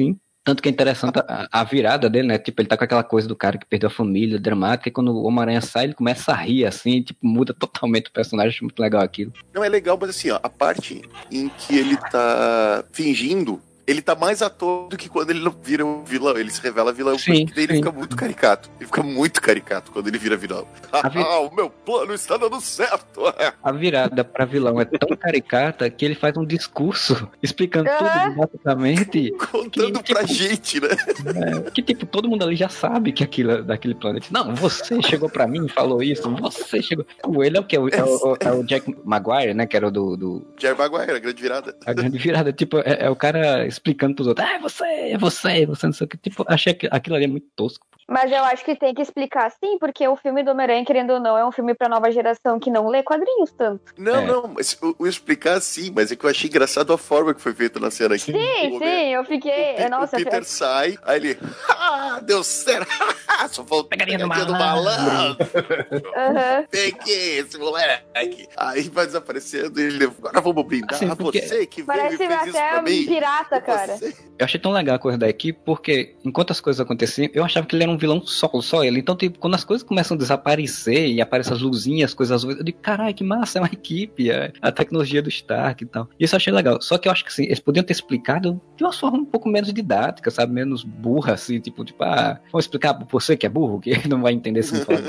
Tanto 0.51 0.65
que 0.65 0.69
é 0.69 0.73
interessante 0.73 1.17
a, 1.17 1.47
a, 1.53 1.63
virada 1.63 2.11
dele, 2.11 2.27
né? 2.27 2.37
Tipo, 2.37 2.61
ele 2.61 2.69
tá 2.69 2.77
com 2.77 2.83
aquela 2.83 3.05
coisa 3.05 3.29
do 3.29 3.37
cara 3.37 3.57
que 3.57 3.65
perdeu 3.65 3.87
a 3.87 3.93
família, 3.93 4.37
dramática, 4.37 4.89
e 4.89 4.93
quando 4.93 5.13
o 5.13 5.23
Homem-Aranha 5.23 5.61
sai, 5.61 5.85
ele 5.85 5.95
começa 5.95 6.33
a 6.33 6.35
rir, 6.35 6.67
assim, 6.67 7.01
tipo, 7.03 7.25
muda 7.25 7.55
totalmente 7.55 8.09
o 8.09 8.13
personagem, 8.13 8.49
acho 8.51 8.65
muito 8.65 8.81
legal 8.81 9.01
aquilo. 9.01 9.33
Não, 9.55 9.63
é 9.63 9.69
legal, 9.69 9.97
mas 10.01 10.11
assim, 10.11 10.29
ó, 10.29 10.41
a 10.43 10.49
parte 10.49 11.03
em 11.31 11.49
que 11.51 11.79
ele 11.79 11.97
tá 11.97 12.83
fingindo 12.91 13.63
ele 13.91 14.01
tá 14.01 14.15
mais 14.15 14.41
ator 14.41 14.89
do 14.89 14.97
que 14.97 15.09
quando 15.09 15.31
ele 15.31 15.41
não 15.41 15.51
vira 15.51 15.85
o 15.85 16.05
vilão. 16.05 16.37
Ele 16.37 16.51
se 16.51 16.63
revela 16.63 16.93
vilão, 16.93 17.19
sim, 17.19 17.45
porque 17.45 17.61
ele 17.61 17.75
sim. 17.75 17.79
fica 17.79 17.91
muito 17.91 18.17
caricato. 18.17 18.71
Ele 18.79 18.87
fica 18.87 19.03
muito 19.03 19.43
caricato 19.43 19.91
quando 19.91 20.07
ele 20.07 20.19
vira 20.19 20.37
vilão. 20.37 20.67
Vi... 21.13 21.21
Ah, 21.31 21.41
o 21.41 21.55
meu 21.55 21.71
plano 21.71 22.13
está 22.15 22.37
dando 22.37 22.61
certo. 22.61 23.23
A 23.63 23.73
virada 23.73 24.25
pra 24.25 24.45
vilão 24.45 24.81
é 24.81 24.85
tão 24.85 25.17
caricata 25.17 25.89
que 25.91 26.05
ele 26.05 26.15
faz 26.15 26.37
um 26.37 26.45
discurso 26.45 27.29
explicando 27.43 27.89
é. 27.89 27.99
tudo 27.99 28.37
basicamente. 28.37 29.31
Contando 29.33 30.03
que, 30.03 30.13
pra 30.13 30.25
tipo, 30.25 30.35
gente, 30.35 30.81
né? 30.81 30.89
É, 30.89 31.71
que 31.71 31.83
tipo, 31.83 32.07
todo 32.07 32.29
mundo 32.29 32.45
ali 32.45 32.57
já 32.57 32.69
sabe 32.69 33.13
que 33.13 33.23
aquilo 33.23 33.63
daquele 33.63 33.95
planeta. 33.95 34.27
Não, 34.31 34.55
você 34.55 35.01
chegou 35.03 35.29
pra 35.29 35.47
mim 35.47 35.67
e 35.67 35.69
falou 35.69 36.03
isso. 36.03 36.29
Você 36.37 36.83
chegou. 36.83 37.05
O 37.27 37.43
ele 37.45 37.57
é 37.57 37.61
o 37.61 37.65
que? 37.65 37.77
É 37.77 37.81
o, 37.81 37.89
é 37.89 38.03
o, 38.03 38.37
é 38.41 38.53
o 38.53 38.65
Jack 38.65 38.95
Maguire, 39.05 39.55
né? 39.55 39.67
Que 39.67 39.77
era 39.77 39.89
o 39.89 39.91
do. 39.91 40.17
do... 40.17 40.47
Jack 40.59 40.79
Maguire, 40.79 41.13
a 41.13 41.19
grande 41.19 41.43
virada. 41.43 41.77
A 41.85 41.93
grande 41.93 42.19
virada. 42.19 42.53
Tipo, 42.53 42.79
é, 42.79 43.07
é 43.07 43.11
o 43.11 43.17
cara 43.17 43.67
explicando 43.81 44.15
pros 44.15 44.29
outros, 44.29 44.47
ah, 44.47 44.53
é 44.55 44.59
você, 44.59 44.85
é 44.85 45.19
você, 45.19 45.49
é 45.63 45.67
você, 45.67 45.87
não 45.87 45.93
sei 45.93 46.05
o 46.05 46.09
que. 46.09 46.17
Tipo, 46.19 46.45
achei 46.47 46.79
aquilo 46.91 47.17
ali 47.17 47.25
é 47.25 47.29
muito 47.29 47.47
tosco. 47.57 47.87
Mas 48.11 48.33
eu 48.33 48.43
acho 48.43 48.65
que 48.65 48.75
tem 48.75 48.93
que 48.93 49.01
explicar 49.01 49.49
sim, 49.53 49.79
porque 49.79 50.07
o 50.09 50.17
filme 50.17 50.43
do 50.43 50.51
Homem-Aranha, 50.51 50.85
querendo 50.85 51.13
ou 51.13 51.21
não, 51.21 51.39
é 51.39 51.47
um 51.47 51.53
filme 51.53 51.75
pra 51.75 51.89
nova 51.89 52.11
geração 52.11 52.59
que 52.59 52.69
não 52.69 52.89
lê 52.89 53.05
quadrinhos 53.05 53.53
tanto. 53.53 53.95
Não, 53.97 54.17
é. 54.17 54.27
não, 54.27 54.49
mas 54.49 54.77
o, 54.83 54.97
o, 54.99 55.07
explicar 55.07 55.61
sim, 55.61 55.93
mas 55.95 56.11
é 56.11 56.17
que 56.17 56.25
eu 56.27 56.31
achei 56.31 56.51
engraçado 56.51 56.93
a 56.93 56.99
forma 56.99 57.33
que 57.33 57.41
foi 57.41 57.55
feita 57.55 57.79
na 57.79 57.89
cena 57.89 58.17
aqui. 58.17 58.33
Sim, 58.33 58.79
sim, 58.79 59.15
eu 59.15 59.25
fiquei. 59.25 59.77
O, 59.87 59.91
Nossa, 59.91 60.17
o 60.17 60.25
Peter 60.25 60.45
sai, 60.45 60.99
aí 61.05 61.17
ele. 61.21 61.39
Ah, 61.69 62.21
deu 62.21 62.43
certo! 62.43 62.91
Só 63.51 63.65
faltou 63.65 63.85
pegadinha 63.85 64.19
do 64.19 64.27
malandro. 64.27 65.47
uhum. 65.47 66.67
Peguei 66.69 67.39
esse 67.39 67.57
moleque. 67.59 68.49
Aí 68.57 68.83
vai 68.89 69.07
desaparecendo 69.07 69.81
e 69.81 69.85
ele. 69.85 70.05
Agora 70.05 70.41
vamos 70.41 70.67
brindar. 70.67 70.95
Assim, 70.95 71.15
porque... 71.15 71.43
Você 71.43 71.65
que 71.65 71.83
veio 71.83 71.87
Parece 71.87 72.15
e 72.15 72.19
fez 72.19 72.43
isso 72.43 72.53
pra 72.53 72.83
mim. 72.83 73.07
pirata, 73.07 73.61
cara. 73.61 73.97
Você... 73.97 74.15
Eu 74.39 74.45
achei 74.45 74.61
tão 74.61 74.73
legal 74.73 74.97
a 74.97 74.99
coisa 74.99 75.17
da 75.17 75.29
equipe, 75.29 75.59
porque 75.65 76.17
enquanto 76.25 76.51
as 76.51 76.61
coisas 76.61 76.81
aconteciam, 76.81 77.31
eu 77.33 77.45
achava 77.45 77.67
que 77.67 77.77
ele 77.77 77.85
era 77.85 77.93
um 77.93 78.00
vilão 78.01 78.25
solo, 78.25 78.63
só 78.63 78.83
ele. 78.85 78.99
Então, 78.99 79.17
tipo, 79.17 79.39
quando 79.39 79.55
as 79.55 79.65
coisas 79.65 79.87
começam 79.87 80.15
a 80.15 80.19
desaparecer 80.19 81.09
e 81.09 81.21
aparecem 81.21 81.53
as 81.53 81.61
luzinhas, 81.61 82.11
as 82.11 82.15
coisas 82.15 82.35
azuis, 82.35 82.57
eu 82.57 82.65
digo, 82.65 82.79
caralho, 82.81 83.15
que 83.15 83.23
massa, 83.23 83.59
é 83.59 83.63
uma 83.63 83.69
equipe, 83.73 84.31
é 84.31 84.53
a 84.61 84.73
tecnologia 84.73 85.23
do 85.23 85.29
Stark 85.29 85.85
e 85.85 85.87
tal. 85.87 86.09
Isso 86.19 86.35
eu 86.35 86.37
achei 86.39 86.53
legal. 86.53 86.81
Só 86.81 86.99
que 86.99 87.09
eu 87.09 87.13
acho 87.13 87.25
que 87.25 87.31
assim, 87.31 87.45
eles 87.45 87.61
podiam 87.61 87.85
ter 87.85 87.93
explicado 87.93 88.61
de 88.77 88.85
uma 88.85 88.93
forma 88.93 89.19
um 89.19 89.25
pouco 89.25 89.49
menos 89.49 89.73
didática, 89.73 90.31
sabe? 90.31 90.53
Menos 90.53 90.83
burra, 90.83 91.35
assim, 91.35 91.61
tipo, 91.61 91.85
tipo, 91.85 92.03
ah, 92.03 92.41
vamos 92.51 92.65
explicar 92.65 92.95
pra 92.95 93.07
você 93.11 93.37
que 93.37 93.47
é 93.47 93.49
burro, 93.49 93.81
que 93.81 93.93
não 94.09 94.23
vai 94.23 94.33
entender 94.33 94.63
se 94.63 94.75
não 94.75 94.85
falar 94.85 95.01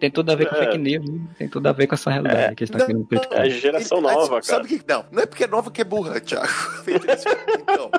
tem 0.00 0.10
tudo 0.10 0.32
a 0.32 0.34
ver 0.34 0.48
com 0.48 0.56
é. 0.56 0.64
fake 0.64 0.78
news, 0.78 1.08
né? 1.08 1.20
tem 1.38 1.48
tudo 1.48 1.66
a 1.68 1.72
ver 1.72 1.86
com 1.86 1.94
essa 1.94 2.10
realidade 2.10 2.52
é. 2.52 2.54
que 2.54 2.64
eles 2.64 2.70
estão 2.70 2.86
querendo 2.86 3.04
criticar. 3.04 3.46
É 3.46 3.50
geração 3.50 4.00
nova, 4.00 4.40
cara. 4.40 4.42
Sabe 4.42 4.68
que 4.68 4.82
não, 4.88 5.04
não 5.12 5.22
é 5.22 5.26
porque 5.26 5.44
é 5.44 5.46
nova 5.46 5.70
que 5.70 5.82
é 5.82 5.84
burra, 5.84 6.18
Thiago. 6.18 6.48
então, 7.60 7.90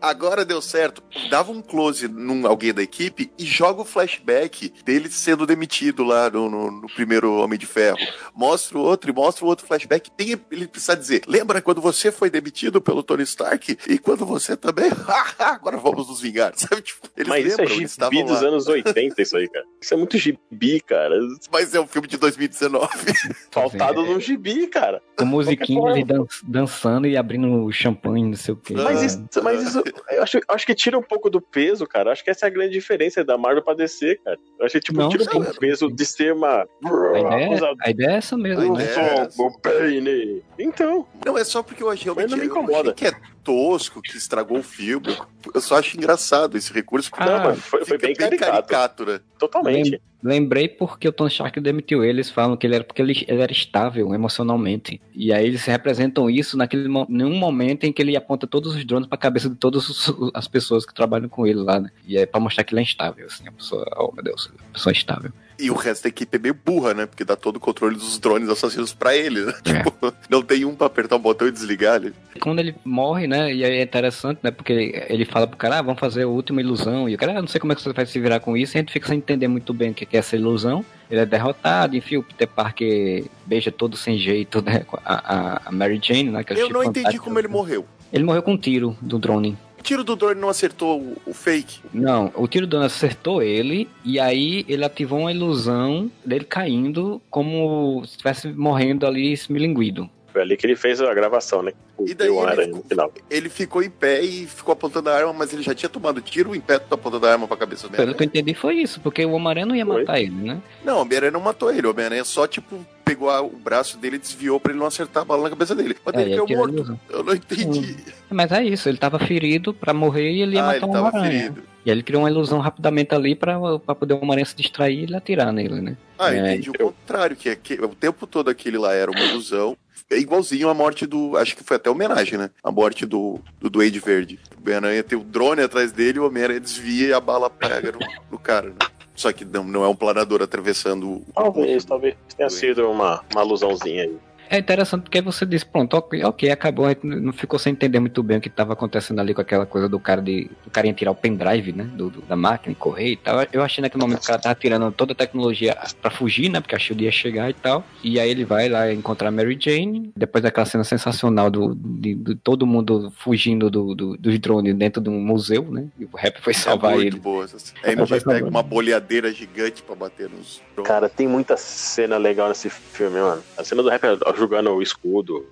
agora 0.00 0.44
deu 0.44 0.60
certo. 0.60 1.02
Dava 1.28 1.52
um 1.52 1.62
close 1.62 2.08
num 2.08 2.46
alguém 2.46 2.72
da 2.72 2.82
equipe 2.82 3.30
e 3.38 3.44
joga 3.44 3.82
o 3.82 3.84
flashback 3.84 4.72
dele 4.84 5.10
sendo 5.10 5.46
demitido 5.46 6.04
lá 6.04 6.30
no, 6.30 6.48
no, 6.48 6.70
no 6.70 6.86
primeiro 6.88 7.34
Homem 7.36 7.58
de 7.58 7.66
Ferro. 7.66 7.98
Mostra 8.34 8.78
o 8.78 8.82
outro 8.82 9.10
e 9.10 9.14
mostra 9.14 9.44
o 9.44 9.48
outro 9.48 9.66
flashback. 9.66 10.10
Tem, 10.10 10.38
ele 10.50 10.66
precisa 10.66 10.96
dizer: 10.96 11.22
lembra 11.26 11.62
quando 11.62 11.80
você 11.80 12.10
foi 12.10 12.30
demitido 12.30 12.80
pelo 12.80 13.02
Tony 13.02 13.22
Stark 13.22 13.78
e 13.88 13.98
quando 13.98 14.24
você 14.24 14.56
também? 14.56 14.90
agora 15.38 15.76
vamos 15.76 16.08
nos 16.08 16.20
vingar, 16.20 16.52
sabe? 16.56 16.82
Tipo, 16.82 17.08
eles 17.16 17.28
Mas 17.28 17.44
lembram, 17.44 17.64
isso 17.64 18.00
é 18.00 18.04
gibi 18.04 18.22
dos 18.22 18.42
lá. 18.42 18.48
anos 18.48 18.66
80, 18.66 19.22
isso 19.22 19.36
aí, 19.36 19.48
cara. 19.48 19.66
Isso 19.80 19.94
é 19.94 19.96
muito 19.96 20.18
gibi, 20.18 20.80
cara. 20.80 21.16
Mas 21.52 21.74
é 21.74 21.80
um 21.80 21.86
filme 21.86 22.08
de 22.08 22.16
2019. 22.16 22.88
Faltado 23.50 24.04
é. 24.04 24.08
no 24.08 24.20
gibi, 24.20 24.66
cara. 24.66 25.02
Com 25.16 25.24
musiquinha 25.24 25.90
ali 25.90 26.04
dan 26.04 26.24
dançando 26.42 27.06
e 27.06 27.16
abrindo 27.16 27.70
champanhe, 27.72 28.24
não 28.24 28.36
sei 28.36 28.54
o 28.54 28.56
quê. 28.56 28.74
Mas 28.74 29.02
isso, 29.02 29.22
mas 29.42 29.62
isso 29.62 29.82
eu 30.10 30.22
acho, 30.22 30.40
acho 30.48 30.66
que 30.66 30.74
tira 30.74 30.98
um 30.98 31.02
pouco 31.02 31.30
do 31.30 31.40
peso, 31.40 31.86
cara. 31.86 32.12
Acho 32.12 32.24
que 32.24 32.30
essa 32.30 32.46
é 32.46 32.48
a 32.48 32.50
grande 32.50 32.72
diferença 32.72 33.24
da 33.24 33.36
Marvel 33.36 33.62
pra 33.62 33.74
DC, 33.74 34.20
cara. 34.24 34.38
Eu 34.58 34.66
acho 34.66 34.72
que 34.72 34.80
tipo, 34.80 34.98
não, 34.98 35.08
tira 35.08 35.24
um 35.24 35.26
pouco 35.26 35.52
do 35.52 35.58
peso 35.58 35.90
de 35.90 36.04
ser 36.04 36.32
uma. 36.32 36.66
A 36.84 37.18
ideia, 37.18 37.76
a 37.82 37.90
ideia 37.90 38.10
é 38.10 38.14
essa 38.16 38.36
mesmo, 38.36 38.76
né? 38.76 38.84
É 38.84 40.62
então. 40.62 41.06
Não, 41.24 41.36
é 41.36 41.44
só 41.44 41.62
porque 41.62 41.82
eu 41.82 41.90
achei 41.90 42.04
realmente. 42.04 42.30
Não 42.30 42.38
me 42.38 42.46
incomoda. 42.46 42.92
que 42.92 43.06
é 43.06 43.12
tosco, 43.42 44.02
que 44.02 44.16
estragou 44.16 44.58
o 44.58 44.62
filme. 44.62 45.16
Eu 45.54 45.60
só 45.60 45.78
acho 45.78 45.96
engraçado 45.96 46.56
esse 46.56 46.72
recurso. 46.72 47.10
Porque, 47.10 47.22
ah, 47.24 47.48
não, 47.48 47.56
foi, 47.56 47.84
foi 47.84 47.98
bem, 47.98 48.14
bem 48.14 48.36
caricato. 48.36 49.04
né? 49.06 49.20
Totalmente. 49.38 50.00
Lembrei 50.22 50.68
porque 50.68 51.08
o 51.08 51.12
Tony 51.12 51.30
Stark 51.30 51.58
demitiu 51.60 52.04
ele, 52.04 52.18
eles 52.18 52.30
falam 52.30 52.54
que 52.54 52.66
ele 52.66 52.74
era 52.74 52.84
porque 52.84 53.00
ele, 53.00 53.24
ele 53.26 53.40
era 53.40 53.50
estável 53.50 54.14
emocionalmente. 54.14 55.00
E 55.14 55.32
aí 55.32 55.46
eles 55.46 55.64
representam 55.64 56.28
isso 56.28 56.58
naquele 56.58 56.88
nenhum 57.08 57.34
momento 57.36 57.84
em 57.84 57.92
que 57.92 58.02
ele 58.02 58.14
aponta 58.16 58.46
todos 58.46 58.76
os 58.76 58.84
drones 58.84 59.08
para 59.08 59.16
a 59.16 59.20
cabeça 59.20 59.48
de 59.48 59.56
todas 59.56 60.12
as 60.34 60.46
pessoas 60.46 60.84
que 60.84 60.92
trabalham 60.92 61.28
com 61.28 61.46
ele 61.46 61.60
lá, 61.60 61.80
né? 61.80 61.90
E 62.06 62.18
é 62.18 62.26
para 62.26 62.38
mostrar 62.38 62.64
que 62.64 62.74
ele 62.74 62.80
é 62.80 62.82
instável, 62.82 63.26
assim, 63.26 63.48
a 63.48 63.52
pessoa, 63.52 63.86
oh 63.96 64.12
meu 64.12 64.22
Deus, 64.22 64.50
a 64.68 64.72
pessoa 64.74 64.92
é 64.92 64.96
estável. 64.96 65.32
E 65.60 65.70
o 65.70 65.74
resto 65.74 66.04
da 66.04 66.08
equipe 66.08 66.36
é 66.36 66.40
meio 66.40 66.54
burra, 66.54 66.94
né? 66.94 67.06
Porque 67.06 67.24
dá 67.24 67.36
todo 67.36 67.56
o 67.56 67.60
controle 67.60 67.96
dos 67.96 68.18
drones 68.18 68.48
assassinos 68.48 68.92
para 68.92 69.16
ele, 69.16 69.44
né? 69.44 69.52
É. 69.70 69.82
Tipo, 69.82 70.12
não 70.28 70.42
tem 70.42 70.64
um 70.64 70.74
pra 70.74 70.88
apertar 70.88 71.16
um 71.16 71.20
botão 71.20 71.46
e 71.46 71.52
desligar 71.52 71.96
ele. 71.96 72.14
Quando 72.40 72.58
ele 72.58 72.74
morre, 72.84 73.26
né? 73.26 73.52
E 73.52 73.64
aí 73.64 73.78
é 73.78 73.82
interessante, 73.82 74.40
né? 74.42 74.50
Porque 74.50 74.72
ele, 74.72 75.04
ele 75.08 75.24
fala 75.24 75.46
pro 75.46 75.56
cara, 75.56 75.78
ah, 75.78 75.82
vamos 75.82 76.00
fazer 76.00 76.24
a 76.24 76.28
última 76.28 76.60
ilusão. 76.60 77.08
E 77.08 77.14
o 77.14 77.18
cara, 77.18 77.38
ah, 77.38 77.40
não 77.40 77.48
sei 77.48 77.60
como 77.60 77.72
é 77.72 77.76
que 77.76 77.82
você 77.82 77.92
vai 77.92 78.06
se 78.06 78.18
virar 78.18 78.40
com 78.40 78.56
isso. 78.56 78.76
E 78.76 78.78
a 78.78 78.80
gente 78.80 78.92
fica 78.92 79.06
sem 79.06 79.18
entender 79.18 79.48
muito 79.48 79.72
bem 79.72 79.90
o 79.90 79.94
que 79.94 80.16
é 80.16 80.18
essa 80.18 80.34
ilusão. 80.36 80.84
Ele 81.10 81.20
é 81.20 81.26
derrotado, 81.26 81.96
enfim, 81.96 82.16
o 82.18 82.22
Peter 82.22 82.48
Parker 82.48 83.24
beija 83.46 83.70
todo 83.70 83.96
sem 83.96 84.18
jeito, 84.18 84.62
né? 84.62 84.84
A, 85.04 85.62
a 85.66 85.72
Mary 85.72 86.00
Jane, 86.02 86.30
né? 86.30 86.44
Eu 86.50 86.70
não 86.70 86.84
entendi 86.84 87.18
como 87.18 87.38
ele 87.38 87.48
morreu. 87.48 87.84
Ele 88.12 88.24
morreu 88.24 88.42
com 88.42 88.52
um 88.52 88.58
tiro 88.58 88.96
do 89.00 89.18
drone. 89.18 89.56
O 89.80 89.82
tiro 89.82 90.04
do 90.04 90.14
drone 90.14 90.38
não 90.38 90.50
acertou 90.50 91.00
o, 91.00 91.16
o, 91.24 91.32
fake? 91.32 91.80
Não, 91.90 92.30
o 92.36 92.46
tiro 92.46 92.66
do 92.66 92.70
drone 92.70 92.84
acertou 92.84 93.42
ele 93.42 93.88
e 94.04 94.20
aí 94.20 94.62
ele 94.68 94.84
ativou 94.84 95.20
uma 95.20 95.32
ilusão 95.32 96.12
dele 96.22 96.44
caindo 96.44 97.20
como 97.30 98.02
se 98.04 98.10
estivesse 98.10 98.48
morrendo 98.52 99.06
ali 99.06 99.32
esmilinguido. 99.32 100.08
Foi 100.32 100.42
ali 100.42 100.56
que 100.56 100.66
ele 100.66 100.76
fez 100.76 101.00
a 101.00 101.12
gravação, 101.12 101.62
né? 101.62 101.72
E 102.06 102.14
daí 102.14 102.28
ele 102.28 102.72
ficou, 102.72 103.12
ele 103.28 103.48
ficou, 103.48 103.82
em 103.82 103.90
pé 103.90 104.22
e 104.22 104.46
ficou 104.46 104.72
apontando 104.72 105.10
a 105.10 105.14
arma, 105.14 105.32
mas 105.32 105.52
ele 105.52 105.62
já 105.62 105.74
tinha 105.74 105.88
tomado 105.88 106.20
tiro 106.20 106.54
em 106.54 106.60
pé, 106.60 106.78
tá 106.78 106.94
apontando 106.94 107.26
a 107.26 107.32
arma 107.32 107.48
pra 107.48 107.56
cabeça 107.56 107.88
dele. 107.88 108.02
Pelo 108.02 108.14
que 108.14 108.22
eu 108.22 108.26
entendi 108.26 108.54
foi 108.54 108.76
isso, 108.76 109.00
porque 109.00 109.24
o 109.24 109.32
Homem-Aranha 109.32 109.66
não 109.66 109.76
ia 109.76 109.84
foi? 109.84 110.00
matar 110.00 110.20
ele, 110.20 110.30
né? 110.30 110.62
Não, 110.84 110.98
o 110.98 111.00
Homem-Aranha 111.02 111.32
não 111.32 111.40
matou 111.40 111.72
ele, 111.72 111.86
o 111.86 111.90
Homem-Aranha 111.90 112.24
só, 112.24 112.46
tipo, 112.46 112.84
pegou 113.04 113.28
a, 113.28 113.42
o 113.42 113.50
braço 113.50 113.98
dele 113.98 114.16
e 114.16 114.18
desviou 114.20 114.60
pra 114.60 114.70
ele 114.70 114.78
não 114.78 114.86
acertar 114.86 115.22
a 115.22 115.26
bala 115.26 115.42
na 115.42 115.50
cabeça 115.50 115.74
dele. 115.74 115.96
Mas 116.04 116.14
é, 116.14 116.22
ele 116.22 116.36
caiu 116.36 116.58
morto. 116.58 117.00
Eu 117.08 117.24
não 117.24 117.34
entendi. 117.34 117.92
Hum. 117.92 118.12
Mas 118.30 118.52
é 118.52 118.62
isso, 118.62 118.88
ele 118.88 118.98
tava 118.98 119.18
ferido 119.18 119.74
pra 119.74 119.92
morrer 119.92 120.30
e 120.30 120.42
ele 120.42 120.54
ia 120.54 120.62
ah, 120.62 120.66
matar 120.66 120.86
o 120.86 120.90
Homem-Aranha. 120.90 121.54
E 121.84 121.90
aí 121.90 121.96
ele 121.96 122.02
criou 122.02 122.22
uma 122.22 122.30
ilusão 122.30 122.60
rapidamente 122.60 123.14
ali 123.14 123.34
pra, 123.34 123.58
pra 123.78 123.94
poder 123.94 124.14
o 124.14 124.18
Homem-Aranha 124.18 124.46
se 124.46 124.56
distrair 124.56 125.00
e 125.00 125.02
ele 125.04 125.16
atirar 125.16 125.52
nele, 125.52 125.80
né? 125.80 125.96
Ah, 126.18 126.32
eu 126.32 126.44
é, 126.44 126.52
entendi 126.52 126.70
o 126.70 126.74
contrário, 126.74 127.34
que, 127.34 127.48
é 127.48 127.56
que 127.56 127.74
o 127.74 127.88
tempo 127.88 128.26
todo 128.26 128.48
aquele 128.48 128.78
lá 128.78 128.94
era 128.94 129.10
uma 129.10 129.20
ilusão 129.20 129.76
é 130.10 130.18
igualzinho 130.18 130.68
a 130.68 130.74
morte 130.74 131.06
do. 131.06 131.36
Acho 131.36 131.56
que 131.56 131.62
foi 131.62 131.76
até 131.76 131.88
homenagem, 131.88 132.36
né? 132.36 132.50
A 132.62 132.70
morte 132.70 133.06
do, 133.06 133.40
do 133.60 133.70
Duende 133.70 134.00
Verde. 134.00 134.38
O 134.56 134.60
Homem-Aranha 134.60 135.02
tem 135.02 135.18
o 135.18 135.22
drone 135.22 135.62
atrás 135.62 135.92
dele, 135.92 136.18
o 136.18 136.26
Homem-Aranha 136.26 136.60
desvia 136.60 137.08
e 137.08 137.12
a 137.12 137.20
bala 137.20 137.48
pega 137.48 137.92
no, 137.92 137.98
no 138.32 138.38
cara, 138.38 138.70
né? 138.70 138.76
Só 139.14 139.32
que 139.32 139.44
não, 139.44 139.62
não 139.62 139.84
é 139.84 139.88
um 139.88 139.94
planador 139.94 140.42
atravessando 140.42 141.08
o. 141.08 141.24
Talvez, 141.34 141.84
talvez 141.84 142.16
tenha 142.36 142.50
sido 142.50 142.90
uma, 142.90 143.22
uma 143.32 143.40
alusãozinha 143.42 144.04
aí. 144.04 144.16
É 144.50 144.58
interessante 144.58 145.02
porque 145.02 145.20
você 145.22 145.46
diz, 145.46 145.62
pronto, 145.62 145.94
ok, 145.96 146.24
ok, 146.24 146.50
acabou, 146.50 146.86
a 146.86 146.88
gente 146.88 147.06
não 147.06 147.32
ficou 147.32 147.56
sem 147.56 147.72
entender 147.72 148.00
muito 148.00 148.20
bem 148.20 148.38
o 148.38 148.40
que 148.40 148.48
estava 148.48 148.72
acontecendo 148.72 149.20
ali 149.20 149.32
com 149.32 149.40
aquela 149.40 149.64
coisa 149.64 149.88
do 149.88 150.00
cara 150.00 150.20
de. 150.20 150.50
O 150.66 150.70
cara 150.70 150.88
ia 150.88 150.92
tirar 150.92 151.12
o 151.12 151.14
pendrive, 151.14 151.72
né? 151.72 151.84
Do, 151.84 152.10
do- 152.10 152.20
da 152.22 152.34
máquina 152.34 152.72
e 152.72 152.74
correr 152.74 153.12
e 153.12 153.16
tal. 153.16 153.46
Eu 153.52 153.62
achei 153.62 153.80
naquele 153.80 154.02
momento 154.02 154.18
que 154.18 154.24
o 154.24 154.26
cara 154.26 154.40
tava 154.42 154.54
tirando 154.56 154.90
toda 154.90 155.12
a 155.12 155.14
tecnologia 155.14 155.76
pra 156.02 156.10
fugir, 156.10 156.48
né? 156.48 156.60
Porque 156.60 156.74
a 156.74 156.78
Shield 156.80 157.04
ia 157.04 157.12
chegar 157.12 157.48
e 157.48 157.54
tal. 157.54 157.84
E 158.02 158.18
aí 158.18 158.28
ele 158.28 158.44
vai 158.44 158.68
lá 158.68 158.92
encontrar 158.92 159.28
a 159.28 159.30
Mary 159.30 159.56
Jane. 159.60 160.10
Depois 160.16 160.42
daquela 160.42 160.66
cena 160.66 160.82
sensacional 160.82 161.48
do, 161.48 161.74
de, 161.76 162.16
de 162.16 162.34
todo 162.34 162.66
mundo 162.66 163.12
fugindo 163.18 163.70
do, 163.70 163.94
do, 163.94 164.16
dos 164.16 164.38
drones 164.40 164.74
dentro 164.74 165.00
de 165.00 165.08
um 165.08 165.20
museu, 165.20 165.62
né? 165.70 165.84
E 165.98 166.04
o 166.04 166.16
rap 166.16 166.40
foi 166.40 166.54
salvar 166.54 166.92
é 166.92 166.94
muito 166.96 167.06
ele. 167.14 167.20
boa. 167.20 167.44
essa 167.44 167.58
cena. 167.58 167.78
A 167.84 167.92
MJ 167.92 168.20
pega 168.24 168.48
uma 168.48 168.62
boleadeira 168.64 169.32
gigante 169.32 169.80
pra 169.82 169.94
bater 169.94 170.28
nos. 170.28 170.60
Cara, 170.84 171.08
tem 171.08 171.28
muita 171.28 171.56
cena 171.56 172.16
legal 172.16 172.48
nesse 172.48 172.68
filme, 172.70 173.20
mano. 173.20 173.42
A 173.56 173.62
cena 173.62 173.82
do 173.82 173.88
rap 173.90 174.00
jogando 174.40 174.70
o 174.70 174.82
escudo. 174.82 175.46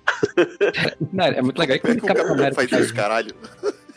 Não, 1.13 1.25
é 1.25 1.41
muito 1.41 1.57
legal. 1.57 1.77
E 1.77 1.79
Como 1.79 1.93
é 1.93 1.97
que 1.97 2.03
o 2.03 2.07
Capitão 2.07 2.33
América 2.33 2.67
faz 2.67 2.71
isso, 2.83 2.93
caralho? 2.93 3.33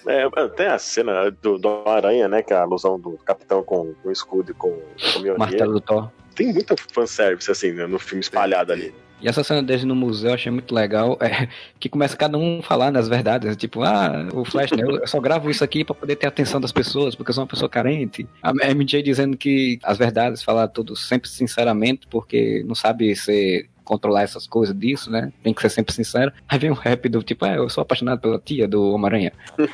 É, 0.06 0.28
tem 0.50 0.66
a 0.66 0.78
cena 0.78 1.30
do, 1.30 1.58
do 1.58 1.82
Aranha, 1.86 2.28
né? 2.28 2.42
Que 2.42 2.52
é 2.52 2.56
a 2.56 2.62
alusão 2.62 2.98
do 2.98 3.12
capitão 3.24 3.62
com, 3.62 3.94
com 3.94 4.08
o 4.08 4.12
escudo 4.12 4.50
e 4.50 4.54
com, 4.54 4.70
com 4.70 5.20
o 5.20 5.38
martelo 5.38 5.74
do 5.74 5.80
Thor. 5.80 6.10
Tem 6.34 6.52
muita 6.52 6.74
fanservice, 6.92 7.50
assim, 7.50 7.72
né, 7.72 7.86
no 7.86 7.98
filme 7.98 8.20
espalhado 8.20 8.72
ali. 8.72 8.94
E 9.20 9.28
essa 9.28 9.44
cena 9.44 9.62
deles 9.62 9.84
no 9.84 9.94
museu 9.94 10.30
eu 10.30 10.34
achei 10.34 10.50
muito 10.50 10.74
legal, 10.74 11.16
é, 11.20 11.46
que 11.78 11.88
começa 11.88 12.16
cada 12.16 12.36
um 12.36 12.60
falar 12.60 12.90
nas 12.90 13.08
verdades, 13.08 13.56
tipo, 13.56 13.82
ah, 13.82 14.28
o 14.34 14.44
Flash, 14.44 14.72
né, 14.72 14.82
eu 14.82 15.06
só 15.06 15.20
gravo 15.20 15.48
isso 15.48 15.62
aqui 15.62 15.84
pra 15.84 15.94
poder 15.94 16.16
ter 16.16 16.26
a 16.26 16.28
atenção 16.28 16.60
das 16.60 16.72
pessoas, 16.72 17.14
porque 17.14 17.30
eu 17.30 17.34
sou 17.34 17.44
uma 17.44 17.48
pessoa 17.48 17.68
carente. 17.68 18.26
A 18.42 18.52
MJ 18.74 19.00
dizendo 19.00 19.36
que 19.36 19.78
as 19.84 19.96
verdades, 19.96 20.42
falar 20.42 20.66
tudo 20.66 20.96
sempre 20.96 21.28
sinceramente, 21.28 22.08
porque 22.08 22.64
não 22.66 22.74
sabe 22.74 23.14
ser 23.14 23.68
controlar 23.92 24.22
essas 24.22 24.46
coisas 24.46 24.76
disso, 24.76 25.10
né? 25.10 25.30
Tem 25.42 25.52
que 25.52 25.60
ser 25.60 25.68
sempre 25.68 25.92
sincero. 25.94 26.32
Aí 26.48 26.58
vem 26.58 26.70
um 26.70 26.74
rap 26.74 27.08
do 27.08 27.22
tipo, 27.22 27.44
ah, 27.44 27.54
eu 27.56 27.68
sou 27.68 27.82
apaixonado 27.82 28.20
pela 28.20 28.38
tia 28.38 28.66
do 28.66 28.92
Homem-Aranha. 28.92 29.32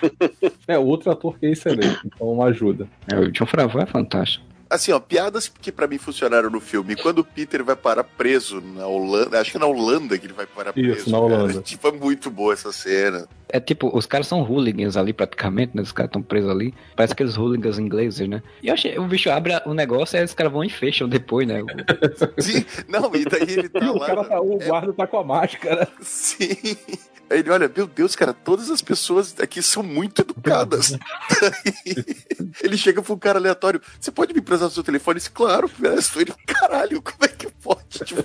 É, 0.66 0.78
outro 0.78 1.10
ator 1.10 1.38
que 1.38 1.46
é 1.46 1.50
excelente, 1.52 1.98
então 2.04 2.42
ajuda. 2.42 2.86
É, 3.10 3.16
O 3.18 3.30
John 3.32 3.46
Favreau 3.46 3.80
é 3.80 3.86
fantástico. 3.86 4.44
Assim, 4.70 4.92
ó, 4.92 5.00
piadas 5.00 5.48
que 5.48 5.72
pra 5.72 5.86
mim 5.86 5.96
funcionaram 5.96 6.50
no 6.50 6.60
filme. 6.60 6.94
Quando 6.94 7.20
o 7.20 7.24
Peter 7.24 7.64
vai 7.64 7.74
parar 7.74 8.04
preso 8.04 8.60
na 8.60 8.86
Holanda, 8.86 9.40
acho 9.40 9.50
que 9.50 9.56
é 9.56 9.60
na 9.60 9.66
Holanda 9.66 10.18
que 10.18 10.26
ele 10.26 10.34
vai 10.34 10.46
parar 10.46 10.72
Isso, 10.76 11.04
preso. 11.04 11.10
na 11.10 11.18
cara. 11.18 11.24
Holanda. 11.42 11.62
Tipo, 11.68 11.88
é 11.88 11.92
muito 11.92 12.30
boa 12.30 12.52
essa 12.52 12.70
cena. 12.72 13.26
É 13.50 13.58
tipo, 13.58 13.90
os 13.96 14.04
caras 14.04 14.26
são 14.26 14.42
hooligans 14.42 14.94
ali 14.96 15.14
praticamente, 15.14 15.74
né? 15.74 15.80
Os 15.80 15.90
caras 15.90 16.10
estão 16.10 16.20
presos 16.20 16.50
ali. 16.50 16.74
Parece 16.94 17.14
aqueles 17.14 17.34
hooligans 17.38 17.78
ingleses, 17.78 18.28
né? 18.28 18.42
E 18.62 18.68
eu 18.68 18.74
achei, 18.74 18.98
o 18.98 19.04
bicho 19.06 19.30
abre 19.30 19.54
o 19.64 19.72
negócio 19.72 20.16
e 20.16 20.18
aí 20.18 20.24
os 20.26 20.34
caras 20.34 20.52
vão 20.52 20.62
e 20.62 20.68
fecham 20.68 21.08
depois, 21.08 21.48
né? 21.48 21.62
Sim, 22.38 22.62
não, 22.86 23.10
e 23.16 23.24
daí 23.24 23.42
ele 23.50 23.68
tá 23.70 23.80
E 23.80 23.88
o 23.88 23.96
lá. 23.96 24.06
cara 24.06 24.24
tá, 24.24 24.38
o 24.40 24.58
guarda 24.58 24.92
tá 24.92 25.06
com 25.06 25.18
a 25.18 25.24
máscara. 25.24 25.88
Sim. 26.02 26.76
Aí 27.30 27.40
ele 27.40 27.50
olha, 27.50 27.70
meu 27.74 27.86
Deus, 27.86 28.16
cara, 28.16 28.32
todas 28.32 28.70
as 28.70 28.80
pessoas 28.80 29.34
aqui 29.38 29.62
são 29.62 29.82
muito 29.82 30.22
educadas. 30.22 30.96
Ele 32.62 32.76
chega 32.76 33.02
pra 33.02 33.12
um 33.12 33.18
cara 33.18 33.38
aleatório, 33.38 33.82
você 34.00 34.10
pode 34.10 34.32
me 34.32 34.40
emprestar 34.40 34.68
o 34.68 34.70
seu 34.70 34.82
telefone? 34.82 35.18
Disse, 35.18 35.30
claro. 35.30 35.70
Ele, 36.16 36.32
caralho, 36.46 37.02
como 37.02 37.18
é 37.22 37.28
que 37.28 37.50
pode? 37.62 37.98
Tipo, 38.04 38.22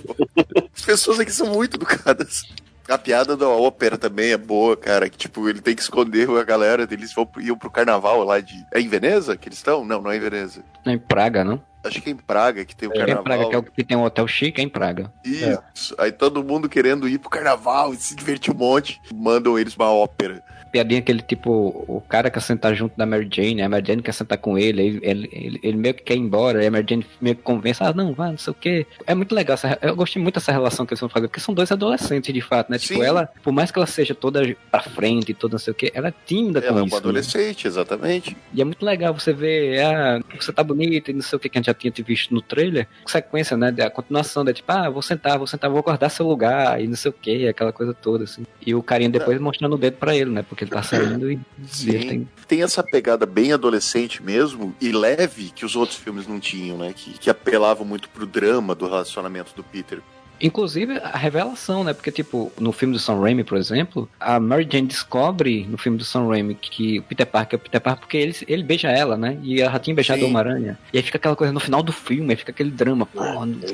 as 0.74 0.82
pessoas 0.82 1.20
aqui 1.20 1.30
são 1.30 1.48
muito 1.48 1.76
educadas. 1.76 2.42
A 2.88 2.98
piada 2.98 3.36
da 3.36 3.48
ópera 3.48 3.96
também 3.96 4.32
é 4.32 4.36
boa, 4.36 4.76
cara. 4.76 5.08
Que, 5.08 5.16
tipo, 5.16 5.48
ele 5.48 5.60
tem 5.60 5.74
que 5.74 5.82
esconder 5.82 6.28
a 6.28 6.44
galera. 6.44 6.86
Eles 6.90 7.14
vão, 7.14 7.28
iam 7.38 7.56
pro 7.56 7.70
carnaval 7.70 8.22
lá 8.24 8.40
de. 8.40 8.54
É 8.72 8.80
em 8.80 8.88
Veneza 8.88 9.36
que 9.36 9.48
eles 9.48 9.58
estão? 9.58 9.84
Não, 9.84 10.02
não 10.02 10.10
é 10.10 10.16
em 10.16 10.20
Veneza. 10.20 10.62
Não 10.84 10.92
é 10.92 10.96
em 10.96 10.98
Praga, 10.98 11.42
não? 11.42 11.62
Acho 11.84 12.00
que 12.00 12.08
é 12.08 12.12
em 12.12 12.16
Praga 12.16 12.64
que 12.64 12.74
tem 12.74 12.88
o 12.88 12.92
É 12.92 12.94
em 12.96 12.98
carnaval. 12.98 13.24
Praga, 13.24 13.48
que, 13.48 13.54
é 13.54 13.58
o 13.58 13.62
que 13.62 13.84
tem 13.84 13.96
um 13.96 14.04
hotel 14.04 14.26
chique, 14.26 14.60
é 14.60 14.64
em 14.64 14.68
Praga. 14.68 15.12
Isso. 15.24 15.94
Aí 15.98 16.10
todo 16.12 16.42
mundo 16.42 16.68
querendo 16.68 17.08
ir 17.08 17.18
pro 17.18 17.30
carnaval 17.30 17.92
e 17.92 17.96
se 17.96 18.14
divertir 18.14 18.52
um 18.52 18.56
monte. 18.56 19.00
Mandam 19.14 19.58
eles 19.58 19.76
uma 19.76 19.90
ópera. 19.90 20.42
Piadinha 20.72 21.00
que 21.00 21.12
ele, 21.12 21.22
tipo, 21.22 21.84
o 21.86 22.00
cara 22.00 22.28
quer 22.28 22.40
sentar 22.40 22.74
junto 22.74 22.96
da 22.96 23.06
Mary 23.06 23.28
Jane, 23.32 23.62
a 23.62 23.68
Mary 23.68 23.86
Jane 23.86 24.02
quer 24.02 24.10
sentar 24.10 24.36
com 24.38 24.58
ele, 24.58 24.82
ele, 24.82 24.98
ele, 25.30 25.60
ele- 25.62 25.76
meio 25.76 25.94
que 25.94 26.02
quer 26.02 26.14
ir 26.16 26.18
embora, 26.18 26.58
aí 26.58 26.66
a 26.66 26.70
Mary 26.70 26.84
Jane 26.90 27.06
meio 27.20 27.36
que 27.36 27.42
convence, 27.42 27.80
ah, 27.80 27.92
não, 27.92 28.12
vai, 28.12 28.30
não 28.32 28.38
sei 28.38 28.50
o 28.50 28.54
quê. 28.54 28.84
É 29.06 29.14
muito 29.14 29.32
legal, 29.36 29.54
essa, 29.54 29.78
eu 29.80 29.94
gostei 29.94 30.20
muito 30.20 30.34
dessa 30.34 30.50
relação 30.50 30.84
que 30.84 30.92
eles 30.92 30.98
vão 30.98 31.08
fazer, 31.08 31.28
porque 31.28 31.38
são 31.38 31.54
dois 31.54 31.70
adolescentes, 31.70 32.34
de 32.34 32.40
fato, 32.40 32.72
né? 32.72 32.78
Tipo, 32.78 32.94
Sim. 32.94 33.04
ela, 33.06 33.30
por 33.40 33.52
mais 33.52 33.70
que 33.70 33.78
ela 33.78 33.86
seja 33.86 34.16
toda 34.16 34.42
pra 34.68 34.82
frente, 34.82 35.32
toda 35.32 35.52
não 35.52 35.60
sei 35.60 35.70
o 35.70 35.74
quê, 35.76 35.92
ela 35.94 36.08
é 36.08 36.14
tímida 36.26 36.58
Ela 36.58 36.66
com 36.72 36.78
é 36.78 36.82
uma 36.82 36.86
isso. 36.88 36.94
né? 36.96 36.98
adolescente, 36.98 37.66
exatamente. 37.68 38.36
E 38.52 38.60
é 38.60 38.64
muito 38.64 38.84
legal 38.84 39.14
você 39.14 39.32
ver, 39.32 39.80
ah, 39.80 40.20
você 40.40 40.52
tá 40.52 40.64
bonita 40.64 41.12
e 41.12 41.14
não 41.14 41.22
sei 41.22 41.36
o 41.36 41.40
que 41.40 41.48
que 41.48 41.56
a 41.56 41.60
gente 41.60 41.70
já 41.74 41.78
tinha 41.78 41.90
te 41.90 42.02
visto 42.02 42.32
no 42.32 42.40
trailer. 42.40 42.86
Sequência, 43.06 43.56
né? 43.56 43.70
Da 43.70 43.90
continuação, 43.90 44.44
da 44.44 44.52
tipo, 44.52 44.70
ah, 44.70 44.88
vou 44.88 45.02
sentar, 45.02 45.36
vou 45.36 45.46
sentar, 45.46 45.70
vou 45.70 45.82
guardar 45.82 46.10
seu 46.10 46.26
lugar 46.26 46.80
e 46.80 46.86
não 46.86 46.96
sei 46.96 47.10
o 47.10 47.14
que, 47.14 47.48
aquela 47.48 47.72
coisa 47.72 47.92
toda, 47.92 48.24
assim. 48.24 48.46
E 48.64 48.74
o 48.74 48.82
carinha 48.82 49.10
depois 49.10 49.38
mostrando 49.40 49.74
o 49.74 49.78
dedo 49.78 49.96
pra 49.96 50.16
ele, 50.16 50.30
né? 50.30 50.42
Porque 50.42 50.64
ele 50.64 50.70
tá 50.70 50.82
saindo 50.84 51.30
e 51.30 51.40
ele 51.86 52.06
tem. 52.06 52.28
Tem 52.46 52.62
essa 52.62 52.82
pegada 52.82 53.26
bem 53.26 53.52
adolescente 53.52 54.22
mesmo 54.22 54.74
e 54.80 54.92
leve 54.92 55.50
que 55.50 55.64
os 55.64 55.74
outros 55.74 55.98
filmes 55.98 56.26
não 56.26 56.38
tinham, 56.38 56.78
né? 56.78 56.92
Que, 56.94 57.18
que 57.18 57.30
apelavam 57.30 57.84
muito 57.84 58.08
pro 58.08 58.26
drama 58.26 58.74
do 58.74 58.86
relacionamento 58.86 59.54
do 59.54 59.64
Peter. 59.64 60.00
Inclusive 60.44 60.98
a 60.98 61.16
revelação, 61.16 61.82
né? 61.82 61.94
Porque, 61.94 62.12
tipo, 62.12 62.52
no 62.60 62.70
filme 62.70 62.92
do 62.92 63.00
Sam 63.00 63.18
Raimi, 63.18 63.42
por 63.42 63.56
exemplo, 63.56 64.06
a 64.20 64.38
Mary 64.38 64.68
Jane 64.70 64.86
descobre 64.86 65.66
no 65.66 65.78
filme 65.78 65.96
do 65.96 66.04
Sam 66.04 66.28
Raimi 66.28 66.54
que 66.54 66.98
o 66.98 67.02
Peter 67.02 67.26
Parker 67.26 67.56
é 67.56 67.58
o 67.58 67.62
Peter 67.62 67.80
Parker 67.80 68.00
porque 68.00 68.18
ele, 68.18 68.36
ele 68.46 68.62
beija 68.62 68.90
ela, 68.90 69.16
né? 69.16 69.38
E 69.42 69.62
ela 69.62 69.72
já 69.72 69.78
tinha 69.78 69.96
beijado 69.96 70.20
Sim. 70.20 70.26
o 70.26 70.28
Homem-Aranha. 70.28 70.78
E 70.92 70.98
aí 70.98 71.02
fica 71.02 71.16
aquela 71.16 71.34
coisa 71.34 71.50
no 71.50 71.60
final 71.60 71.82
do 71.82 71.92
filme, 71.92 72.30
aí 72.30 72.36
fica 72.36 72.52
aquele 72.52 72.70
drama. 72.70 73.06
Pô, 73.06 73.22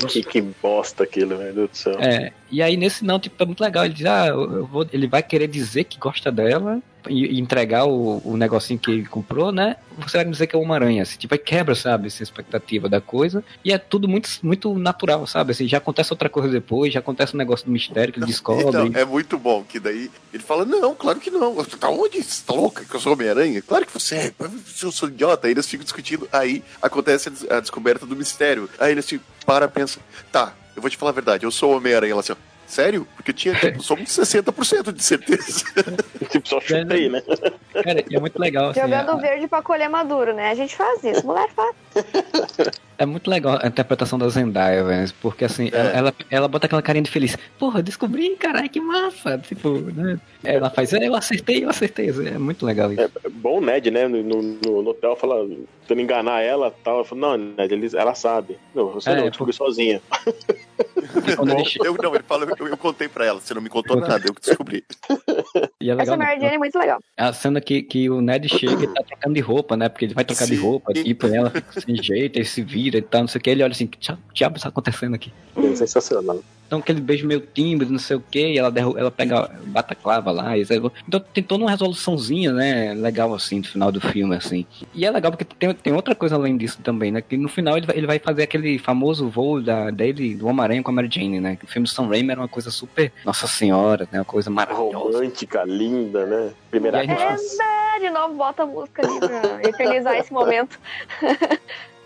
Que, 0.09 0.23
que 0.23 0.41
bosta 0.41 1.03
aquilo, 1.03 1.37
meu 1.37 1.53
Deus 1.53 1.71
do 1.71 1.77
céu. 1.77 1.97
É, 1.99 2.33
e 2.51 2.63
aí 2.63 2.77
nesse 2.77 3.05
não, 3.05 3.19
tipo, 3.19 3.41
é 3.43 3.47
muito 3.47 3.63
legal. 3.63 3.85
Ele 3.85 3.95
diz, 3.95 4.07
ah, 4.07 4.27
eu 4.27 4.67
vou, 4.67 4.87
ele 4.93 5.07
vai 5.07 5.23
querer 5.23 5.47
dizer 5.47 5.85
que 5.85 5.99
gosta 5.99 6.31
dela 6.31 6.83
e, 7.09 7.39
entregar 7.41 7.87
o, 7.87 8.21
o 8.25 8.37
negocinho 8.37 8.79
que 8.79 8.91
ele 8.91 9.07
comprou, 9.07 9.53
né? 9.53 9.77
Você 9.99 10.19
vai 10.19 10.25
me 10.25 10.33
dizer 10.33 10.47
que 10.47 10.57
é 10.57 10.59
o 10.59 10.63
Homem-Aranha, 10.63 11.03
assim, 11.03 11.19
tipo, 11.19 11.35
aí 11.35 11.39
quebra, 11.39 11.75
sabe, 11.75 12.09
essa 12.09 12.23
expectativa 12.23 12.89
da 12.89 13.01
coisa. 13.01 13.45
E 13.65 13.73
é 13.73 13.79
tudo 13.79 14.09
muito, 14.09 14.29
muito 14.43 14.75
natural, 14.79 15.27
sabe? 15.27 15.53
Assim, 15.53 15.69
já 15.69 15.79
acontece 15.79 16.13
outra 16.13 16.29
coisa 16.29 16.49
depois, 16.49 16.93
já 16.93 17.01
acontece 17.01 17.35
um 17.35 17.39
negócio 17.39 17.67
do 17.67 17.73
mistério 17.73 18.13
que 18.13 18.19
ele 18.19 18.27
descobre. 18.27 18.67
Então, 18.67 18.91
é 18.95 19.05
muito 19.05 19.39
bom 19.39 19.63
que 19.63 19.79
daí 19.79 20.11
ele 20.33 20.43
fala: 20.43 20.65
Não, 20.65 20.95
claro 20.95 21.21
que 21.21 21.31
não. 21.31 21.55
Tá 21.65 21.89
onde? 21.89 22.23
Você 22.23 22.45
tá 22.45 22.53
louca 22.53 22.85
que 22.85 22.95
eu 22.95 23.01
sou 23.01 23.13
Homem-Aranha? 23.13 23.63
Claro 23.63 23.87
que 23.87 23.93
você 23.93 24.17
é. 24.17 24.33
Eu 24.83 24.93
sou 24.93 25.09
idiota. 25.09 25.47
Aí 25.47 25.53
eles 25.53 25.67
ficam 25.67 25.85
discutindo. 25.85 26.29
Aí 26.33 26.63
acontece 26.83 27.31
a 27.49 27.61
descoberta 27.61 28.07
do 28.07 28.17
mistério. 28.17 28.69
Aí 28.79 28.93
eles 28.93 29.07
tipo, 29.07 29.25
para 29.45 29.69
pensa: 29.69 30.01
Tá, 30.31 30.55
eu 30.81 30.83
vou 30.83 30.91
te 30.91 30.97
falar 30.97 31.11
a 31.11 31.15
verdade. 31.15 31.45
Eu 31.45 31.51
sou 31.51 31.73
o 31.73 31.77
Homem-Aranha. 31.77 32.13
Ela 32.13 32.21
assim, 32.21 32.35
Sério? 32.67 33.05
Porque 33.17 33.33
tinha 33.33 33.53
tipo, 33.53 33.83
só 33.83 33.95
uns 33.95 34.09
60% 34.17 34.93
de 34.93 35.03
certeza. 35.03 35.65
tipo, 36.31 36.49
só 36.49 36.61
chutei, 36.61 37.09
né? 37.09 37.21
Cara, 37.73 38.05
é 38.09 38.21
muito 38.21 38.39
legal, 38.39 38.71
assim, 38.71 38.81
Jogando 38.81 39.11
a- 39.11 39.17
verde 39.17 39.49
pra 39.49 39.61
colher 39.61 39.91
maduro, 39.91 40.33
né? 40.33 40.51
A 40.51 40.55
gente 40.55 40.77
faz 40.77 41.03
isso, 41.03 41.27
mulher 41.27 41.49
faz. 41.53 41.75
É 43.01 43.07
muito 43.07 43.31
legal 43.31 43.59
a 43.63 43.67
interpretação 43.67 44.19
da 44.19 44.29
Zendaya, 44.29 44.85
velho. 44.85 45.11
Porque 45.23 45.47
assim, 45.47 45.71
ela, 45.73 45.89
ela, 45.91 46.15
ela 46.31 46.49
bota 46.49 46.67
aquela 46.67 46.83
carinha 46.83 47.03
de 47.03 47.11
feliz. 47.11 47.35
Porra, 47.59 47.83
descobri, 47.83 48.37
caralho, 48.37 48.69
que 48.69 48.79
massa. 48.79 49.39
Tipo, 49.39 49.71
né? 49.71 50.21
Ela 50.45 50.69
faz, 50.69 50.93
é, 50.93 51.09
eu 51.09 51.15
acertei, 51.15 51.65
eu 51.65 51.71
acertei. 51.71 52.11
É 52.11 52.39
muito 52.39 52.67
legal 52.67 52.93
isso. 52.93 53.01
É 53.01 53.29
bom 53.31 53.57
o 53.57 53.61
Ned, 53.63 53.91
né? 53.91 54.07
No, 54.07 54.23
no, 54.23 54.83
no 54.83 54.91
hotel, 54.91 55.17
fala, 55.17 55.47
tentando 55.81 56.03
enganar 56.03 56.43
ela 56.43 56.69
e 56.69 56.85
tal. 56.85 56.99
Eu 56.99 57.05
falo, 57.07 57.21
não, 57.23 57.37
Ned, 57.39 57.73
ele, 57.73 57.89
ela 57.97 58.15
sabe. 58.15 58.59
Não, 58.75 58.89
você 58.91 59.09
É, 59.09 59.17
não, 59.17 59.25
eu 59.25 59.31
descobri 59.31 59.55
sozinha. 59.55 60.03
E 60.27 61.53
ele 61.53 61.65
che- 61.65 61.79
Eu 61.83 61.95
não, 62.03 62.15
ele 62.15 62.25
fala, 62.25 62.47
eu, 62.59 62.69
eu 62.69 62.77
contei 62.77 63.09
pra 63.09 63.25
ela. 63.25 63.41
Você 63.41 63.55
não 63.55 63.63
me 63.63 63.71
contou 63.71 63.97
nada, 63.97 64.27
eu 64.27 64.35
que 64.35 64.43
descobri. 64.43 64.85
E 65.81 65.89
é 65.89 65.93
Essa 65.93 66.03
legal, 66.03 66.19
né? 66.19 66.25
Mary 66.27 66.41
Jane 66.41 66.55
é 66.55 66.59
muito 66.59 66.79
legal. 66.79 67.01
A 67.17 67.33
cena 67.33 67.61
que, 67.61 67.83
que 67.83 68.11
o 68.11 68.21
Ned 68.21 68.47
chega 68.49 68.85
e 68.85 68.87
tá 68.87 69.03
trocando 69.03 69.35
de 69.35 69.41
roupa, 69.41 69.77
né? 69.77 69.89
Porque 69.89 70.05
ele 70.05 70.15
vai 70.15 70.25
trocar 70.25 70.47
de 70.47 70.57
Sim. 70.57 70.63
roupa, 70.63 70.93
tipo, 70.93 71.27
e 71.27 71.35
ela 71.37 71.51
fica 71.51 71.81
sem 71.81 71.97
jeito, 72.03 72.37
ele 72.39 72.45
se 72.45 72.63
vira 72.63 72.90
e 72.99 73.03
tal, 73.03 73.23
não 73.23 73.29
sei 73.29 73.39
o 73.39 73.43
que. 73.43 73.51
Ele 73.51 73.63
olha 73.63 73.73
assim, 73.73 73.87
que 73.87 73.99
diabo 74.35 74.57
está 74.57 74.69
acontecendo 74.69 75.15
aqui? 75.15 75.33
É 75.57 75.75
sensacional. 75.75 76.41
Então 76.67 76.79
aquele 76.79 77.01
beijo 77.01 77.27
meio 77.27 77.41
tímido, 77.41 77.91
não 77.91 77.99
sei 77.99 78.17
o 78.17 78.21
que, 78.31 78.53
e 78.53 78.57
ela, 78.57 78.71
derru- 78.71 78.97
ela 78.97 79.11
pega, 79.11 79.51
bata 79.67 79.93
a 79.93 79.97
clava 79.97 80.31
lá. 80.31 80.57
E, 80.57 80.63
então 80.63 81.19
tem 81.35 81.43
toda 81.43 81.65
uma 81.65 81.71
resoluçãozinha, 81.71 82.53
né? 82.53 82.95
Legal 82.95 83.35
assim, 83.35 83.59
no 83.59 83.65
final 83.65 83.91
do 83.91 84.01
filme, 84.01 84.37
assim. 84.37 84.65
E 84.95 85.05
é 85.05 85.11
legal 85.11 85.33
porque 85.33 85.45
tem, 85.45 85.75
tem 85.75 85.93
outra 85.93 86.15
coisa 86.15 86.37
além 86.37 86.57
disso 86.57 86.79
também, 86.81 87.11
né? 87.11 87.21
Que 87.21 87.37
no 87.37 87.49
final 87.49 87.77
ele 87.77 87.87
vai, 87.87 87.97
ele 87.97 88.07
vai 88.07 88.19
fazer 88.21 88.45
aquele 88.45 88.79
famoso 88.79 89.29
voo 89.29 89.61
da, 89.61 89.91
dele, 89.91 90.37
do 90.37 90.47
Homem-Aranha 90.47 90.81
com 90.81 90.93
a 90.93 90.95
Mary 90.95 91.09
Jane, 91.11 91.41
né? 91.41 91.57
Que 91.57 91.65
o 91.65 91.69
filme 91.69 91.89
do 91.89 91.91
Sam 91.91 92.07
Raimi 92.07 92.31
era 92.31 92.41
uma 92.41 92.47
coisa 92.49 92.71
super. 92.71 93.13
Nossa 93.25 93.49
senhora, 93.49 94.05
né? 94.13 94.21
Uma 94.21 94.25
coisa 94.25 94.49
maravilhosa. 94.49 95.19
Romântica, 95.19 95.65
linda, 95.65 96.25
né? 96.25 96.53
Primeira 96.71 97.05
classe. 97.05 97.59
É, 97.61 97.99
de 97.99 98.11
novo, 98.11 98.35
bota 98.35 98.63
a 98.63 98.67
música 98.67 99.05
ali 99.05 99.19
pra 99.19 99.69
eternizar 99.69 100.15
esse 100.15 100.33
momento. 100.33 100.79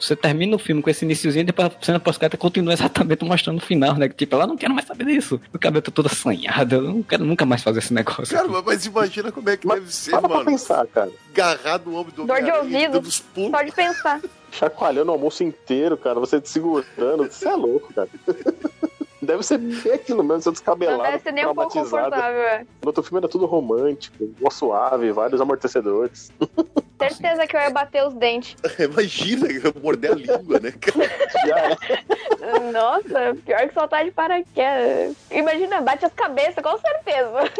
você 0.06 0.16
termina 0.16 0.54
o 0.56 0.58
filme 0.58 0.80
com 0.82 0.90
esse 0.90 1.04
iniciozinho 1.04 1.42
e 1.42 1.44
depois 1.46 1.68
a 1.68 1.84
cena 1.84 1.98
pós-crédito 2.00 2.38
continua 2.38 2.72
exatamente 2.72 3.24
mostrando 3.24 3.58
o 3.58 3.60
final, 3.60 3.94
né? 3.96 4.08
Tipo, 4.08 4.36
ela 4.36 4.46
não 4.46 4.56
quero 4.56 4.74
mais 4.74 4.86
saber 4.86 5.04
disso. 5.06 5.40
O 5.52 5.58
cabelo 5.58 5.82
tá 5.82 5.90
todo 5.90 6.06
assanhado, 6.06 6.74
eu 6.74 6.82
não 6.82 7.02
quero 7.02 7.24
nunca 7.24 7.44
mais 7.46 7.62
fazer 7.62 7.78
esse 7.80 7.92
negócio. 7.94 8.36
Cara, 8.36 8.48
mas 8.62 8.86
imagina 8.86 9.32
como 9.32 9.48
é 9.50 9.56
que 9.56 9.66
Mas 9.66 9.80
deve 9.80 9.92
ser, 9.94 10.10
Para 10.12 10.20
pra 10.22 10.28
mano. 10.38 10.44
pensar, 10.50 10.86
cara. 10.88 11.10
Agarrado 11.32 11.90
no 11.90 11.96
ombro 11.96 12.12
do 12.12 12.24
Dor 12.26 12.42
de 12.42 12.50
ouvido. 12.50 12.92
dando 12.92 13.06
os 13.06 13.20
pulos. 13.20 13.50
Só 13.50 13.62
de 13.62 13.72
pensar. 13.72 14.20
Chacoalhando 14.52 15.10
o 15.10 15.14
almoço 15.14 15.42
inteiro, 15.42 15.96
cara. 15.96 16.20
Você 16.20 16.40
te 16.40 16.48
segurando. 16.48 17.24
Você 17.24 17.48
é 17.48 17.54
louco, 17.56 17.92
cara. 17.92 18.08
Deve 19.24 19.42
ser 19.42 19.58
bem 19.58 19.92
aquilo 19.92 20.22
mesmo, 20.22 20.42
Não 20.46 20.52
descabelado, 20.52 21.02
deve 21.02 21.18
ser 21.18 21.32
nem 21.32 21.46
um 21.46 21.54
pouco 21.54 21.72
confortável. 21.72 22.40
é. 22.42 22.60
No 22.82 22.88
outro 22.88 23.02
filme 23.02 23.18
era 23.18 23.28
tudo 23.28 23.46
romântico, 23.46 24.16
mó 24.40 24.50
suave, 24.50 25.10
vários 25.12 25.40
amortecedores. 25.40 26.32
Certeza 26.98 27.46
que 27.46 27.56
eu 27.56 27.60
ia 27.60 27.70
bater 27.70 28.06
os 28.06 28.14
dentes. 28.14 28.56
Imagina, 28.78 29.48
morder 29.82 30.12
a 30.12 30.14
língua, 30.14 30.60
né? 30.60 30.72
Já 31.46 31.58
é. 31.58 32.70
Nossa, 32.72 33.36
pior 33.44 33.68
que 33.68 33.74
soltar 33.74 34.04
de 34.04 34.10
paraquedas. 34.12 35.16
Imagina, 35.30 35.80
bate 35.80 36.04
as 36.04 36.12
cabeças, 36.12 36.62
com 36.62 36.78
certeza. 36.78 37.50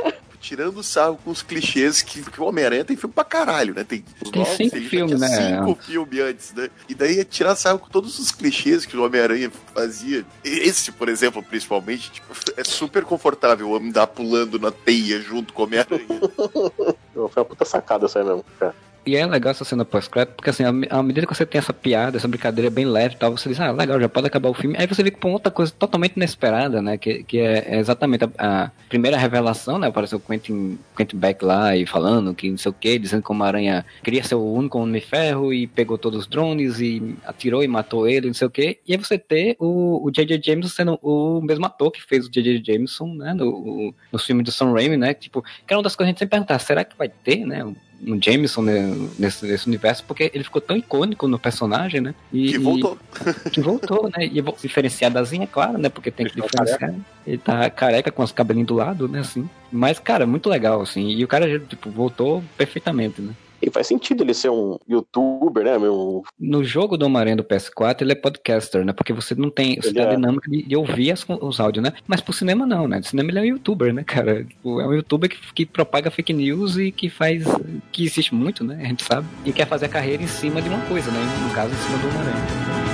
Tirando 0.45 0.83
sarro 0.83 1.19
com 1.25 1.31
os 1.31 1.41
clichês 1.41 2.03
que, 2.03 2.23
que 2.23 2.39
o 2.39 2.45
Homem-Aranha 2.45 2.85
tem 2.85 2.99
filme 2.99 3.15
pra 3.15 3.25
caralho, 3.25 3.73
né? 3.73 3.83
Tem, 3.83 4.05
os 4.23 4.31
Tem 4.31 4.45
cinco 4.45 4.77
filmes, 4.91 5.19
né? 5.19 5.29
Cinco 5.29 5.75
filmes 5.83 6.21
antes, 6.21 6.53
né? 6.53 6.69
E 6.87 6.95
daí 6.95 7.19
é 7.19 7.25
tirar 7.25 7.57
sarro 7.57 7.79
com 7.79 7.89
todos 7.89 8.19
os 8.19 8.31
clichês 8.31 8.85
que 8.85 8.95
o 8.95 9.03
Homem-Aranha 9.03 9.51
fazia. 9.73 10.23
Esse, 10.45 10.93
por 10.93 11.09
exemplo, 11.09 11.43
principalmente, 11.43 12.13
tipo, 12.13 12.27
é 12.59 12.63
super 12.63 13.05
confortável 13.05 13.75
andar 13.75 14.07
pulando 14.09 14.59
na 14.59 14.71
teia 14.71 15.19
junto 15.19 15.55
com 15.55 15.63
o 15.63 15.65
Homem-Aranha. 15.65 16.05
Foi 17.15 17.43
uma 17.43 17.45
puta 17.47 17.65
sacada 17.65 18.05
isso 18.05 18.19
aí 18.19 18.25
mesmo, 18.25 18.45
cara. 18.61 18.75
E 19.07 19.17
é 19.17 19.27
legal 19.27 19.51
essa 19.51 19.65
cena 19.65 19.85
pós-crédito, 19.85 20.35
porque 20.35 20.49
assim, 20.49 20.65
à 20.65 20.73
me- 20.73 20.87
à 20.91 21.03
medida 21.03 21.27
que 21.27 21.35
você 21.35 21.45
tem 21.45 21.59
essa 21.59 21.73
piada, 21.75 22.17
essa 22.17 22.27
brincadeira 22.27 22.71
bem 22.71 22.87
leve 22.87 23.15
e 23.15 23.19
tal, 23.19 23.37
você 23.37 23.51
diz, 23.51 23.61
ah, 23.61 23.71
legal, 23.71 24.01
já 24.01 24.09
pode 24.09 24.27
acabar 24.27 24.49
o 24.49 24.55
filme. 24.55 24.77
Aí 24.79 24.87
você 24.87 25.03
vê 25.03 25.11
que 25.11 25.21
com 25.21 25.33
outra 25.33 25.51
coisa 25.53 25.71
totalmente 25.79 26.17
inesperada, 26.17 26.81
né? 26.81 26.97
Que, 26.97 27.23
que 27.23 27.39
é, 27.39 27.75
é 27.75 27.79
exatamente 27.79 28.25
a, 28.25 28.31
a 28.39 28.71
primeira 28.89 29.19
revelação, 29.19 29.79
né? 29.79 29.89
Apareceu 29.89 30.17
o 30.19 30.21
Quentin, 30.21 30.79
Quentin 30.97 31.17
Beck 31.19 31.45
lá 31.45 31.77
e 31.77 31.85
falando 31.85 32.35
que 32.35 32.51
não 32.51 32.57
sei 32.57 32.71
o 32.71 32.75
que, 32.75 32.99
dizendo 32.99 33.23
que 33.23 33.31
o 33.31 33.35
Homem-Aranha 33.35 33.85
queria 34.03 34.23
ser 34.25 34.37
o 34.37 34.53
único 34.53 34.79
Homem 34.79 35.01
Ferro 35.03 35.53
e 35.53 35.67
pegou 35.67 35.99
todos 35.99 36.21
os 36.21 36.27
drones 36.27 36.81
e 36.81 37.15
atirou 37.27 37.63
e 37.63 37.69
matou 37.69 38.09
ele, 38.09 38.29
não 38.29 38.35
sei 38.35 38.47
o 38.47 38.51
que. 38.51 38.79
E 38.89 38.93
aí 38.93 38.97
você 38.97 39.19
ter 39.19 39.57
o 39.61 40.11
J.J. 40.11 40.41
Jameson 40.43 40.69
sendo 40.69 40.99
o 41.03 41.43
mesmo 41.43 41.67
ator 41.67 41.91
que 41.91 42.03
fez 42.03 42.27
o 42.27 42.31
J.J. 42.31 42.63
Jameson, 42.65 43.09
né? 43.15 43.35
No, 43.35 43.95
no 44.11 44.19
filme 44.19 44.43
do 44.43 44.51
Sam 44.51 44.73
Raimi, 44.73 44.97
né? 44.97 45.13
Tipo, 45.13 45.43
que 45.43 45.51
era 45.69 45.77
uma 45.77 45.83
das 45.83 45.95
coisas 45.95 45.97
que 45.97 46.03
a 46.05 46.07
gente 46.13 46.19
sempre 46.21 46.31
perguntar, 46.39 46.59
será 46.59 46.85
que 46.85 46.97
vai 46.97 47.09
ter, 47.09 47.45
né? 47.45 47.65
Um 48.07 48.21
Jameson 48.21 48.63
né, 48.63 49.09
nesse, 49.19 49.47
nesse 49.47 49.67
universo, 49.67 50.05
porque 50.07 50.31
ele 50.35 50.45
ficou 50.45 50.61
tão 50.61 50.77
icônico 50.77 51.27
no 51.27 51.39
personagem, 51.39 52.01
né? 52.01 52.15
E, 52.33 52.53
Que 52.53 52.59
voltou. 52.59 52.99
e- 53.47 53.51
que 53.51 53.61
voltou, 53.61 54.11
né? 54.17 54.27
E 54.27 54.43
diferenciar 54.63 55.11
da 55.11 55.23
Zinha, 55.23 55.47
claro, 55.47 55.79
né? 55.79 55.89
Porque 55.89 56.11
tem 56.11 56.27
que 56.27 56.37
tá 56.37 56.47
diferenciar. 56.65 56.95
Ele 57.27 57.39
tá 57.39 57.71
careca 57.71 58.11
com 58.11 58.23
os 58.23 58.33
cabelinhos 58.33 58.69
do 58.69 58.75
lado, 58.75 59.09
né? 59.09 59.21
Assim. 59.21 59.49
Mas, 59.73 59.99
cara, 59.99 60.27
muito 60.27 60.49
legal, 60.49 60.81
assim. 60.81 61.09
E 61.09 61.25
o 61.25 61.29
cara, 61.29 61.59
tipo, 61.59 61.91
voltou 61.91 62.43
perfeitamente, 62.57 63.21
né? 63.23 63.33
E 63.67 63.71
faz 63.71 63.87
sentido 63.87 64.23
ele 64.23 64.35
ser 64.35 64.51
um 64.51 64.79
youtuber, 64.87 65.65
né? 65.65 65.79
Meu, 65.79 66.23
No 66.39 66.63
jogo 66.63 66.99
do 66.99 67.07
Homem-Aranha 67.07 67.37
do 67.37 67.45
PS4, 67.45 68.03
ele 68.03 68.13
é 68.13 68.15
podcaster, 68.15 68.85
né? 68.85 68.93
Porque 68.93 69.13
você 69.13 69.35
não 69.35 69.49
tem, 69.49 69.77
você 69.81 69.93
tem 69.93 70.03
a 70.05 70.09
é. 70.09 70.15
dinâmica 70.17 70.51
de, 70.51 70.63
de 70.63 70.77
ouvir 70.77 71.13
as- 71.13 71.25
os 71.29 71.61
áudios, 71.61 71.83
né? 71.83 71.93
Mas 72.07 72.21
pro 72.21 72.33
cinema 72.33 72.67
não, 72.67 72.87
né? 72.87 72.99
No 72.99 73.05
cinema 73.05 73.31
ele 73.31 73.39
é 73.39 73.43
um 73.43 73.47
youtuber, 73.47 73.93
né, 73.95 74.05
cara? 74.05 74.45
Tipo, 74.45 74.81
É 74.81 74.87
um 74.87 74.93
youtuber 74.93 75.31
que, 75.31 75.39
que 75.55 75.65
propaga 75.67 76.11
fake 76.11 76.33
news 76.33 76.77
e 76.77 76.93
que 76.93 77.09
faz. 77.09 77.45
que 77.91 78.05
existe 78.05 78.35
muito, 78.35 78.63
né? 78.63 78.79
A 78.83 78.87
gente 78.87 79.03
sabe. 79.03 79.27
E 79.47 79.53
quer 79.53 79.67
fazer 79.67 79.87
a 79.87 79.89
carreira 79.89 80.23
em 80.23 80.27
cima 80.27 80.61
de 80.61 80.69
uma 80.69 80.81
coisa, 80.83 81.11
né? 81.11 81.21
No 81.49 81.55
caso, 81.55 81.73
em 81.73 81.77
cima 81.79 81.99
do 81.99 82.09
Homem-Aranha. 82.09 82.94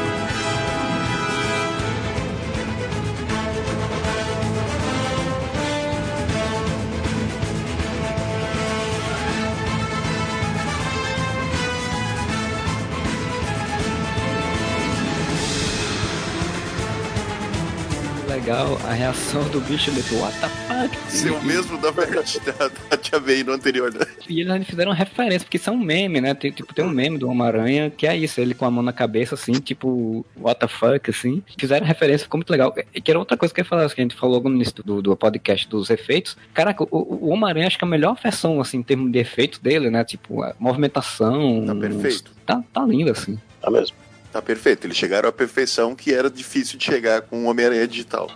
Legal 18.60 18.78
a 18.86 18.92
reação 18.92 19.42
do 19.48 19.58
bicho 19.62 19.90
desse 19.90 20.14
What 20.16 20.38
the 20.38 20.48
fuck? 20.48 20.96
Ser 21.10 21.30
o 21.32 21.38
E- 21.40 21.44
mesmo 21.46 21.78
da, 21.78 21.90
da, 21.90 22.68
da 22.90 22.96
Tia 22.98 23.18
May 23.18 23.42
no 23.42 23.52
anterior, 23.52 23.90
né? 23.90 24.04
E 24.28 24.40
eles 24.42 24.66
fizeram 24.66 24.92
referência, 24.92 25.40
porque 25.40 25.56
isso 25.56 25.70
é 25.70 25.72
um 25.72 25.78
meme, 25.78 26.20
né? 26.20 26.34
Tem, 26.34 26.52
tipo, 26.52 26.74
tem 26.74 26.84
um 26.84 26.90
meme 26.90 27.16
do 27.16 27.26
Homem-Aranha 27.30 27.88
que 27.90 28.06
é 28.06 28.14
isso, 28.14 28.38
ele 28.38 28.52
com 28.52 28.66
a 28.66 28.70
mão 28.70 28.82
na 28.82 28.92
cabeça, 28.92 29.34
assim, 29.34 29.52
tipo, 29.52 30.26
what 30.38 30.60
the 30.60 30.68
fuck, 30.68 31.08
assim. 31.08 31.42
Fizeram 31.58 31.86
referência, 31.86 32.24
ficou 32.24 32.36
muito 32.36 32.50
legal. 32.50 32.74
E 32.94 33.00
que 33.00 33.10
era 33.10 33.18
outra 33.18 33.34
coisa 33.34 33.54
que 33.54 33.60
eu 33.60 33.64
ia 33.64 33.68
falar, 33.68 33.88
que 33.88 33.98
a 33.98 34.04
gente 34.04 34.14
falou 34.14 34.42
no 34.42 34.54
início 34.54 34.82
do, 34.84 35.00
do 35.00 35.16
podcast 35.16 35.66
dos 35.66 35.88
efeitos. 35.88 36.36
Caraca, 36.52 36.84
o, 36.84 36.88
o 36.90 37.28
Homem-Aranha 37.30 37.66
acho 37.66 37.78
que 37.78 37.84
é 37.84 37.88
a 37.88 37.90
melhor 37.90 38.18
versão, 38.22 38.60
assim, 38.60 38.76
em 38.78 38.82
termos 38.82 39.10
de 39.10 39.18
efeitos 39.18 39.58
dele, 39.58 39.88
né? 39.88 40.04
Tipo, 40.04 40.42
a 40.42 40.54
movimentação. 40.58 41.64
Tá 41.66 41.74
perfeito. 41.74 42.30
Tá, 42.44 42.62
tá 42.74 42.84
lindo, 42.84 43.10
assim. 43.10 43.38
tá 43.62 43.70
mesmo. 43.70 43.96
Tá 44.30 44.42
perfeito. 44.42 44.86
Eles 44.86 44.98
chegaram 44.98 45.30
à 45.30 45.32
perfeição 45.32 45.96
que 45.96 46.12
era 46.12 46.28
difícil 46.30 46.78
de 46.78 46.84
chegar 46.84 47.22
com 47.22 47.44
o 47.44 47.48
Homem-Aranha 47.48 47.88
digital. 47.88 48.30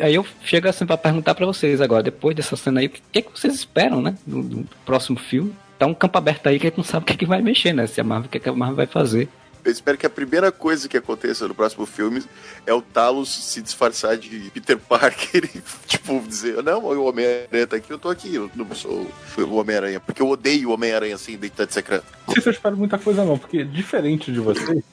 Aí 0.00 0.14
eu 0.14 0.26
chego 0.42 0.68
assim 0.68 0.86
pra 0.86 0.96
perguntar 0.96 1.34
pra 1.34 1.46
vocês 1.46 1.80
agora, 1.80 2.02
depois 2.02 2.34
dessa 2.34 2.56
cena 2.56 2.80
aí, 2.80 2.86
o 2.86 2.90
que, 2.90 3.02
que, 3.12 3.22
que 3.22 3.30
vocês 3.30 3.54
esperam, 3.54 4.02
né? 4.02 4.16
Do, 4.26 4.42
do 4.42 4.68
próximo 4.84 5.18
filme? 5.18 5.54
Tá 5.78 5.86
um 5.86 5.94
campo 5.94 6.18
aberto 6.18 6.46
aí 6.46 6.58
que 6.58 6.66
a 6.66 6.70
gente 6.70 6.78
não 6.78 6.84
sabe 6.84 7.04
o 7.04 7.06
que, 7.06 7.16
que 7.16 7.26
vai 7.26 7.42
mexer, 7.42 7.72
né? 7.72 7.86
Se 7.86 8.00
a 8.00 8.04
Marvel, 8.04 8.26
o 8.26 8.30
que, 8.30 8.40
que 8.40 8.48
a 8.48 8.52
Marvel 8.52 8.76
vai 8.76 8.86
fazer. 8.86 9.28
Eu 9.64 9.72
espero 9.72 9.96
que 9.96 10.04
a 10.04 10.10
primeira 10.10 10.52
coisa 10.52 10.86
que 10.88 10.96
aconteça 10.96 11.48
no 11.48 11.54
próximo 11.54 11.86
filme 11.86 12.22
é 12.66 12.74
o 12.74 12.82
Talos 12.82 13.34
se 13.34 13.62
disfarçar 13.62 14.16
de 14.18 14.50
Peter 14.52 14.76
Parker 14.78 15.44
e, 15.54 15.62
tipo, 15.86 16.20
dizer: 16.20 16.62
Não, 16.62 16.84
o 16.84 17.06
Homem-Aranha 17.06 17.66
tá 17.66 17.76
aqui, 17.76 17.90
eu 17.90 17.98
tô 17.98 18.10
aqui, 18.10 18.34
eu 18.34 18.50
não 18.54 18.74
sou 18.74 19.10
o 19.38 19.54
Homem-Aranha. 19.54 20.00
Porque 20.00 20.20
eu 20.20 20.28
odeio 20.28 20.68
o 20.68 20.72
Homem-Aranha 20.74 21.16
sem 21.16 21.34
identidade 21.34 21.72
secreta. 21.72 22.04
Não 22.26 22.34
sei 22.34 22.42
se 22.42 22.48
eu 22.50 22.52
espero 22.52 22.76
muita 22.76 22.98
coisa, 22.98 23.24
não, 23.24 23.38
porque 23.38 23.64
diferente 23.64 24.30
de 24.30 24.38
vocês, 24.38 24.84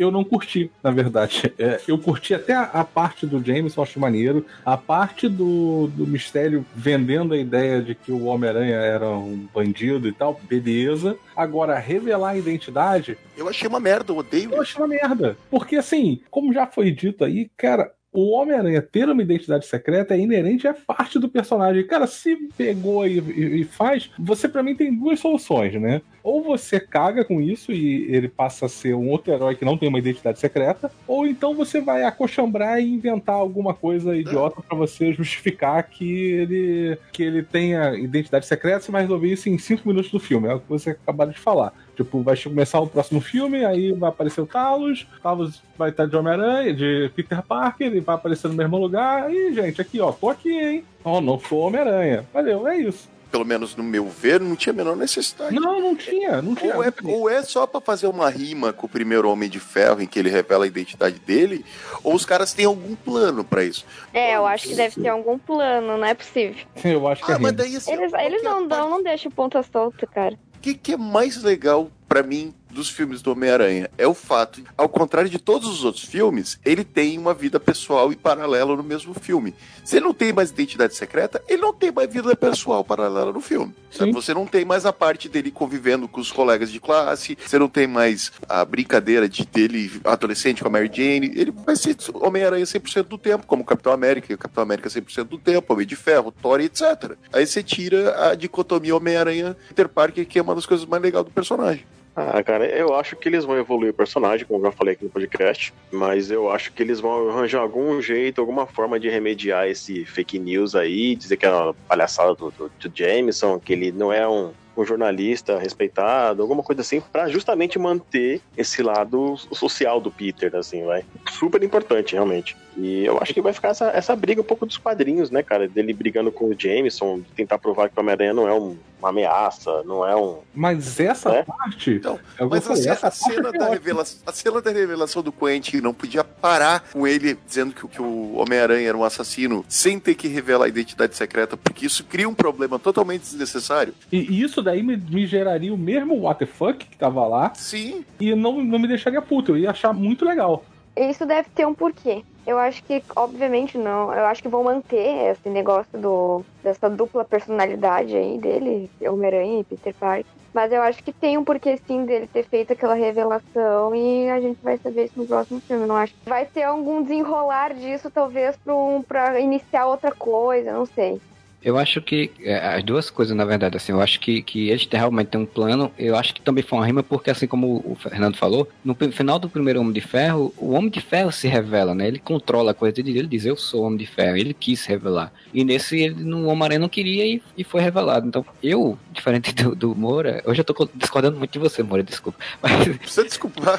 eu 0.00 0.10
não 0.10 0.24
curti, 0.24 0.70
na 0.82 0.90
verdade. 0.90 1.52
É, 1.58 1.78
eu 1.86 1.98
curti 1.98 2.32
até 2.34 2.54
a, 2.54 2.62
a 2.62 2.84
parte 2.84 3.26
do 3.26 3.44
James, 3.44 3.76
eu 3.76 3.82
acho 3.82 4.00
maneiro. 4.00 4.44
A 4.64 4.76
parte 4.76 5.28
do, 5.28 5.88
do 5.94 6.06
mistério 6.06 6.64
vendendo 6.74 7.34
a 7.34 7.38
ideia 7.38 7.82
de 7.82 7.94
que 7.94 8.10
o 8.10 8.24
Homem-Aranha 8.24 8.76
era 8.76 9.08
um 9.10 9.46
bandido 9.54 10.08
e 10.08 10.12
tal, 10.12 10.40
beleza. 10.48 11.16
Agora, 11.36 11.78
revelar 11.78 12.30
a 12.30 12.38
identidade, 12.38 13.16
Eu 13.36 13.48
achei 13.48 13.68
uma 13.68 13.80
merda, 13.80 14.12
eu 14.12 14.16
odeio 14.18 14.50
eu 14.52 14.60
achei 14.62 14.80
uma 14.80 14.88
merda. 14.88 15.36
Porque, 15.50 15.76
assim, 15.76 16.20
como 16.30 16.52
já 16.52 16.66
foi 16.66 16.90
dito 16.90 17.24
aí, 17.24 17.50
cara. 17.56 17.92
O 18.12 18.32
Homem-Aranha 18.32 18.82
ter 18.82 19.08
uma 19.08 19.22
identidade 19.22 19.64
secreta 19.66 20.16
é 20.16 20.18
inerente, 20.18 20.66
é 20.66 20.72
parte 20.72 21.16
do 21.16 21.28
personagem. 21.28 21.86
Cara, 21.86 22.08
se 22.08 22.34
pegou 22.58 23.06
e, 23.06 23.20
e- 23.20 23.60
e 23.60 23.64
faz, 23.64 24.10
você 24.18 24.48
pra 24.48 24.64
mim 24.64 24.74
tem 24.74 24.92
duas 24.92 25.20
soluções, 25.20 25.80
né? 25.80 26.02
Ou 26.22 26.42
você 26.42 26.78
caga 26.78 27.24
com 27.24 27.40
isso 27.40 27.72
e 27.72 28.14
ele 28.14 28.28
passa 28.28 28.66
a 28.66 28.68
ser 28.68 28.94
um 28.94 29.08
outro 29.08 29.32
herói 29.32 29.54
que 29.54 29.64
não 29.64 29.76
tem 29.76 29.88
uma 29.88 29.98
identidade 29.98 30.38
secreta, 30.38 30.90
ou 31.06 31.26
então 31.26 31.54
você 31.54 31.80
vai 31.80 32.04
acochambrar 32.04 32.80
e 32.80 32.92
inventar 32.92 33.36
alguma 33.36 33.74
coisa 33.74 34.16
idiota 34.16 34.60
pra 34.60 34.76
você 34.76 35.12
justificar 35.12 35.82
que 35.84 36.32
ele 36.32 36.98
que 37.12 37.22
ele 37.22 37.42
tenha 37.42 37.94
identidade 37.94 38.46
secreta, 38.46 38.80
você 38.80 38.92
vai 38.92 39.02
resolver 39.02 39.28
isso 39.28 39.48
em 39.48 39.58
cinco 39.58 39.88
minutos 39.88 40.10
do 40.10 40.20
filme. 40.20 40.48
É 40.48 40.54
o 40.54 40.60
que 40.60 40.68
você 40.68 40.90
acabaram 40.90 41.32
de 41.32 41.38
falar. 41.38 41.72
Tipo, 41.96 42.22
vai 42.22 42.36
começar 42.36 42.80
o 42.80 42.86
próximo 42.86 43.20
filme, 43.20 43.64
aí 43.64 43.92
vai 43.92 44.08
aparecer 44.08 44.40
o 44.40 44.46
Talos, 44.46 45.06
Talos 45.22 45.62
vai 45.76 45.90
estar 45.90 46.06
de 46.06 46.16
Homem-Aranha, 46.16 46.72
de 46.72 47.10
Peter 47.14 47.42
Parker, 47.42 47.86
ele 47.86 48.00
vai 48.00 48.14
aparecer 48.14 48.48
no 48.48 48.54
mesmo 48.54 48.78
lugar. 48.78 49.30
E, 49.30 49.52
gente, 49.52 49.80
aqui, 49.80 50.00
ó, 50.00 50.10
tô 50.10 50.30
aqui, 50.30 50.50
hein? 50.50 50.84
Ó, 51.04 51.20
não 51.20 51.38
sou 51.38 51.60
Homem-Aranha. 51.60 52.24
Valeu, 52.32 52.66
é 52.66 52.78
isso. 52.78 53.08
Pelo 53.30 53.44
menos 53.44 53.76
no 53.76 53.84
meu 53.84 54.08
ver, 54.08 54.40
não 54.40 54.56
tinha 54.56 54.72
a 54.72 54.76
menor 54.76 54.96
necessidade. 54.96 55.54
Não, 55.54 55.80
não 55.80 55.94
tinha, 55.94 56.42
não 56.42 56.54
tinha. 56.54 56.74
Ou 56.76 56.82
é, 56.84 56.92
ou 57.04 57.30
é 57.30 57.42
só 57.42 57.66
pra 57.66 57.80
fazer 57.80 58.06
uma 58.08 58.28
rima 58.28 58.72
com 58.72 58.86
o 58.86 58.88
primeiro 58.88 59.30
Homem 59.30 59.48
de 59.48 59.60
Ferro 59.60 60.02
em 60.02 60.06
que 60.06 60.18
ele 60.18 60.28
revela 60.30 60.64
a 60.64 60.66
identidade 60.66 61.18
dele, 61.20 61.64
ou 62.02 62.14
os 62.14 62.24
caras 62.26 62.52
têm 62.52 62.64
algum 62.66 62.94
plano 62.96 63.44
pra 63.44 63.62
isso. 63.64 63.84
É, 64.12 64.34
eu 64.36 64.44
acho 64.46 64.68
que 64.68 64.74
deve 64.74 65.00
ter 65.00 65.08
algum 65.08 65.38
plano, 65.38 65.96
não 65.96 66.04
é 66.04 66.14
possível. 66.14 66.56
Eu 66.84 67.06
acho 67.06 67.24
que 67.24 67.30
é 67.30 67.34
Ah, 67.34 67.38
mas 67.38 67.50
rima. 67.52 67.62
daí 67.62 67.76
assim, 67.76 67.92
Eles, 67.92 68.12
eles 68.14 68.40
é 68.40 68.44
não 68.44 68.66
parte- 68.66 68.68
dão, 68.68 68.90
não 68.90 69.02
deixam 69.02 69.30
ponta 69.30 69.62
solta, 69.62 70.06
cara. 70.06 70.34
O 70.56 70.60
que, 70.60 70.74
que 70.74 70.92
é 70.92 70.96
mais 70.96 71.42
legal 71.42 71.90
pra 72.08 72.22
mim 72.22 72.52
dos 72.70 72.88
filmes 72.88 73.22
do 73.22 73.32
Homem-Aranha? 73.32 73.90
É 73.98 74.06
o 74.06 74.14
fato, 74.14 74.62
ao 74.76 74.88
contrário 74.88 75.30
de 75.30 75.38
todos 75.38 75.68
os 75.68 75.84
outros 75.84 76.04
filmes, 76.04 76.58
ele 76.64 76.84
tem 76.84 77.18
uma 77.18 77.34
vida 77.34 77.58
pessoal 77.58 78.12
e 78.12 78.16
paralela 78.16 78.76
no 78.76 78.82
mesmo 78.82 79.14
filme. 79.14 79.54
Se 79.84 79.96
ele 79.96 80.06
não 80.06 80.14
tem 80.14 80.32
mais 80.32 80.50
identidade 80.50 80.94
secreta, 80.94 81.42
ele 81.48 81.62
não 81.62 81.72
tem 81.72 81.90
mais 81.90 82.10
vida 82.10 82.34
pessoal 82.36 82.84
paralela 82.84 83.32
no 83.32 83.40
filme. 83.40 83.74
Você 84.12 84.32
não 84.32 84.46
tem 84.46 84.64
mais 84.64 84.86
a 84.86 84.92
parte 84.92 85.28
dele 85.28 85.50
convivendo 85.50 86.06
com 86.06 86.20
os 86.20 86.30
colegas 86.30 86.70
de 86.70 86.80
classe, 86.80 87.36
você 87.44 87.58
não 87.58 87.68
tem 87.68 87.86
mais 87.86 88.32
a 88.48 88.64
brincadeira 88.64 89.28
de 89.28 89.44
dele 89.44 90.00
adolescente 90.04 90.62
com 90.62 90.68
a 90.68 90.70
Mary 90.70 90.90
Jane. 90.92 91.32
Ele 91.34 91.50
vai 91.50 91.76
ser 91.76 91.96
Homem-Aranha 92.14 92.64
100% 92.64 93.04
do 93.04 93.18
tempo, 93.18 93.46
como 93.46 93.64
Capitão 93.64 93.92
América, 93.92 94.32
e 94.32 94.34
o 94.34 94.38
Capitão 94.38 94.62
América 94.62 94.88
100% 94.88 95.24
do 95.24 95.38
tempo, 95.38 95.72
Homem 95.72 95.86
de 95.86 95.96
Ferro, 95.96 96.30
Thor, 96.30 96.60
etc. 96.60 97.16
Aí 97.32 97.46
você 97.46 97.62
tira 97.62 98.30
a 98.30 98.34
dicotomia 98.34 98.94
Homem-Aranha 98.94 99.56
Peter 99.68 99.88
Parker, 99.88 100.26
que 100.26 100.38
é 100.38 100.42
uma 100.42 100.54
das 100.54 100.66
coisas 100.66 100.86
mais 100.86 101.02
legais 101.02 101.24
do 101.24 101.30
personagem. 101.30 101.84
Ah, 102.14 102.42
cara, 102.42 102.66
eu 102.66 102.94
acho 102.94 103.14
que 103.16 103.28
eles 103.28 103.44
vão 103.44 103.56
evoluir 103.56 103.92
o 103.92 103.94
personagem, 103.94 104.44
como 104.44 104.60
eu 104.60 104.70
já 104.70 104.76
falei 104.76 104.94
aqui 104.94 105.04
no 105.04 105.10
podcast, 105.10 105.72
mas 105.92 106.30
eu 106.30 106.50
acho 106.50 106.72
que 106.72 106.82
eles 106.82 106.98
vão 106.98 107.30
arranjar 107.30 107.60
algum 107.60 108.02
jeito, 108.02 108.40
alguma 108.40 108.66
forma 108.66 108.98
de 108.98 109.08
remediar 109.08 109.68
esse 109.68 110.04
fake 110.04 110.38
news 110.38 110.74
aí, 110.74 111.14
dizer 111.14 111.36
que 111.36 111.46
é 111.46 111.50
uma 111.50 111.72
palhaçada 111.72 112.34
do, 112.34 112.50
do, 112.50 112.68
do 112.68 112.92
Jameson, 112.92 113.60
que 113.60 113.72
ele 113.72 113.92
não 113.92 114.12
é 114.12 114.28
um 114.28 114.52
um 114.76 114.84
jornalista 114.84 115.58
respeitado, 115.58 116.42
alguma 116.42 116.62
coisa 116.62 116.80
assim, 116.82 117.00
para 117.00 117.28
justamente 117.28 117.78
manter 117.78 118.40
esse 118.56 118.82
lado 118.82 119.36
social 119.52 120.00
do 120.00 120.10
Peter, 120.10 120.54
assim, 120.56 120.84
vai. 120.84 121.04
Super 121.30 121.62
importante, 121.62 122.12
realmente. 122.14 122.56
E 122.76 123.04
eu 123.04 123.18
acho 123.20 123.34
que 123.34 123.42
vai 123.42 123.52
ficar 123.52 123.68
essa, 123.70 123.88
essa 123.90 124.14
briga 124.16 124.40
um 124.40 124.44
pouco 124.44 124.64
dos 124.64 124.78
quadrinhos, 124.78 125.30
né, 125.30 125.42
cara? 125.42 125.68
Dele 125.68 125.92
brigando 125.92 126.30
com 126.32 126.46
o 126.46 126.54
Jameson, 126.58 127.20
tentar 127.36 127.58
provar 127.58 127.88
que 127.90 127.98
o 127.98 128.00
Homem-Aranha 128.00 128.32
não 128.32 128.48
é 128.48 128.54
um, 128.54 128.76
uma 129.00 129.08
ameaça, 129.08 129.82
não 129.84 130.06
é 130.06 130.14
um. 130.16 130.38
Mas 130.54 130.98
essa 131.00 131.30
É? 131.30 131.42
parte. 131.42 131.90
Então, 131.90 132.14
o 132.14 132.18
que 132.36 132.42
eu 132.42 132.48
Mas 132.48 132.86
a, 132.86 132.92
essa 132.92 133.10
cena 133.10 133.48
é 133.48 133.52
da 133.52 133.68
revelação, 133.68 134.18
a 134.24 134.32
cena 134.32 134.62
da 134.62 134.70
revelação 134.70 135.22
do 135.22 135.32
Quentin 135.32 135.78
não 135.80 135.92
podia 135.92 136.22
parar 136.24 136.84
com 136.92 137.06
ele 137.06 137.36
dizendo 137.46 137.74
que, 137.74 137.84
o- 137.84 137.88
que 137.88 138.00
o 138.00 138.36
Homem-Aranha 138.36 138.88
era 138.88 138.96
um 138.96 139.04
assassino 139.04 139.64
sem 139.68 139.98
ter 139.98 140.14
que 140.14 140.28
revelar 140.28 140.66
a 140.66 140.68
identidade 140.68 141.14
secreta, 141.16 141.56
porque 141.56 141.84
isso 141.86 142.04
cria 142.04 142.28
um 142.28 142.34
problema 142.34 142.78
totalmente 142.78 143.22
desnecessário. 143.22 143.92
E 144.12 144.20
e 144.30 144.44
isso 144.60 144.62
daí 144.62 144.82
me, 144.82 144.96
me 144.96 145.26
geraria 145.26 145.72
o 145.72 145.78
mesmo 145.78 146.20
what 146.20 146.38
the 146.38 146.46
fuck 146.46 146.84
que 146.84 146.96
tava 146.96 147.26
lá 147.26 147.52
Sim, 147.54 148.04
e 148.20 148.34
não, 148.34 148.62
não 148.62 148.78
me 148.78 148.86
deixaria 148.86 149.22
puto. 149.22 149.52
Eu 149.52 149.58
ia 149.58 149.70
achar 149.70 149.92
muito 149.92 150.24
legal. 150.24 150.62
Isso 150.96 151.24
deve 151.24 151.48
ter 151.50 151.66
um 151.66 151.74
porquê. 151.74 152.22
Eu 152.46 152.58
acho 152.58 152.82
que, 152.84 153.02
obviamente, 153.16 153.78
não. 153.78 154.12
Eu 154.12 154.26
acho 154.26 154.42
que 154.42 154.48
vão 154.48 154.64
manter 154.64 155.30
esse 155.30 155.48
negócio 155.48 155.98
do, 155.98 156.44
dessa 156.62 156.90
dupla 156.90 157.24
personalidade 157.24 158.14
aí 158.14 158.38
dele, 158.38 158.90
Homem-Aranha 159.00 159.60
e 159.60 159.64
Peter 159.64 159.94
Parker. 159.94 160.26
Mas 160.52 160.72
eu 160.72 160.82
acho 160.82 161.02
que 161.02 161.12
tem 161.12 161.38
um 161.38 161.44
porquê 161.44 161.78
sim 161.86 162.04
dele 162.04 162.26
ter 162.26 162.44
feito 162.44 162.72
aquela 162.72 162.94
revelação 162.94 163.94
e 163.94 164.28
a 164.28 164.40
gente 164.40 164.58
vai 164.62 164.76
saber 164.78 165.04
isso 165.04 165.14
no 165.16 165.26
próximo 165.26 165.60
filme. 165.60 165.86
Não 165.86 165.96
acho 165.96 166.12
vai 166.26 166.44
ter 166.44 166.64
algum 166.64 167.02
desenrolar 167.02 167.72
disso, 167.72 168.10
talvez, 168.10 168.56
pra, 168.56 168.74
um, 168.74 169.00
pra 169.00 169.38
iniciar 169.38 169.86
outra 169.86 170.10
coisa, 170.10 170.72
não 170.72 170.86
sei. 170.86 171.20
Eu 171.62 171.76
acho 171.78 172.00
que 172.00 172.30
é, 172.42 172.56
as 172.76 172.82
duas 172.82 173.10
coisas, 173.10 173.36
na 173.36 173.44
verdade, 173.44 173.76
assim, 173.76 173.92
eu 173.92 174.00
acho 174.00 174.18
que, 174.18 174.42
que 174.42 174.70
eles 174.70 174.88
realmente 174.90 175.28
têm 175.28 175.40
um 175.40 175.46
plano. 175.46 175.92
Eu 175.98 176.16
acho 176.16 176.32
que 176.34 176.40
também 176.40 176.64
foi 176.64 176.78
uma 176.78 176.86
rima, 176.86 177.02
porque 177.02 177.30
assim 177.30 177.46
como 177.46 177.82
o 177.84 177.94
Fernando 177.94 178.36
falou, 178.36 178.68
no 178.84 178.94
final 179.12 179.38
do 179.38 179.48
primeiro 179.48 179.80
Homem 179.80 179.92
de 179.92 180.00
Ferro, 180.00 180.54
o 180.56 180.70
Homem 180.72 180.90
de 180.90 181.00
Ferro 181.00 181.30
se 181.30 181.48
revela, 181.48 181.94
né? 181.94 182.08
Ele 182.08 182.18
controla 182.18 182.70
a 182.70 182.74
coisa 182.74 182.94
dele, 182.94 183.18
ele 183.18 183.28
diz, 183.28 183.44
eu 183.44 183.56
sou 183.56 183.82
o 183.82 183.86
Homem 183.86 183.98
de 183.98 184.06
Ferro, 184.06 184.36
ele 184.36 184.54
quis 184.54 184.86
revelar. 184.86 185.32
E 185.52 185.64
nesse, 185.64 186.00
ele, 186.00 186.24
no 186.24 186.46
Homem-Aranha 186.48 186.80
não 186.80 186.88
queria 186.88 187.26
e, 187.26 187.42
e 187.56 187.62
foi 187.62 187.82
revelado. 187.82 188.26
Então, 188.26 188.44
eu, 188.62 188.98
diferente 189.12 189.52
do, 189.54 189.74
do 189.74 189.94
Moura, 189.94 190.42
hoje 190.46 190.60
eu 190.60 190.64
tô 190.64 190.72
co- 190.72 190.88
discordando 190.94 191.36
muito 191.38 191.52
de 191.52 191.58
você, 191.58 191.82
Moura, 191.82 192.02
desculpa. 192.02 192.38
Mas 192.62 192.88
precisa 192.96 193.24
desculpar. 193.24 193.78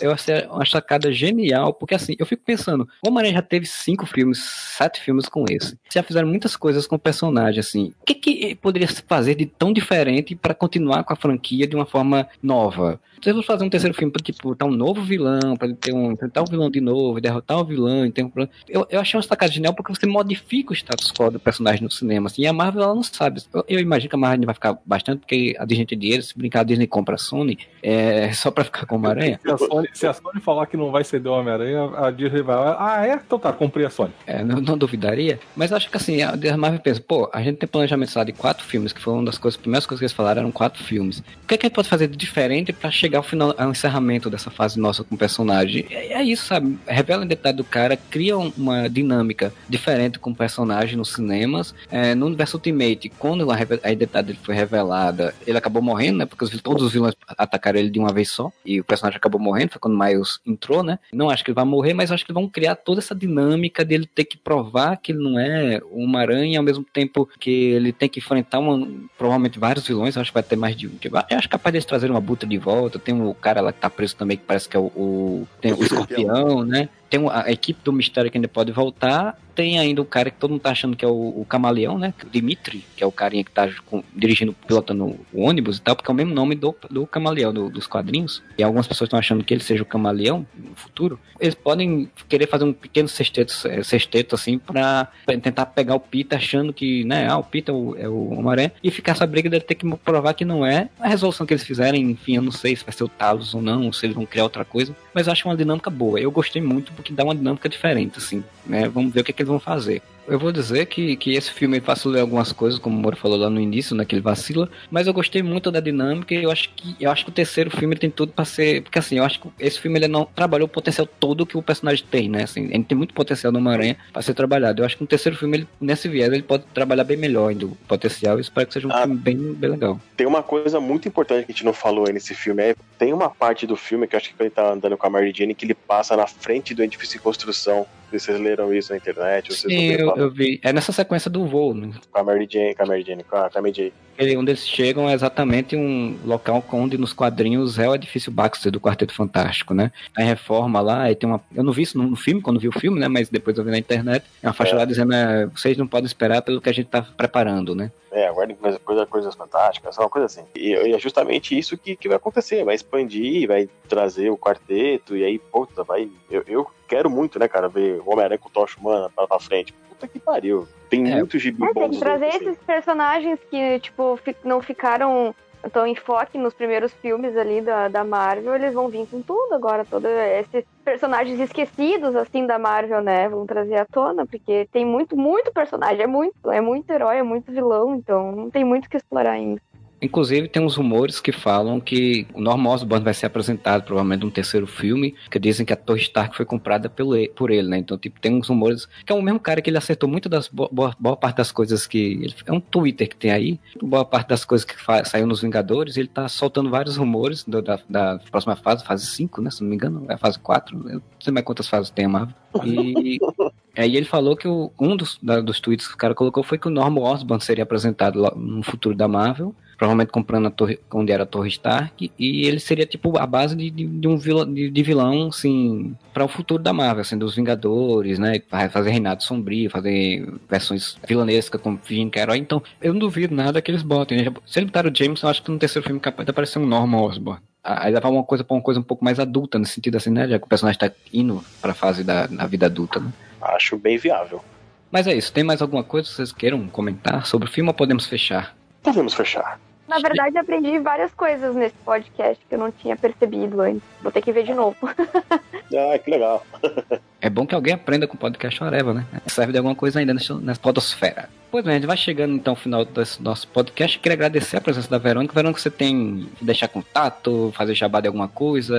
eu 0.00 0.12
achei 0.12 0.44
uma 0.46 0.66
sacada 0.66 1.10
genial, 1.12 1.72
porque 1.72 1.94
assim, 1.94 2.14
eu 2.18 2.26
fico 2.26 2.42
pensando, 2.44 2.86
o 3.02 3.08
Homem-Aranha 3.08 3.34
já 3.36 3.42
teve 3.42 3.64
cinco 3.66 4.04
filmes, 4.06 4.38
sete 4.38 5.00
filmes 5.00 5.28
com 5.28 5.44
esse. 5.48 5.78
Já 5.92 6.02
fizeram 6.02 6.28
muitas 6.28 6.57
coisas 6.58 6.86
com 6.86 6.96
o 6.96 6.98
personagem, 6.98 7.60
assim. 7.60 7.92
O 8.02 8.04
que, 8.04 8.14
que 8.14 8.54
poderia 8.56 8.88
se 8.88 9.02
fazer 9.02 9.34
de 9.34 9.46
tão 9.46 9.72
diferente 9.72 10.34
pra 10.34 10.54
continuar 10.54 11.04
com 11.04 11.12
a 11.12 11.16
franquia 11.16 11.66
de 11.66 11.76
uma 11.76 11.86
forma 11.86 12.28
nova? 12.42 13.00
Se 13.22 13.30
eles 13.30 13.44
fazer 13.44 13.64
um 13.64 13.70
terceiro 13.70 13.96
filme 13.96 14.12
pra, 14.12 14.22
tipo, 14.22 14.48
botar 14.48 14.66
um 14.66 14.70
novo 14.70 15.02
vilão, 15.02 15.56
pra 15.56 15.66
ele 15.66 15.76
ter 15.76 15.92
um, 15.92 16.12
enfrentar 16.12 16.42
o 16.42 16.46
vilão 16.46 16.70
de 16.70 16.80
novo, 16.80 17.20
derrotar 17.20 17.58
o 17.58 17.64
vilão, 17.64 18.06
e 18.06 18.12
ter 18.12 18.22
um. 18.22 18.30
Eu, 18.68 18.86
eu 18.90 19.00
achei 19.00 19.18
uma 19.18 19.22
sacada 19.22 19.50
genial 19.50 19.74
porque 19.74 19.92
você 19.92 20.06
modifica 20.06 20.72
o 20.72 20.76
status 20.76 21.12
quo 21.12 21.30
do 21.30 21.40
personagem 21.40 21.82
no 21.82 21.90
cinema, 21.90 22.28
assim, 22.28 22.42
e 22.42 22.46
a 22.46 22.52
Marvel 22.52 22.82
ela 22.82 22.94
não 22.94 23.02
sabe. 23.02 23.42
Eu, 23.52 23.64
eu 23.68 23.80
imagino 23.80 24.10
que 24.10 24.16
a 24.16 24.18
Marvel 24.18 24.46
vai 24.46 24.54
ficar 24.54 24.78
bastante, 24.86 25.20
porque 25.20 25.56
a 25.58 25.64
Disney 25.64 25.86
tem 25.86 25.98
dinheiro, 25.98 26.22
se 26.22 26.36
brincar 26.36 26.60
a 26.60 26.64
Disney 26.64 26.86
compra 26.86 27.16
a 27.16 27.18
Sony, 27.18 27.58
é 27.82 28.30
só 28.32 28.50
pra 28.50 28.64
ficar 28.64 28.86
com 28.86 28.94
o 28.94 28.98
Homem-Aranha. 28.98 29.40
Se 29.42 29.50
a, 29.50 29.58
Sony, 29.58 29.88
se 29.92 30.06
a 30.06 30.12
Sony 30.12 30.40
falar 30.40 30.66
que 30.66 30.76
não 30.76 30.90
vai 30.90 31.02
ceder 31.02 31.30
o 31.30 31.34
Homem-Aranha, 31.34 31.90
a 31.96 32.10
Disney 32.10 32.42
vai. 32.42 32.56
Ah, 32.78 33.06
é? 33.06 33.14
Então 33.14 33.38
tá, 33.38 33.52
comprei 33.52 33.84
a 33.84 33.90
Sony. 33.90 34.12
É, 34.26 34.44
não, 34.44 34.60
não 34.60 34.78
duvidaria. 34.78 35.40
Mas 35.56 35.72
acho 35.72 35.90
que 35.90 35.96
assim, 35.96 36.22
a 36.22 36.36
a 36.48 36.56
Marvel 36.56 36.80
pensa, 36.80 37.00
pô, 37.00 37.30
a 37.32 37.42
gente 37.42 37.56
tem 37.58 37.68
planejamento 37.68 38.14
lá, 38.16 38.24
de 38.24 38.32
quatro 38.32 38.64
filmes, 38.64 38.92
que 38.92 39.00
foi 39.00 39.14
uma 39.14 39.24
das 39.24 39.38
coisas, 39.38 39.56
as 39.58 39.60
primeiras 39.60 39.86
coisas 39.86 40.00
que 40.00 40.04
eles 40.04 40.12
falaram, 40.12 40.40
eram 40.42 40.52
quatro 40.52 40.82
filmes. 40.82 41.18
O 41.18 41.46
que, 41.46 41.54
é 41.54 41.58
que 41.58 41.66
a 41.66 41.68
gente 41.68 41.74
pode 41.76 41.88
fazer 41.88 42.08
de 42.08 42.16
diferente 42.16 42.72
pra 42.72 42.90
chegar 42.90 43.18
ao 43.18 43.22
final, 43.22 43.54
ao 43.56 43.70
encerramento 43.70 44.28
dessa 44.30 44.50
fase 44.50 44.78
nossa 44.78 45.02
com 45.04 45.14
o 45.14 45.18
personagem? 45.18 45.86
É, 45.90 46.14
é 46.14 46.22
isso, 46.22 46.46
sabe? 46.46 46.78
Revela 46.86 47.22
a 47.22 47.26
identidade 47.26 47.56
do 47.56 47.64
cara, 47.64 47.96
cria 47.96 48.36
um- 48.38 48.52
uma 48.56 48.88
dinâmica 48.88 49.52
diferente 49.68 50.18
com 50.18 50.30
o 50.30 50.34
personagem 50.34 50.96
nos 50.96 51.12
cinemas. 51.12 51.74
É, 51.90 52.14
no 52.14 52.26
universo 52.26 52.56
Ultimate, 52.56 53.08
quando 53.18 53.50
a, 53.50 53.56
a 53.56 53.92
identidade 53.92 54.28
dele 54.28 54.38
foi 54.42 54.54
revelada, 54.54 55.34
ele 55.46 55.56
acabou 55.58 55.82
morrendo, 55.82 56.18
né? 56.18 56.26
Porque 56.26 56.44
os 56.44 56.50
todos 56.62 56.82
os 56.82 56.92
vilões 56.92 57.14
atacaram 57.28 57.78
ele 57.78 57.90
de 57.90 57.98
uma 57.98 58.12
vez 58.12 58.30
só. 58.30 58.50
E 58.64 58.80
o 58.80 58.84
personagem 58.84 59.16
acabou 59.16 59.40
morrendo, 59.40 59.70
foi 59.72 59.80
quando 59.80 59.98
Miles 59.98 60.40
entrou, 60.46 60.82
né? 60.82 60.98
Não 61.12 61.30
acho 61.30 61.44
que 61.44 61.50
ele 61.50 61.54
vai 61.56 61.64
morrer, 61.64 61.94
mas 61.94 62.10
acho 62.12 62.24
que 62.26 62.32
vão 62.32 62.48
criar 62.48 62.74
toda 62.76 63.00
essa 63.00 63.14
dinâmica 63.14 63.84
dele 63.84 64.06
ter 64.06 64.24
que 64.24 64.36
provar 64.36 64.96
que 64.96 65.12
ele 65.12 65.22
não 65.22 65.38
é 65.38 65.80
uma 65.90 66.20
aranha, 66.20 66.37
ao 66.56 66.62
mesmo 66.62 66.84
tempo 66.84 67.28
que 67.38 67.50
ele 67.50 67.92
tem 67.92 68.08
que 68.08 68.18
enfrentar 68.18 68.58
uma, 68.58 68.86
provavelmente 69.16 69.58
vários 69.58 69.86
vilões. 69.86 70.16
Acho 70.16 70.30
que 70.30 70.34
vai 70.34 70.42
ter 70.42 70.56
mais 70.56 70.76
de 70.76 70.86
um. 70.86 70.92
Eu 71.30 71.38
acho 71.38 71.48
capaz 71.48 71.72
deles 71.72 71.84
trazerem 71.84 72.14
uma 72.14 72.20
buta 72.20 72.46
de 72.46 72.58
volta. 72.58 72.98
Tem 72.98 73.20
o 73.20 73.34
cara 73.34 73.60
lá 73.60 73.72
que 73.72 73.80
tá 73.80 73.88
preso 73.90 74.16
também, 74.16 74.36
que 74.36 74.44
parece 74.46 74.68
que 74.68 74.76
é 74.76 74.80
o. 74.80 74.84
o- 74.86 75.48
tem 75.60 75.72
o 75.72 75.82
escorpião, 75.82 76.64
né? 76.64 76.88
Tem 77.10 77.20
a 77.30 77.50
equipe 77.50 77.80
do 77.84 77.92
mistério 77.92 78.30
que 78.30 78.36
ainda 78.38 78.48
pode 78.48 78.70
voltar. 78.72 79.38
Tem 79.54 79.76
ainda 79.78 80.00
o 80.00 80.04
cara 80.04 80.30
que 80.30 80.36
todo 80.38 80.52
mundo 80.52 80.60
tá 80.60 80.70
achando 80.70 80.96
que 80.96 81.04
é 81.04 81.08
o, 81.08 81.40
o 81.40 81.44
camaleão, 81.48 81.98
né? 81.98 82.14
O 82.24 82.30
Dimitri, 82.30 82.84
que 82.96 83.02
é 83.02 83.06
o 83.06 83.10
carinha 83.10 83.42
que 83.42 83.50
tá 83.50 83.68
com- 83.86 84.04
dirigindo, 84.14 84.52
pilotando 84.52 85.18
o 85.32 85.42
ônibus 85.42 85.78
e 85.78 85.80
tal, 85.82 85.96
porque 85.96 86.08
é 86.08 86.12
o 86.12 86.14
mesmo 86.14 86.32
nome 86.32 86.54
do, 86.54 86.76
do 86.88 87.04
camaleão 87.08 87.52
do- 87.52 87.68
dos 87.68 87.86
quadrinhos. 87.88 88.40
E 88.56 88.62
algumas 88.62 88.86
pessoas 88.86 89.08
estão 89.08 89.18
achando 89.18 89.42
que 89.42 89.52
ele 89.52 89.62
seja 89.62 89.82
o 89.82 89.86
camaleão 89.86 90.46
no 90.56 90.76
futuro. 90.76 91.18
Eles 91.40 91.56
podem 91.56 92.08
querer 92.28 92.46
fazer 92.46 92.64
um 92.64 92.72
pequeno 92.72 93.08
sexteto, 93.08 93.52
eh, 93.66 93.82
sexteto 93.82 94.36
assim, 94.36 94.58
pra, 94.58 95.08
tentar 95.42 95.66
pegar 95.66 95.96
o 95.96 96.00
Peter 96.00 96.38
achando 96.38 96.72
que, 96.72 97.02
né? 97.04 97.26
Ah, 97.28 97.38
o 97.38 97.42
Peter 97.42 97.74
é 97.74 97.76
o, 97.78 97.96
é 97.98 98.08
Homem-Aranha. 98.08 98.72
E 98.82 98.92
ficar 98.92 99.12
essa 99.12 99.26
briga 99.26 99.50
dele 99.50 99.64
ter 99.64 99.74
que 99.74 99.88
provar 99.96 100.34
que 100.34 100.44
não 100.44 100.64
é. 100.64 100.88
A 101.00 101.08
resolução 101.08 101.44
que 101.44 101.52
eles 101.52 101.64
fizerem, 101.64 102.02
enfim, 102.12 102.36
eu 102.36 102.42
não 102.42 102.52
sei 102.52 102.76
se 102.76 102.84
vai 102.84 102.92
ser 102.92 103.02
o 103.02 103.08
Talos 103.08 103.54
ou 103.54 103.62
não, 103.62 103.86
ou 103.86 103.92
se 103.92 104.06
eles 104.06 104.14
vão 104.14 104.24
criar 104.26 104.44
outra 104.44 104.64
coisa. 104.64 104.94
Mas 105.12 105.26
eu 105.26 105.32
acho 105.32 105.48
uma 105.48 105.56
dinâmica 105.56 105.90
boa. 105.90 106.20
Eu 106.20 106.30
gostei 106.30 106.62
muito 106.62 106.92
porque 106.98 107.12
dá 107.12 107.22
uma 107.22 107.34
dinâmica 107.34 107.68
diferente, 107.68 108.18
assim, 108.18 108.42
né? 108.66 108.88
Vamos 108.88 109.14
ver 109.14 109.20
o 109.20 109.24
que, 109.24 109.30
é 109.30 109.34
que 109.34 109.42
eles 109.42 109.48
vão 109.48 109.60
fazer. 109.60 110.02
Eu 110.28 110.38
vou 110.38 110.52
dizer 110.52 110.86
que, 110.86 111.16
que 111.16 111.34
esse 111.34 111.50
filme 111.50 111.80
vacilou 111.80 112.20
algumas 112.20 112.52
coisas, 112.52 112.78
como 112.78 112.96
o 112.98 113.00
Moro 113.00 113.16
falou 113.16 113.38
lá 113.38 113.48
no 113.48 113.58
início, 113.58 113.96
né? 113.96 114.04
Que 114.04 114.14
ele 114.14 114.22
vacila, 114.22 114.68
mas 114.90 115.06
eu 115.06 115.12
gostei 115.14 115.42
muito 115.42 115.70
da 115.70 115.80
dinâmica 115.80 116.34
e 116.34 116.42
eu 116.44 116.50
acho 116.50 116.68
que 116.76 116.94
eu 117.00 117.10
acho 117.10 117.24
que 117.24 117.30
o 117.30 117.34
terceiro 117.34 117.70
filme 117.70 117.96
tem 117.96 118.10
tudo 118.10 118.32
pra 118.32 118.44
ser. 118.44 118.82
Porque 118.82 118.98
assim, 118.98 119.16
eu 119.16 119.24
acho 119.24 119.40
que 119.40 119.48
esse 119.58 119.80
filme 119.80 119.98
ele 119.98 120.06
não 120.08 120.26
trabalhou 120.26 120.66
o 120.66 120.70
potencial 120.70 121.06
todo 121.06 121.46
que 121.46 121.56
o 121.56 121.62
personagem 121.62 122.04
tem, 122.10 122.28
né? 122.28 122.42
Assim, 122.42 122.68
ele 122.70 122.84
tem 122.84 122.96
muito 122.96 123.14
potencial 123.14 123.50
no 123.52 123.58
Homem-Aranha 123.58 123.96
pra 124.12 124.20
ser 124.20 124.34
trabalhado. 124.34 124.82
Eu 124.82 124.86
acho 124.86 124.96
que 124.96 125.02
no 125.02 125.08
terceiro 125.08 125.36
filme, 125.38 125.58
ele, 125.58 125.68
nesse 125.80 126.08
viés, 126.08 126.30
ele 126.32 126.42
pode 126.42 126.64
trabalhar 126.74 127.04
bem 127.04 127.16
melhor 127.16 127.48
ainda 127.48 127.64
o 127.66 127.70
potencial. 127.88 128.34
Eu 128.34 128.40
espero 128.40 128.66
que 128.66 128.74
seja 128.74 128.86
um 128.86 128.92
Ah. 128.92 129.02
filme 129.02 129.16
bem, 129.16 129.36
bem 129.54 129.70
legal. 129.70 129.98
Tem 130.16 130.26
uma 130.26 130.42
coisa 130.42 130.78
muito 130.78 131.08
importante 131.08 131.46
que 131.46 131.52
a 131.52 131.54
gente 131.54 131.64
não 131.64 131.72
falou 131.72 132.06
aí 132.06 132.12
nesse 132.12 132.34
filme. 132.34 132.62
É, 132.62 132.74
tem 132.98 133.14
uma 133.14 133.30
parte 133.30 133.66
do 133.66 133.76
filme 133.76 134.06
que 134.06 134.14
eu 134.14 134.18
acho 134.18 134.34
que 134.34 134.42
ele 134.42 134.50
tá 134.50 134.72
andando 134.72 134.96
com 134.96 135.06
a 135.06 135.10
Mary 135.10 135.32
Jane 135.34 135.54
que 135.54 135.64
ele 135.64 135.74
passa 135.74 136.14
na 136.16 136.26
frente 136.26 136.74
do 136.74 136.82
edifício 136.82 137.16
em 137.16 137.20
construção. 137.20 137.86
Vocês 138.10 138.40
leram 138.40 138.72
isso 138.72 138.90
na 138.92 138.96
internet? 138.96 139.48
Vocês 139.52 139.72
Sim, 139.72 139.90
eu, 139.92 140.16
eu 140.16 140.30
vi. 140.30 140.60
É 140.62 140.72
nessa 140.72 140.92
sequência 140.92 141.30
do 141.30 141.46
voo, 141.46 141.74
né? 141.74 141.90
Com 142.10 142.18
a 142.20 142.24
Mary 142.24 142.48
Jane, 142.50 142.74
com 142.74 142.82
a 142.82 142.86
Mary 142.86 143.02
Jane, 143.02 143.22
com 143.24 143.36
a, 143.36 143.50
com 143.50 143.58
a 143.58 143.60
MJ. 143.62 143.92
Ele- 144.18 144.36
onde 144.36 144.50
eles 144.50 144.66
chegam 144.66 145.08
é 145.08 145.12
exatamente 145.12 145.76
um 145.76 146.16
local 146.24 146.64
onde 146.72 146.98
nos 146.98 147.12
quadrinhos 147.12 147.78
é 147.78 147.88
o 147.88 147.94
edifício 147.94 148.32
Baxter 148.32 148.72
do 148.72 148.80
Quarteto 148.80 149.14
Fantástico, 149.14 149.74
né? 149.74 149.92
Tá 150.14 150.22
em 150.22 150.26
reforma 150.26 150.80
lá, 150.80 151.10
e 151.10 151.14
tem 151.14 151.28
uma. 151.28 151.40
Eu 151.54 151.62
não 151.62 151.72
vi 151.72 151.82
isso 151.82 151.96
no, 151.98 152.04
no 152.04 152.16
filme, 152.16 152.40
quando 152.40 152.58
vi 152.58 152.68
o 152.68 152.72
filme, 152.72 152.98
né? 152.98 153.06
Mas 153.08 153.28
depois 153.28 153.56
eu 153.58 153.62
vi 153.64 153.70
na 153.70 153.78
internet. 153.78 154.24
É 154.42 154.46
uma 154.48 154.52
faixa 154.54 154.74
É. 154.74 154.78
lá 154.78 154.84
dizendo: 154.84 155.12
é, 155.14 155.46
vocês 155.46 155.76
não 155.76 155.86
podem 155.86 156.06
esperar 156.06 156.42
pelo 156.42 156.60
que 156.60 156.68
a 156.68 156.72
gente 156.72 156.88
tá 156.88 157.02
preparando, 157.02 157.74
né? 157.74 157.92
É, 158.10 158.26
aguardem 158.26 158.56
coisa, 158.56 158.78
coisa, 158.78 159.06
coisas 159.06 159.34
fantásticas, 159.34 159.96
uma 159.98 160.08
coisa 160.08 160.26
assim. 160.26 160.42
E, 160.56 160.70
e 160.72 160.94
é 160.94 160.98
justamente 160.98 161.56
isso 161.56 161.76
que, 161.76 161.94
que 161.94 162.08
vai 162.08 162.16
acontecer. 162.16 162.64
Vai 162.64 162.74
expandir, 162.74 163.46
vai 163.46 163.68
trazer 163.88 164.30
o 164.30 164.38
quarteto, 164.38 165.16
e 165.16 165.22
aí, 165.24 165.38
puta, 165.38 165.84
vai. 165.84 166.08
Eu, 166.30 166.42
eu 166.48 166.66
quero 166.88 167.08
muito, 167.10 167.38
né, 167.38 167.46
cara, 167.46 167.68
ver 167.68 168.00
o 168.04 168.10
Homem-Aranha 168.10 168.38
com 168.38 168.48
o 168.48 168.52
Tocha 168.52 168.78
Humana 168.80 169.10
pra, 169.14 169.26
pra 169.28 169.38
frente. 169.38 169.72
Puta 169.88 170.08
que 170.08 170.18
pariu. 170.18 170.66
Tem 170.88 171.10
É. 171.12 171.16
muito 171.16 171.38
gibi 171.38 171.62
É, 171.64 171.72
tem 171.72 171.90
que 171.90 171.98
trazer 171.98 172.26
assim. 172.26 172.36
esses 172.48 172.58
personagens 172.58 173.38
que, 173.50 173.78
tipo, 173.80 174.18
não 174.44 174.60
ficaram 174.62 175.34
tão 175.72 175.84
em 175.86 175.94
foque 175.96 176.38
nos 176.38 176.54
primeiros 176.54 176.92
filmes 176.94 177.36
ali 177.36 177.60
da, 177.60 177.88
da 177.88 178.04
Marvel, 178.04 178.54
eles 178.54 178.72
vão 178.72 178.88
vir 178.88 179.06
com 179.10 179.20
tudo 179.20 179.52
agora, 179.54 179.84
todos 179.84 180.08
esses 180.08 180.64
personagens 180.84 181.38
esquecidos, 181.40 182.14
assim, 182.14 182.46
da 182.46 182.58
Marvel, 182.60 183.02
né, 183.02 183.28
vão 183.28 183.44
trazer 183.44 183.74
à 183.76 183.84
tona, 183.84 184.24
porque 184.24 184.68
tem 184.72 184.86
muito, 184.86 185.16
muito 185.16 185.52
personagem, 185.52 186.02
é 186.02 186.06
muito, 186.06 186.50
é 186.50 186.60
muito 186.60 186.88
herói, 186.90 187.16
é 187.18 187.22
muito 187.24 187.50
vilão, 187.50 187.96
então 187.96 188.30
não 188.32 188.48
tem 188.50 188.64
muito 188.64 188.86
o 188.86 188.88
que 188.88 188.96
explorar 188.96 189.32
ainda. 189.32 189.60
Inclusive, 190.00 190.48
tem 190.48 190.62
uns 190.62 190.76
rumores 190.76 191.20
que 191.20 191.32
falam 191.32 191.80
que 191.80 192.26
o 192.32 192.40
Norman 192.40 192.70
Osborn 192.70 193.04
vai 193.04 193.14
ser 193.14 193.26
apresentado 193.26 193.82
provavelmente 193.82 194.22
num 194.22 194.30
terceiro 194.30 194.66
filme, 194.66 195.14
que 195.30 195.38
dizem 195.38 195.66
que 195.66 195.72
a 195.72 195.76
Torre 195.76 196.00
Stark 196.00 196.36
foi 196.36 196.44
comprada 196.44 196.88
pelo, 196.88 197.16
por 197.30 197.50
ele, 197.50 197.68
né? 197.68 197.78
Então, 197.78 197.98
tipo, 197.98 198.20
tem 198.20 198.32
uns 198.34 198.48
rumores 198.48 198.88
que 199.04 199.12
é 199.12 199.14
o 199.14 199.22
mesmo 199.22 199.40
cara 199.40 199.60
que 199.60 199.70
ele 199.70 199.78
acertou 199.78 200.08
muito 200.08 200.28
das 200.28 200.48
boa, 200.48 200.94
boa 200.98 201.16
parte 201.16 201.36
das 201.36 201.50
coisas 201.50 201.86
que 201.86 201.98
ele, 201.98 202.34
é 202.46 202.52
um 202.52 202.60
Twitter 202.60 203.08
que 203.08 203.16
tem 203.16 203.30
aí, 203.30 203.60
boa 203.82 204.04
parte 204.04 204.28
das 204.28 204.44
coisas 204.44 204.64
que 204.64 204.74
saiu 205.04 205.26
nos 205.26 205.42
Vingadores, 205.42 205.96
ele 205.96 206.08
tá 206.08 206.28
soltando 206.28 206.70
vários 206.70 206.96
rumores 206.96 207.44
do, 207.44 207.62
da, 207.62 207.78
da, 207.88 208.18
próxima 208.30 208.56
fase, 208.56 208.84
fase 208.84 209.06
5, 209.06 209.40
né? 209.40 209.50
Se 209.50 209.62
não 209.62 209.70
me 209.70 209.76
engano, 209.76 210.04
é 210.08 210.14
a 210.14 210.18
fase 210.18 210.38
4. 210.38 210.76
Eu 210.88 210.94
não 210.94 211.02
sei 211.20 211.32
mais 211.32 211.44
quantas 211.44 211.68
fases 211.68 211.90
tem 211.90 212.04
a 212.04 212.08
Marvel. 212.08 212.34
E 212.64 213.18
aí 213.80 213.96
ele 213.96 214.06
falou 214.06 214.36
que 214.36 214.48
o, 214.48 214.70
um 214.78 214.96
dos, 214.96 215.18
da, 215.22 215.40
dos 215.40 215.60
tweets 215.60 215.86
que 215.86 215.94
o 215.94 215.98
cara 215.98 216.14
colocou 216.14 216.42
foi 216.42 216.58
que 216.58 216.68
o 216.68 216.70
Norman 216.70 217.02
Osborn 217.02 217.42
seria 217.42 217.64
apresentado 217.64 218.20
no 218.36 218.62
futuro 218.62 218.96
da 218.96 219.08
Marvel 219.08 219.54
provavelmente 219.78 220.10
comprando 220.10 220.46
a 220.46 220.50
torre, 220.50 220.80
onde 220.92 221.12
era 221.12 221.22
a 221.22 221.26
Torre 221.26 221.48
Stark, 221.48 222.10
e 222.18 222.46
ele 222.46 222.58
seria 222.58 222.84
tipo 222.84 223.16
a 223.16 223.24
base 223.24 223.54
de, 223.54 223.70
de, 223.70 223.86
de 223.86 224.08
um 224.08 224.18
vilão, 224.18 224.52
de, 224.52 224.68
de, 224.68 224.82
vilão, 224.82 225.28
assim, 225.28 225.94
para 226.12 226.24
o 226.24 226.28
futuro 226.28 226.60
da 226.60 226.72
Marvel, 226.72 227.02
assim, 227.02 227.16
dos 227.16 227.36
Vingadores, 227.36 228.18
né? 228.18 228.42
Fazer 228.70 228.90
reinado 228.90 229.22
sombrio, 229.22 229.70
fazer 229.70 230.28
versões 230.50 230.96
vilanescas 231.06 231.60
como 231.60 231.78
fingindo 231.80 232.10
que 232.10 232.18
é 232.18 232.22
herói. 232.22 232.38
Então, 232.38 232.60
eu 232.82 232.92
não 232.92 232.98
duvido 232.98 233.32
nada 233.32 233.62
que 233.62 233.70
eles 233.70 233.82
botem. 233.82 234.18
Se 234.44 234.58
ele 234.58 234.66
botaram 234.66 234.90
o 234.90 234.94
James, 234.94 235.22
eu 235.22 235.28
acho 235.28 235.44
que 235.44 235.50
no 235.50 235.58
terceiro 235.58 235.86
filme 235.86 236.00
capaz 236.00 236.26
de 236.26 236.30
aparecer 236.30 236.58
um 236.58 236.66
Norman 236.66 237.00
Osborn. 237.00 237.40
Aí 237.62 237.92
levar 237.92 238.08
uma 238.08 238.24
coisa 238.24 238.42
para 238.42 238.56
uma 238.56 238.62
coisa 238.62 238.80
um 238.80 238.84
pouco 238.84 239.04
mais 239.04 239.20
adulta, 239.20 239.60
no 239.60 239.66
sentido 239.66 239.96
assim, 239.96 240.10
né? 240.10 240.26
Já 240.26 240.40
que 240.40 240.44
o 240.44 240.48
personagem 240.48 240.76
está 240.82 240.92
indo 241.12 241.44
para 241.60 241.70
a 241.70 241.74
fase 241.74 242.02
da 242.02 242.26
vida 242.48 242.66
adulta, 242.66 242.98
né? 242.98 243.12
Acho 243.40 243.76
bem 243.76 243.96
viável. 243.96 244.42
Mas 244.90 245.06
é 245.06 245.14
isso. 245.14 245.32
Tem 245.32 245.44
mais 245.44 245.60
alguma 245.60 245.84
coisa 245.84 246.08
que 246.08 246.14
vocês 246.14 246.32
queiram 246.32 246.66
comentar 246.68 247.26
sobre 247.26 247.48
o 247.48 247.50
filme 247.50 247.68
ou 247.68 247.74
podemos 247.74 248.06
fechar? 248.06 248.56
Podemos 248.82 249.14
fechar. 249.14 249.58
Na 249.88 249.98
verdade, 250.00 250.36
aprendi 250.36 250.78
várias 250.78 251.12
coisas 251.14 251.56
nesse 251.56 251.74
podcast 251.76 252.44
que 252.46 252.54
eu 252.54 252.58
não 252.58 252.70
tinha 252.70 252.94
percebido 252.94 253.58
antes. 253.62 253.82
Vou 254.02 254.12
ter 254.12 254.20
que 254.20 254.30
ver 254.30 254.44
de 254.44 254.52
novo. 254.52 254.76
ah, 254.84 255.98
que 255.98 256.10
legal. 256.10 256.44
é 257.22 257.30
bom 257.30 257.46
que 257.46 257.54
alguém 257.54 257.72
aprenda 257.72 258.06
com 258.06 258.14
o 258.14 258.18
podcast 258.18 258.62
Areva, 258.62 258.92
né? 258.92 259.06
Serve 259.26 259.52
de 259.52 259.58
alguma 259.58 259.74
coisa 259.74 259.98
ainda 259.98 260.12
nessa 260.12 260.60
podosfera. 260.60 261.30
Pois 261.50 261.64
bem, 261.64 261.72
a 261.72 261.76
gente 261.76 261.86
vai 261.86 261.96
chegando 261.96 262.34
então 262.34 262.52
ao 262.52 262.56
final 262.56 262.84
desse 262.84 263.22
nosso 263.22 263.48
podcast. 263.48 263.98
Queria 263.98 264.14
agradecer 264.14 264.58
a 264.58 264.60
presença 264.60 264.90
da 264.90 264.98
Verônica. 264.98 265.32
Verônica, 265.32 265.58
você 265.58 265.70
tem 265.70 266.28
deixar 266.42 266.68
contato, 266.68 267.50
fazer 267.56 267.74
jabá 267.74 268.02
de 268.02 268.08
alguma 268.08 268.28
coisa? 268.28 268.76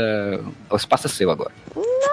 O 0.69 0.76
espaço 0.76 1.07
é 1.07 1.10
seu 1.10 1.31
agora. 1.31 1.52
Não, 1.76 2.09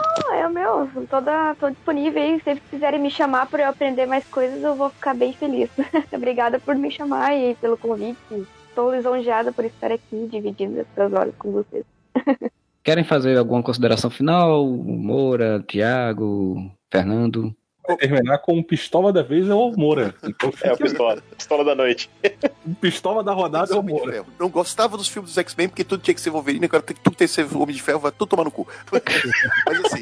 Toda, 1.09 1.55
tô 1.55 1.71
disponível 1.71 2.23
aí. 2.23 2.41
Se 2.41 2.61
quiserem 2.71 3.01
me 3.01 3.11
chamar 3.11 3.47
para 3.47 3.65
eu 3.65 3.69
aprender 3.69 4.07
mais 4.07 4.25
coisas, 4.27 4.63
eu 4.63 4.75
vou 4.75 4.91
ficar 4.91 5.15
bem 5.15 5.33
feliz. 5.33 5.71
Obrigada 6.13 6.59
por 6.59 6.75
me 6.75 6.91
chamar 6.91 7.35
e 7.35 7.55
pelo 7.57 7.77
convite 7.77 8.47
estou 8.77 8.95
lisonjeada 8.95 9.51
por 9.53 9.65
estar 9.65 9.91
aqui 9.91 10.29
dividindo 10.31 10.81
essas 10.81 11.13
horas 11.13 11.35
com 11.39 11.51
vocês. 11.51 11.85
Querem 12.85 13.03
fazer 13.03 13.37
alguma 13.37 13.63
consideração 13.63 14.11
final? 14.11 14.65
Moura, 14.67 15.65
Tiago, 15.67 16.71
Fernando? 16.91 17.57
Vai 17.87 17.97
terminar 17.97 18.39
com 18.39 18.63
pistola 18.63 19.13
da 19.13 19.23
vez 19.23 19.49
é 19.49 19.55
o 19.55 19.73
Moura. 19.77 20.15
Então, 20.23 20.53
é 20.63 20.73
o 20.73 20.77
pistola. 20.77 21.23
Pistola 21.37 21.65
da 21.65 21.75
noite. 21.75 22.11
pistola 22.81 23.25
da 23.25 23.33
rodada 23.33 23.73
é 23.73 23.77
o 23.77 23.83
Moura. 23.83 24.25
Não 24.39 24.49
gostava 24.49 24.97
dos 24.97 25.09
filmes 25.09 25.31
dos 25.31 25.39
X-Men 25.39 25.69
porque 25.69 25.85
tudo 25.85 26.03
tinha 26.03 26.15
que 26.15 26.21
ser 26.21 26.31
Wolverine, 26.31 26.67
agora 26.67 26.83
tudo 26.83 27.17
tem 27.17 27.27
que 27.27 27.29
ser 27.29 27.47
Homem 27.57 27.75
de 27.75 27.83
Ferro, 27.83 28.01
vai 28.01 28.13
tudo 28.13 28.29
tomar 28.29 28.45
no 28.45 28.51
cu. 28.51 28.67
Mas 28.93 29.81
assim, 29.87 30.01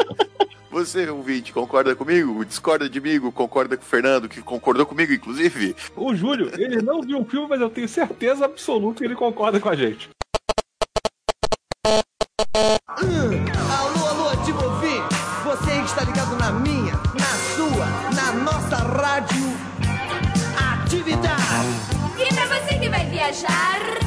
você, 0.74 1.08
ouvinte, 1.08 1.52
concorda 1.52 1.94
comigo? 1.94 2.44
Discorda 2.44 2.88
de 2.88 3.00
mim? 3.00 3.20
Concorda 3.30 3.76
com 3.76 3.84
o 3.84 3.86
Fernando, 3.86 4.28
que 4.28 4.42
concordou 4.42 4.84
comigo, 4.84 5.12
inclusive? 5.12 5.76
O 5.94 6.12
Júlio, 6.16 6.50
ele 6.58 6.82
não 6.82 7.00
viu 7.00 7.20
o 7.20 7.24
filme, 7.24 7.46
mas 7.48 7.60
eu 7.60 7.70
tenho 7.70 7.88
certeza 7.88 8.44
absoluta 8.44 8.98
que 8.98 9.04
ele 9.04 9.14
concorda 9.14 9.60
com 9.60 9.68
a 9.68 9.76
gente. 9.76 10.10
Hum, 12.56 13.44
alô, 13.70 14.06
alô, 14.06 14.44
Timovi! 14.44 15.00
Você 15.44 15.80
está 15.84 16.02
ligado 16.02 16.36
na 16.36 16.50
minha, 16.50 16.94
na 16.94 17.34
sua, 17.54 17.86
na 18.14 18.32
nossa 18.32 18.76
rádio 18.76 19.54
Atividade! 20.58 21.44
E 22.18 22.34
pra 22.34 22.46
você 22.46 22.78
que 22.80 22.88
vai 22.88 23.06
viajar, 23.06 24.03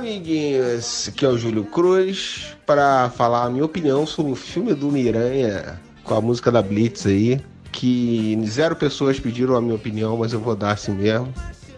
amiguinhos, 0.00 1.08
aqui 1.08 1.26
é 1.26 1.28
o 1.28 1.36
Júlio 1.36 1.62
Cruz 1.62 2.56
para 2.64 3.10
falar 3.10 3.44
a 3.44 3.50
minha 3.50 3.66
opinião 3.66 4.06
sobre 4.06 4.32
o 4.32 4.34
filme 4.34 4.72
do 4.72 4.90
Miranha 4.90 5.78
com 6.02 6.14
a 6.14 6.20
música 6.22 6.50
da 6.50 6.62
Blitz 6.62 7.06
aí. 7.06 7.38
Que 7.70 8.40
zero 8.46 8.74
pessoas 8.74 9.20
pediram 9.20 9.54
a 9.56 9.60
minha 9.60 9.74
opinião, 9.74 10.16
mas 10.16 10.32
eu 10.32 10.40
vou 10.40 10.56
dar 10.56 10.72
assim 10.72 10.92
mesmo. 10.92 11.32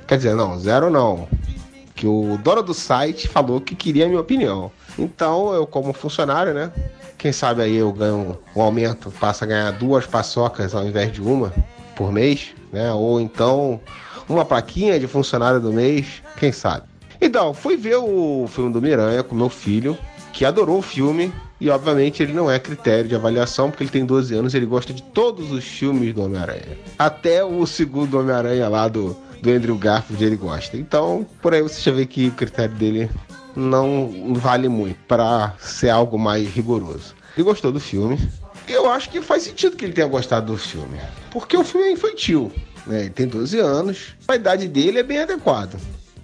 Quer 0.07 0.19
dizer, 0.19 0.37
não, 0.37 0.59
zero 0.59 0.89
não. 0.89 1.29
Que 1.97 2.07
o 2.07 2.39
dono 2.39 2.63
do 2.63 2.73
site 2.73 3.27
falou 3.27 3.61
que 3.61 3.75
queria 3.75 4.05
a 4.05 4.09
minha 4.09 4.21
opinião. 4.21 4.71
Então, 4.97 5.53
eu, 5.53 5.67
como 5.67 5.93
funcionário, 5.93 6.55
né? 6.55 6.73
Quem 7.19 7.33
sabe 7.33 7.63
aí 7.63 7.75
eu 7.75 7.93
ganho 7.93 8.39
um 8.55 8.63
aumento, 8.63 9.11
passo 9.19 9.43
a 9.43 9.49
ganhar 9.49 9.73
duas 9.73 10.07
paçocas 10.07 10.77
ao 10.77 10.87
invés 10.87 11.13
de 11.13 11.21
uma 11.21 11.53
por 11.97 12.13
mês, 12.13 12.55
né? 12.73 12.93
Ou 12.93 13.21
então 13.21 13.81
uma 14.29 14.45
plaquinha 14.45 14.99
de 14.99 15.09
funcionário 15.09 15.61
do 15.61 15.73
mês, 15.73 16.23
quem 16.39 16.53
sabe. 16.53 16.92
Então, 17.25 17.55
fui 17.55 17.77
ver 17.77 17.95
o 17.99 18.49
filme 18.49 18.73
do 18.73 18.83
Miranha 18.83 19.23
com 19.23 19.33
meu 19.33 19.49
filho, 19.49 19.97
que 20.33 20.45
adorou 20.45 20.81
o 20.81 20.83
filme. 20.83 21.33
E 21.61 21.71
obviamente 21.71 22.21
ele 22.21 22.33
não 22.33 22.51
é 22.51 22.59
critério 22.59 23.09
de 23.09 23.15
avaliação, 23.15 23.71
porque 23.71 23.85
ele 23.85 23.91
tem 23.91 24.05
12 24.05 24.35
anos 24.35 24.53
e 24.53 24.57
ele 24.57 24.67
gosta 24.67 24.93
de 24.93 25.05
todos 25.05 25.53
os 25.53 25.63
filmes 25.63 26.13
do 26.13 26.25
Homem-Aranha. 26.25 26.77
Até 26.99 27.45
o 27.45 27.65
segundo 27.65 28.19
Homem-Aranha 28.19 28.69
lá 28.69 28.89
do, 28.89 29.17
do 29.41 29.51
Andrew 29.51 29.79
Garfield 29.79 30.25
ele 30.25 30.35
gosta. 30.35 30.77
Então, 30.77 31.25
por 31.41 31.55
aí 31.55 31.63
você 31.63 31.81
já 31.81 31.93
vê 31.93 32.05
que 32.07 32.27
o 32.27 32.33
critério 32.33 32.75
dele 32.75 33.09
não 33.55 34.35
vale 34.35 34.69
muito 34.69 34.99
para 35.07 35.55
ser 35.61 35.91
algo 35.91 36.19
mais 36.19 36.49
rigoroso. 36.49 37.15
Ele 37.37 37.45
gostou 37.45 37.71
do 37.71 37.79
filme. 37.79 38.19
Eu 38.67 38.91
acho 38.91 39.09
que 39.09 39.23
faz 39.23 39.45
sentido 39.45 39.77
que 39.77 39.85
ele 39.85 39.93
tenha 39.93 40.09
gostado 40.09 40.53
do 40.53 40.59
filme. 40.59 40.99
Porque 41.31 41.57
o 41.57 41.63
filme 41.63 41.87
é 41.87 41.93
infantil. 41.93 42.51
Né? 42.85 43.03
Ele 43.03 43.11
tem 43.11 43.29
12 43.29 43.61
anos. 43.61 44.17
A 44.27 44.35
idade 44.35 44.67
dele 44.67 44.99
é 44.99 45.03
bem 45.05 45.21
adequada 45.21 45.79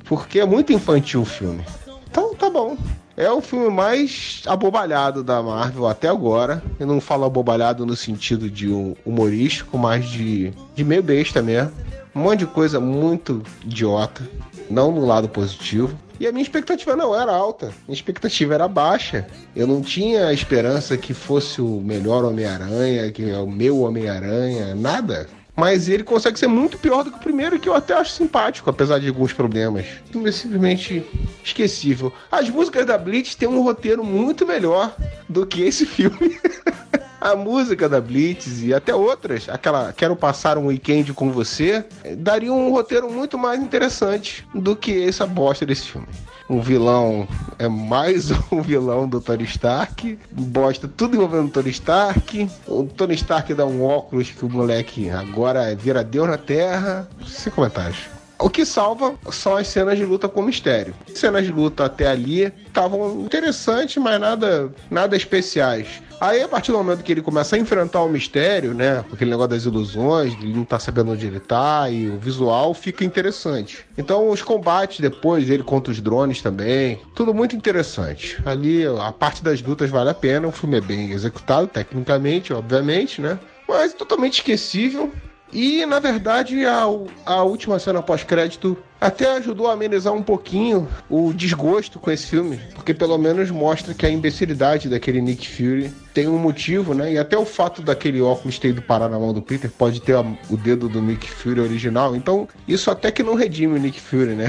porque 0.08 0.40
é 0.40 0.46
muito 0.46 0.72
infantil 0.72 1.22
o 1.22 1.26
filme. 1.26 1.62
Então 2.10 2.34
tá 2.34 2.48
bom. 2.48 2.76
É 3.16 3.30
o 3.30 3.40
filme 3.40 3.68
mais 3.68 4.42
abobalhado 4.46 5.22
da 5.22 5.42
Marvel 5.42 5.86
até 5.86 6.08
agora. 6.08 6.62
Eu 6.78 6.86
não 6.86 7.00
falo 7.00 7.24
abobalhado 7.24 7.84
no 7.84 7.96
sentido 7.96 8.48
de 8.48 8.72
um 8.72 8.94
humorístico, 9.04 9.76
mas 9.76 10.08
de, 10.08 10.52
de 10.74 10.84
meio 10.84 11.02
besta 11.02 11.42
mesmo. 11.42 11.72
Um 12.14 12.20
monte 12.20 12.40
de 12.40 12.46
coisa 12.46 12.80
muito 12.80 13.42
idiota, 13.64 14.22
não 14.70 14.92
no 14.92 15.04
lado 15.04 15.28
positivo. 15.28 15.96
E 16.20 16.26
a 16.26 16.32
minha 16.32 16.42
expectativa 16.42 16.96
não 16.96 17.14
era 17.14 17.32
alta, 17.32 17.72
minha 17.86 17.94
expectativa 17.94 18.54
era 18.54 18.66
baixa. 18.66 19.26
Eu 19.54 19.66
não 19.66 19.80
tinha 19.80 20.32
esperança 20.32 20.96
que 20.96 21.14
fosse 21.14 21.60
o 21.60 21.80
melhor 21.80 22.24
Homem-Aranha, 22.24 23.10
que 23.12 23.30
é 23.30 23.38
o 23.38 23.46
meu 23.46 23.80
Homem-Aranha, 23.82 24.74
nada 24.74 25.28
mas 25.58 25.88
ele 25.88 26.04
consegue 26.04 26.38
ser 26.38 26.46
muito 26.46 26.78
pior 26.78 27.02
do 27.02 27.10
que 27.10 27.16
o 27.16 27.20
primeiro, 27.20 27.58
que 27.58 27.68
eu 27.68 27.74
até 27.74 27.92
acho 27.92 28.12
simpático, 28.12 28.70
apesar 28.70 29.00
de 29.00 29.08
alguns 29.08 29.32
problemas. 29.32 29.84
É 30.24 30.30
simplesmente 30.30 31.04
esquecível. 31.42 32.12
As 32.30 32.48
músicas 32.48 32.86
da 32.86 32.96
Blitz 32.96 33.34
têm 33.34 33.48
um 33.48 33.60
roteiro 33.60 34.04
muito 34.04 34.46
melhor 34.46 34.94
do 35.28 35.44
que 35.44 35.62
esse 35.62 35.84
filme. 35.84 36.38
a 37.20 37.34
música 37.34 37.88
da 37.88 38.00
Blitz 38.00 38.62
e 38.62 38.72
até 38.72 38.94
outras, 38.94 39.48
aquela 39.48 39.92
Quero 39.92 40.14
Passar 40.14 40.56
um 40.56 40.66
Weekend 40.66 41.12
com 41.12 41.32
Você, 41.32 41.84
daria 42.18 42.52
um 42.52 42.70
roteiro 42.70 43.10
muito 43.10 43.36
mais 43.36 43.60
interessante 43.60 44.46
do 44.54 44.76
que 44.76 45.02
essa 45.02 45.26
bosta 45.26 45.66
desse 45.66 45.88
filme 45.88 46.06
um 46.48 46.60
vilão 46.60 47.28
é 47.58 47.68
mais 47.68 48.30
um 48.50 48.62
vilão 48.62 49.08
do 49.08 49.20
Tony 49.20 49.44
Stark. 49.44 50.18
Bosta 50.30 50.88
tudo 50.88 51.16
envolvendo 51.16 51.46
o 51.46 51.50
Tony 51.50 51.70
Stark. 51.70 52.48
O 52.66 52.84
Tony 52.84 53.14
Stark 53.14 53.52
dá 53.54 53.66
um 53.66 53.82
óculos 53.84 54.30
que 54.30 54.44
o 54.44 54.50
moleque 54.50 55.10
agora 55.10 55.74
vira 55.74 56.02
Deus 56.02 56.28
na 56.28 56.38
Terra. 56.38 57.08
Sem 57.26 57.52
comentários. 57.52 58.17
O 58.40 58.48
que 58.48 58.64
salva 58.64 59.14
são 59.32 59.56
as 59.56 59.66
cenas 59.66 59.98
de 59.98 60.04
luta 60.04 60.28
com 60.28 60.42
mistério. 60.42 60.94
Cenas 61.12 61.44
de 61.44 61.50
luta 61.50 61.86
até 61.86 62.06
ali 62.06 62.52
estavam 62.66 63.22
interessantes, 63.24 63.96
mas 63.96 64.20
nada, 64.20 64.72
nada 64.88 65.16
especiais. 65.16 66.00
Aí, 66.20 66.42
a 66.42 66.48
partir 66.48 66.72
do 66.72 66.78
momento 66.78 67.02
que 67.02 67.12
ele 67.12 67.22
começa 67.22 67.56
a 67.56 67.58
enfrentar 67.58 68.02
o 68.02 68.08
mistério, 68.08 68.74
né? 68.74 69.04
Aquele 69.12 69.30
negócio 69.30 69.50
das 69.50 69.64
ilusões, 69.64 70.34
ele 70.34 70.52
não 70.52 70.64
tá 70.64 70.78
sabendo 70.78 71.12
onde 71.12 71.26
ele 71.26 71.38
tá, 71.38 71.88
e 71.90 72.08
o 72.08 72.18
visual 72.18 72.74
fica 72.74 73.04
interessante. 73.04 73.84
Então, 73.96 74.28
os 74.28 74.42
combates 74.42 75.00
depois, 75.00 75.48
ele 75.48 75.62
contra 75.62 75.92
os 75.92 76.00
drones 76.00 76.42
também, 76.42 77.00
tudo 77.14 77.32
muito 77.32 77.54
interessante. 77.54 78.40
Ali, 78.44 78.84
a 78.86 79.12
parte 79.12 79.42
das 79.44 79.62
lutas 79.62 79.90
vale 79.90 80.10
a 80.10 80.14
pena, 80.14 80.48
o 80.48 80.52
filme 80.52 80.78
é 80.78 80.80
bem 80.80 81.10
executado, 81.12 81.66
tecnicamente, 81.68 82.52
obviamente, 82.52 83.20
né? 83.20 83.38
Mas 83.68 83.92
totalmente 83.92 84.34
esquecível. 84.34 85.12
E, 85.52 85.86
na 85.86 85.98
verdade, 85.98 86.64
a, 86.66 86.82
a 87.24 87.42
última 87.42 87.78
cena 87.78 88.02
pós-crédito 88.02 88.76
até 89.00 89.36
ajudou 89.36 89.68
a 89.68 89.72
amenizar 89.72 90.12
um 90.12 90.22
pouquinho 90.22 90.88
o 91.08 91.32
desgosto 91.32 91.98
com 91.98 92.10
esse 92.10 92.26
filme, 92.26 92.60
porque 92.74 92.92
pelo 92.92 93.16
menos 93.16 93.50
mostra 93.50 93.94
que 93.94 94.04
a 94.04 94.10
imbecilidade 94.10 94.88
daquele 94.88 95.20
Nick 95.20 95.48
Fury 95.48 95.92
tem 96.12 96.26
um 96.26 96.38
motivo, 96.38 96.94
né? 96.94 97.12
E 97.12 97.18
até 97.18 97.38
o 97.38 97.44
fato 97.44 97.80
daquele 97.80 98.20
óculos 98.20 98.58
ter 98.58 98.68
ido 98.70 98.82
parar 98.82 99.08
na 99.08 99.18
mão 99.18 99.32
do 99.32 99.40
Peter 99.40 99.70
pode 99.70 100.00
ter 100.00 100.16
o 100.16 100.56
dedo 100.56 100.88
do 100.88 101.00
Nick 101.00 101.30
Fury 101.30 101.60
original. 101.60 102.16
Então, 102.16 102.48
isso 102.66 102.90
até 102.90 103.12
que 103.12 103.22
não 103.22 103.34
redime 103.34 103.78
o 103.78 103.80
Nick 103.80 104.00
Fury, 104.00 104.34
né? 104.34 104.48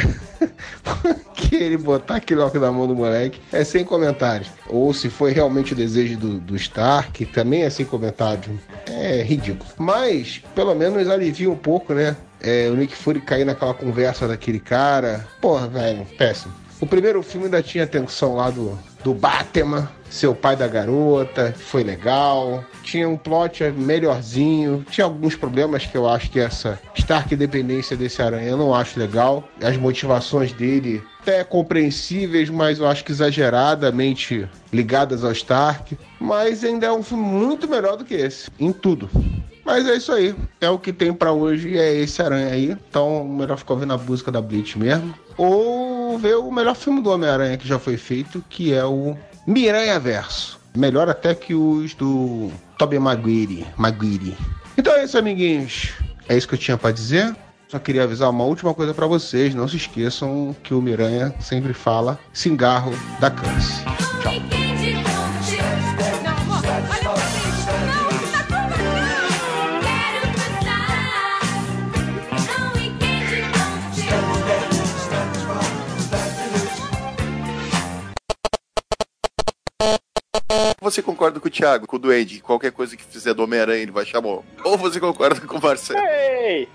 que 1.35 1.55
ele 1.55 1.77
botar 1.77 2.15
aquele 2.15 2.41
óculos 2.41 2.63
na 2.63 2.71
mão 2.71 2.87
do 2.87 2.95
moleque 2.95 3.39
é 3.51 3.63
sem 3.63 3.85
comentários. 3.85 4.49
Ou 4.67 4.93
se 4.93 5.09
foi 5.09 5.31
realmente 5.31 5.73
o 5.73 5.75
desejo 5.75 6.17
do, 6.17 6.39
do 6.39 6.55
Stark, 6.55 7.23
também 7.27 7.63
é 7.63 7.69
sem 7.69 7.85
comentário. 7.85 8.59
É 8.87 9.21
ridículo. 9.21 9.69
Mas, 9.77 10.41
pelo 10.55 10.73
menos 10.73 11.07
alivia 11.07 11.51
um 11.51 11.55
pouco, 11.55 11.93
né? 11.93 12.15
É, 12.41 12.69
o 12.69 12.75
Nick 12.75 12.95
Fury 12.95 13.21
cair 13.21 13.45
naquela 13.45 13.73
conversa 13.73 14.27
daquele 14.27 14.59
cara. 14.59 15.27
Porra, 15.41 15.67
velho, 15.67 16.05
péssimo. 16.17 16.53
O 16.81 16.87
primeiro 16.87 17.21
filme 17.21 17.45
ainda 17.45 17.61
tinha 17.61 17.83
atenção 17.83 18.35
lá 18.35 18.49
do, 18.49 18.79
do 19.03 19.13
Batman, 19.13 19.89
seu 20.09 20.33
pai 20.33 20.55
da 20.55 20.65
garota, 20.65 21.53
foi 21.57 21.83
legal. 21.83 22.63
Tinha 22.83 23.07
um 23.07 23.17
plot 23.17 23.63
melhorzinho. 23.71 24.85
Tinha 24.89 25.03
alguns 25.03 25.35
problemas 25.35 25.85
que 25.85 25.97
eu 25.97 26.07
acho 26.07 26.31
que 26.31 26.39
essa 26.39 26.79
Stark 26.95 27.35
dependência 27.35 27.97
desse 27.97 28.21
aranha 28.21 28.49
eu 28.49 28.57
não 28.57 28.73
acho 28.73 28.97
legal. 28.97 29.43
As 29.61 29.75
motivações 29.75 30.53
dele 30.53 31.03
até 31.21 31.43
compreensíveis, 31.43 32.49
mas 32.49 32.79
eu 32.79 32.87
acho 32.87 33.03
que 33.03 33.11
exageradamente 33.11 34.47
ligadas 34.71 35.23
ao 35.23 35.33
Stark. 35.33 35.97
Mas 36.19 36.63
ainda 36.63 36.87
é 36.87 36.91
um 36.91 37.03
filme 37.03 37.23
muito 37.23 37.67
melhor 37.67 37.97
do 37.97 38.05
que 38.05 38.13
esse, 38.13 38.49
em 38.59 38.71
tudo. 38.71 39.09
Mas 39.69 39.87
é 39.87 39.97
isso 39.97 40.11
aí. 40.11 40.35
É 40.59 40.67
o 40.67 40.79
que 40.79 40.91
tem 40.91 41.13
pra 41.13 41.31
hoje. 41.31 41.77
É 41.77 41.93
esse 41.93 42.19
aranha 42.23 42.47
aí. 42.47 42.75
Então, 42.89 43.23
melhor 43.23 43.55
ficar 43.55 43.75
ouvindo 43.75 43.93
a 43.93 43.97
música 43.99 44.31
da 44.31 44.41
Blitz 44.41 44.75
mesmo. 44.75 45.13
Ou 45.37 46.17
ver 46.17 46.37
o 46.37 46.51
melhor 46.51 46.75
filme 46.75 47.03
do 47.03 47.11
Homem-Aranha 47.11 47.55
que 47.55 47.67
já 47.67 47.77
foi 47.77 47.95
feito, 47.95 48.43
que 48.49 48.73
é 48.73 48.83
o 48.83 49.15
Miranha 49.45 49.99
Verso. 49.99 50.59
Melhor 50.75 51.07
até 51.07 51.35
que 51.35 51.53
os 51.53 51.93
do 51.93 52.51
Tobey 52.79 52.97
Maguire. 52.97 53.67
Maguire. 53.77 54.35
Então 54.75 54.91
é 54.93 55.03
isso, 55.03 55.19
amiguinhos. 55.19 55.91
É 56.27 56.35
isso 56.35 56.47
que 56.47 56.55
eu 56.55 56.59
tinha 56.59 56.75
pra 56.75 56.91
dizer. 56.91 57.35
Só 57.67 57.77
queria 57.77 58.03
avisar 58.03 58.31
uma 58.31 58.45
última 58.45 58.73
coisa 58.73 58.91
pra 58.91 59.05
vocês. 59.05 59.53
Não 59.53 59.67
se 59.67 59.77
esqueçam 59.77 60.55
que 60.63 60.73
o 60.73 60.81
Miranha 60.81 61.31
sempre 61.39 61.73
fala 61.73 62.17
cigarro 62.33 62.91
da 63.19 63.29
câncer. 63.29 63.85
Tchau. 64.23 64.58
Você 80.81 81.01
concorda 81.01 81.39
com 81.39 81.47
o 81.47 81.51
Thiago, 81.51 81.85
com 81.85 81.97
o 81.97 81.99
Duende? 81.99 82.41
Qualquer 82.41 82.71
coisa 82.71 82.97
que 82.97 83.03
fizer 83.03 83.33
do 83.33 83.43
Homem-Aranha 83.43 83.81
ele 83.81 83.91
vai 83.91 84.05
chamar. 84.05 84.39
Ou 84.63 84.77
você 84.77 84.99
concorda 84.99 85.39
com 85.41 85.57
o 85.57 85.61
Marcelo? 85.61 85.99
Ei! 85.99 86.67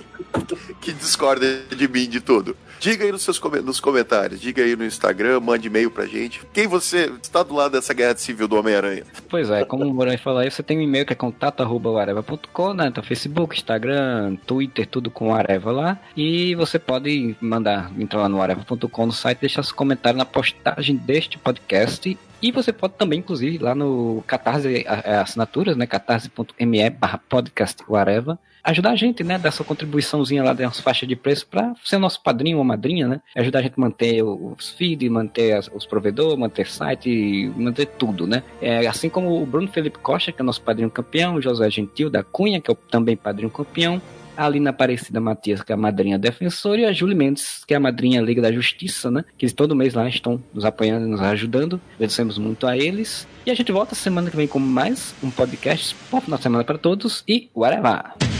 que 0.80 0.92
discorda 0.92 1.62
de 1.74 1.88
mim 1.88 2.08
de 2.08 2.20
tudo. 2.20 2.56
Diga 2.78 3.04
aí 3.04 3.12
nos 3.12 3.22
seus 3.22 3.40
nos 3.64 3.80
comentários, 3.80 4.40
diga 4.40 4.62
aí 4.62 4.76
no 4.76 4.84
Instagram, 4.84 5.40
mande 5.40 5.66
e-mail 5.66 5.90
pra 5.90 6.06
gente. 6.06 6.42
Quem 6.52 6.66
você 6.66 7.10
está 7.22 7.42
do 7.42 7.54
lado 7.54 7.72
dessa 7.72 7.94
guerra 7.94 8.16
civil 8.16 8.46
do 8.46 8.56
Homem-Aranha? 8.56 9.04
Pois 9.28 9.48
é, 9.50 9.64
como 9.64 9.84
o 9.84 9.94
Moran 9.94 10.18
falou 10.18 10.40
aí, 10.40 10.50
você 10.50 10.62
tem 10.62 10.78
um 10.78 10.82
e-mail 10.82 11.06
que 11.06 11.12
é 11.12 11.16
contato.areva.com, 11.16 12.74
né? 12.74 12.88
Então, 12.88 13.02
Facebook, 13.02 13.56
Instagram, 13.56 14.36
Twitter, 14.46 14.86
tudo 14.86 15.10
com 15.10 15.34
Areva 15.34 15.72
lá. 15.72 15.98
E 16.16 16.54
você 16.54 16.78
pode 16.78 17.34
mandar, 17.40 17.90
entrar 17.98 18.20
lá 18.20 18.28
no 18.28 18.42
areva.com 18.42 19.06
no 19.06 19.12
site, 19.12 19.40
deixar 19.40 19.62
seu 19.62 19.74
comentário 19.74 20.18
na 20.18 20.26
postagem 20.26 20.96
deste 20.96 21.38
podcast. 21.38 22.16
E 22.42 22.52
você 22.52 22.72
pode 22.72 22.94
também, 22.94 23.18
inclusive, 23.20 23.58
lá 23.58 23.74
no 23.74 24.22
Catarse 24.26 24.84
a- 24.86 25.20
Assinaturas, 25.22 25.76
né? 25.76 25.86
catarse.me 25.86 26.90
barra 26.90 27.18
podcast 27.28 27.82
Areva. 27.90 28.38
Ajudar 28.62 28.90
a 28.90 28.96
gente, 28.96 29.22
né? 29.22 29.38
Dar 29.38 29.52
sua 29.52 29.64
contribuiçãozinha 29.64 30.42
lá, 30.42 30.50
umas 30.52 30.80
faixas 30.80 31.08
de 31.08 31.14
preço 31.14 31.46
pra 31.46 31.72
ser 31.84 31.98
nosso 31.98 32.20
padrinho 32.20 32.58
ou 32.58 32.64
madrinha, 32.64 33.06
né? 33.06 33.20
Ajudar 33.36 33.60
a 33.60 33.62
gente 33.62 33.74
a 33.76 33.80
manter 33.80 34.22
os 34.24 34.70
feeds, 34.70 35.08
manter 35.08 35.56
os 35.72 35.86
provedores, 35.86 36.36
manter 36.36 36.66
site, 36.66 37.50
manter 37.56 37.86
tudo, 37.86 38.26
né? 38.26 38.42
É, 38.60 38.84
assim 38.88 39.08
como 39.08 39.40
o 39.40 39.46
Bruno 39.46 39.68
Felipe 39.68 39.98
Costa, 40.00 40.32
que 40.32 40.42
é 40.42 40.44
nosso 40.44 40.60
padrinho 40.60 40.90
campeão, 40.90 41.36
o 41.36 41.40
José 41.40 41.70
Gentil 41.70 42.10
da 42.10 42.24
Cunha, 42.24 42.60
que 42.60 42.68
é 42.70 42.76
também 42.90 43.16
padrinho 43.16 43.50
campeão, 43.50 44.02
a 44.36 44.44
Alina 44.44 44.70
Aparecida 44.70 45.20
Matias, 45.20 45.62
que 45.62 45.72
é 45.72 45.74
a 45.74 45.78
madrinha 45.78 46.18
defensora, 46.18 46.80
e 46.80 46.84
a 46.84 46.92
Júlia 46.92 47.16
Mendes, 47.16 47.64
que 47.66 47.74
é 47.74 47.76
a 47.76 47.80
madrinha 47.80 48.20
Liga 48.20 48.42
da 48.42 48.52
Justiça, 48.52 49.10
né? 49.10 49.24
Que 49.36 49.50
todo 49.52 49.74
mês 49.74 49.94
lá 49.94 50.08
estão 50.08 50.42
nos 50.52 50.64
apoiando 50.64 51.06
e 51.06 51.10
nos 51.10 51.20
ajudando. 51.20 51.80
Agradecemos 51.94 52.38
muito 52.38 52.66
a 52.66 52.76
eles. 52.76 53.26
E 53.44 53.50
a 53.50 53.54
gente 53.54 53.72
volta 53.72 53.94
semana 53.94 54.30
que 54.30 54.36
vem 54.36 54.46
com 54.46 54.58
mais 54.58 55.14
um 55.22 55.30
podcast. 55.30 55.96
Bom 56.10 56.20
final 56.20 56.36
de 56.36 56.42
semana 56.42 56.64
para 56.64 56.78
todos 56.78 57.24
e 57.26 57.48
whatever! 57.54 58.35